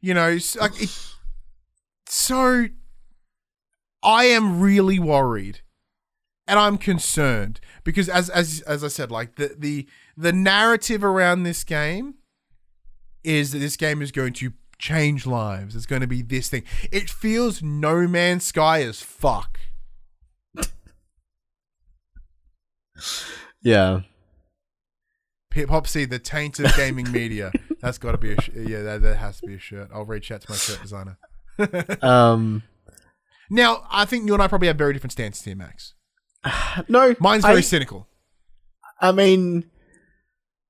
you 0.00 0.14
know, 0.14 0.28
s- 0.28 0.56
like 0.56 0.82
it, 0.82 0.90
so. 2.06 2.66
I 4.02 4.26
am 4.26 4.60
really 4.60 4.98
worried, 5.00 5.60
and 6.46 6.58
I'm 6.58 6.78
concerned 6.78 7.60
because, 7.84 8.08
as 8.08 8.30
as 8.30 8.60
as 8.62 8.84
I 8.84 8.88
said, 8.88 9.10
like 9.10 9.36
the 9.36 9.54
the 9.58 9.86
the 10.16 10.32
narrative 10.32 11.04
around 11.04 11.42
this 11.42 11.64
game 11.64 12.14
is 13.24 13.52
that 13.52 13.58
this 13.58 13.76
game 13.76 14.00
is 14.02 14.12
going 14.12 14.32
to 14.34 14.52
change 14.78 15.26
lives. 15.26 15.74
It's 15.74 15.86
going 15.86 16.02
to 16.02 16.06
be 16.06 16.22
this 16.22 16.48
thing. 16.48 16.62
It 16.92 17.10
feels 17.10 17.62
No 17.62 18.06
Man's 18.06 18.44
Sky 18.46 18.82
as 18.82 19.00
fuck. 19.00 19.58
Yeah. 23.62 24.02
Hip 25.54 25.70
Hop 25.70 25.88
C, 25.88 26.04
the 26.04 26.20
taint 26.20 26.60
of 26.60 26.72
gaming 26.76 27.10
media. 27.10 27.50
That's 27.80 27.98
got 27.98 28.12
to 28.12 28.18
be 28.18 28.32
a 28.32 28.40
sh- 28.40 28.50
yeah. 28.54 28.82
That, 28.82 29.02
that 29.02 29.16
has 29.16 29.40
to 29.40 29.46
be 29.46 29.54
a 29.54 29.58
shirt. 29.58 29.88
I'll 29.92 30.04
reach 30.04 30.30
out 30.30 30.42
to 30.42 30.50
my 30.50 30.56
shirt 30.56 30.80
designer. 30.82 31.18
Um. 32.02 32.62
Now, 33.50 33.86
I 33.90 34.04
think 34.04 34.26
you 34.28 34.34
and 34.34 34.42
I 34.42 34.46
probably 34.46 34.68
have 34.68 34.76
very 34.76 34.92
different 34.92 35.12
stances 35.12 35.44
here, 35.44 35.56
Max. 35.56 35.94
No, 36.88 37.14
Mine's 37.20 37.44
very 37.44 37.58
I, 37.58 37.62
cynical. 37.62 38.06
I 39.00 39.12
mean, 39.12 39.64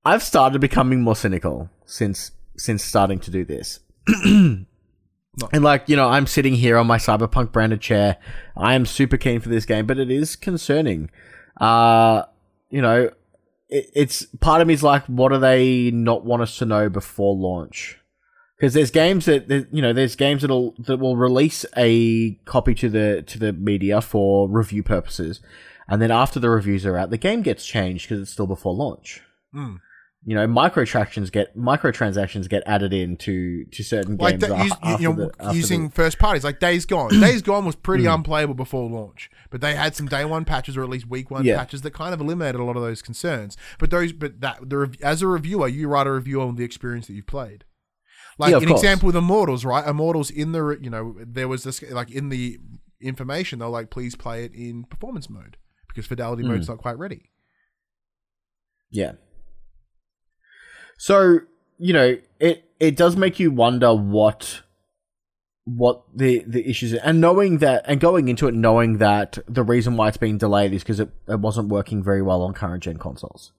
I've 0.05 0.22
started 0.22 0.61
becoming 0.61 1.03
more 1.03 1.16
cynical 1.16 1.70
since 1.85 2.33
since 2.57 2.83
starting 2.83 3.18
to 3.20 3.31
do 3.31 3.45
this. 3.45 3.81
and 4.24 4.66
like 5.53 5.89
you 5.89 5.97
know, 5.97 6.09
I'm 6.09 6.27
sitting 6.27 6.55
here 6.55 6.77
on 6.77 6.87
my 6.87 6.99
cyberpunk 6.99 7.53
branded 7.53 7.81
chair. 7.81 8.16
I 8.57 8.74
am 8.74 8.87
super 8.87 9.16
keen 9.16 9.41
for 9.41 9.49
this 9.49 9.64
game, 9.64 9.87
but 9.87 9.99
it 9.99 10.11
is 10.11 10.37
concerning. 10.37 11.11
Uh, 11.61 12.22
you 12.70 12.83
know, 12.83 13.11
it, 13.68 13.91
it's 13.95 14.24
part 14.41 14.61
of 14.61 14.68
me 14.68 14.74
is 14.74 14.83
like, 14.83 15.05
what 15.07 15.33
do 15.33 15.39
they 15.39 15.91
not 15.91 16.24
want 16.24 16.43
us 16.43 16.59
to 16.59 16.66
know 16.66 16.89
before 16.89 17.35
launch? 17.35 17.99
Because 18.57 18.72
there's 18.74 18.90
games 18.90 19.26
that 19.26 19.48
that, 19.48 19.68
you 19.72 19.82
know, 19.82 19.92
there's 19.92 20.16
games 20.16 20.40
that'll 20.42 20.74
that 20.78 20.96
will 20.98 21.16
release 21.16 21.66
a 21.76 22.32
copy 22.46 22.74
to 22.76 22.88
the 22.88 23.22
to 23.26 23.38
the 23.38 23.52
media 23.52 24.00
for 24.00 24.48
review 24.48 24.82
purposes, 24.82 25.40
and 25.88 26.00
then 26.00 26.11
after 26.11 26.40
the 26.40 26.48
reviews 26.48 26.86
are 26.86 26.96
out, 26.96 27.11
the 27.11 27.18
game 27.18 27.42
gets 27.42 27.66
changed 27.66 28.09
because 28.09 28.22
it's 28.22 28.30
still 28.30 28.46
before 28.46 28.72
launch. 28.74 29.20
Mm. 29.54 29.80
You 30.28 30.34
know, 30.34 30.46
microtransactions 30.48 31.30
get 31.30 31.57
microtransactions 31.57 32.48
get 32.48 32.62
added 32.66 32.92
into 32.94 33.64
to 33.66 33.70
to 33.70 33.82
certain 33.84 34.16
Like 34.16 34.40
games 34.40 34.50
that, 34.70 34.78
after 34.82 35.02
you 35.02 35.12
know, 35.14 35.30
the- 35.38 35.52
using 35.52 35.82
the- 35.82 35.88
Hmm. 35.88 35.92
first 35.94 36.18
parties, 36.18 36.42
like 36.42 36.59
Days 36.59 36.86
Gone. 36.86 37.11
Days 37.20 37.42
Gone 37.42 37.64
was 37.66 37.76
pretty 37.76 38.07
unplayable 38.07 38.54
before 38.54 38.88
launch, 38.90 39.30
but 39.50 39.61
they 39.61 39.74
had 39.76 39.94
some 39.94 40.07
day 40.09 40.24
one 40.24 40.44
patches 40.46 40.76
or 40.78 40.82
at 40.82 40.88
least 40.88 41.07
week 41.09 41.30
one 41.30 41.44
Yeah. 41.44 41.59
patches 41.59 41.82
that 41.82 41.92
kind 41.92 42.12
of 42.14 42.20
eliminated 42.22 42.61
a 42.61 42.64
lot 42.64 42.76
of 42.76 42.82
those 42.82 43.02
concerns. 43.02 43.57
But 43.78 43.90
those, 43.90 44.12
but 44.14 44.40
that 44.40 44.68
the 44.68 44.96
as 45.02 45.20
a 45.22 45.26
reviewer, 45.28 45.68
you 45.68 45.88
write 45.88 46.07
a 46.07 46.12
review 46.12 46.40
on 46.40 46.57
the 46.57 46.64
experience 46.64 47.07
that 47.09 47.12
you've 47.12 47.26
played. 47.26 47.64
Like 48.39 48.51
Yeah, 48.51 48.59
an 48.59 48.66
course. 48.68 48.80
example 48.80 49.07
with 49.07 49.16
Immortals, 49.16 49.64
right? 49.64 49.87
Immortals 49.87 50.30
in 50.30 50.53
the 50.53 50.78
you 50.80 50.91
know 50.91 51.16
there 51.20 51.49
was 51.49 51.64
this 51.64 51.82
like 51.91 52.11
in 52.11 52.28
the 52.28 52.59
information 53.01 53.59
they're 53.59 53.68
like 53.68 53.91
please 53.91 54.14
play 54.16 54.45
it 54.45 54.55
in 54.55 54.84
performance 54.84 55.28
mode 55.28 55.57
because 55.89 56.07
fidelity 56.07 56.43
Hmm. 56.43 56.49
mode's 56.51 56.68
not 56.68 56.78
quite 56.78 56.99
ready. 56.99 57.30
Yeah. 58.91 59.12
So 60.99 61.41
you 61.78 61.93
know, 61.93 62.16
it 62.41 62.64
it 62.80 62.97
does 62.97 63.16
make 63.16 63.39
you 63.39 63.51
wonder 63.51 63.95
what 63.95 64.62
what 65.64 66.05
the 66.14 66.45
the 66.47 66.68
issues 66.68 66.95
are. 66.95 67.01
and 67.03 67.20
knowing 67.20 67.59
that 67.59 67.84
and 67.89 68.01
going 68.01 68.28
into 68.28 68.47
it 68.47 68.55
knowing 68.55 68.99
that 68.99 69.37
the 69.49 69.64
reason 69.64 69.97
why 69.97 70.07
it's 70.09 70.16
being 70.16 70.39
delayed 70.39 70.72
is 70.72 70.82
because 70.82 71.01
it, 71.01 71.11
it 71.28 71.41
wasn't 71.41 71.68
working 71.68 72.05
very 72.05 72.22
well 72.22 72.43
on 72.43 72.55
current 72.55 72.84
gen 72.84 72.97
consoles 72.99 73.51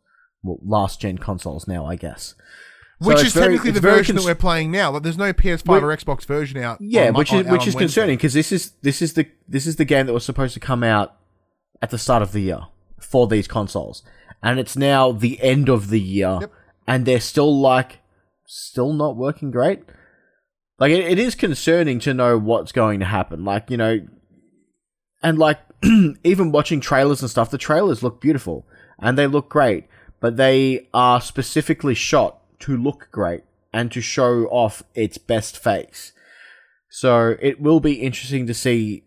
well 0.41 0.57
last 0.63 1.01
gen 1.01 1.17
consoles 1.17 1.67
now 1.67 1.86
i 1.86 1.97
guess 1.97 2.34
Which 2.99 3.17
it's 3.17 3.27
is 3.27 3.33
very- 3.33 3.53
technically 3.53 3.71
the 3.71 3.79
version 3.79 4.15
cons- 4.15 4.25
that 4.25 4.31
we're 4.31 4.35
playing 4.35 4.71
now. 4.71 4.91
Like, 4.91 5.03
there's 5.03 5.17
no 5.17 5.31
PS5 5.31 5.83
or 5.83 5.95
Xbox 5.95 6.25
version 6.25 6.57
out. 6.63 6.79
yeah 6.81 7.09
on- 7.09 7.13
which 7.13 7.31
is 7.31 7.45
out 7.45 7.51
which 7.51 7.67
is 7.67 7.75
Wednesday. 7.75 7.79
concerning 7.79 8.17
because 8.17 8.33
this 8.33 8.51
is 8.51 8.71
this 8.81 9.01
is 9.01 9.13
the 9.13 9.27
this 9.47 9.67
is 9.67 9.75
the 9.75 9.85
game 9.85 10.07
that 10.07 10.13
was 10.13 10.25
supposed 10.25 10.53
to 10.55 10.59
come 10.59 10.83
out 10.83 11.15
at 11.81 11.91
the 11.91 11.97
start 11.99 12.21
of 12.23 12.31
the 12.31 12.41
year 12.41 12.61
for 12.99 13.27
these 13.27 13.47
consoles 13.47 14.01
and 14.41 14.59
it's 14.59 14.75
now 14.75 15.11
the 15.11 15.39
end 15.43 15.69
of 15.69 15.89
the 15.89 15.99
year 15.99 16.39
Yep. 16.41 16.51
and 16.87 17.05
they're 17.05 17.19
still 17.19 17.59
like 17.59 17.99
still 18.47 18.93
not 18.93 19.15
working 19.15 19.51
great 19.51 19.83
like 20.79 20.91
it, 20.91 21.05
it 21.05 21.19
is 21.19 21.35
concerning 21.35 21.99
to 21.99 22.13
know 22.15 22.37
what's 22.37 22.71
going 22.71 22.99
to 22.99 23.05
happen 23.05 23.45
like 23.45 23.69
you 23.69 23.77
know 23.77 23.99
and 25.21 25.37
like 25.37 25.59
even 26.23 26.51
watching 26.51 26.79
trailers 26.79 27.21
and 27.21 27.29
stuff 27.29 27.51
the 27.51 27.57
trailers 27.59 28.01
look 28.01 28.19
beautiful 28.19 28.65
and 28.99 29.17
they 29.17 29.27
look 29.27 29.49
great 29.49 29.85
but 30.19 30.35
they 30.37 30.87
are 30.95 31.21
specifically 31.21 31.93
shot 31.93 32.39
to 32.59 32.75
look 32.75 33.09
great 33.11 33.43
and 33.73 33.91
to 33.91 34.01
show 34.01 34.45
off 34.45 34.83
its 34.95 35.17
best 35.17 35.57
face 35.57 36.13
so 36.89 37.35
it 37.39 37.61
will 37.61 37.79
be 37.79 37.93
interesting 37.93 38.47
to 38.47 38.53
see 38.53 39.03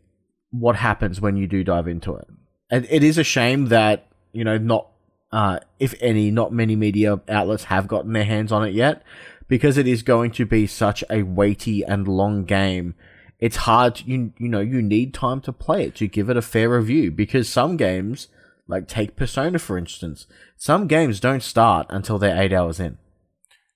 what 0.50 0.76
happens 0.76 1.20
when 1.20 1.36
you 1.36 1.46
do 1.46 1.64
dive 1.64 1.88
into 1.88 2.14
it. 2.14 2.28
And 2.70 2.86
it 2.90 3.02
is 3.02 3.18
a 3.18 3.24
shame 3.24 3.66
that 3.66 4.06
you 4.32 4.44
know 4.44 4.58
not 4.58 4.88
uh, 5.32 5.60
if 5.78 5.94
any 6.00 6.30
not 6.30 6.52
many 6.52 6.76
media 6.76 7.20
outlets 7.28 7.64
have 7.64 7.88
gotten 7.88 8.12
their 8.12 8.24
hands 8.24 8.52
on 8.52 8.66
it 8.66 8.74
yet 8.74 9.02
because 9.48 9.76
it 9.76 9.88
is 9.88 10.02
going 10.02 10.30
to 10.32 10.46
be 10.46 10.66
such 10.66 11.02
a 11.10 11.22
weighty 11.22 11.82
and 11.82 12.06
long 12.06 12.44
game. 12.44 12.94
It's 13.38 13.56
hard 13.56 14.02
you 14.06 14.32
you 14.38 14.48
know 14.48 14.60
you 14.60 14.82
need 14.82 15.14
time 15.14 15.40
to 15.42 15.52
play 15.52 15.84
it 15.86 15.94
to 15.96 16.06
give 16.06 16.28
it 16.28 16.36
a 16.36 16.42
fair 16.42 16.68
review 16.68 17.10
because 17.10 17.48
some 17.48 17.76
games 17.76 18.28
like 18.68 18.86
take 18.86 19.16
persona 19.16 19.58
for 19.58 19.76
instance 19.76 20.28
some 20.56 20.86
games 20.86 21.18
don't 21.18 21.42
start 21.42 21.86
until 21.90 22.18
they're 22.18 22.40
8 22.40 22.52
hours 22.52 22.78
in 22.78 22.98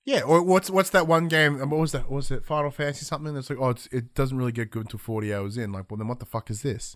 Yeah, 0.05 0.21
or 0.21 0.43
what's 0.43 0.69
what's 0.69 0.91
that 0.91 1.07
one 1.07 1.27
game? 1.27 1.57
What 1.57 1.79
was 1.79 1.91
that? 1.93 2.03
What 2.03 2.17
was 2.17 2.31
it 2.31 2.45
Final 2.45 2.69
Fantasy 2.69 3.05
something? 3.05 3.33
That's 3.33 3.49
like, 3.49 3.59
oh, 3.59 3.69
it's, 3.69 3.87
it 3.87 4.13
doesn't 4.13 4.37
really 4.37 4.51
get 4.51 4.69
good 4.69 4.83
until 4.83 4.99
forty 4.99 5.33
hours 5.33 5.57
in. 5.57 5.71
Like, 5.71 5.89
well, 5.89 5.97
then 5.97 6.07
what 6.07 6.19
the 6.19 6.27
fuck 6.27 6.51
is 6.51 6.61
this? 6.61 6.95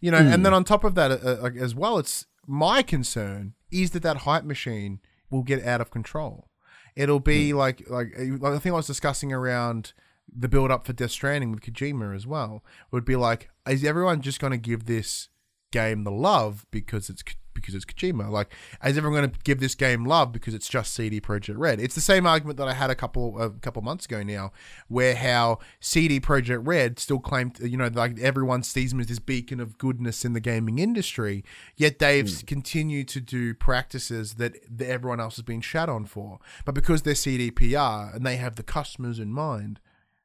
You 0.00 0.10
know. 0.10 0.18
And 0.18 0.44
then 0.44 0.52
on 0.52 0.64
top 0.64 0.82
of 0.82 0.96
that, 0.96 1.12
uh, 1.12 1.18
uh, 1.22 1.36
like, 1.40 1.54
as 1.54 1.76
well, 1.76 1.98
it's 1.98 2.26
my 2.48 2.82
concern 2.82 3.54
is 3.70 3.92
that 3.92 4.02
that 4.02 4.18
hype 4.18 4.42
machine 4.42 4.98
will 5.30 5.44
get 5.44 5.64
out 5.64 5.80
of 5.80 5.92
control. 5.92 6.48
It'll 6.96 7.20
be 7.20 7.52
like 7.52 7.88
like 7.88 8.12
uh, 8.18 8.24
like 8.38 8.54
I 8.54 8.58
think 8.58 8.72
I 8.72 8.76
was 8.76 8.88
discussing 8.88 9.32
around 9.32 9.92
the 10.36 10.48
build 10.48 10.72
up 10.72 10.84
for 10.84 10.92
Death 10.92 11.12
Stranding 11.12 11.52
with 11.52 11.60
Kojima 11.60 12.14
as 12.14 12.26
well. 12.26 12.64
Would 12.90 13.04
be 13.04 13.14
like, 13.14 13.50
is 13.68 13.84
everyone 13.84 14.20
just 14.20 14.40
going 14.40 14.50
to 14.50 14.58
give 14.58 14.86
this 14.86 15.28
game 15.70 16.02
the 16.02 16.10
love 16.10 16.66
because 16.72 17.08
it's 17.08 17.22
because 17.60 17.74
it's 17.74 17.84
Kojima. 17.84 18.30
Like, 18.30 18.52
is 18.84 18.96
everyone 18.96 19.20
going 19.20 19.30
to 19.30 19.38
give 19.44 19.60
this 19.60 19.74
game 19.74 20.04
love 20.04 20.32
because 20.32 20.54
it's 20.54 20.68
just 20.68 20.94
CD 20.94 21.20
Projekt 21.20 21.58
Red? 21.58 21.80
It's 21.80 21.94
the 21.94 22.00
same 22.00 22.26
argument 22.26 22.58
that 22.58 22.68
I 22.68 22.74
had 22.74 22.90
a 22.90 22.94
couple 22.94 23.40
a 23.40 23.50
couple 23.50 23.82
months 23.82 24.06
ago 24.06 24.22
now, 24.22 24.52
where 24.88 25.14
how 25.14 25.58
CD 25.80 26.20
Projekt 26.20 26.66
Red 26.66 26.98
still 26.98 27.18
claimed, 27.18 27.58
you 27.60 27.76
know, 27.76 27.88
like 27.88 28.18
everyone 28.20 28.62
sees 28.62 28.90
them 28.90 29.00
as 29.00 29.06
this 29.06 29.18
beacon 29.18 29.60
of 29.60 29.78
goodness 29.78 30.24
in 30.24 30.32
the 30.32 30.40
gaming 30.40 30.78
industry, 30.78 31.44
yet 31.76 31.98
they've 31.98 32.28
hmm. 32.28 32.46
continued 32.46 33.08
to 33.08 33.20
do 33.20 33.54
practices 33.54 34.34
that, 34.34 34.54
that 34.70 34.88
everyone 34.88 35.20
else 35.20 35.36
has 35.36 35.44
been 35.44 35.60
shat 35.60 35.88
on 35.88 36.04
for. 36.04 36.38
But 36.64 36.74
because 36.74 37.02
they're 37.02 37.14
CDPR 37.14 38.14
and 38.14 38.24
they 38.24 38.36
have 38.36 38.56
the 38.56 38.62
customers 38.62 39.18
in 39.18 39.32
mind, 39.32 39.80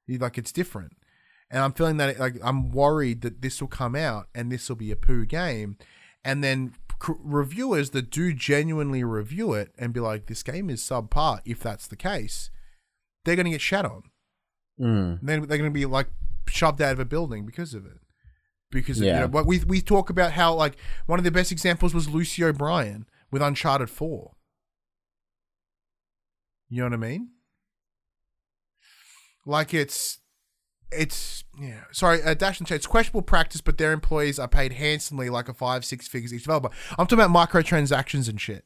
like 0.07 0.37
it's 0.37 0.51
different. 0.51 0.97
And 1.49 1.61
I'm 1.61 1.73
feeling 1.73 1.97
that 1.97 2.19
like 2.19 2.37
I'm 2.43 2.71
worried 2.71 3.21
that 3.21 3.41
this 3.41 3.61
will 3.61 3.67
come 3.67 3.95
out 3.95 4.27
and 4.33 4.51
this 4.51 4.69
will 4.69 4.75
be 4.75 4.91
a 4.91 4.95
poo 4.95 5.25
game, 5.25 5.77
and 6.25 6.43
then 6.43 6.73
c- 7.05 7.13
reviewers 7.19 7.91
that 7.91 8.09
do 8.09 8.33
genuinely 8.33 9.03
review 9.03 9.53
it 9.53 9.73
and 9.77 9.93
be 9.93 9.99
like, 9.99 10.25
this 10.27 10.43
game 10.43 10.69
is 10.69 10.81
subpar. 10.81 11.41
If 11.45 11.59
that's 11.59 11.87
the 11.87 11.95
case, 11.95 12.49
they're 13.25 13.35
going 13.35 13.45
to 13.45 13.51
get 13.51 13.61
shat 13.61 13.85
on. 13.85 14.03
mm. 14.79 15.19
Then 15.21 15.41
they're 15.47 15.57
going 15.57 15.63
to 15.63 15.69
be 15.71 15.85
like 15.85 16.07
shoved 16.47 16.81
out 16.81 16.93
of 16.93 16.99
a 16.99 17.05
building 17.05 17.45
because 17.45 17.73
of 17.73 17.85
it. 17.85 17.99
Because 18.71 18.99
of, 18.99 19.05
you 19.05 19.11
know, 19.21 19.27
what 19.27 19.45
we 19.45 19.59
we 19.59 19.81
talk 19.81 20.09
about 20.09 20.31
how 20.31 20.53
like 20.55 20.77
one 21.05 21.19
of 21.19 21.23
the 21.25 21.31
best 21.31 21.51
examples 21.51 21.93
was 21.93 22.09
Lucy 22.09 22.43
O'Brien 22.43 23.05
with 23.29 23.41
Uncharted 23.41 23.89
Four. 23.89 24.31
You 26.69 26.79
know 26.79 26.85
what 26.85 26.93
I 26.93 26.97
mean? 26.97 27.29
Like 29.45 29.73
it's 29.75 30.19
it's 30.95 31.43
yeah. 31.59 31.81
Sorry, 31.91 32.21
uh, 32.23 32.33
Dash 32.33 32.59
and 32.59 32.67
Chat. 32.67 32.77
It's 32.77 32.87
questionable 32.87 33.21
practice, 33.21 33.61
but 33.61 33.77
their 33.77 33.91
employees 33.91 34.39
are 34.39 34.47
paid 34.47 34.73
handsomely, 34.73 35.29
like 35.29 35.49
a 35.49 35.53
five 35.53 35.85
six 35.85 36.07
figures 36.07 36.33
each 36.33 36.43
developer. 36.43 36.69
I'm 36.91 37.07
talking 37.07 37.23
about 37.23 37.49
microtransactions 37.49 38.29
and 38.29 38.39
shit. 38.39 38.65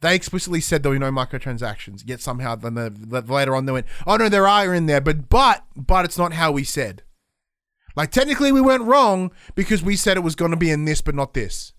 They 0.00 0.14
explicitly 0.14 0.60
said 0.60 0.82
there 0.82 0.92
were 0.92 0.98
no 0.98 1.10
microtransactions, 1.10 2.02
yet 2.06 2.20
somehow 2.20 2.54
then 2.54 2.74
the, 2.74 3.24
later 3.26 3.56
on 3.56 3.66
they 3.66 3.72
went, 3.72 3.86
"Oh 4.06 4.16
no, 4.16 4.28
there 4.28 4.46
are 4.46 4.72
in 4.74 4.86
there," 4.86 5.00
but 5.00 5.28
but 5.28 5.64
but 5.76 6.04
it's 6.04 6.18
not 6.18 6.34
how 6.34 6.52
we 6.52 6.64
said. 6.64 7.02
Like 7.96 8.10
technically, 8.10 8.52
we 8.52 8.60
weren't 8.60 8.84
wrong 8.84 9.32
because 9.54 9.82
we 9.82 9.96
said 9.96 10.16
it 10.16 10.20
was 10.20 10.36
going 10.36 10.52
to 10.52 10.56
be 10.56 10.70
in 10.70 10.84
this, 10.84 11.00
but 11.00 11.16
not 11.16 11.34
this. 11.34 11.72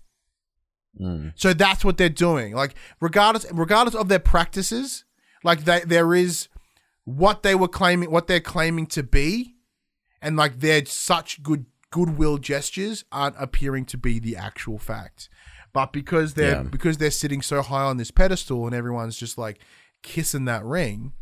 Mm. 1.00 1.32
So 1.34 1.54
that's 1.54 1.84
what 1.84 1.96
they're 1.96 2.08
doing. 2.08 2.52
Like 2.52 2.74
regardless 3.00 3.46
regardless 3.52 3.94
of 3.94 4.08
their 4.08 4.18
practices, 4.18 5.04
like 5.42 5.64
they, 5.64 5.80
there 5.80 6.14
is 6.14 6.48
what 7.04 7.42
they 7.42 7.54
were 7.54 7.68
claiming 7.68 8.10
what 8.10 8.26
they're 8.26 8.40
claiming 8.40 8.86
to 8.86 9.02
be 9.02 9.56
and 10.22 10.36
like 10.36 10.60
their 10.60 10.84
such 10.84 11.42
good 11.42 11.66
goodwill 11.90 12.38
gestures 12.38 13.04
aren't 13.10 13.36
appearing 13.38 13.84
to 13.84 13.98
be 13.98 14.18
the 14.18 14.36
actual 14.36 14.78
fact. 14.78 15.28
But 15.72 15.92
because 15.92 16.34
they're 16.34 16.56
Yeah. 16.56 16.62
because 16.62 16.98
they're 16.98 17.10
sitting 17.10 17.42
so 17.42 17.62
high 17.62 17.84
on 17.84 17.96
this 17.96 18.10
pedestal 18.10 18.66
and 18.66 18.74
everyone's 18.74 19.16
just 19.16 19.38
like 19.38 19.60
kissing 20.02 20.44
that 20.46 20.64
ring, 20.64 21.12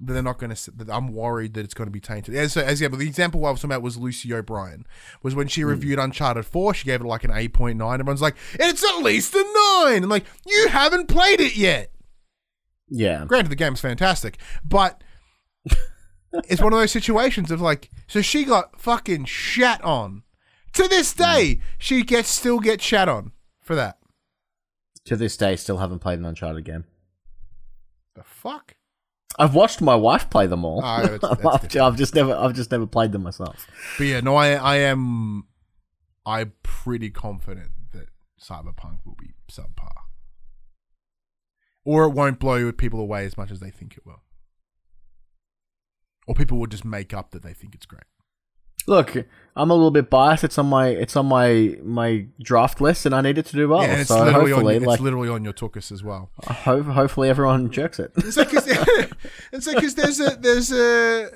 they're 0.00 0.22
not 0.22 0.38
going 0.38 0.54
to. 0.54 0.72
I'm 0.90 1.12
worried 1.12 1.54
that 1.54 1.64
it's 1.64 1.74
going 1.74 1.86
to 1.86 1.92
be 1.92 2.00
tainted. 2.00 2.34
As 2.34 2.52
so, 2.52 2.60
as 2.60 2.80
yeah, 2.80 2.88
but 2.88 2.98
the 2.98 3.06
example 3.06 3.44
I 3.44 3.50
was 3.50 3.60
talking 3.60 3.72
about 3.72 3.82
was 3.82 3.96
Lucy 3.96 4.32
O'Brien. 4.32 4.86
Was 5.22 5.34
when 5.34 5.48
she 5.48 5.62
hmm. 5.62 5.68
reviewed 5.68 5.98
Uncharted 5.98 6.46
Four, 6.46 6.74
she 6.74 6.84
gave 6.84 7.00
it 7.00 7.06
like 7.06 7.24
an 7.24 7.32
eight 7.32 7.52
point 7.52 7.78
nine. 7.78 8.00
Everyone's 8.00 8.22
like, 8.22 8.36
it's 8.54 8.84
at 8.84 9.02
least 9.02 9.34
a 9.34 9.82
nine. 9.84 10.02
And 10.02 10.08
like, 10.08 10.24
you 10.46 10.68
haven't 10.68 11.08
played 11.08 11.40
it 11.40 11.56
yet. 11.56 11.90
Yeah 12.90 13.24
Granted, 13.26 13.50
the 13.50 13.56
game's 13.56 13.80
fantastic, 13.80 14.38
but 14.64 15.02
it's 16.48 16.60
one 16.62 16.72
of 16.72 16.78
those 16.78 16.92
situations 16.92 17.50
of 17.50 17.60
like, 17.60 17.90
so 18.06 18.20
she 18.22 18.44
got 18.44 18.80
fucking 18.80 19.24
shat 19.26 19.82
on. 19.84 20.22
To 20.74 20.86
this 20.86 21.12
day, 21.14 21.60
she 21.78 22.02
gets 22.02 22.28
still 22.28 22.60
gets 22.60 22.84
shat 22.84 23.08
on 23.08 23.32
for 23.62 23.74
that. 23.74 23.98
to 25.06 25.16
this 25.16 25.36
day 25.36 25.56
still 25.56 25.78
haven't 25.78 25.98
played 26.00 26.18
an 26.18 26.24
uncharted 26.26 26.64
game 26.64 26.84
The 28.14 28.22
fuck? 28.24 28.74
I've 29.38 29.54
watched 29.54 29.80
my 29.80 29.94
wife 29.94 30.28
play 30.30 30.46
them 30.46 30.64
all. 30.64 30.80
Ah, 30.82 31.02
that's- 31.02 31.20
that's 31.42 31.76
I've, 31.76 31.82
I've 31.82 31.96
just 31.96 32.14
never, 32.14 32.34
I've 32.34 32.54
just 32.54 32.70
never 32.70 32.86
played 32.86 33.12
them 33.12 33.22
myself. 33.22 33.66
But 33.96 34.04
yeah, 34.06 34.20
no, 34.20 34.34
I 34.36 34.52
I 34.52 34.76
am 34.76 35.44
I'm 36.26 36.52
pretty 36.62 37.10
confident 37.10 37.70
that 37.92 38.08
Cyberpunk 38.40 38.98
will 39.06 39.16
be 39.18 39.34
subpar. 39.50 39.92
Or 41.88 42.04
it 42.04 42.10
won't 42.10 42.38
blow 42.38 42.70
people 42.70 43.00
away 43.00 43.24
as 43.24 43.38
much 43.38 43.50
as 43.50 43.60
they 43.60 43.70
think 43.70 43.96
it 43.96 44.04
will. 44.04 44.20
Or 46.26 46.34
people 46.34 46.58
will 46.58 46.66
just 46.66 46.84
make 46.84 47.14
up 47.14 47.30
that 47.30 47.42
they 47.42 47.54
think 47.54 47.74
it's 47.74 47.86
great. 47.86 48.02
Look, 48.86 49.16
I'm 49.56 49.70
a 49.70 49.74
little 49.74 49.90
bit 49.90 50.10
biased. 50.10 50.44
It's 50.44 50.58
on 50.58 50.66
my, 50.66 50.88
it's 50.88 51.16
on 51.16 51.24
my 51.24 51.78
my 51.82 52.26
draft 52.42 52.82
list, 52.82 53.06
and 53.06 53.14
I 53.14 53.22
need 53.22 53.38
it 53.38 53.46
to 53.46 53.56
do 53.56 53.68
well. 53.70 53.82
yeah, 53.82 53.92
and 53.92 54.00
it's 54.02 54.08
so 54.08 54.22
literally 54.22 54.50
hopefully, 54.50 54.76
on 54.76 54.82
it's 54.82 54.86
like, 54.86 55.00
literally 55.00 55.28
on 55.30 55.44
your 55.44 55.54
Tookus 55.54 55.90
as 55.90 56.02
well. 56.04 56.30
ho- 56.44 56.82
hopefully 56.82 57.30
everyone 57.30 57.70
jerks 57.70 57.98
it. 57.98 58.12
It's 58.18 58.36
like, 58.36 58.50
cause, 58.50 58.66
it's 59.52 59.66
like 59.66 59.78
'cause 59.78 59.94
there's 59.94 60.20
a 60.20 60.36
there's 60.36 60.70
a 60.70 61.30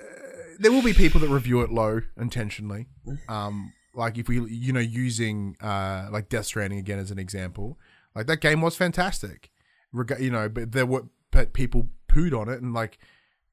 there 0.60 0.70
will 0.70 0.82
be 0.82 0.92
people 0.92 1.18
that 1.22 1.28
review 1.28 1.62
it 1.62 1.70
low 1.72 2.00
intentionally. 2.18 2.88
Um, 3.28 3.72
like 3.94 4.18
if 4.18 4.28
we 4.28 4.40
you 4.50 4.72
know 4.74 4.80
using 4.80 5.56
uh 5.62 6.08
like 6.10 6.28
Death 6.28 6.44
Stranding 6.46 6.78
again 6.78 6.98
as 6.98 7.10
an 7.10 7.18
example, 7.18 7.78
like 8.14 8.26
that 8.26 8.40
game 8.42 8.60
was 8.60 8.76
fantastic. 8.76 9.50
Reg- 9.92 10.20
you 10.20 10.30
know, 10.30 10.48
but 10.48 10.72
there 10.72 10.86
were 10.86 11.04
but 11.30 11.52
people 11.52 11.88
pooed 12.08 12.38
on 12.38 12.48
it 12.48 12.60
and 12.62 12.74
like 12.74 12.98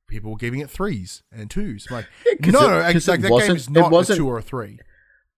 people 0.07 0.31
were 0.31 0.37
giving 0.37 0.59
it 0.59 0.69
threes 0.69 1.23
and 1.31 1.49
twos. 1.49 1.87
I'm 1.89 1.97
like 1.97 2.05
no, 2.47 2.79
it- 2.79 2.81
like 2.83 2.95
that 3.03 3.21
game 3.21 3.55
is 3.55 3.69
not 3.69 3.91
a 4.09 4.15
two 4.15 4.27
or 4.27 4.37
a 4.37 4.41
three. 4.41 4.79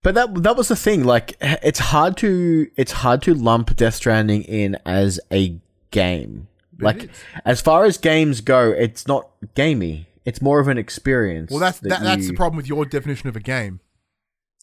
But 0.03 0.15
that 0.15 0.43
that 0.43 0.57
was 0.57 0.67
the 0.67 0.75
thing. 0.75 1.03
Like, 1.03 1.37
it's 1.41 1.77
hard 1.77 2.17
to 2.17 2.69
it's 2.75 2.91
hard 2.91 3.21
to 3.23 3.35
lump 3.35 3.75
Death 3.75 3.95
Stranding 3.95 4.41
in 4.43 4.77
as 4.85 5.19
a 5.31 5.59
game. 5.91 6.47
Like, 6.79 7.11
as 7.45 7.61
far 7.61 7.85
as 7.85 7.99
games 7.99 8.41
go, 8.41 8.71
it's 8.71 9.07
not 9.07 9.29
gamey. 9.53 10.07
It's 10.25 10.41
more 10.41 10.59
of 10.59 10.67
an 10.67 10.79
experience. 10.79 11.51
Well, 11.51 11.59
that's 11.59 11.77
that, 11.81 12.01
that's 12.01 12.27
the 12.27 12.33
problem 12.33 12.57
with 12.57 12.67
your 12.67 12.85
definition 12.85 13.29
of 13.29 13.35
a 13.35 13.39
game. 13.39 13.79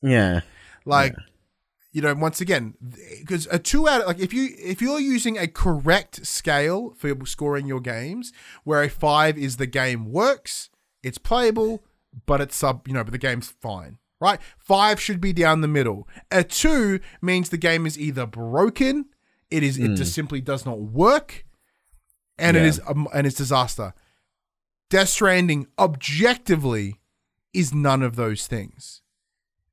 Yeah, 0.02 0.40
like 0.84 1.14
you 1.92 2.02
know 2.02 2.14
once 2.14 2.40
again 2.40 2.74
because 3.20 3.46
a 3.50 3.58
two 3.58 3.88
out 3.88 4.06
like 4.06 4.18
if 4.18 4.32
you 4.32 4.50
if 4.58 4.82
you're 4.82 5.00
using 5.00 5.38
a 5.38 5.46
correct 5.48 6.26
scale 6.26 6.94
for 6.98 7.14
scoring 7.26 7.66
your 7.66 7.80
games 7.80 8.32
where 8.64 8.82
a 8.82 8.88
five 8.90 9.38
is 9.38 9.56
the 9.56 9.66
game 9.66 10.10
works 10.12 10.68
it's 11.02 11.18
playable 11.18 11.82
but 12.26 12.40
it's 12.40 12.56
sub 12.56 12.86
you 12.86 12.94
know 12.94 13.02
but 13.04 13.12
the 13.12 13.18
game's 13.18 13.48
fine 13.60 13.98
right? 14.20 14.40
Five 14.58 15.00
should 15.00 15.20
be 15.20 15.32
down 15.32 15.60
the 15.60 15.68
middle. 15.68 16.08
A 16.32 16.42
two 16.42 16.98
means 17.22 17.50
the 17.50 17.56
game 17.56 17.86
is 17.86 17.96
either 17.96 18.26
broken 18.26 19.06
it 19.48 19.62
is 19.62 19.78
it 19.78 19.94
just 19.94 20.12
simply 20.12 20.40
does 20.40 20.66
not 20.66 20.80
work 20.80 21.46
and 22.36 22.56
it 22.56 22.60
Yeah. 22.62 22.66
is 22.66 22.80
um, 22.88 23.06
and 23.14 23.26
it's 23.28 23.36
disaster. 23.36 23.94
Death 24.90 25.10
stranding 25.10 25.68
objectively 25.78 27.00
is 27.52 27.72
none 27.72 28.02
of 28.02 28.16
those 28.16 28.46
things 28.48 29.02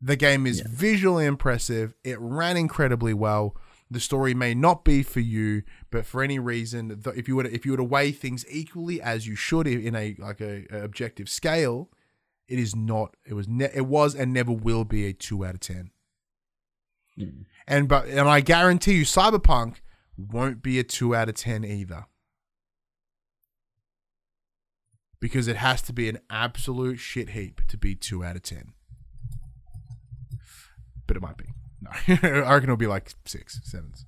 the 0.01 0.15
game 0.15 0.45
is 0.45 0.61
visually 0.61 1.25
impressive. 1.25 1.93
It 2.03 2.19
ran 2.19 2.57
incredibly 2.57 3.13
well. 3.13 3.55
The 3.89 3.99
story 3.99 4.33
may 4.33 4.53
not 4.53 4.83
be 4.83 5.03
for 5.03 5.19
you, 5.19 5.63
but 5.91 6.05
for 6.05 6.23
any 6.23 6.39
reason, 6.39 7.01
if 7.15 7.27
you 7.27 7.35
were 7.35 7.43
to, 7.43 7.53
if 7.53 7.65
you 7.65 7.71
were 7.71 7.77
to 7.77 7.83
weigh 7.83 8.11
things 8.11 8.45
equally 8.49 9.01
as 9.01 9.27
you 9.27 9.35
should 9.35 9.67
in 9.67 9.95
a 9.95 10.15
like 10.17 10.41
a, 10.41 10.65
a 10.71 10.83
objective 10.83 11.29
scale, 11.29 11.89
it 12.47 12.59
is 12.59 12.75
not. 12.75 13.15
It 13.25 13.35
was 13.35 13.47
ne- 13.47 13.71
it 13.73 13.85
was 13.85 14.15
and 14.15 14.33
never 14.33 14.51
will 14.51 14.85
be 14.85 15.05
a 15.05 15.13
two 15.13 15.45
out 15.45 15.53
of 15.53 15.59
ten. 15.59 15.91
Hmm. 17.15 17.43
And 17.67 17.87
but 17.87 18.07
and 18.07 18.27
I 18.27 18.41
guarantee 18.41 18.93
you, 18.93 19.05
Cyberpunk 19.05 19.77
won't 20.17 20.61
be 20.61 20.79
a 20.79 20.83
two 20.83 21.15
out 21.15 21.29
of 21.29 21.35
ten 21.35 21.63
either. 21.63 22.05
Because 25.19 25.47
it 25.47 25.55
has 25.55 25.81
to 25.83 25.93
be 25.93 26.09
an 26.09 26.19
absolute 26.29 26.99
shit 26.99 27.29
heap 27.29 27.61
to 27.67 27.77
be 27.77 27.95
two 27.95 28.23
out 28.23 28.35
of 28.35 28.43
ten 28.43 28.74
but 31.08 31.18
it 31.18 31.22
might 31.22 31.38
be. 31.38 31.45
No, 31.82 31.91
I 32.08 32.53
reckon 32.53 32.64
it'll 32.64 32.78
be 32.78 32.88
like 32.88 33.14
six, 33.26 33.60
sevens. 33.64 34.06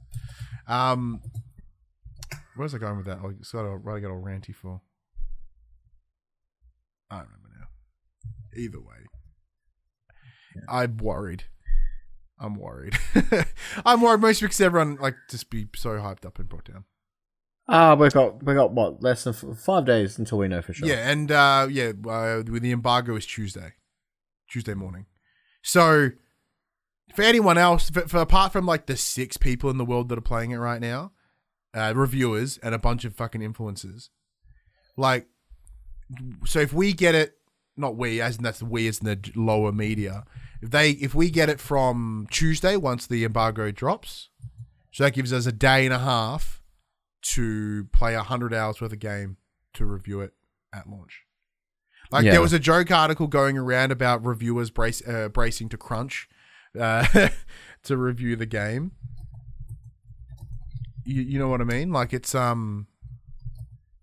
Um, 0.67 1.21
where's 2.55 2.73
I 2.73 2.77
going 2.77 2.97
with 2.97 3.05
that? 3.05 3.19
I 3.19 3.31
got 3.53 3.65
a, 3.65 3.77
what 3.77 3.95
I 3.95 3.99
got 3.99 4.11
all 4.11 4.21
ranty 4.21 4.53
for. 4.53 4.81
I 7.09 7.17
don't 7.17 7.27
remember 7.27 7.49
now. 7.59 8.61
Either 8.61 8.79
way, 8.79 9.05
I'm 10.67 10.97
worried. 10.97 11.43
I'm 12.39 12.55
worried. 12.55 12.97
I'm 13.85 14.01
worried 14.01 14.21
mostly 14.21 14.45
because 14.47 14.61
everyone 14.61 14.97
like 14.97 15.15
just 15.29 15.49
be 15.49 15.67
so 15.75 15.89
hyped 15.91 16.25
up 16.25 16.39
and 16.39 16.47
brought 16.47 16.65
down. 16.65 16.85
Ah, 17.69 17.95
we've 17.95 18.13
got 18.13 18.43
we 18.43 18.53
got 18.53 18.71
what 18.71 19.03
less 19.03 19.23
than 19.23 19.33
f- 19.33 19.57
five 19.57 19.85
days 19.85 20.17
until 20.17 20.37
we 20.37 20.47
know 20.47 20.61
for 20.61 20.73
sure. 20.73 20.87
Yeah, 20.87 21.09
and 21.09 21.31
uh, 21.31 21.67
yeah, 21.69 21.91
uh, 22.07 22.43
with 22.49 22.61
the 22.61 22.71
embargo 22.71 23.15
is 23.15 23.25
Tuesday, 23.25 23.73
Tuesday 24.49 24.73
morning. 24.73 25.05
So 25.63 26.11
for 27.15 27.21
anyone 27.23 27.57
else, 27.57 27.89
for, 27.89 28.01
for 28.07 28.17
apart 28.17 28.51
from 28.51 28.65
like 28.65 28.85
the 28.85 28.97
six 28.97 29.37
people 29.37 29.69
in 29.69 29.77
the 29.77 29.85
world 29.85 30.09
that 30.09 30.17
are 30.17 30.21
playing 30.21 30.51
it 30.51 30.57
right 30.57 30.81
now, 30.81 31.11
uh, 31.73 31.93
reviewers 31.95 32.57
and 32.59 32.73
a 32.75 32.79
bunch 32.79 33.05
of 33.05 33.15
fucking 33.15 33.41
influencers, 33.41 34.09
like, 34.95 35.27
so 36.45 36.59
if 36.59 36.73
we 36.73 36.93
get 36.93 37.15
it, 37.15 37.35
not 37.75 37.95
we, 37.95 38.21
as 38.21 38.37
in 38.37 38.43
that's 38.43 38.59
the 38.59 38.65
we 38.65 38.87
as 38.87 38.99
in 38.99 39.05
the 39.05 39.31
lower 39.35 39.71
media. 39.71 40.23
If 40.61 40.71
they, 40.71 40.91
if 40.91 41.13
we 41.13 41.29
get 41.29 41.49
it 41.49 41.59
from 41.59 42.27
Tuesday 42.31 42.75
once 42.77 43.05
the 43.05 43.23
embargo 43.23 43.71
drops, 43.71 44.29
so 44.91 45.03
that 45.03 45.13
gives 45.13 45.31
us 45.31 45.45
a 45.45 45.51
day 45.51 45.85
and 45.85 45.93
a 45.93 45.99
half 45.99 46.63
to 47.33 47.85
play 47.93 48.15
a 48.15 48.23
hundred 48.23 48.53
hours 48.53 48.81
worth 48.81 48.93
of 48.93 48.99
game 48.99 49.37
to 49.73 49.85
review 49.85 50.21
it 50.21 50.33
at 50.73 50.89
launch. 50.89 51.21
Like 52.09 52.25
Yeah. 52.25 52.31
there 52.31 52.41
was 52.41 52.53
a 52.53 52.59
joke 52.59 52.89
article 52.89 53.27
going 53.27 53.57
around 53.57 53.91
about 53.91 54.25
reviewers 54.25 54.71
brace, 54.71 55.05
uh, 55.07 55.29
bracing 55.29 55.69
to 55.69 55.77
crunch 55.77 56.27
uh, 56.77 57.29
to 57.83 57.97
review 57.97 58.35
the 58.35 58.45
game. 58.45 58.91
You, 61.05 61.21
you 61.21 61.39
know 61.39 61.47
what 61.47 61.61
I 61.61 61.63
mean? 61.63 61.91
Like 61.91 62.11
it's 62.13 62.35
um, 62.35 62.87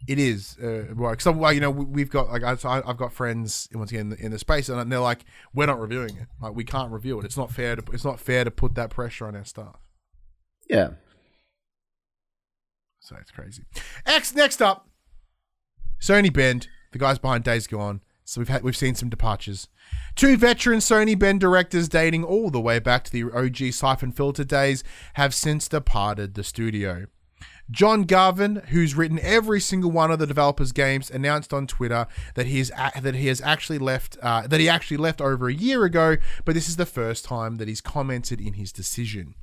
it 0.08 0.18
is 0.18 0.56
uh, 0.58 1.14
some 1.18 1.38
well, 1.38 1.52
you 1.52 1.60
know 1.60 1.70
we- 1.70 1.84
we've 1.84 2.10
got 2.10 2.30
like 2.30 2.42
I, 2.42 2.56
so 2.56 2.68
I- 2.68 2.88
I've 2.88 2.96
got 2.96 3.12
friends 3.12 3.68
once 3.74 3.90
again 3.90 4.00
in 4.02 4.10
the, 4.10 4.16
in 4.26 4.30
the 4.32 4.38
space 4.38 4.68
and 4.68 4.90
they're 4.90 4.98
like 5.00 5.24
we're 5.54 5.66
not 5.66 5.80
reviewing 5.80 6.16
it. 6.16 6.28
Like 6.40 6.54
we 6.54 6.64
can't 6.64 6.90
review 6.92 7.18
it. 7.20 7.24
It's 7.26 7.36
not 7.36 7.50
fair 7.52 7.76
to 7.76 7.82
it's 7.92 8.04
not 8.04 8.20
fair 8.20 8.44
to 8.44 8.50
put 8.50 8.74
that 8.76 8.90
pressure 8.90 9.26
on 9.26 9.36
our 9.36 9.44
staff. 9.44 9.76
yeah. 10.68 10.90
So 13.00 13.16
it's 13.20 13.30
crazy. 13.30 13.64
X 14.06 14.34
next 14.34 14.62
up, 14.62 14.88
Sony 16.00 16.32
Bend, 16.32 16.68
the 16.92 16.98
guys 16.98 17.18
behind 17.18 17.44
Days 17.44 17.66
Gone. 17.66 18.00
So 18.24 18.40
we've 18.40 18.48
had 18.48 18.62
we've 18.62 18.76
seen 18.76 18.94
some 18.94 19.10
departures. 19.10 19.68
Two 20.16 20.36
veteran 20.36 20.78
Sony 20.78 21.18
Bend 21.18 21.40
directors 21.40 21.88
dating 21.88 22.24
all 22.24 22.50
the 22.50 22.60
way 22.60 22.78
back 22.78 23.04
to 23.04 23.12
the 23.12 23.24
OG 23.24 23.72
Siphon 23.72 24.12
Filter 24.12 24.44
days 24.44 24.82
have 25.14 25.34
since 25.34 25.68
departed 25.68 26.34
the 26.34 26.44
studio. 26.44 27.06
John 27.70 28.04
Garvin, 28.04 28.56
who's 28.68 28.94
written 28.94 29.18
every 29.20 29.60
single 29.60 29.90
one 29.90 30.10
of 30.10 30.18
the 30.18 30.26
developers' 30.26 30.72
games, 30.72 31.10
announced 31.10 31.52
on 31.52 31.66
Twitter 31.66 32.06
that 32.34 32.46
he 32.46 32.60
is 32.60 32.70
that 33.00 33.14
he 33.14 33.28
has 33.28 33.40
actually 33.40 33.78
left 33.78 34.18
uh, 34.22 34.46
that 34.46 34.60
he 34.60 34.68
actually 34.68 34.98
left 34.98 35.20
over 35.20 35.48
a 35.48 35.54
year 35.54 35.84
ago, 35.84 36.16
but 36.44 36.54
this 36.54 36.68
is 36.68 36.76
the 36.76 36.86
first 36.86 37.24
time 37.24 37.56
that 37.56 37.68
he's 37.68 37.80
commented 37.80 38.40
in 38.40 38.54
his 38.54 38.72
decision. 38.72 39.34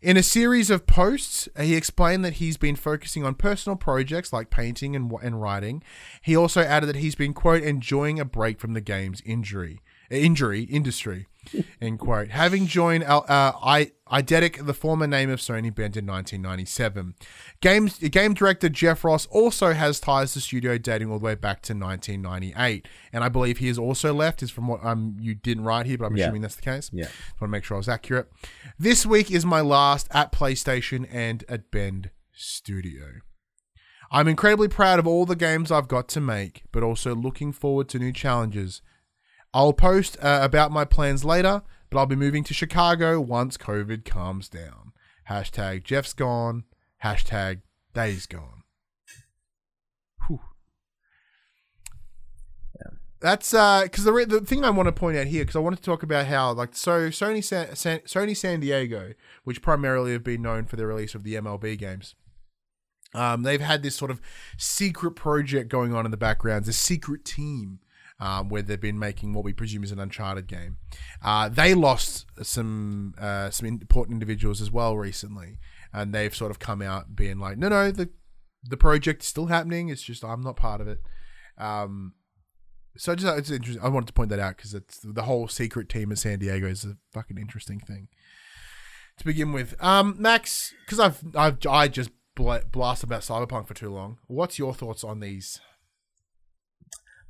In 0.00 0.16
a 0.16 0.22
series 0.22 0.70
of 0.70 0.86
posts, 0.86 1.48
he 1.58 1.74
explained 1.74 2.24
that 2.24 2.34
he's 2.34 2.56
been 2.56 2.76
focusing 2.76 3.24
on 3.24 3.34
personal 3.34 3.74
projects 3.74 4.32
like 4.32 4.48
painting 4.48 4.94
and, 4.94 5.12
and 5.22 5.42
writing. 5.42 5.82
He 6.22 6.36
also 6.36 6.60
added 6.60 6.86
that 6.86 6.96
he's 6.96 7.16
been, 7.16 7.34
quote, 7.34 7.64
enjoying 7.64 8.20
a 8.20 8.24
break 8.24 8.60
from 8.60 8.74
the 8.74 8.80
game's 8.80 9.20
injury, 9.26 9.80
injury 10.08 10.62
industry, 10.62 11.26
end 11.80 11.98
quote. 11.98 12.28
Having 12.28 12.68
joined 12.68 13.04
uh, 13.04 13.22
I, 13.28 13.90
Eidetic, 14.10 14.64
the 14.66 14.74
former 14.74 15.06
name 15.06 15.28
of 15.30 15.38
Sony 15.40 15.74
Bend 15.74 15.96
in 15.96 16.06
1997. 16.06 17.14
Games, 17.60 17.98
game 17.98 18.34
director 18.34 18.68
Jeff 18.68 19.04
Ross 19.04 19.26
also 19.26 19.72
has 19.72 20.00
ties 20.00 20.32
to 20.32 20.40
studio 20.40 20.78
dating 20.78 21.10
all 21.10 21.18
the 21.18 21.24
way 21.24 21.34
back 21.34 21.62
to 21.62 21.74
1998. 21.74 22.86
And 23.12 23.22
I 23.24 23.28
believe 23.28 23.58
he 23.58 23.68
has 23.68 23.78
also 23.78 24.14
left, 24.14 24.42
is 24.42 24.50
from 24.50 24.66
what 24.68 24.84
um, 24.84 25.16
you 25.20 25.34
didn't 25.34 25.64
write 25.64 25.86
here, 25.86 25.98
but 25.98 26.06
I'm 26.06 26.16
Yeah. 26.16 26.24
assuming 26.26 26.42
that's 26.42 26.56
the 26.56 26.62
case. 26.62 26.90
Yeah. 26.92 27.04
Just 27.04 27.40
want 27.40 27.48
to 27.50 27.52
make 27.52 27.64
sure 27.64 27.76
I 27.76 27.78
was 27.78 27.88
accurate. 27.88 28.30
This 28.78 29.04
week 29.04 29.30
is 29.30 29.44
my 29.44 29.60
last 29.60 30.08
at 30.12 30.32
PlayStation 30.32 31.06
and 31.12 31.44
at 31.48 31.70
Bend 31.70 32.10
Studio. 32.32 33.20
I'm 34.10 34.26
incredibly 34.26 34.68
proud 34.68 34.98
of 34.98 35.06
all 35.06 35.26
the 35.26 35.36
games 35.36 35.70
I've 35.70 35.88
got 35.88 36.08
to 36.08 36.20
make, 36.20 36.62
but 36.72 36.82
also 36.82 37.14
looking 37.14 37.52
forward 37.52 37.88
to 37.90 37.98
new 37.98 38.12
challenges. 38.12 38.80
I'll 39.52 39.72
post 39.74 40.16
uh, 40.22 40.38
about 40.42 40.70
my 40.72 40.84
plans 40.84 41.24
later, 41.24 41.62
but 41.90 41.98
I'll 41.98 42.06
be 42.06 42.16
moving 42.16 42.44
to 42.44 42.54
Chicago 42.54 43.20
once 43.20 43.56
COVID 43.56 44.04
calms 44.04 44.48
down. 44.48 44.92
Hashtag 45.28 45.84
Jeff's 45.84 46.12
gone. 46.12 46.64
Hashtag 47.04 47.60
Day's 47.94 48.26
gone. 48.26 48.62
Whew. 50.26 50.40
That's 53.20 53.52
uh, 53.52 53.82
because 53.82 54.04
the 54.04 54.26
the 54.28 54.40
thing 54.40 54.64
I 54.64 54.70
want 54.70 54.86
to 54.86 54.92
point 54.92 55.16
out 55.16 55.26
here, 55.26 55.42
because 55.42 55.56
I 55.56 55.60
wanted 55.60 55.76
to 55.78 55.82
talk 55.82 56.04
about 56.04 56.26
how 56.26 56.52
like 56.52 56.76
so 56.76 57.08
Sony 57.08 57.42
San, 57.42 57.74
San, 57.74 57.98
Sony 58.00 58.36
San 58.36 58.60
Diego, 58.60 59.12
which 59.42 59.60
primarily 59.60 60.12
have 60.12 60.22
been 60.22 60.42
known 60.42 60.66
for 60.66 60.76
the 60.76 60.86
release 60.86 61.16
of 61.16 61.24
the 61.24 61.34
MLB 61.34 61.76
games, 61.76 62.14
Um, 63.14 63.42
they've 63.42 63.60
had 63.60 63.82
this 63.82 63.96
sort 63.96 64.12
of 64.12 64.20
secret 64.56 65.12
project 65.12 65.68
going 65.68 65.94
on 65.94 66.04
in 66.04 66.12
the 66.12 66.16
background, 66.16 66.68
a 66.68 66.72
secret 66.72 67.24
team 67.24 67.80
um, 68.20 68.48
where 68.48 68.62
they've 68.62 68.80
been 68.80 68.98
making 68.98 69.32
what 69.32 69.44
we 69.44 69.52
presume 69.52 69.84
is 69.84 69.92
an 69.92 69.98
Uncharted 69.98 70.46
game. 70.46 70.78
Uh, 71.22 71.48
they 71.48 71.74
lost 71.74 72.26
some 72.42 73.14
uh, 73.18 73.50
some 73.50 73.66
important 73.66 74.14
individuals 74.14 74.60
as 74.60 74.70
well 74.70 74.96
recently, 74.96 75.58
and 75.92 76.12
they've 76.12 76.34
sort 76.34 76.50
of 76.50 76.58
come 76.58 76.82
out 76.82 77.14
being 77.14 77.38
like, 77.38 77.58
no, 77.58 77.68
no, 77.68 77.90
the 77.90 78.10
the 78.64 78.76
project 78.76 79.22
is 79.22 79.28
still 79.28 79.46
happening. 79.46 79.88
It's 79.88 80.02
just 80.02 80.24
I'm 80.24 80.42
not 80.42 80.56
part 80.56 80.80
of 80.80 80.88
it. 80.88 81.00
Um, 81.56 82.14
so 82.96 83.14
just 83.14 83.38
it's 83.38 83.50
interesting. 83.50 83.84
I 83.84 83.88
wanted 83.88 84.08
to 84.08 84.12
point 84.12 84.30
that 84.30 84.40
out 84.40 84.56
because 84.56 84.74
it's 84.74 84.98
the 85.02 85.22
whole 85.22 85.46
secret 85.46 85.88
team 85.88 86.10
in 86.10 86.16
San 86.16 86.40
Diego 86.40 86.66
is 86.66 86.84
a 86.84 86.96
fucking 87.12 87.38
interesting 87.38 87.78
thing 87.78 88.08
to 89.18 89.24
begin 89.24 89.52
with. 89.52 89.74
Um, 89.82 90.16
Max, 90.18 90.74
because 90.84 90.98
I've 90.98 91.22
I've 91.36 91.58
I 91.68 91.88
just 91.88 92.10
bla- 92.34 92.64
blast 92.70 93.04
about 93.04 93.22
Cyberpunk 93.22 93.68
for 93.68 93.74
too 93.74 93.90
long. 93.90 94.18
What's 94.26 94.58
your 94.58 94.74
thoughts 94.74 95.04
on 95.04 95.20
these? 95.20 95.60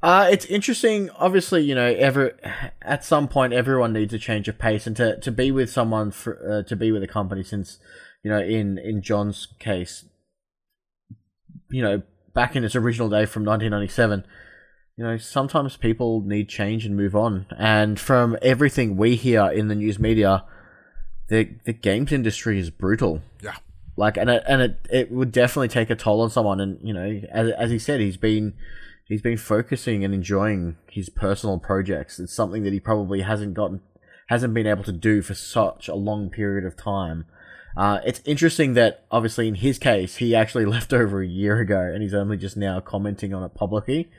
Uh, 0.03 0.28
it's 0.30 0.44
interesting. 0.46 1.11
Obviously, 1.16 1.62
you 1.62 1.74
know, 1.74 1.86
ever 1.86 2.36
at 2.82 3.05
some 3.05 3.26
point, 3.26 3.53
everyone 3.53 3.92
needs 3.92 4.14
a 4.14 4.18
change 4.18 4.46
of 4.49 4.59
pace, 4.59 4.86
and 4.86 4.96
to, 4.96 5.18
to 5.18 5.32
be 5.32 5.51
with 5.51 5.70
someone 5.70 6.11
for 6.11 6.38
uh, 6.49 6.62
to 6.68 6.76
be 6.76 6.92
with 6.92 7.03
a 7.03 7.09
company 7.09 7.42
since, 7.42 7.78
you 8.22 8.30
know, 8.30 8.38
in 8.38 8.78
in 8.78 9.03
John's 9.03 9.49
case, 9.59 10.05
you 11.70 11.82
know, 11.82 12.03
back 12.32 12.55
in 12.55 12.62
its 12.62 12.76
original 12.76 13.09
day 13.09 13.26
from 13.26 13.44
1997, 13.44 14.24
you 14.96 15.05
know, 15.05 15.16
sometimes 15.16 15.76
people 15.76 16.22
need 16.22 16.49
change 16.49 16.86
and 16.86 16.96
move 16.96 17.16
on. 17.16 17.46
And 17.59 17.99
from 17.99 18.36
everything 18.40 18.96
we 18.96 19.16
hear 19.16 19.46
in 19.46 19.66
the 19.66 19.74
news 19.74 19.99
media, 19.99 20.44
the 21.28 21.57
the 21.64 21.72
games 21.72 22.12
industry 22.12 22.61
is 22.61 22.70
brutal. 22.70 23.22
Yeah. 23.42 23.57
Like, 23.96 24.16
and 24.16 24.30
it, 24.30 24.44
and 24.46 24.62
it, 24.62 24.78
it 24.92 25.11
would 25.11 25.32
definitely 25.32 25.66
take 25.66 25.90
a 25.90 25.96
toll 25.96 26.20
on 26.20 26.30
someone. 26.30 26.61
And 26.61 26.78
you 26.86 26.94
know, 26.94 27.20
as 27.32 27.51
as 27.51 27.70
he 27.72 27.80
said, 27.80 28.01
he's 28.01 28.16
been 28.16 28.55
he's 29.09 29.22
been 29.22 29.38
focusing 29.38 30.04
and 30.04 30.14
enjoying 30.14 30.76
his 30.88 31.09
personal 31.09 31.59
projects. 31.59 32.20
It's 32.20 32.34
something 32.34 32.62
that 32.62 32.72
he 32.72 32.80
probably 32.80 33.22
hasn't 33.22 33.54
gotten 33.54 33.80
hasn't 34.28 34.52
been 34.52 34.66
able 34.66 34.84
to 34.84 34.92
do 34.92 35.22
for 35.22 35.32
such 35.32 35.88
a 35.88 35.94
long 35.94 36.28
period 36.28 36.66
of 36.66 36.76
time. 36.76 37.24
Uh, 37.78 38.00
it's 38.04 38.20
interesting 38.26 38.74
that 38.74 39.04
obviously 39.11 39.48
in 39.48 39.54
his 39.54 39.78
case 39.78 40.16
he 40.16 40.34
actually 40.34 40.64
left 40.66 40.92
over 40.92 41.22
a 41.22 41.26
year 41.26 41.59
ago 41.59 41.80
and 41.80 42.02
he's 42.02 42.14
only 42.14 42.36
just 42.36 42.56
now 42.56 42.78
commenting 42.78 43.32
on 43.32 43.42
it 43.42 43.54
publicly. 43.54 44.11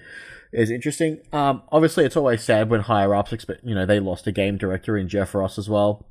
Is 0.51 0.71
interesting. 0.71 1.19
Um, 1.31 1.61
obviously 1.71 2.05
it's 2.05 2.17
always 2.17 2.41
sad 2.41 2.71
when 2.71 2.81
higher 2.81 3.13
ups 3.13 3.31
expect 3.31 3.63
you 3.63 3.75
know 3.75 3.85
they 3.85 3.99
lost 3.99 4.25
a 4.25 4.31
game 4.31 4.57
director 4.57 4.97
in 4.97 5.07
Jeff 5.07 5.35
Ross 5.35 5.59
as 5.59 5.69
well. 5.69 6.07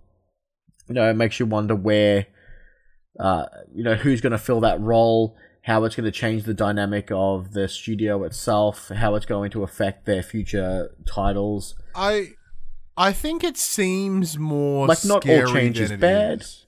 You 0.86 0.94
know 0.94 1.10
it 1.10 1.14
makes 1.14 1.40
you 1.40 1.46
wonder 1.46 1.74
where 1.74 2.26
uh, 3.18 3.46
you 3.74 3.82
know 3.82 3.96
who's 3.96 4.20
going 4.20 4.30
to 4.30 4.38
fill 4.38 4.60
that 4.60 4.80
role 4.80 5.36
how 5.62 5.84
it's 5.84 5.94
going 5.96 6.04
to 6.04 6.10
change 6.10 6.44
the 6.44 6.54
dynamic 6.54 7.10
of 7.10 7.52
the 7.52 7.68
studio 7.68 8.24
itself, 8.24 8.88
how 8.88 9.14
it's 9.14 9.26
going 9.26 9.50
to 9.50 9.62
affect 9.62 10.06
their 10.06 10.22
future 10.22 10.90
titles. 11.06 11.74
I 11.94 12.30
I 12.96 13.12
think 13.12 13.44
it 13.44 13.56
seems 13.56 14.38
more 14.38 14.86
Like, 14.86 15.04
not 15.04 15.28
all 15.28 15.52
change 15.52 15.78
is 15.78 15.92
bad. 15.92 16.40
is. 16.40 16.66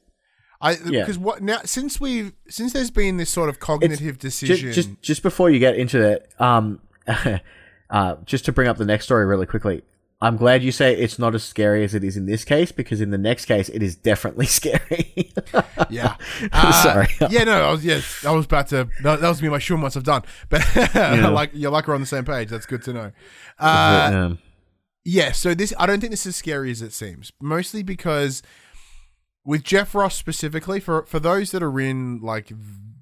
I 0.60 0.72
Yeah. 0.84 1.00
because 1.00 1.18
what 1.18 1.42
now 1.42 1.60
since 1.64 2.00
we've 2.00 2.32
since 2.48 2.72
there's 2.72 2.90
been 2.90 3.16
this 3.16 3.30
sort 3.30 3.48
of 3.48 3.58
cognitive 3.60 4.18
decision. 4.18 4.72
Just, 4.72 4.88
just 4.88 5.02
just 5.02 5.22
before 5.22 5.50
you 5.50 5.58
get 5.58 5.76
into 5.76 6.00
it, 6.02 6.30
um, 6.38 6.80
uh, 7.90 8.16
just 8.24 8.44
to 8.44 8.52
bring 8.52 8.68
up 8.68 8.76
the 8.76 8.84
next 8.84 9.06
story 9.06 9.24
really 9.24 9.46
quickly. 9.46 9.82
I'm 10.22 10.36
glad 10.36 10.62
you 10.62 10.70
say 10.70 10.94
it's 10.94 11.18
not 11.18 11.34
as 11.34 11.42
scary 11.42 11.82
as 11.82 11.94
it 11.94 12.04
is 12.04 12.14
in 12.14 12.26
this 12.26 12.44
case 12.44 12.72
because 12.72 13.00
in 13.00 13.10
the 13.10 13.16
next 13.16 13.46
case 13.46 13.70
it 13.70 13.82
is 13.82 13.96
definitely 13.96 14.46
scary. 14.60 15.32
Yeah. 15.88 16.16
Uh, 16.52 16.82
Sorry. 16.82 17.08
Yeah, 17.30 17.44
no, 17.44 17.68
I 17.68 17.70
was 17.70 17.84
yeah, 17.84 18.00
I 18.26 18.32
was 18.32 18.46
about 18.46 18.68
to 18.68 18.88
that, 19.02 19.20
that 19.20 19.28
was 19.28 19.42
me 19.42 19.48
my 19.48 19.58
sure 19.58 19.78
once 19.78 19.96
I've 19.96 20.04
done. 20.04 20.22
But 20.48 20.62
like 20.94 21.50
you're 21.54 21.70
like 21.70 21.86
we're 21.88 21.94
on 21.94 22.00
the 22.00 22.06
same 22.06 22.24
page. 22.24 22.48
That's 22.48 22.66
good 22.66 22.82
to 22.84 22.92
know. 22.92 23.12
Uh, 23.58 24.10
um, 24.12 24.38
yeah, 25.04 25.32
so 25.32 25.54
this 25.54 25.72
I 25.78 25.86
don't 25.86 26.00
think 26.00 26.10
this 26.10 26.22
is 26.22 26.28
as 26.28 26.36
scary 26.36 26.70
as 26.70 26.82
it 26.82 26.92
seems. 26.92 27.32
Mostly 27.40 27.82
because 27.82 28.42
with 29.44 29.62
Jeff 29.62 29.94
Ross 29.94 30.14
specifically, 30.14 30.80
for 30.80 31.04
for 31.06 31.18
those 31.18 31.50
that 31.52 31.62
are 31.62 31.80
in 31.80 32.20
like 32.20 32.52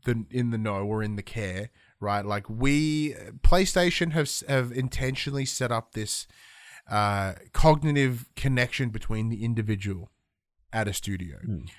the 0.05 0.25
in 0.31 0.51
the 0.51 0.59
know 0.59 0.83
or 0.85 1.03
in 1.03 1.17
the 1.17 1.23
care, 1.23 1.71
right? 2.01 2.25
Like 2.25 2.49
we 2.49 3.15
PlayStation 3.43 4.13
have 4.13 4.31
have 4.49 4.73
intentionally 4.73 5.45
set 5.45 5.73
up 5.73 5.93
this 5.93 6.27
uh, 6.91 7.35
cognitive 7.53 8.27
connection 8.37 8.91
between 8.91 9.29
the 9.29 9.45
individual 9.45 10.11
at 10.73 10.89
a 10.89 10.93
studio. 10.93 11.39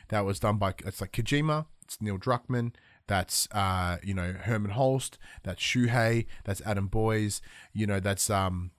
That 0.09 0.25
was 0.25 0.39
done 0.39 0.57
by 0.57 0.73
it's 0.85 1.01
like 1.01 1.11
Kojima, 1.11 1.65
it's 1.83 2.01
Neil 2.01 2.17
Druckmann, 2.17 2.73
that's 3.07 3.47
uh, 3.51 3.97
you 4.03 4.13
know 4.13 4.33
Hermen 4.33 4.71
Hulst, 4.71 5.17
that's 5.43 5.61
Shuhei, 5.61 6.25
that's 6.45 6.61
Adam 6.65 6.87
Boyes, 6.87 7.41
you 7.73 7.87
know 7.87 7.99
that's 7.99 8.29
um 8.29 8.71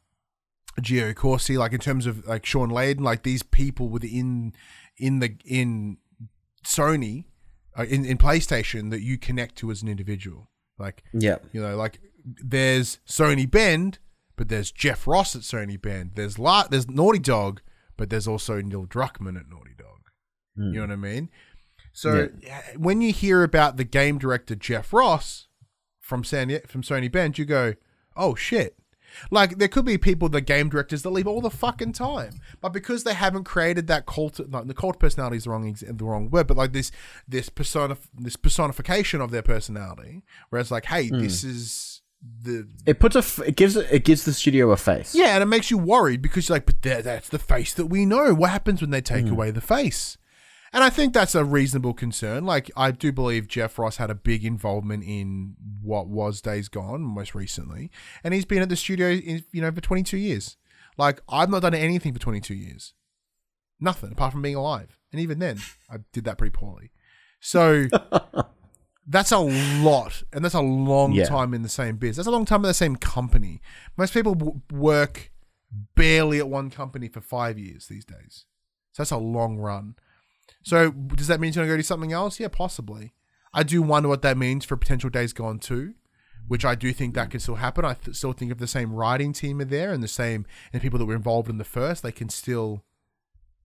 Gio 0.81 1.14
Corsi, 1.14 1.59
like 1.59 1.72
in 1.72 1.81
terms 1.81 2.07
of 2.07 2.26
like 2.26 2.47
Shawn 2.47 2.70
Layden, 2.70 3.01
like 3.01 3.22
these 3.22 3.43
people 3.43 3.89
within 3.89 4.55
in 4.97 5.18
the 5.18 5.37
in 5.45 5.99
Sony, 6.64 7.24
uh, 7.78 7.85
in 7.85 8.05
in 8.05 8.18
PlayStation 8.18 8.91
that 8.91 9.03
you 9.03 9.18
connect 9.18 9.57
to 9.57 9.70
as 9.70 9.83
an 9.83 9.89
individual. 9.89 10.49
Like 10.78 11.03
yeah. 11.12 11.39
you 11.53 11.61
know, 11.61 11.76
like 11.76 12.01
there's 12.24 12.99
Sony 13.07 13.51
Bend, 13.51 13.99
but 14.41 14.49
there's 14.49 14.72
Jeff 14.72 15.07
Ross 15.07 15.36
at 15.36 15.43
Sony 15.43 15.78
Bend. 15.78 16.12
There's 16.14 16.38
La- 16.38 16.66
there's 16.66 16.88
Naughty 16.88 17.18
Dog, 17.18 17.61
but 17.99 18.09
there's 18.09 18.26
also 18.26 18.62
Neil 18.62 18.86
Druckmann 18.86 19.38
at 19.38 19.51
Naughty 19.51 19.74
Dog. 19.76 20.01
You 20.57 20.64
know 20.64 20.72
hmm. 20.72 20.80
what 20.80 20.91
I 20.93 20.97
mean? 20.97 21.28
So 21.93 22.30
uh, 22.51 22.57
when 22.78 23.03
you 23.03 23.12
hear 23.12 23.43
about 23.43 23.76
the 23.76 23.84
game 23.84 24.16
director 24.16 24.55
Jeff 24.55 24.95
Ross 24.95 25.49
from 25.99 26.24
San 26.24 26.59
from 26.66 26.80
Sony 26.80 27.12
Bend, 27.12 27.36
you 27.36 27.45
go, 27.45 27.74
"Oh 28.16 28.34
shit." 28.34 28.78
Like 29.30 29.59
there 29.59 29.68
could 29.68 29.84
be 29.84 29.99
people, 29.99 30.30
the 30.30 30.41
game 30.41 30.70
directors, 30.70 31.03
that 31.03 31.11
leave 31.11 31.26
all 31.26 31.43
the 31.43 31.51
fucking 31.51 31.93
time, 31.93 32.41
but 32.62 32.72
because 32.72 33.05
they 33.05 33.12
haven't 33.12 33.45
created 33.45 33.88
that 33.88 34.07
cult, 34.07 34.41
no, 34.49 34.64
the 34.64 34.72
cult 34.72 34.99
personality 34.99 35.36
is 35.36 35.45
the 35.45 35.51
wrong 35.51 35.76
the 35.78 36.05
wrong 36.05 36.30
word, 36.30 36.47
but 36.47 36.57
like 36.57 36.72
this 36.72 36.91
this 37.28 37.51
persona 37.51 37.99
this 38.18 38.36
personification 38.36 39.20
of 39.20 39.32
their 39.32 39.43
personality, 39.43 40.22
whereas 40.49 40.70
like, 40.70 40.86
hey, 40.86 41.09
hmm. 41.09 41.18
this 41.18 41.45
is 41.45 41.99
the 42.23 42.68
It 42.87 43.01
puts 43.01 43.16
a 43.16 43.21
f- 43.21 43.41
it 43.47 43.57
gives 43.57 43.77
it 43.77 44.05
gives 44.05 44.25
the 44.25 44.33
studio 44.33 44.71
a 44.71 44.77
face. 44.77 45.14
yeah, 45.14 45.35
and 45.35 45.43
it 45.43 45.47
makes 45.47 45.71
you 45.71 45.79
worried 45.79 46.23
because 46.23 46.49
you're 46.49 46.57
like, 46.57 46.66
but 46.66 46.83
that- 46.83 47.05
that's 47.05 47.29
the 47.29 47.39
face 47.39 47.75
that 47.75 47.87
we 47.87 48.05
know. 48.05 48.35
What 48.35 48.51
happens 48.51 48.81
when 48.81 48.91
they 48.91 49.01
take 49.01 49.27
hmm. 49.27 49.33
away 49.33 49.51
the 49.51 49.61
face? 49.61 50.16
And 50.73 50.85
I 50.85 50.91
think 50.91 51.12
that's 51.12 51.35
a 51.35 51.45
reasonable 51.45 51.95
concern. 51.95 52.45
Like, 52.45 52.71
I 52.77 52.93
do 52.93 53.11
believe 53.11 53.49
Jeff 53.49 53.77
Ross 53.77 53.97
had 53.97 54.09
a 54.09 54.14
big 54.14 54.45
involvement 54.45 55.03
in 55.05 55.57
what 55.83 56.07
was 56.07 56.41
Days 56.41 56.68
Gone 56.68 57.03
most 57.03 57.35
recently, 57.35 57.91
and 58.23 58.33
he's 58.33 58.45
been 58.45 58.62
at 58.62 58.68
the 58.68 58.77
studio, 58.77 59.11
in, 59.11 59.45
you 59.51 59.61
know, 59.61 59.73
for 59.73 59.81
22 59.81 60.16
years. 60.16 60.57
Like, 60.97 61.23
I've 61.29 61.51
not 61.51 61.62
done 61.62 61.75
anything 61.75 62.12
for 62.12 62.21
22 62.21 62.55
years, 62.55 62.95
nothing 63.81 64.12
apart 64.12 64.31
from 64.33 64.43
being 64.43 64.55
alive, 64.55 64.97
and 65.11 65.21
even 65.21 65.41
then, 65.41 65.59
I 65.91 65.97
did 66.12 66.25
that 66.25 66.39
pretty 66.39 66.53
poorly. 66.53 66.93
So. 67.41 67.89
That's 69.07 69.32
a 69.32 69.38
lot, 69.38 70.22
and 70.32 70.44
that's 70.44 70.55
a 70.55 70.61
long 70.61 71.12
Yeah. 71.12 71.24
time 71.24 71.53
in 71.55 71.62
the 71.62 71.68
same 71.68 71.96
biz. 71.96 72.16
That's 72.16 72.28
a 72.28 72.30
long 72.30 72.44
time 72.44 72.61
in 72.64 72.68
the 72.68 72.74
same 72.74 72.96
company. 72.96 73.61
Most 73.96 74.12
people 74.14 74.34
w- 74.34 74.61
work 74.72 75.32
barely 75.94 76.38
at 76.38 76.48
one 76.48 76.70
company 76.70 77.09
for 77.09 77.20
five 77.20 77.59
years 77.59 77.86
these 77.88 78.05
days. 78.05 78.44
So 78.92 79.03
that's 79.03 79.11
a 79.11 79.16
long 79.16 79.57
run. 79.57 79.94
So 80.62 80.90
does 80.90 81.26
that 81.28 81.40
mean 81.40 81.53
you're 81.53 81.64
going 81.64 81.68
to 81.68 81.72
go 81.74 81.78
do 81.78 81.82
something 81.82 82.12
else? 82.12 82.38
Yeah, 82.38 82.48
possibly. 82.48 83.14
I 83.55 83.62
do 83.62 83.82
wonder 83.82 84.09
what 84.09 84.22
that 84.22 84.36
means 84.36 84.64
for 84.64 84.76
potential 84.76 85.11
Days 85.11 85.32
Gone 85.32 85.59
too, 85.59 85.94
which 86.46 86.64
I 86.64 86.74
do 86.74 86.92
think 86.92 87.14
that 87.14 87.30
could 87.30 87.42
still 87.42 87.57
happen. 87.57 87.84
I 87.84 87.94
th- 87.94 88.16
still 88.16 88.32
think 88.32 88.53
if 88.53 88.59
the 88.59 88.66
same 88.66 88.92
writing 88.92 89.32
team 89.32 89.61
are 89.61 89.64
there 89.64 89.92
and 89.92 90.03
the 90.03 90.09
same 90.09 90.46
and 90.72 90.82
people 90.82 90.98
that 90.98 91.07
were 91.07 91.16
involved 91.16 91.48
in 91.48 91.59
the 91.59 91.64
first, 91.64 92.03
they 92.03 92.12
can 92.12 92.28
still 92.28 92.84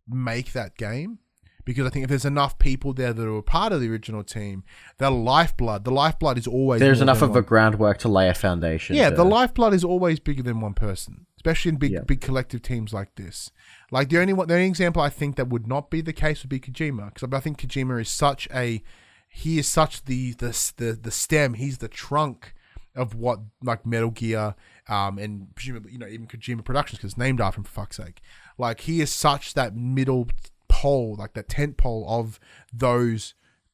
make 0.08 0.54
that 0.54 0.78
game. 0.78 1.20
Because 1.66 1.86
I 1.88 1.90
think 1.90 2.04
if 2.04 2.10
there's 2.10 2.26
enough 2.26 2.58
people 2.60 2.94
there 2.94 3.12
that 3.12 3.28
are 3.28 3.42
part 3.42 3.74
of 3.74 3.82
the 3.82 3.90
original 3.90 4.24
team, 4.24 4.64
the 5.00 5.10
lifeblood, 5.10 5.84
the 5.84 5.92
lifeblood 5.92 6.38
is 6.38 6.46
always 6.48 6.80
There's 6.80 7.02
enough 7.02 7.22
of 7.24 7.32
one 7.32 7.40
a 7.40 7.42
groundwork 7.42 7.98
to 8.00 8.08
lay 8.08 8.30
a 8.30 8.34
foundation. 8.36 8.96
yeah, 8.96 9.10
to- 9.10 9.16
the 9.16 9.26
lifeblood 9.26 9.74
is 9.74 9.84
always 9.84 10.20
bigger 10.20 10.44
than 10.44 10.60
one 10.62 10.76
person, 10.76 11.26
especially 11.38 11.70
in 11.70 11.78
big 11.78 11.92
Yeah. 11.94 12.02
big 12.02 12.22
collective 12.22 12.62
teams 12.62 12.94
like 12.94 13.16
this. 13.16 13.52
Like 13.92 14.10
the 14.10 14.20
only 14.20 14.34
one, 14.34 14.48
the 14.48 14.54
only 14.54 14.68
example 14.68 15.02
I 15.02 15.10
think 15.10 15.36
that 15.38 15.48
would 15.50 15.66
not 15.68 15.90
be 15.90 16.02
the 16.02 16.14
case 16.14 16.44
would 16.44 16.50
be 16.50 16.60
Kojima, 16.60 17.14
because 17.14 17.28
I 17.34 17.40
think 17.40 17.60
Kojima 17.60 18.00
is 18.02 18.10
such 18.10 18.48
a 18.54 18.84
he 19.28 19.58
is 19.60 19.68
such 19.68 20.06
the 20.06 20.34
the 20.34 20.72
the, 20.78 20.94
the 20.94 21.12
stem. 21.12 21.56
He's 21.56 21.80
the 21.80 21.88
trunk 21.90 22.54
of 22.96 23.14
what 23.16 23.40
like 23.64 23.86
Metal 23.86 24.12
Gear, 24.12 24.56
um, 24.88 25.18
and 25.18 25.54
presumably 25.56 25.94
you 25.94 25.98
know 25.98 26.08
even 26.08 26.28
Kojima 26.28 26.64
Productions 26.64 27.00
because 27.00 27.14
it's 27.14 27.18
named 27.18 27.42
after 27.42 27.60
him 27.60 27.64
for 27.66 27.72
fuck's 27.72 27.98
sake. 27.98 28.22
Like 28.58 28.82
he 28.82 29.02
is 29.02 29.12
such 29.12 29.56
that 29.56 29.76
middle 29.76 30.28
pole, 30.86 31.16
like 31.18 31.34
that 31.34 31.50
tent 31.50 31.78
pole 31.78 32.06
of 32.08 32.40
those 32.72 33.34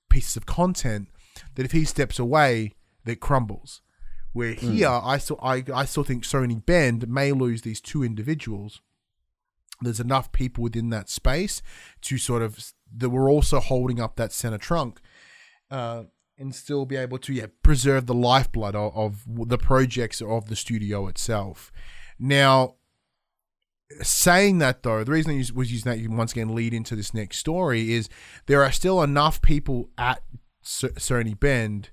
pieces 0.09 0.37
of 0.37 0.45
content 0.45 1.09
that 1.55 1.65
if 1.65 1.73
he 1.73 1.83
steps 1.83 2.17
away, 2.17 2.73
that 3.03 3.19
crumbles. 3.19 3.81
Where 4.31 4.53
here, 4.53 4.87
I 4.87 5.17
still 5.17 5.37
I, 5.43 5.61
I 5.73 5.83
still 5.83 6.05
think 6.05 6.23
Sony 6.23 6.65
Bend 6.65 7.09
may 7.09 7.33
lose 7.33 7.63
these 7.63 7.81
two 7.81 8.01
individuals. 8.01 8.79
There's 9.81 9.99
enough 9.99 10.31
people 10.31 10.63
within 10.63 10.89
that 10.91 11.09
space 11.09 11.61
to 12.03 12.17
sort 12.17 12.41
of 12.41 12.71
that 12.95 13.09
were 13.09 13.29
also 13.29 13.59
holding 13.59 13.99
up 13.99 14.15
that 14.15 14.31
center 14.31 14.57
trunk. 14.57 15.01
Uh, 15.69 16.03
and 16.37 16.55
still 16.55 16.85
be 16.85 16.95
able 16.95 17.17
to 17.19 17.33
yeah 17.33 17.47
preserve 17.61 18.05
the 18.05 18.13
lifeblood 18.13 18.73
of, 18.73 18.95
of 18.95 19.49
the 19.49 19.57
projects 19.57 20.21
of 20.21 20.47
the 20.47 20.55
studio 20.55 21.07
itself. 21.07 21.73
Now, 22.17 22.75
saying 24.01 24.59
that 24.59 24.83
though, 24.83 25.03
the 25.03 25.11
reason 25.11 25.31
I 25.31 25.43
was 25.53 25.71
using 25.71 25.91
that 25.91 25.99
you 25.99 26.09
once 26.11 26.31
again 26.31 26.53
lead 26.53 26.73
into 26.73 26.95
this 26.95 27.13
next 27.13 27.37
story 27.37 27.93
is 27.93 28.09
there 28.47 28.63
are 28.63 28.71
still 28.71 29.01
enough 29.01 29.41
people 29.41 29.89
at 29.97 30.23
Sony 30.63 31.39
Bend 31.39 31.89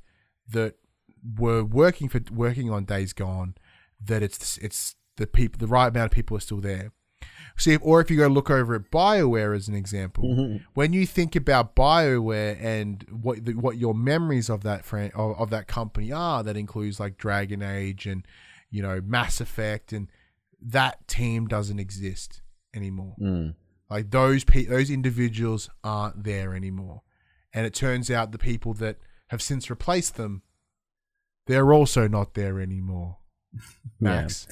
that 0.50 0.74
were 1.36 1.64
working 1.64 2.08
for 2.08 2.20
working 2.30 2.70
on 2.70 2.84
Days 2.84 3.12
Gone 3.12 3.54
that 4.04 4.22
it's 4.22 4.58
it's 4.58 4.94
the 5.16 5.26
people 5.26 5.58
the 5.58 5.66
right 5.66 5.88
amount 5.88 6.12
of 6.12 6.14
people 6.14 6.36
are 6.36 6.40
still 6.40 6.60
there. 6.60 6.92
See, 7.56 7.72
if, 7.72 7.80
or 7.82 8.00
if 8.00 8.08
you 8.08 8.16
go 8.16 8.28
look 8.28 8.50
over 8.50 8.76
at 8.76 8.90
Bioware 8.92 9.56
as 9.56 9.66
an 9.66 9.74
example, 9.74 10.24
mm-hmm. 10.24 10.56
when 10.74 10.92
you 10.92 11.04
think 11.04 11.34
about 11.34 11.74
Bioware 11.74 12.56
and 12.62 13.04
what 13.10 13.44
the, 13.44 13.54
what 13.54 13.78
your 13.78 13.94
memories 13.94 14.48
of 14.48 14.62
that 14.62 14.84
fran- 14.84 15.10
of, 15.14 15.36
of 15.40 15.50
that 15.50 15.66
company 15.66 16.12
are, 16.12 16.44
that 16.44 16.56
includes 16.56 17.00
like 17.00 17.18
Dragon 17.18 17.62
Age 17.62 18.06
and 18.06 18.24
you 18.70 18.80
know 18.80 19.00
Mass 19.04 19.40
Effect, 19.40 19.92
and 19.92 20.08
that 20.60 21.06
team 21.08 21.46
doesn't 21.46 21.78
exist 21.78 22.42
anymore. 22.74 23.14
Like 23.90 24.10
those 24.10 24.44
pe- 24.44 24.64
those 24.66 24.90
individuals 24.90 25.70
aren't 25.82 26.24
there 26.24 26.54
anymore, 26.54 27.02
and 27.54 27.64
it 27.66 27.72
turns 27.74 28.10
out 28.10 28.32
the 28.32 28.38
people 28.38 28.74
that 28.74 28.96
have 29.28 29.40
since 29.42 29.70
replaced 29.70 30.16
them, 30.16 30.42
they're 31.46 31.72
also 31.72 32.06
not 32.08 32.34
there 32.34 32.60
anymore. 32.60 33.18
Max, 34.00 34.46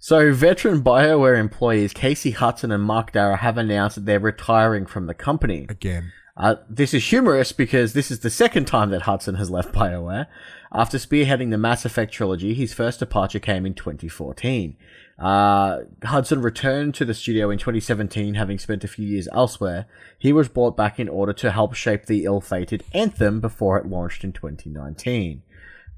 So, 0.00 0.32
veteran 0.32 0.82
BioWare 0.82 1.38
employees 1.38 1.92
Casey 1.92 2.32
Hudson 2.32 2.72
and 2.72 2.82
Mark 2.82 3.12
Darrah 3.12 3.38
have 3.38 3.56
announced 3.56 3.94
that 3.96 4.04
they're 4.04 4.18
retiring 4.20 4.84
from 4.86 5.06
the 5.06 5.14
company. 5.14 5.66
again, 5.68 6.12
Uh, 6.36 6.56
this 6.68 6.92
is 6.92 7.06
humorous 7.08 7.52
because 7.52 7.92
this 7.92 8.10
is 8.10 8.20
the 8.20 8.30
second 8.30 8.66
time 8.66 8.90
that 8.90 9.02
Hudson 9.02 9.36
has 9.36 9.48
left 9.50 9.72
BioWare. 9.72 10.26
After 10.72 10.98
spearheading 10.98 11.50
the 11.50 11.56
Mass 11.58 11.84
Effect 11.84 12.12
trilogy, 12.12 12.52
his 12.52 12.74
first 12.74 12.98
departure 12.98 13.38
came 13.38 13.64
in 13.64 13.74
2014. 13.74 14.76
Uh, 15.18 15.80
Hudson 16.04 16.42
returned 16.42 16.94
to 16.94 17.04
the 17.04 17.14
studio 17.14 17.50
in 17.50 17.58
2017, 17.58 18.34
having 18.34 18.58
spent 18.58 18.84
a 18.84 18.88
few 18.88 19.06
years 19.06 19.28
elsewhere. 19.32 19.86
He 20.18 20.32
was 20.32 20.48
brought 20.48 20.76
back 20.76 21.00
in 21.00 21.08
order 21.08 21.32
to 21.34 21.52
help 21.52 21.74
shape 21.74 22.06
the 22.06 22.24
ill 22.24 22.40
fated 22.40 22.84
Anthem 22.92 23.40
before 23.40 23.78
it 23.78 23.86
launched 23.86 24.24
in 24.24 24.32
2019. 24.32 25.42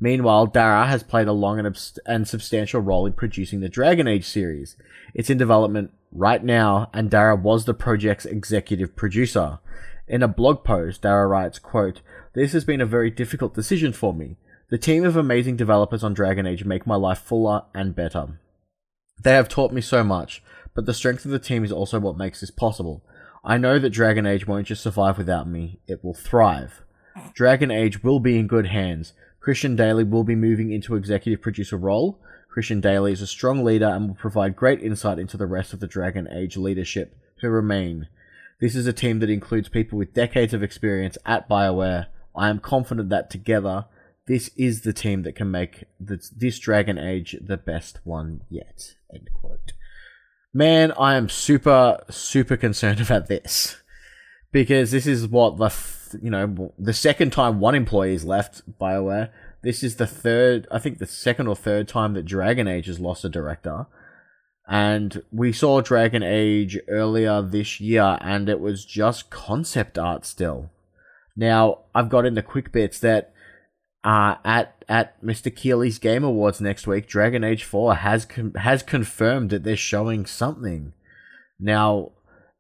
Meanwhile, 0.01 0.49
Darrah 0.49 0.87
has 0.87 1.03
played 1.03 1.27
a 1.27 1.33
long 1.33 1.59
and, 1.59 1.67
obst- 1.67 1.99
and 2.07 2.29
substantial 2.29 2.81
role 2.81 3.07
in 3.07 3.15
producing 3.15 3.59
the 3.59 3.69
Dragon 3.69 4.07
Age 4.07 4.25
series. 4.25 4.77
It's 5.13 5.31
in 5.31 5.39
development 5.39 5.91
right 6.13 6.43
now, 6.43 6.89
and 6.95 7.11
Darrah 7.11 7.41
was 7.41 7.65
the 7.65 7.75
project's 7.75 8.25
executive 8.25 8.95
producer. 8.95 9.59
In 10.07 10.23
a 10.23 10.29
blog 10.29 10.63
post, 10.63 11.03
Darrah 11.03 11.29
writes, 11.29 11.59
quote, 11.59 12.01
This 12.35 12.53
has 12.53 12.65
been 12.65 12.81
a 12.81 12.87
very 12.87 13.11
difficult 13.11 13.55
decision 13.55 13.93
for 13.93 14.15
me. 14.15 14.37
The 14.71 14.79
team 14.79 15.05
of 15.05 15.17
amazing 15.17 15.57
developers 15.57 16.05
on 16.05 16.15
Dragon 16.15 16.47
Age 16.47 16.65
make 16.65 16.87
my 16.87 16.95
life 16.95 17.19
fuller 17.19 17.65
and 17.75 17.97
better. 17.97 18.39
They 19.23 19.33
have 19.33 19.49
taught 19.49 19.73
me 19.73 19.81
so 19.81 20.05
much, 20.05 20.43
but 20.75 20.87
the 20.87 20.95
strength 20.95 21.25
of 21.25 21.31
the 21.31 21.39
team 21.39 21.65
is 21.65 21.73
also 21.73 21.99
what 21.99 22.17
makes 22.17 22.41
this 22.41 22.51
possible. 22.51 23.03
I 23.45 23.59
know 23.59 23.79
that 23.79 23.91
Dragon 23.91 24.27
Age 24.27 24.47
won't 24.47 24.67
just 24.67 24.83
survive 24.83 25.19
without 25.19 25.49
me, 25.49 25.81
it 25.87 26.05
will 26.05 26.15
thrive. 26.15 26.83
Dragon 27.35 27.71
Age 27.71 28.03
will 28.03 28.21
be 28.21 28.39
in 28.39 28.47
good 28.47 28.67
hands. 28.67 29.13
Christian 29.41 29.77
Dailey 29.77 30.09
will 30.09 30.25
be 30.25 30.37
moving 30.37 30.71
into 30.71 30.95
executive 30.95 31.41
producer 31.41 31.77
role. 31.77 32.21
Christian 32.49 32.81
Dailey 32.81 33.13
is 33.13 33.23
a 33.23 33.27
strong 33.27 33.65
leader 33.65 33.87
and 33.87 34.09
will 34.09 34.15
provide 34.15 34.57
great 34.57 34.83
insight 34.83 35.19
into 35.19 35.37
the 35.37 35.47
rest 35.47 35.73
of 35.73 35.81
the 35.81 35.87
Dragon 35.87 36.29
Age 36.31 36.57
leadership 36.57 37.17
who 37.41 37.49
remain. 37.49 38.09
This 38.61 38.75
is 38.75 38.87
a 38.87 38.93
team 38.93 39.21
that 39.21 39.31
includes 39.31 39.69
people 39.69 39.99
with 39.99 40.15
decades 40.15 40.53
of 40.53 40.63
experience 40.63 41.17
at 41.25 41.49
BioWare. 41.49 42.07
I 42.37 42.51
am 42.51 42.59
confident 42.59 43.09
that 43.11 43.31
together, 43.31 43.87
this 44.27 44.51
is 44.57 44.83
the 44.83 44.93
team 44.93 45.23
that 45.23 45.37
can 45.37 45.51
make 45.51 45.85
this, 45.99 46.29
this 46.31 46.59
Dragon 46.59 46.99
Age 46.99 47.37
the 47.41 47.57
best 47.57 48.01
one 48.05 48.43
yet. 48.51 48.95
End 49.13 49.29
quote. 49.33 49.73
Man, 50.53 50.93
I 50.93 51.15
am 51.15 51.29
super, 51.29 52.03
super 52.11 52.57
concerned 52.57 53.01
about 53.03 53.27
this 53.29 53.77
because 54.53 54.91
this 54.91 55.07
is 55.07 55.27
what 55.27 55.59
the 55.59 56.19
you 56.23 56.31
know 56.31 56.73
the 56.79 56.95
second 56.95 57.33
time 57.33 57.61
one 57.61 57.75
employee 57.75 58.15
is 58.15 58.25
left 58.25 58.63
Bioware. 58.79 59.31
This 59.63 59.83
is 59.83 59.97
the 59.97 60.07
third, 60.07 60.69
I 60.71 60.79
think, 60.79 60.99
the 60.99 61.07
second 61.07 61.49
or 61.49 61.57
third 61.57 61.89
time 61.89 62.15
that 62.15 62.25
Dragon 62.25 62.69
Age 62.69 62.87
has 62.87 63.01
lost 63.01 63.25
a 63.25 63.29
director. 63.29 63.87
And 64.69 65.23
we 65.33 65.53
saw 65.53 65.81
Dragon 65.81 66.23
Age 66.23 66.79
earlier 66.89 67.43
this 67.43 67.81
year, 67.81 68.19
and 68.21 68.49
it 68.49 68.61
was 68.61 68.85
just 68.85 69.31
concept 69.31 69.99
art 69.99 70.25
still. 70.27 70.71
Now, 71.35 71.81
I've 71.95 72.09
got 72.09 72.27
in 72.27 72.35
the 72.35 72.43
quick 72.43 72.71
bits 72.71 73.01
that 73.01 73.33
uh, 74.05 74.37
at 74.45 74.85
at 74.89 75.23
Mr. 75.23 75.55
Keighley's 75.55 75.99
Game 75.99 76.25
Awards 76.25 76.61
next 76.61 76.87
week, 76.87 77.07
Dragon 77.07 77.45
Age 77.45 77.65
Four 77.65 77.97
has 77.97 78.25
con- 78.25 78.55
has 78.55 78.83
confirmed 78.83 79.51
that 79.51 79.65
they're 79.65 79.77
showing 79.77 80.27
something. 80.27 80.93
Now, 81.61 82.13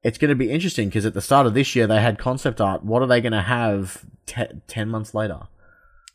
it's 0.02 0.18
going 0.18 0.30
to 0.30 0.34
be 0.34 0.50
interesting 0.50 0.88
because 0.88 1.06
at 1.06 1.14
the 1.14 1.20
start 1.20 1.46
of 1.46 1.54
this 1.54 1.74
year 1.76 1.86
they 1.86 2.00
had 2.00 2.18
concept 2.18 2.60
art. 2.60 2.84
What 2.84 3.02
are 3.02 3.08
they 3.08 3.20
going 3.20 3.32
to 3.32 3.42
have 3.42 4.04
te- 4.26 4.60
ten 4.66 4.88
months 4.88 5.14
later? 5.14 5.40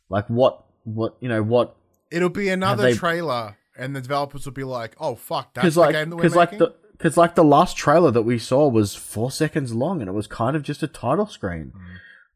Like 0.08 0.28
what? 0.28 0.64
What 0.84 1.16
you 1.20 1.28
know? 1.28 1.42
What? 1.42 1.76
it'll 2.10 2.28
be 2.28 2.48
another 2.48 2.84
they- 2.84 2.94
trailer, 2.94 3.56
and 3.76 3.94
the 3.94 4.00
developers 4.00 4.44
will 4.44 4.52
be 4.52 4.64
like, 4.64 4.94
"Oh 5.00 5.14
fuck, 5.16 5.54
that's 5.54 5.74
the 5.74 5.80
like, 5.80 5.92
game 5.92 6.10
that 6.10 6.16
we're 6.16 6.22
because 6.22 6.36
like 6.36 6.58
the 6.58 6.74
because 6.92 7.16
like 7.16 7.34
the 7.34 7.44
last 7.44 7.76
trailer 7.76 8.10
that 8.10 8.22
we 8.22 8.38
saw 8.38 8.68
was 8.68 8.94
four 8.94 9.30
seconds 9.30 9.74
long, 9.74 10.00
and 10.00 10.08
it 10.08 10.12
was 10.12 10.26
kind 10.26 10.54
of 10.56 10.62
just 10.62 10.82
a 10.82 10.86
title 10.86 11.26
screen. 11.26 11.72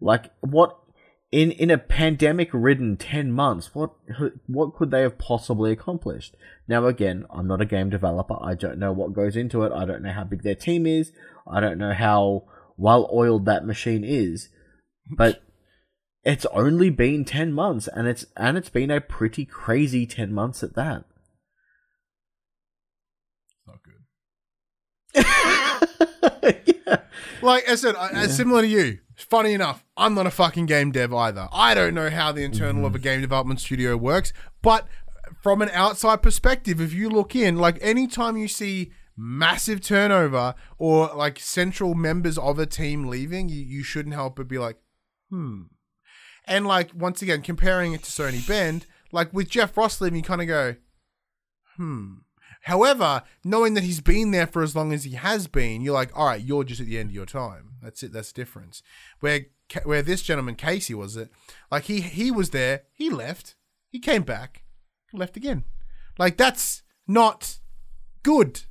Like 0.00 0.32
what? 0.40 0.78
In 1.30 1.50
in 1.50 1.70
a 1.70 1.76
pandemic 1.76 2.48
ridden 2.52 2.96
ten 2.96 3.30
months, 3.30 3.74
what 3.74 3.92
what 4.46 4.74
could 4.74 4.90
they 4.90 5.02
have 5.02 5.18
possibly 5.18 5.72
accomplished? 5.72 6.34
Now 6.66 6.86
again, 6.86 7.26
I'm 7.30 7.46
not 7.46 7.60
a 7.60 7.66
game 7.66 7.90
developer. 7.90 8.38
I 8.40 8.54
don't 8.54 8.78
know 8.78 8.92
what 8.92 9.12
goes 9.12 9.36
into 9.36 9.62
it. 9.64 9.72
I 9.72 9.84
don't 9.84 10.02
know 10.02 10.12
how 10.12 10.24
big 10.24 10.42
their 10.42 10.54
team 10.54 10.86
is. 10.86 11.12
I 11.46 11.60
don't 11.60 11.76
know 11.76 11.92
how 11.92 12.44
well 12.78 13.10
oiled 13.12 13.44
that 13.44 13.66
machine 13.66 14.04
is. 14.04 14.48
But 15.10 15.42
it's 16.24 16.46
only 16.46 16.90
been 16.90 17.24
10 17.24 17.52
months 17.52 17.88
and 17.88 18.06
it's 18.06 18.26
and 18.36 18.56
it's 18.56 18.70
been 18.70 18.90
a 18.90 19.00
pretty 19.00 19.44
crazy 19.44 20.06
10 20.06 20.32
months 20.32 20.62
at 20.62 20.74
that. 20.74 21.04
Not 23.66 23.80
good. 23.82 25.24
yeah. 26.86 27.00
Like 27.42 27.68
I 27.68 27.74
said, 27.74 27.96
I, 27.96 28.26
similar 28.26 28.62
to 28.62 28.68
you. 28.68 28.98
Funny 29.18 29.52
enough, 29.52 29.84
I'm 29.96 30.14
not 30.14 30.28
a 30.28 30.30
fucking 30.30 30.66
game 30.66 30.92
dev 30.92 31.12
either. 31.12 31.48
I 31.52 31.74
don't 31.74 31.94
know 31.94 32.08
how 32.08 32.30
the 32.30 32.44
internal 32.44 32.86
of 32.86 32.94
a 32.94 33.00
game 33.00 33.20
development 33.20 33.60
studio 33.60 33.96
works, 33.96 34.32
but 34.62 34.86
from 35.42 35.60
an 35.60 35.70
outside 35.70 36.22
perspective, 36.22 36.80
if 36.80 36.92
you 36.92 37.10
look 37.10 37.34
in, 37.34 37.56
like 37.56 37.78
anytime 37.80 38.36
you 38.36 38.46
see 38.46 38.92
massive 39.16 39.80
turnover 39.80 40.54
or 40.78 41.10
like 41.16 41.40
central 41.40 41.94
members 41.94 42.38
of 42.38 42.60
a 42.60 42.66
team 42.66 43.08
leaving, 43.08 43.48
you, 43.48 43.60
you 43.60 43.82
shouldn't 43.82 44.14
help 44.14 44.36
but 44.36 44.46
be 44.46 44.58
like, 44.58 44.76
hmm. 45.30 45.62
And 46.44 46.64
like 46.64 46.94
once 46.94 47.20
again, 47.20 47.42
comparing 47.42 47.94
it 47.94 48.04
to 48.04 48.10
Sony 48.10 48.46
Bend, 48.46 48.86
like 49.10 49.32
with 49.32 49.48
Jeff 49.48 49.76
Ross 49.76 50.00
leaving, 50.00 50.18
you 50.18 50.22
kind 50.22 50.42
of 50.42 50.46
go, 50.46 50.76
hmm. 51.76 52.14
However, 52.68 53.22
knowing 53.42 53.72
that 53.74 53.82
he's 53.82 54.02
been 54.02 54.30
there 54.30 54.46
for 54.46 54.62
as 54.62 54.76
long 54.76 54.92
as 54.92 55.04
he 55.04 55.12
has 55.12 55.46
been, 55.46 55.80
you're 55.80 55.94
like, 55.94 56.10
all 56.14 56.26
right, 56.26 56.42
you're 56.42 56.64
just 56.64 56.82
at 56.82 56.86
the 56.86 56.98
end 56.98 57.08
of 57.08 57.14
your 57.14 57.24
time. 57.24 57.70
That's 57.82 58.02
it. 58.02 58.12
That's 58.12 58.30
the 58.30 58.42
difference. 58.42 58.82
Where 59.20 59.46
where 59.84 60.02
this 60.02 60.20
gentleman 60.20 60.54
Casey 60.54 60.92
was 60.92 61.16
it, 61.16 61.30
like 61.72 61.84
he 61.84 62.02
he 62.02 62.30
was 62.30 62.50
there, 62.50 62.82
he 62.92 63.08
left, 63.08 63.56
he 63.88 63.98
came 63.98 64.20
back, 64.20 64.64
left 65.14 65.34
again. 65.34 65.64
Like 66.18 66.36
that's 66.36 66.82
not 67.06 67.58
good. 68.22 68.64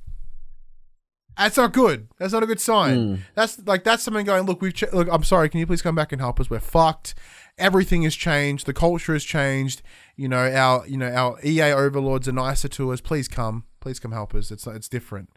That's 1.36 1.56
not 1.56 1.72
good. 1.72 2.06
That's 2.20 2.32
not 2.32 2.44
a 2.44 2.46
good 2.46 2.60
sign. 2.60 2.94
Hmm. 2.94 3.14
That's 3.34 3.66
like 3.66 3.82
that's 3.82 4.04
someone 4.04 4.22
going, 4.22 4.44
look, 4.44 4.62
we've 4.62 4.74
ch- 4.74 4.92
look. 4.92 5.08
I'm 5.10 5.24
sorry. 5.24 5.48
Can 5.48 5.58
you 5.58 5.66
please 5.66 5.82
come 5.82 5.96
back 5.96 6.12
and 6.12 6.20
help 6.20 6.38
us? 6.38 6.48
We're 6.48 6.60
fucked. 6.60 7.16
Everything 7.58 8.02
has 8.02 8.14
changed. 8.14 8.64
The 8.66 8.72
culture 8.72 9.14
has 9.14 9.24
changed. 9.24 9.82
You 10.14 10.28
know 10.28 10.48
our 10.52 10.86
you 10.86 10.96
know 10.96 11.10
our 11.10 11.40
EA 11.44 11.72
overlords 11.72 12.28
are 12.28 12.32
nicer 12.32 12.68
to 12.68 12.92
us. 12.92 13.00
Please 13.00 13.26
come. 13.26 13.64
Please 13.80 13.98
come 13.98 14.12
help 14.12 14.34
us. 14.34 14.50
It's 14.50 14.66
it's 14.66 14.88
different. 14.88 15.30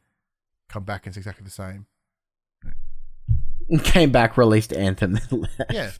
Come 0.70 0.84
back 0.84 1.06
and 1.06 1.12
it's 1.12 1.18
exactly 1.18 1.44
the 1.44 1.52
same. 1.52 1.86
Came 3.84 4.12
back, 4.12 4.38
released 4.38 4.74
Anthem, 4.74 5.14
then 5.14 5.42
left. 5.60 5.72
Yeah. 5.72 5.92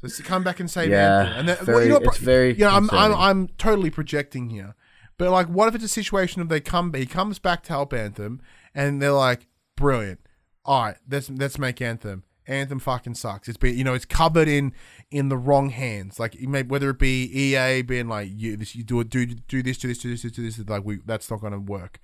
Just 0.00 0.22
come 0.24 0.44
back 0.44 0.60
and 0.60 0.70
save 0.70 0.90
Yeah, 0.90 1.18
Anthem. 1.20 1.38
And 1.38 1.48
then, 1.48 1.56
very- 1.64 1.84
you 1.86 1.90
know, 1.90 1.96
it's 1.96 2.18
very 2.18 2.52
You 2.52 2.60
know, 2.64 2.70
I'm, 2.70 2.88
I'm. 2.92 3.14
I'm 3.14 3.48
totally 3.58 3.90
projecting 3.90 4.50
here, 4.50 4.74
but 5.16 5.30
like, 5.30 5.48
what 5.48 5.66
if 5.68 5.74
it's 5.74 5.82
a 5.84 5.88
situation 5.88 6.40
of 6.40 6.48
they 6.48 6.60
come, 6.60 6.92
he 6.94 7.06
comes 7.06 7.38
back 7.40 7.64
to 7.64 7.70
help 7.70 7.92
Anthem, 7.92 8.40
and 8.74 9.02
they're 9.02 9.10
like, 9.12 9.46
brilliant. 9.76 10.20
All 10.64 10.84
right, 10.84 10.96
let's 11.10 11.30
let's 11.30 11.58
make 11.58 11.80
Anthem. 11.80 12.22
Anthem 12.48 12.78
fucking 12.78 13.14
sucks. 13.14 13.48
It's 13.48 13.56
been 13.56 13.76
you 13.76 13.84
know 13.84 13.94
it's 13.94 14.04
covered 14.04 14.48
in 14.48 14.72
in 15.10 15.28
the 15.28 15.36
wrong 15.36 15.70
hands. 15.70 16.18
Like 16.18 16.34
you 16.34 16.48
may, 16.48 16.62
whether 16.62 16.90
it 16.90 16.98
be 16.98 17.24
EA 17.24 17.82
being 17.82 18.08
like 18.08 18.30
you 18.32 18.56
this 18.56 18.74
you 18.74 18.82
do 18.82 19.00
it 19.00 19.10
do 19.10 19.26
do 19.26 19.62
this 19.62 19.78
do 19.78 19.88
this 19.88 19.98
do 19.98 20.10
this 20.10 20.22
do 20.22 20.42
this 20.42 20.58
like 20.68 20.84
we 20.84 20.98
that's 21.04 21.30
not 21.30 21.40
going 21.40 21.52
to 21.52 21.58
work. 21.60 22.00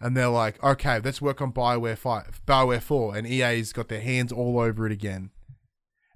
And 0.00 0.16
they're 0.16 0.28
like, 0.28 0.62
okay, 0.62 1.00
let's 1.02 1.22
work 1.22 1.40
on 1.40 1.52
Bioware 1.52 1.96
five, 1.96 2.42
Bioware 2.46 2.82
four, 2.82 3.16
and 3.16 3.26
EA's 3.26 3.72
got 3.72 3.88
their 3.88 4.00
hands 4.00 4.32
all 4.32 4.58
over 4.58 4.86
it 4.86 4.92
again 4.92 5.30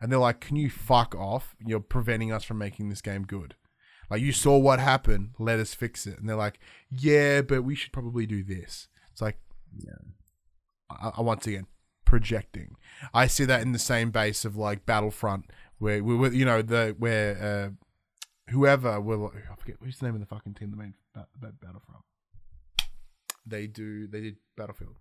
and 0.01 0.11
they're 0.11 0.19
like, 0.19 0.41
"Can 0.41 0.57
you 0.57 0.71
fuck 0.71 1.15
off? 1.15 1.57
You're 1.65 1.81
preventing 1.81 2.33
us 2.33 2.45
from 2.45 2.59
making 2.59 2.89
this 2.89 3.03
game 3.03 3.25
good." 3.25 3.55
Like 4.11 4.23
you 4.23 4.33
saw 4.33 4.57
what 4.57 4.81
happened, 4.81 5.35
let 5.39 5.59
us 5.59 5.75
fix 5.75 6.07
it. 6.07 6.19
And 6.19 6.29
they're 6.29 6.37
like, 6.37 6.59
"Yeah, 6.91 7.43
but 7.43 7.65
we 7.65 7.75
should 7.75 7.93
probably 7.93 8.27
do 8.27 8.43
this." 8.43 8.89
It's 9.13 9.21
like, 9.21 9.39
I, 10.91 11.13
I 11.17 11.21
once 11.21 11.47
again 11.47 11.67
projecting. 12.09 12.75
I 13.13 13.27
see 13.27 13.45
that 13.45 13.61
in 13.61 13.73
the 13.73 13.79
same 13.79 14.11
base 14.11 14.47
of 14.47 14.57
like 14.57 14.87
Battlefront, 14.87 15.45
where 15.79 16.03
we 16.03 16.17
were, 16.17 16.33
you 16.33 16.47
know, 16.47 16.63
the 16.63 16.97
where 16.99 17.37
uh, 17.39 18.51
whoever 18.51 18.99
will 19.01 19.31
I 19.37 19.55
forget 19.57 19.77
who's 19.83 19.99
the 19.99 20.07
name 20.07 20.15
of 20.15 20.21
the 20.21 20.27
fucking 20.27 20.55
team 20.55 20.71
that 20.71 20.79
made 20.79 20.95
Ba- 21.15 21.29
Ba- 21.39 21.53
Battlefront. 21.61 22.05
They 23.47 23.67
do. 23.67 24.07
They 24.07 24.21
did 24.23 24.37
Battlefield. 24.57 24.97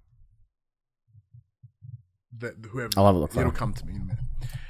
The, 2.38 2.54
whoever 2.70 2.92
I'll 2.98 3.06
have 3.08 3.16
a 3.16 3.20
look 3.20 3.32
for 3.32 3.40
It'll 3.40 3.52
it. 3.52 3.58
come 3.58 3.74
to 3.74 3.86
me 3.86 3.94
in 3.96 4.02
a 4.02 4.06
minute. 4.06 4.24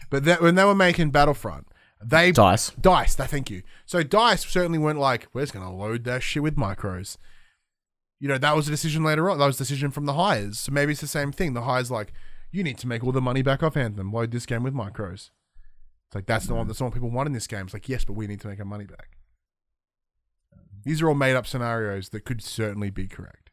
But 0.10 0.24
that, 0.26 0.42
when 0.42 0.56
they 0.56 0.64
were 0.64 0.76
making 0.76 1.10
Battlefront, 1.10 1.68
they 2.02 2.32
Dice. 2.32 2.72
Dice, 2.80 3.16
th- 3.16 3.30
thank 3.30 3.50
you. 3.50 3.64
So 3.86 4.04
Dice 4.04 4.46
certainly 4.46 4.78
weren't 4.78 5.00
like, 5.00 5.28
we're 5.34 5.42
just 5.42 5.54
going 5.54 5.66
to 5.66 5.72
load 5.72 6.04
that 6.06 6.24
shit 6.24 6.44
with 6.44 6.56
micros. 6.56 7.18
You 8.20 8.28
know, 8.30 8.38
that 8.38 8.56
was 8.56 8.68
a 8.68 8.72
decision 8.72 9.04
later 9.04 9.30
on. 9.30 9.38
That 9.40 9.48
was 9.48 9.56
a 9.58 9.60
decision 9.60 9.92
from 9.92 10.06
the 10.06 10.14
hires. 10.14 10.60
So 10.60 10.72
maybe 10.72 10.94
it's 10.94 11.02
the 11.02 11.08
same 11.08 11.32
thing. 11.32 11.54
The 11.54 11.64
hires 11.64 11.92
like, 11.92 12.14
you 12.52 12.64
need 12.64 12.78
to 12.80 12.88
make 12.88 13.04
all 13.04 13.12
the 13.12 13.22
money 13.22 13.42
back 13.42 13.64
off 13.64 13.78
Anthem. 13.78 14.12
Load 14.12 14.32
this 14.32 14.46
game 14.46 14.64
with 14.64 14.74
micros. 14.74 15.32
It's 16.08 16.16
like 16.16 16.26
that's 16.26 16.48
the 16.48 16.56
one 16.56 16.68
that's 16.68 16.80
the 16.80 16.86
one 16.86 16.94
people 16.94 17.12
want 17.12 17.28
in 17.28 17.34
this 17.34 17.48
game. 17.48 17.66
It's 17.66 17.74
like, 17.74 17.90
yes, 17.90 18.06
but 18.06 18.14
we 18.14 18.28
need 18.28 18.42
to 18.42 18.48
make 18.48 18.60
our 18.60 18.66
money 18.66 18.86
back. 18.86 19.18
These 20.84 21.02
are 21.02 21.10
all 21.10 21.16
made 21.16 21.36
up 21.36 21.46
scenarios 21.46 22.10
that 22.10 22.24
could 22.24 22.42
certainly 22.42 22.90
be 22.90 23.08
correct. 23.08 23.52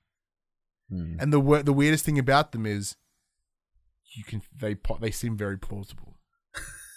Hmm. 0.88 1.16
And 1.18 1.32
the 1.32 1.62
the 1.64 1.72
weirdest 1.72 2.04
thing 2.04 2.18
about 2.18 2.52
them 2.52 2.64
is 2.66 2.96
you 4.14 4.22
can 4.24 4.42
they 4.60 4.76
they 5.00 5.10
seem 5.10 5.36
very 5.36 5.58
plausible. 5.58 6.18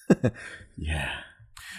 Yeah. 0.77 1.11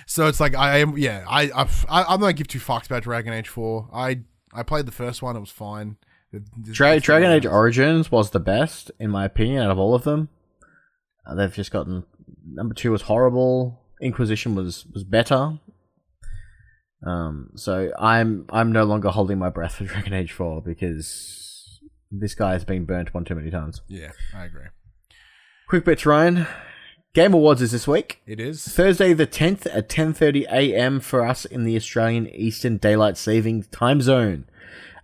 So 0.06 0.26
it's 0.26 0.40
like 0.40 0.54
I 0.54 0.78
am, 0.78 0.98
yeah. 0.98 1.24
I, 1.28 1.50
I've, 1.54 1.86
I 1.88 2.02
I'm 2.02 2.20
not 2.20 2.36
give 2.36 2.48
two 2.48 2.58
fucks 2.58 2.86
about 2.86 3.04
Dragon 3.04 3.32
Age 3.32 3.48
Four. 3.48 3.88
I 3.92 4.20
I 4.52 4.62
played 4.62 4.86
the 4.86 4.92
first 4.92 5.22
one; 5.22 5.36
it 5.36 5.40
was 5.40 5.50
fine. 5.50 5.96
Dra- 6.72 7.00
Dragon 7.00 7.30
Age 7.30 7.46
Origins 7.46 8.10
was 8.10 8.30
the 8.30 8.40
best, 8.40 8.90
in 8.98 9.10
my 9.10 9.24
opinion, 9.24 9.62
out 9.62 9.70
of 9.70 9.78
all 9.78 9.94
of 9.94 10.04
them. 10.04 10.28
Uh, 11.26 11.34
they've 11.34 11.52
just 11.54 11.70
gotten 11.70 12.04
number 12.46 12.74
two 12.74 12.90
was 12.90 13.02
horrible. 13.02 13.80
Inquisition 14.00 14.54
was 14.54 14.86
was 14.92 15.04
better. 15.04 15.58
Um, 17.06 17.50
so 17.54 17.90
I'm 17.98 18.46
I'm 18.50 18.72
no 18.72 18.84
longer 18.84 19.10
holding 19.10 19.38
my 19.38 19.50
breath 19.50 19.76
for 19.76 19.84
Dragon 19.86 20.12
Age 20.12 20.32
Four 20.32 20.62
because 20.62 21.80
this 22.10 22.34
guy 22.34 22.52
has 22.52 22.64
been 22.64 22.84
burnt 22.84 23.14
one 23.14 23.24
too 23.24 23.34
many 23.34 23.50
times. 23.50 23.82
Yeah, 23.88 24.12
I 24.34 24.44
agree. 24.44 24.66
Quick 25.68 25.84
bits, 25.84 26.06
Ryan. 26.06 26.46
Game 27.14 27.34
Awards 27.34 27.62
is 27.62 27.72
this 27.72 27.88
week. 27.88 28.20
It 28.26 28.38
is. 28.38 28.64
Thursday 28.64 29.12
the 29.12 29.26
10th 29.26 29.66
at 29.74 29.88
10:30 29.88 30.44
a.m. 30.52 31.00
for 31.00 31.26
us 31.26 31.44
in 31.44 31.64
the 31.64 31.74
Australian 31.76 32.28
Eastern 32.28 32.76
Daylight 32.76 33.16
Saving 33.16 33.64
Time 33.64 34.00
Zone. 34.00 34.44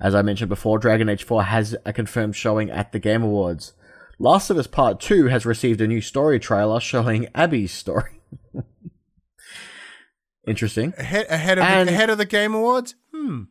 As 0.01 0.15
I 0.15 0.23
mentioned 0.23 0.49
before, 0.49 0.79
Dragon 0.79 1.09
Age 1.09 1.25
4 1.25 1.45
has 1.45 1.77
a 1.85 1.93
confirmed 1.93 2.37
showing 2.37 2.71
at 2.71 2.93
the 2.93 2.99
Game 2.99 3.23
Awards. 3.23 3.73
Last 4.19 4.51
of 4.51 4.57
Us 4.59 4.67
Part 4.67 5.01
2 5.01 5.27
has 5.27 5.45
received 5.47 5.81
a 5.81 5.87
new 5.87 6.01
story 6.01 6.39
trailer 6.39 6.81
showing 6.81 7.29
Abby's 7.35 7.73
story. 7.73 8.21
Interesting. 10.47 10.93
Ahead 10.99 11.27
ahead 11.31 11.59
of 11.59 11.65
And- 11.65 11.89
the, 11.89 11.93
ahead 11.93 12.11
of 12.11 12.19
the 12.19 12.27
Game 12.27 12.55
Awards. 12.55 12.95
Hmm. 13.15 13.43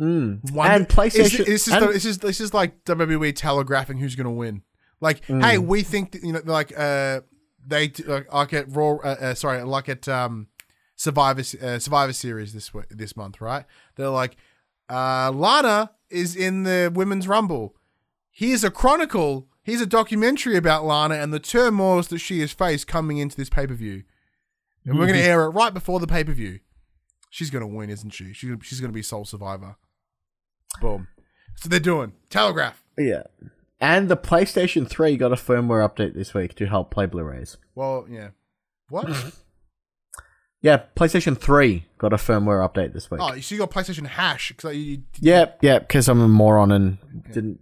Mm. 0.00 0.52
Wonder- 0.52 0.74
And 0.74 0.88
PlayStation. 0.88 1.40
Is, 1.40 1.46
this 1.46 1.68
is 1.68 1.74
and- 1.74 1.82
the, 1.82 1.88
this 1.88 2.04
is 2.04 2.18
this 2.18 2.40
is 2.40 2.54
like 2.54 2.84
WWE 2.84 3.34
telegraphing 3.34 3.98
who's 3.98 4.14
going 4.14 4.24
to 4.26 4.30
win. 4.30 4.62
Like, 5.00 5.26
Mm. 5.26 5.42
hey, 5.44 5.58
we 5.58 5.82
think 5.82 6.12
that, 6.12 6.22
you 6.22 6.32
know, 6.32 6.40
like 6.44 6.72
uh, 6.78 7.20
they 7.66 7.90
like, 8.06 8.32
like 8.32 8.52
at 8.52 8.66
Raw. 8.74 8.96
Uh, 8.96 9.16
uh, 9.20 9.34
sorry, 9.34 9.62
like 9.64 9.88
at 9.88 10.06
um, 10.08 10.46
Survivor 10.96 11.40
uh, 11.62 11.78
Survivor 11.78 12.12
Series 12.12 12.52
this 12.52 12.70
this 12.90 13.16
month, 13.16 13.40
right? 13.40 13.64
They're 13.96 14.08
like, 14.10 14.36
uh, 14.90 15.30
Lana 15.32 15.92
is 16.10 16.34
in 16.34 16.64
the 16.64 16.90
Women's 16.94 17.28
Rumble. 17.28 17.74
Here's 18.30 18.64
a 18.64 18.70
chronicle. 18.70 19.48
Here's 19.62 19.80
a 19.80 19.86
documentary 19.86 20.56
about 20.56 20.84
Lana 20.84 21.16
and 21.16 21.32
the 21.32 21.38
turmoils 21.38 22.08
that 22.08 22.18
she 22.18 22.40
has 22.40 22.52
faced 22.52 22.86
coming 22.86 23.18
into 23.18 23.36
this 23.36 23.48
pay 23.50 23.66
per 23.66 23.74
view, 23.74 24.02
and 24.84 24.98
we're 24.98 25.06
going 25.06 25.18
to 25.18 25.24
air 25.24 25.44
it 25.44 25.50
right 25.50 25.72
before 25.72 26.00
the 26.00 26.06
pay 26.06 26.24
per 26.24 26.32
view. 26.32 26.60
She's 27.30 27.50
going 27.50 27.60
to 27.62 27.66
win, 27.66 27.90
isn't 27.90 28.10
she? 28.10 28.32
she 28.32 28.52
she's 28.62 28.80
going 28.80 28.90
to 28.90 28.94
be 28.94 29.02
sole 29.02 29.24
survivor. 29.24 29.76
Boom. 30.80 31.08
So 31.56 31.68
they're 31.68 31.78
doing 31.80 32.12
Telegraph. 32.30 32.82
yeah. 32.98 33.22
And 33.82 34.08
the 34.10 34.16
PlayStation 34.16 34.86
3 34.86 35.16
got 35.16 35.32
a 35.32 35.36
firmware 35.36 35.88
update 35.88 36.14
this 36.14 36.34
week 36.34 36.54
to 36.56 36.66
help 36.66 36.90
play 36.90 37.06
Blu-rays. 37.06 37.56
Well, 37.74 38.06
yeah. 38.10 38.28
What? 38.90 39.08
Yeah, 40.62 40.82
PlayStation 40.94 41.38
3 41.38 41.86
got 41.98 42.12
a 42.12 42.16
firmware 42.16 42.66
update 42.68 42.92
this 42.92 43.10
week. 43.10 43.20
oh, 43.22 43.38
so 43.40 43.54
you 43.54 43.58
got 43.60 43.70
PlayStation 43.70 44.06
Hash? 44.06 44.52
Cause 44.58 44.74
you, 44.76 45.02
Yep, 45.20 45.58
yep, 45.62 45.88
because 45.88 46.06
I'm 46.08 46.20
a 46.20 46.28
moron 46.28 46.70
and 46.70 46.98
didn't, 47.32 47.60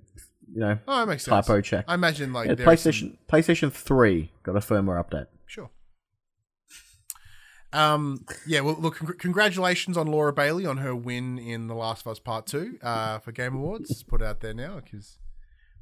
you 0.52 0.60
know, 0.60 0.78
oh, 0.88 0.98
that 1.00 1.06
makes 1.08 1.24
sense. 1.24 1.46
typo 1.46 1.60
check. 1.60 1.84
I 1.86 1.94
imagine 1.94 2.32
like 2.32 2.46
Yeah, 2.46 2.52
is 2.54 2.58
some- 2.58 2.66
PlayStation 2.66 3.18
PlayStation 3.28 3.72
3 3.72 4.32
got 4.42 4.56
a 4.56 4.60
firmware 4.60 5.02
update. 5.04 5.26
Sure. 5.46 5.70
Um. 7.72 8.24
Yeah. 8.46 8.60
Well, 8.60 8.76
look. 8.80 8.96
Congr- 8.96 9.18
congratulations 9.18 9.98
on 9.98 10.06
Laura 10.06 10.32
Bailey 10.32 10.64
on 10.64 10.78
her 10.78 10.96
win 10.96 11.38
in 11.38 11.66
The 11.66 11.74
Last 11.74 12.06
of 12.06 12.12
Us 12.12 12.18
Part 12.18 12.46
Two 12.46 12.78
uh, 12.82 13.18
for 13.18 13.30
Game 13.30 13.54
Awards. 13.56 14.02
Put 14.04 14.22
out 14.22 14.40
there 14.40 14.54
now 14.54 14.80
because 14.82 15.18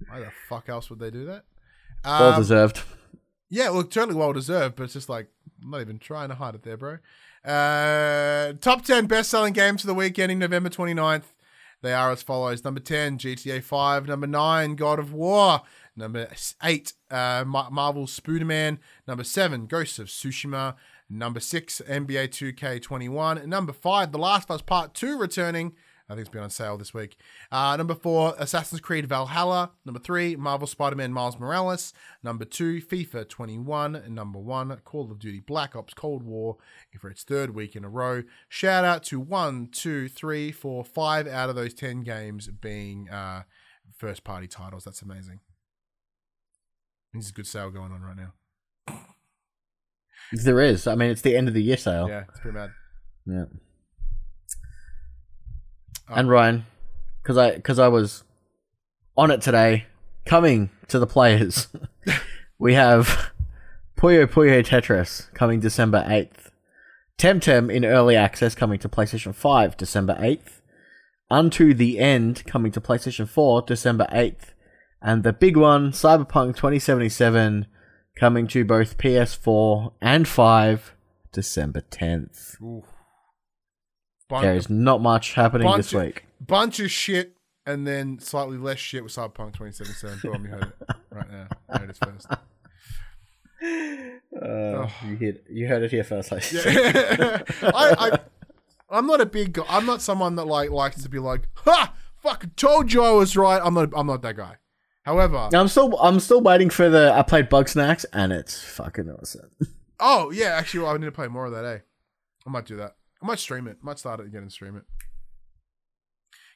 why 0.08 0.18
the 0.18 0.32
fuck 0.48 0.68
else 0.68 0.90
would 0.90 0.98
they 0.98 1.12
do 1.12 1.24
that? 1.26 1.44
Well 2.04 2.32
Um, 2.32 2.40
deserved. 2.40 2.82
Yeah, 3.48 3.70
look, 3.70 3.90
totally 3.90 4.16
well 4.16 4.32
deserved, 4.32 4.76
but 4.76 4.84
it's 4.84 4.92
just 4.94 5.08
like 5.08 5.28
I'm 5.62 5.70
not 5.70 5.80
even 5.80 5.98
trying 5.98 6.28
to 6.30 6.34
hide 6.34 6.54
it 6.54 6.62
there, 6.62 6.76
bro. 6.76 6.98
Uh, 7.44 8.54
top 8.60 8.84
10 8.84 9.06
best 9.06 9.30
selling 9.30 9.52
games 9.52 9.82
for 9.82 9.86
the 9.86 9.94
week 9.94 10.18
ending 10.18 10.38
November 10.38 10.68
29th. 10.68 11.32
They 11.82 11.92
are 11.92 12.10
as 12.10 12.22
follows 12.22 12.64
Number 12.64 12.80
10, 12.80 13.18
GTA 13.18 13.62
5. 13.62 14.06
Number 14.08 14.26
9, 14.26 14.74
God 14.74 14.98
of 14.98 15.12
War. 15.12 15.62
Number 15.94 16.28
8, 16.62 16.92
uh, 17.10 17.44
Ma- 17.46 17.70
Marvel's 17.70 18.12
Spider-Man. 18.12 18.78
Number 19.06 19.24
7, 19.24 19.66
Ghosts 19.66 19.98
of 19.98 20.08
Tsushima. 20.08 20.74
Number 21.08 21.38
6, 21.38 21.82
NBA 21.88 22.28
2K21. 22.28 23.40
And 23.40 23.48
number 23.48 23.72
5, 23.72 24.10
The 24.10 24.18
Last 24.18 24.50
of 24.50 24.56
Us 24.56 24.62
Part 24.62 24.94
2 24.94 25.16
returning. 25.16 25.74
I 26.08 26.14
think 26.14 26.20
it's 26.20 26.30
been 26.30 26.42
on 26.42 26.50
sale 26.50 26.78
this 26.78 26.94
week. 26.94 27.16
Uh, 27.50 27.76
number 27.76 27.94
four, 27.94 28.34
Assassin's 28.38 28.80
Creed 28.80 29.08
Valhalla. 29.08 29.72
Number 29.84 29.98
three, 29.98 30.36
Marvel 30.36 30.68
Spider-Man 30.68 31.12
Miles 31.12 31.38
Morales. 31.38 31.92
Number 32.22 32.44
two, 32.44 32.80
FIFA 32.80 33.28
21. 33.28 33.96
And 33.96 34.14
number 34.14 34.38
one, 34.38 34.76
Call 34.84 35.10
of 35.10 35.18
Duty 35.18 35.40
Black 35.40 35.74
Ops 35.74 35.94
Cold 35.94 36.22
War 36.22 36.58
for 37.00 37.10
its 37.10 37.24
third 37.24 37.56
week 37.56 37.74
in 37.74 37.84
a 37.84 37.88
row. 37.88 38.22
Shout 38.48 38.84
out 38.84 39.02
to 39.04 39.18
one, 39.18 39.66
two, 39.72 40.08
three, 40.08 40.52
four, 40.52 40.84
five 40.84 41.26
out 41.26 41.50
of 41.50 41.56
those 41.56 41.74
10 41.74 42.02
games 42.02 42.46
being 42.48 43.08
uh, 43.10 43.42
first 43.96 44.22
party 44.22 44.46
titles. 44.46 44.84
That's 44.84 45.02
amazing. 45.02 45.40
There's 47.12 47.30
a 47.30 47.32
good 47.32 47.48
sale 47.48 47.70
going 47.70 47.90
on 47.90 48.02
right 48.02 48.16
now. 48.16 48.32
There 50.32 50.60
is. 50.60 50.86
I 50.86 50.94
mean, 50.94 51.10
it's 51.10 51.22
the 51.22 51.36
end 51.36 51.48
of 51.48 51.54
the 51.54 51.62
year 51.62 51.76
sale. 51.76 52.08
Yeah, 52.08 52.24
it's 52.28 52.40
pretty 52.40 52.56
mad. 52.58 52.70
Yeah. 53.26 53.44
And 56.08 56.28
Ryan, 56.28 56.66
because 57.22 57.36
I 57.36 57.56
because 57.56 57.78
I 57.78 57.88
was 57.88 58.24
on 59.16 59.30
it 59.30 59.40
today, 59.40 59.86
coming 60.24 60.70
to 60.88 60.98
the 60.98 61.06
players, 61.06 61.68
we 62.58 62.74
have 62.74 63.30
Puyo 63.96 64.26
Puyo 64.26 64.64
Tetris 64.64 65.32
coming 65.34 65.60
December 65.60 66.04
eighth, 66.06 66.50
Temtem 67.18 67.72
in 67.72 67.84
early 67.84 68.14
access 68.14 68.54
coming 68.54 68.78
to 68.78 68.88
PlayStation 68.88 69.34
Five 69.34 69.76
December 69.76 70.16
eighth, 70.20 70.62
Unto 71.30 71.74
the 71.74 71.98
End 71.98 72.44
coming 72.46 72.70
to 72.72 72.80
PlayStation 72.80 73.28
Four 73.28 73.62
December 73.62 74.06
eighth, 74.12 74.54
and 75.02 75.24
the 75.24 75.32
big 75.32 75.56
one 75.56 75.90
Cyberpunk 75.90 76.56
twenty 76.56 76.78
seventy 76.78 77.08
seven 77.08 77.66
coming 78.16 78.46
to 78.48 78.64
both 78.64 78.96
PS4 78.96 79.92
and 80.00 80.26
Five 80.26 80.94
December 81.32 81.82
tenth. 81.82 82.56
Ooh. 82.62 82.84
Bun- 84.28 84.42
There 84.42 84.54
is 84.56 84.68
not 84.68 85.00
much 85.00 85.34
happening 85.34 85.66
bunch 85.66 85.76
this 85.78 85.92
of- 85.94 86.02
week. 86.02 86.24
bunch 86.44 86.80
of 86.80 86.90
shit 86.90 87.36
and 87.64 87.86
then 87.86 88.18
slightly 88.18 88.56
less 88.58 88.78
shit 88.78 89.02
with 89.02 89.12
Cyberpunk 89.12 89.52
2077. 89.54 90.18
Boom, 90.22 90.44
you 90.44 90.50
heard 90.50 90.62
it 90.64 90.96
right 91.10 91.30
now. 91.30 91.46
You 91.72 91.78
heard 91.80 91.90
it 91.90 91.98
first. 92.04 92.26
Uh, 93.62 94.88
you, 95.06 95.16
heard, 95.16 95.40
you 95.48 95.66
heard 95.68 95.82
it 95.82 95.90
here 95.90 96.04
first. 96.04 96.32
I 96.32 96.40
Yeah. 96.52 97.42
I, 97.62 97.94
I, 97.98 98.18
I'm 98.90 99.06
not 99.06 99.20
a 99.20 99.26
big 99.26 99.54
guy. 99.54 99.64
I'm 99.68 99.86
not 99.86 100.02
someone 100.02 100.36
that 100.36 100.44
like 100.46 100.70
likes 100.70 101.02
to 101.02 101.08
be 101.08 101.18
like, 101.18 101.48
ha, 101.54 101.92
fucking 102.22 102.50
told 102.56 102.92
you 102.92 103.02
I 103.02 103.10
was 103.12 103.36
right. 103.36 103.60
I'm 103.62 103.74
not. 103.74 103.90
I'm 103.96 104.06
not 104.06 104.22
that 104.22 104.36
guy. 104.36 104.56
However, 105.02 105.48
I'm 105.54 105.68
still 105.68 105.96
I'm 106.00 106.20
still 106.20 106.40
waiting 106.40 106.68
for 106.70 106.88
the. 106.90 107.12
I 107.12 107.22
played 107.22 107.48
Bugsnax 107.48 108.04
and 108.12 108.32
it's 108.32 108.62
fucking 108.62 109.10
awesome. 109.10 109.50
oh 110.00 110.30
yeah, 110.30 110.48
actually, 110.48 110.80
well, 110.84 110.92
I 110.94 110.98
need 110.98 111.06
to 111.06 111.12
play 111.12 111.28
more 111.28 111.46
of 111.46 111.52
that. 111.52 111.64
Eh, 111.64 111.78
I 112.46 112.50
might 112.50 112.66
do 112.66 112.76
that. 112.76 112.94
I 113.22 113.26
might 113.26 113.38
stream 113.38 113.66
it. 113.66 113.78
I 113.82 113.86
might 113.86 113.98
start 113.98 114.20
it 114.20 114.26
again 114.26 114.42
and 114.42 114.52
stream 114.52 114.76
it. 114.76 114.84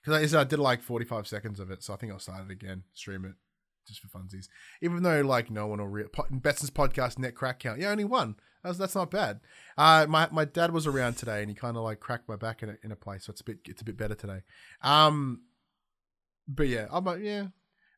Because 0.02 0.34
I, 0.34 0.40
I 0.40 0.44
did 0.44 0.58
like 0.58 0.82
45 0.82 1.26
seconds 1.26 1.60
of 1.60 1.70
it, 1.70 1.82
so 1.82 1.92
I 1.92 1.96
think 1.96 2.12
I'll 2.12 2.18
start 2.18 2.44
it 2.48 2.52
again, 2.52 2.84
stream 2.94 3.24
it, 3.24 3.34
just 3.86 4.00
for 4.00 4.08
funsies. 4.08 4.48
Even 4.80 5.02
though 5.02 5.20
like 5.20 5.50
no 5.50 5.66
one 5.66 5.78
will 5.78 5.88
re- 5.88 6.04
po- 6.04 6.26
Betson's 6.30 6.70
podcast 6.70 7.18
net 7.18 7.34
crack 7.34 7.58
count, 7.58 7.80
yeah, 7.80 7.90
only 7.90 8.04
one. 8.04 8.36
That's 8.62 8.78
that's 8.78 8.94
not 8.94 9.10
bad. 9.10 9.40
Uh, 9.76 10.06
my 10.08 10.28
my 10.30 10.44
dad 10.44 10.72
was 10.72 10.86
around 10.86 11.14
today 11.14 11.40
and 11.40 11.48
he 11.48 11.54
kind 11.54 11.76
of 11.76 11.82
like 11.82 12.00
cracked 12.00 12.28
my 12.28 12.36
back 12.36 12.62
in 12.62 12.70
a, 12.70 12.76
in 12.82 12.92
a 12.92 12.96
place, 12.96 13.24
so 13.24 13.30
it's 13.30 13.40
a 13.40 13.44
bit 13.44 13.58
it's 13.66 13.82
a 13.82 13.84
bit 13.84 13.96
better 13.96 14.14
today. 14.14 14.40
Um, 14.82 15.42
but 16.46 16.68
yeah, 16.68 16.86
I'm 16.90 17.04
like 17.04 17.22
yeah. 17.22 17.46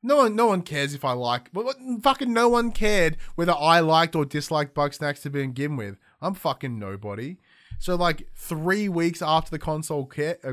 No 0.05 0.17
one, 0.17 0.35
no 0.35 0.47
one 0.47 0.63
cares 0.63 0.95
if 0.95 1.05
I 1.05 1.13
like. 1.13 1.53
But 1.53 1.77
fucking 2.03 2.33
no 2.33 2.49
one 2.49 2.73
cared 2.73 3.17
whether 3.37 3.55
I 3.57 3.79
liked 3.79 4.17
or 4.17 4.25
disliked 4.25 4.75
Bugsnax 4.75 5.23
to 5.23 5.31
begin 5.31 5.77
with. 5.77 5.97
I'm 6.21 6.35
fucking 6.35 6.77
nobody. 6.77 7.37
So 7.83 7.97
like 7.97 8.29
three 8.37 8.89
weeks 8.89 9.21
after 9.21 9.51
the 9.51 9.59
console 9.59 10.07
care, 10.07 10.39
uh, 10.45 10.53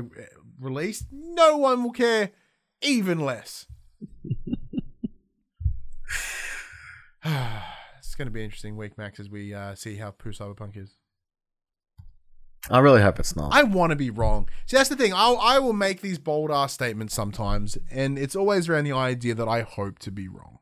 released, 0.58 1.06
no 1.12 1.58
one 1.58 1.84
will 1.84 1.92
care 1.92 2.32
even 2.82 3.20
less. 3.20 3.66
it's 7.24 8.16
going 8.16 8.26
to 8.26 8.32
be 8.32 8.40
an 8.40 8.46
interesting 8.46 8.76
week, 8.76 8.98
Max, 8.98 9.20
as 9.20 9.30
we 9.30 9.54
uh, 9.54 9.76
see 9.76 9.94
how 9.94 10.10
poo 10.10 10.30
Cyberpunk 10.30 10.76
is. 10.76 10.96
I 12.68 12.80
really 12.80 13.00
hope 13.00 13.20
it's 13.20 13.36
not. 13.36 13.54
I 13.54 13.62
want 13.62 13.90
to 13.90 13.96
be 13.96 14.10
wrong. 14.10 14.48
See, 14.66 14.76
that's 14.76 14.88
the 14.88 14.96
thing. 14.96 15.12
I'll, 15.14 15.38
I 15.38 15.60
will 15.60 15.72
make 15.72 16.00
these 16.00 16.18
bold 16.18 16.50
ass 16.50 16.72
statements 16.72 17.14
sometimes, 17.14 17.78
and 17.92 18.18
it's 18.18 18.34
always 18.34 18.68
around 18.68 18.86
the 18.86 18.92
idea 18.92 19.36
that 19.36 19.46
I 19.46 19.60
hope 19.60 20.00
to 20.00 20.10
be 20.10 20.26
wrong. 20.26 20.58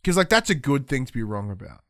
Because, 0.00 0.16
like, 0.16 0.28
that's 0.28 0.50
a 0.50 0.54
good 0.54 0.86
thing 0.86 1.04
to 1.04 1.12
be 1.12 1.24
wrong 1.24 1.50
about. 1.50 1.80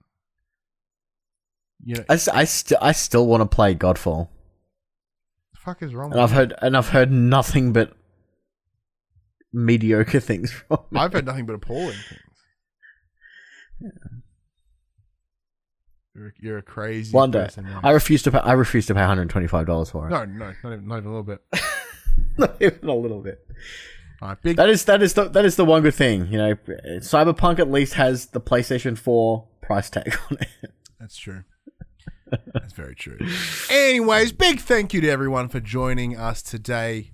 You 1.85 1.97
know, 1.97 2.05
I, 2.09 2.15
s- 2.15 2.28
I, 2.28 2.44
st- 2.44 2.78
I 2.82 2.93
still 2.93 3.27
want 3.27 3.40
to 3.43 3.47
play 3.47 3.74
Godfall, 3.74 4.28
the 5.52 5.59
fuck 5.61 5.82
is 5.82 5.94
wrong 5.94 6.12
and 6.12 6.20
I've 6.20 6.32
heard 6.32 6.52
and 6.61 6.77
I've 6.77 6.89
heard 6.90 7.11
nothing 7.11 7.73
but 7.73 7.93
mediocre 9.52 10.20
things 10.31 10.52
from. 10.52 10.78
I've 10.94 11.12
heard 11.12 11.27
nothing 11.27 11.47
but 11.47 11.55
appalling 11.55 11.97
things. 12.09 12.20
You're, 16.15 16.35
you're 16.40 16.59
a 16.59 16.62
crazy 16.62 17.12
One 17.15 17.31
day, 17.31 17.44
person. 17.44 17.66
I 17.82 17.90
refuse 17.93 18.23
to 18.24 18.32
pay. 18.32 18.39
I 18.39 18.52
refuse 18.52 18.86
to 18.86 18.94
pay 18.94 19.01
one 19.01 19.09
hundred 19.09 19.31
twenty-five 19.31 19.66
dollars 19.66 19.90
for 19.90 20.07
it. 20.07 20.11
No, 20.11 20.24
no, 20.24 20.52
not 20.62 20.73
even, 20.73 20.89
not 20.89 20.97
even 20.98 21.07
a 21.11 21.15
little 21.16 21.23
bit. 21.23 21.40
Not 22.36 22.57
even 22.61 22.89
a 22.89 22.94
little 22.94 23.20
bit. 23.23 23.39
Right, 24.20 24.40
big. 24.43 24.57
That 24.57 24.69
is 24.69 24.85
that 24.85 25.01
is 25.02 25.15
the 25.15 25.28
that 25.31 25.44
is 25.44 25.57
the 25.57 25.65
one 25.65 25.82
good 25.82 25.94
thing. 25.94 26.27
You 26.31 26.39
know, 26.39 26.55
Cyberpunk 26.98 27.59
at 27.59 27.70
least 27.70 27.94
has 27.94 28.27
the 28.27 28.40
PlayStation 28.40 28.97
Four 28.98 29.47
price 29.62 29.89
tag 29.90 30.15
on 30.31 30.36
it. 30.40 30.70
That's 30.98 31.16
true. 31.16 31.44
That's 32.52 32.73
very 32.73 32.94
true. 32.94 33.19
Anyways, 33.70 34.32
big 34.32 34.61
thank 34.61 34.94
you 34.94 35.01
to 35.01 35.09
everyone 35.09 35.48
for 35.48 35.61
joining 35.61 36.16
us 36.16 36.43
today. 36.43 37.12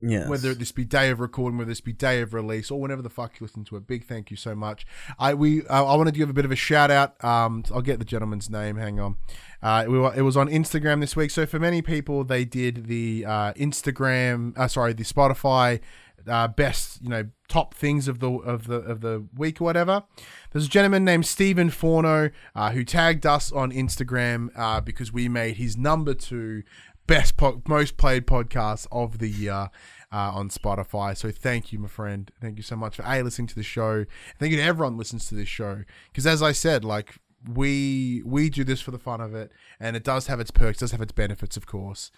Yes. 0.00 0.28
Whether 0.28 0.54
this 0.54 0.70
be 0.70 0.84
day 0.84 1.10
of 1.10 1.18
recording, 1.18 1.58
whether 1.58 1.70
this 1.70 1.80
be 1.80 1.92
day 1.92 2.20
of 2.20 2.32
release, 2.32 2.70
or 2.70 2.80
whenever 2.80 3.02
the 3.02 3.10
fuck 3.10 3.40
you 3.40 3.44
listen 3.44 3.64
to 3.64 3.76
it, 3.76 3.88
big 3.88 4.04
thank 4.04 4.30
you 4.30 4.36
so 4.36 4.54
much. 4.54 4.86
I 5.18 5.34
we 5.34 5.66
uh, 5.66 5.84
I 5.84 5.96
wanted 5.96 6.14
to 6.14 6.18
give 6.18 6.30
a 6.30 6.32
bit 6.32 6.44
of 6.44 6.52
a 6.52 6.56
shout 6.56 6.92
out. 6.92 7.22
Um, 7.24 7.64
I'll 7.74 7.82
get 7.82 7.98
the 7.98 8.04
gentleman's 8.04 8.48
name. 8.48 8.76
Hang 8.76 9.00
on. 9.00 9.16
Uh, 9.60 9.86
we 9.88 9.98
were, 9.98 10.14
it 10.14 10.22
was 10.22 10.36
on 10.36 10.48
Instagram 10.48 11.00
this 11.00 11.16
week. 11.16 11.32
So 11.32 11.46
for 11.46 11.58
many 11.58 11.82
people, 11.82 12.22
they 12.22 12.44
did 12.44 12.86
the 12.86 13.24
uh, 13.26 13.52
Instagram. 13.54 14.56
Uh, 14.56 14.68
sorry, 14.68 14.92
the 14.92 15.02
Spotify 15.02 15.80
uh, 16.26 16.48
best 16.48 17.00
you 17.02 17.08
know 17.08 17.26
top 17.48 17.74
things 17.74 18.08
of 18.08 18.20
the 18.20 18.30
of 18.30 18.66
the 18.66 18.76
of 18.76 19.00
the 19.00 19.26
week 19.36 19.60
or 19.60 19.64
whatever. 19.64 20.04
There's 20.50 20.66
a 20.66 20.70
gentleman 20.70 21.04
named 21.04 21.26
Stephen 21.26 21.70
Forno 21.70 22.30
uh, 22.54 22.70
who 22.70 22.84
tagged 22.84 23.26
us 23.26 23.52
on 23.52 23.72
Instagram 23.72 24.48
uh, 24.56 24.80
because 24.80 25.12
we 25.12 25.28
made 25.28 25.56
his 25.56 25.76
number 25.76 26.14
two 26.14 26.62
best 27.06 27.36
po- 27.36 27.62
most 27.66 27.96
played 27.96 28.26
podcast 28.26 28.86
of 28.92 29.18
the 29.18 29.28
year 29.28 29.70
uh, 30.12 30.32
on 30.32 30.48
Spotify. 30.50 31.16
So 31.16 31.30
thank 31.30 31.72
you, 31.72 31.78
my 31.78 31.88
friend. 31.88 32.30
Thank 32.40 32.56
you 32.56 32.62
so 32.62 32.76
much 32.76 32.96
for 32.96 33.04
a 33.06 33.22
listening 33.22 33.48
to 33.48 33.54
the 33.54 33.62
show. 33.62 34.04
Thank 34.38 34.52
you 34.52 34.58
to 34.58 34.62
everyone 34.62 34.96
listens 34.96 35.28
to 35.28 35.34
this 35.34 35.48
show 35.48 35.84
because 36.12 36.26
as 36.26 36.42
I 36.42 36.52
said, 36.52 36.84
like 36.84 37.16
we 37.52 38.22
we 38.24 38.50
do 38.50 38.64
this 38.64 38.80
for 38.80 38.90
the 38.90 38.98
fun 38.98 39.20
of 39.20 39.34
it, 39.34 39.50
and 39.80 39.96
it 39.96 40.04
does 40.04 40.26
have 40.26 40.40
its 40.40 40.50
perks, 40.50 40.78
does 40.78 40.92
have 40.92 41.00
its 41.00 41.12
benefits, 41.12 41.56
of 41.56 41.66
course, 41.66 42.10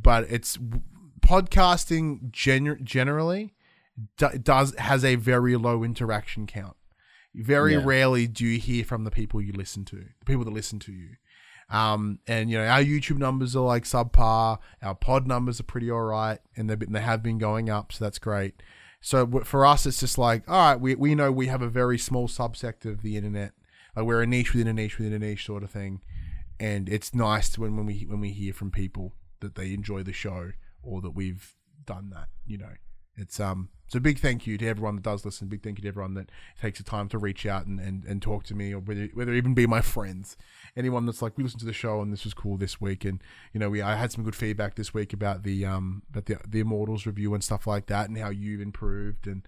but 0.00 0.24
it's 0.30 0.58
podcasting 1.20 2.30
gen- 2.30 2.80
generally 2.84 3.54
d- 4.16 4.38
does 4.42 4.74
has 4.76 5.04
a 5.04 5.14
very 5.16 5.56
low 5.56 5.82
interaction 5.84 6.46
count. 6.46 6.76
Very 7.34 7.74
Yeah. 7.74 7.82
rarely 7.84 8.26
do 8.26 8.44
you 8.46 8.58
hear 8.58 8.84
from 8.84 9.04
the 9.04 9.10
people 9.10 9.40
you 9.40 9.52
listen 9.52 9.84
to, 9.86 9.96
the 9.96 10.24
people 10.24 10.44
that 10.44 10.52
listen 10.52 10.78
to 10.80 10.92
you. 10.92 11.10
Um, 11.70 12.18
and 12.26 12.50
you 12.50 12.56
know 12.56 12.66
our 12.66 12.80
YouTube 12.82 13.18
numbers 13.18 13.54
are 13.54 13.60
like 13.64 13.84
subpar. 13.84 14.58
Our 14.82 14.94
pod 14.94 15.26
numbers 15.26 15.60
are 15.60 15.64
pretty 15.64 15.90
all 15.90 16.00
right, 16.02 16.38
and 16.56 16.68
they've 16.70 16.78
been, 16.78 16.92
they 16.92 17.00
have 17.02 17.22
been 17.22 17.36
going 17.38 17.68
up, 17.68 17.92
so 17.92 18.04
that's 18.04 18.18
great. 18.18 18.62
So 19.02 19.26
for 19.44 19.64
us, 19.66 19.84
it's 19.86 20.00
just 20.00 20.16
like, 20.18 20.48
all 20.48 20.70
right, 20.72 20.80
we 20.80 20.94
we 20.94 21.14
know 21.14 21.30
we 21.30 21.46
have 21.48 21.60
a 21.62 21.68
very 21.68 21.98
small 21.98 22.26
subsect 22.26 22.86
of 22.86 23.02
the 23.02 23.16
internet. 23.16 23.52
Like 23.94 24.06
we're 24.06 24.22
a 24.22 24.26
niche 24.26 24.54
within 24.54 24.66
a 24.68 24.72
niche 24.72 24.96
within 24.98 25.12
a 25.12 25.18
niche 25.18 25.44
sort 25.44 25.62
of 25.62 25.70
thing, 25.70 26.00
and 26.58 26.88
it's 26.88 27.14
nice 27.14 27.58
when 27.58 27.76
when 27.76 27.84
we 27.84 28.06
when 28.08 28.20
we 28.20 28.30
hear 28.32 28.54
from 28.54 28.70
people 28.70 29.12
that 29.40 29.54
they 29.54 29.74
enjoy 29.74 30.02
the 30.02 30.12
show 30.14 30.52
or 30.88 31.00
that 31.02 31.10
we've 31.10 31.54
done 31.84 32.10
that. 32.10 32.28
You 32.46 32.58
know, 32.58 32.72
it's 33.16 33.38
um. 33.40 33.70
So 33.90 33.96
a 33.96 34.00
big 34.02 34.18
thank 34.18 34.46
you 34.46 34.58
to 34.58 34.66
everyone 34.68 34.96
that 34.96 35.02
does 35.02 35.24
listen. 35.24 35.48
Big 35.48 35.62
thank 35.62 35.78
you 35.78 35.82
to 35.82 35.88
everyone 35.88 36.12
that 36.12 36.30
takes 36.60 36.76
the 36.76 36.84
time 36.84 37.08
to 37.08 37.16
reach 37.16 37.46
out 37.46 37.64
and, 37.64 37.80
and, 37.80 38.04
and 38.04 38.20
talk 38.20 38.44
to 38.44 38.54
me, 38.54 38.74
or 38.74 38.80
whether 38.80 39.08
whether 39.14 39.32
even 39.32 39.54
be 39.54 39.66
my 39.66 39.80
friends. 39.80 40.36
Anyone 40.76 41.06
that's 41.06 41.22
like, 41.22 41.38
we 41.38 41.42
listened 41.42 41.60
to 41.60 41.66
the 41.66 41.72
show 41.72 42.02
and 42.02 42.12
this 42.12 42.24
was 42.24 42.34
cool 42.34 42.58
this 42.58 42.82
week, 42.82 43.06
and 43.06 43.22
you 43.54 43.60
know, 43.60 43.70
we 43.70 43.80
I 43.80 43.96
had 43.96 44.12
some 44.12 44.24
good 44.24 44.36
feedback 44.36 44.74
this 44.74 44.92
week 44.92 45.14
about 45.14 45.42
the 45.42 45.64
um 45.64 46.02
about 46.10 46.26
the 46.26 46.36
the 46.46 46.60
Immortals 46.60 47.06
review 47.06 47.32
and 47.32 47.42
stuff 47.42 47.66
like 47.66 47.86
that, 47.86 48.08
and 48.08 48.18
how 48.18 48.28
you've 48.28 48.60
improved, 48.60 49.26
and 49.26 49.46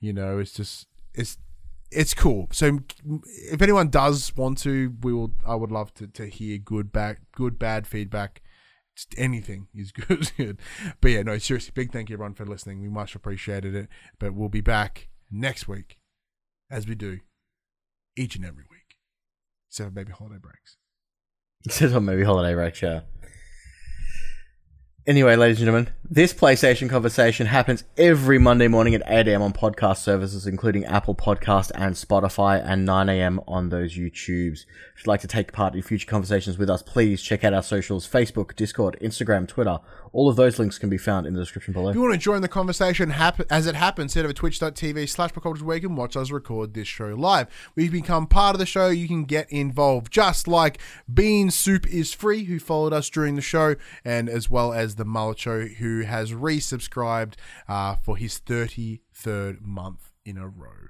you 0.00 0.12
know, 0.12 0.40
it's 0.40 0.52
just 0.52 0.88
it's 1.14 1.38
it's 1.90 2.14
cool. 2.14 2.48
So 2.52 2.80
if 3.52 3.62
anyone 3.62 3.88
does 3.88 4.34
want 4.36 4.58
to, 4.58 4.94
we 5.02 5.12
will. 5.12 5.32
I 5.46 5.54
would 5.54 5.70
love 5.70 5.94
to, 5.94 6.08
to 6.08 6.26
hear 6.26 6.58
good 6.58 6.92
back, 6.92 7.20
good 7.32 7.58
bad 7.58 7.86
feedback. 7.86 8.42
Anything 9.16 9.68
is 9.74 9.92
good. 9.92 10.32
good. 10.36 10.58
But 11.00 11.10
yeah, 11.10 11.22
no, 11.22 11.38
seriously, 11.38 11.72
big 11.74 11.92
thank 11.92 12.08
you 12.08 12.14
everyone 12.14 12.34
for 12.34 12.46
listening. 12.46 12.80
We 12.80 12.88
much 12.88 13.14
appreciated 13.14 13.74
it. 13.74 13.88
But 14.18 14.34
we'll 14.34 14.48
be 14.48 14.60
back 14.60 15.08
next 15.30 15.68
week, 15.68 15.98
as 16.70 16.86
we 16.86 16.94
do 16.94 17.20
each 18.16 18.36
and 18.36 18.44
every 18.44 18.64
week, 18.70 18.96
except 19.68 19.90
for 19.90 19.94
maybe 19.94 20.12
holiday 20.12 20.38
breaks. 20.40 20.76
Says 21.68 21.94
on 21.94 22.04
maybe 22.04 22.22
holiday 22.22 22.54
break 22.54 22.74
show. 22.74 23.02
Anyway, 25.06 25.36
ladies 25.36 25.58
and 25.58 25.66
gentlemen, 25.66 25.88
this 26.10 26.34
PlayStation 26.34 26.90
conversation 26.90 27.46
happens 27.46 27.84
every 27.96 28.40
Monday 28.40 28.66
morning 28.66 28.92
at 28.92 29.02
8 29.06 29.28
a.m. 29.28 29.40
on 29.40 29.52
podcast 29.52 29.98
services, 29.98 30.48
including 30.48 30.84
Apple 30.84 31.14
Podcast 31.14 31.70
and 31.76 31.94
Spotify, 31.94 32.60
and 32.64 32.84
9 32.84 33.08
a.m. 33.08 33.40
on 33.46 33.68
those 33.68 33.96
YouTubes. 33.96 34.64
If 34.96 35.02
you'd 35.02 35.06
like 35.06 35.20
to 35.20 35.28
take 35.28 35.52
part 35.52 35.76
in 35.76 35.82
future 35.82 36.08
conversations 36.08 36.58
with 36.58 36.68
us, 36.68 36.82
please 36.82 37.22
check 37.22 37.44
out 37.44 37.54
our 37.54 37.62
socials 37.62 38.04
Facebook, 38.08 38.56
Discord, 38.56 38.96
Instagram, 39.00 39.46
Twitter. 39.46 39.78
All 40.12 40.28
of 40.28 40.34
those 40.34 40.58
links 40.58 40.78
can 40.78 40.88
be 40.88 40.98
found 40.98 41.26
in 41.26 41.34
the 41.34 41.40
description 41.40 41.72
below. 41.72 41.90
If 41.90 41.94
you 41.94 42.00
want 42.00 42.14
to 42.14 42.18
join 42.18 42.42
the 42.42 42.48
conversation 42.48 43.10
hap- 43.10 43.40
as 43.50 43.66
it 43.68 43.74
happens, 43.76 44.14
head 44.14 44.24
over 44.24 44.32
to 44.32 44.38
twitch.tv 44.38 45.08
slash 45.08 45.30
where 45.36 45.76
you 45.76 45.88
can 45.88 45.94
watch 45.94 46.16
us 46.16 46.32
record 46.32 46.74
this 46.74 46.88
show 46.88 47.08
live. 47.08 47.46
We've 47.76 47.92
become 47.92 48.26
part 48.26 48.56
of 48.56 48.58
the 48.58 48.66
show. 48.66 48.88
You 48.88 49.06
can 49.06 49.24
get 49.24 49.48
involved, 49.52 50.12
just 50.12 50.48
like 50.48 50.78
Bean 51.12 51.50
Soup 51.50 51.86
is 51.86 52.12
Free, 52.12 52.44
who 52.44 52.58
followed 52.58 52.92
us 52.92 53.08
during 53.08 53.36
the 53.36 53.42
show, 53.42 53.76
and 54.04 54.28
as 54.28 54.50
well 54.50 54.72
as 54.72 54.95
the 54.96 55.04
Mullet 55.04 55.38
Show, 55.38 55.66
who 55.66 56.02
has 56.02 56.32
resubscribed 56.32 57.34
uh, 57.68 57.96
for 57.96 58.16
his 58.16 58.40
33rd 58.40 59.60
month 59.60 60.12
in 60.24 60.36
a 60.36 60.48
row. 60.48 60.88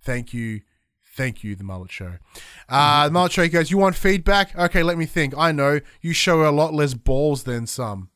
Thank 0.00 0.32
you. 0.32 0.62
Thank 1.14 1.44
you, 1.44 1.54
The 1.54 1.64
Mullet 1.64 1.90
Show. 1.90 2.16
Uh, 2.68 3.06
the 3.06 3.12
Mullet 3.12 3.32
Show 3.32 3.48
goes, 3.48 3.70
You 3.70 3.78
want 3.78 3.96
feedback? 3.96 4.56
Okay, 4.56 4.82
let 4.82 4.96
me 4.96 5.04
think. 5.04 5.34
I 5.36 5.52
know. 5.52 5.80
You 6.00 6.12
show 6.12 6.48
a 6.48 6.50
lot 6.50 6.72
less 6.72 6.94
balls 6.94 7.42
than 7.44 7.66
some. 7.66 8.08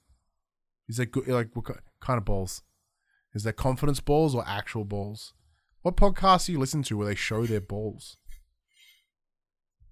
Is 0.88 0.96
that 0.96 1.06
good? 1.06 1.28
Like, 1.28 1.50
what 1.54 1.66
kind 2.00 2.18
of 2.18 2.24
balls? 2.24 2.62
Is 3.34 3.42
that 3.42 3.54
confidence 3.54 4.00
balls 4.00 4.34
or 4.34 4.44
actual 4.46 4.84
balls? 4.84 5.34
What 5.82 5.96
podcasts 5.96 6.46
do 6.46 6.52
you 6.52 6.58
listen 6.58 6.82
to 6.84 6.96
where 6.96 7.06
they 7.06 7.14
show 7.14 7.44
their 7.44 7.60
balls? 7.60 8.16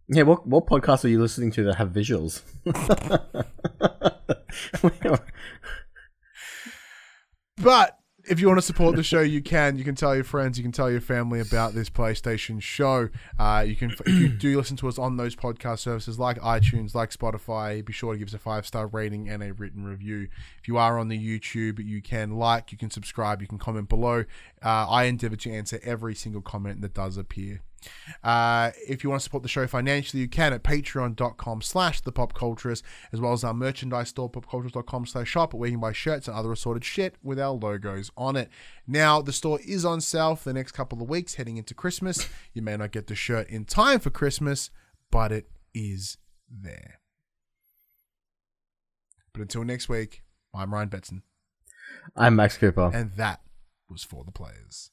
Yeah, 0.08 0.22
what 0.22 0.46
what 0.46 0.66
podcasts 0.66 1.04
are 1.04 1.08
you 1.08 1.20
listening 1.20 1.50
to 1.52 1.64
that 1.64 1.76
have 1.76 1.90
visuals? 1.90 2.42
But 7.56 7.98
if 8.26 8.40
you 8.40 8.48
want 8.48 8.58
to 8.58 8.66
support 8.66 8.96
the 8.96 9.02
show, 9.02 9.20
you 9.20 9.42
can. 9.42 9.76
You 9.76 9.84
can 9.84 9.94
tell 9.94 10.14
your 10.14 10.24
friends, 10.24 10.58
you 10.58 10.64
can 10.64 10.72
tell 10.72 10.90
your 10.90 11.00
family 11.00 11.40
about 11.40 11.74
this 11.74 11.90
PlayStation 11.90 12.60
show. 12.60 13.10
Uh, 13.38 13.64
you 13.66 13.76
can, 13.76 13.90
if 13.90 14.08
you 14.08 14.28
do 14.28 14.56
listen 14.56 14.76
to 14.78 14.88
us 14.88 14.98
on 14.98 15.16
those 15.16 15.36
podcast 15.36 15.80
services 15.80 16.18
like 16.18 16.38
iTunes, 16.40 16.94
like 16.94 17.10
Spotify, 17.10 17.84
be 17.84 17.92
sure 17.92 18.12
to 18.12 18.18
give 18.18 18.28
us 18.28 18.34
a 18.34 18.38
five 18.38 18.66
star 18.66 18.86
rating 18.86 19.28
and 19.28 19.42
a 19.42 19.52
written 19.52 19.84
review. 19.84 20.28
If 20.58 20.68
you 20.68 20.78
are 20.78 20.98
on 20.98 21.08
the 21.08 21.18
YouTube, 21.18 21.84
you 21.84 22.00
can 22.00 22.36
like, 22.36 22.72
you 22.72 22.78
can 22.78 22.90
subscribe, 22.90 23.42
you 23.42 23.48
can 23.48 23.58
comment 23.58 23.88
below. 23.88 24.24
Uh, 24.64 24.88
I 24.88 25.04
endeavor 25.04 25.36
to 25.36 25.52
answer 25.52 25.78
every 25.82 26.14
single 26.14 26.42
comment 26.42 26.80
that 26.80 26.94
does 26.94 27.16
appear. 27.16 27.60
Uh, 28.22 28.70
if 28.88 29.04
you 29.04 29.10
want 29.10 29.20
to 29.20 29.24
support 29.24 29.42
the 29.42 29.48
show 29.48 29.66
financially, 29.66 30.20
you 30.20 30.28
can 30.28 30.52
at 30.52 30.62
patreon.com 30.62 31.62
slash 31.62 32.00
the 32.00 32.12
pop 32.12 32.32
culturist, 32.32 32.82
as 33.12 33.20
well 33.20 33.32
as 33.32 33.44
our 33.44 33.54
merchandise 33.54 34.08
store, 34.08 34.30
popculturist.com 34.30 35.06
slash 35.06 35.28
shop, 35.28 35.54
where 35.54 35.68
you 35.68 35.74
can 35.74 35.80
buy 35.80 35.92
shirts 35.92 36.28
and 36.28 36.36
other 36.36 36.52
assorted 36.52 36.84
shit 36.84 37.16
with 37.22 37.38
our 37.38 37.52
logos 37.52 38.10
on 38.16 38.36
it. 38.36 38.48
Now, 38.86 39.20
the 39.22 39.32
store 39.32 39.58
is 39.66 39.84
on 39.84 40.00
sale 40.00 40.36
for 40.36 40.48
the 40.48 40.54
next 40.54 40.72
couple 40.72 41.02
of 41.02 41.08
weeks 41.08 41.34
heading 41.34 41.56
into 41.56 41.74
Christmas. 41.74 42.28
You 42.52 42.62
may 42.62 42.76
not 42.76 42.92
get 42.92 43.06
the 43.06 43.14
shirt 43.14 43.48
in 43.48 43.64
time 43.64 44.00
for 44.00 44.10
Christmas, 44.10 44.70
but 45.10 45.32
it 45.32 45.50
is 45.74 46.18
there. 46.50 47.00
But 49.32 49.42
until 49.42 49.64
next 49.64 49.88
week, 49.88 50.22
I'm 50.54 50.72
Ryan 50.72 50.88
Betson, 50.88 51.22
I'm 52.16 52.36
Max 52.36 52.56
Cooper. 52.56 52.90
and 52.94 53.12
that 53.16 53.40
was 53.90 54.04
for 54.04 54.24
the 54.24 54.30
players. 54.30 54.90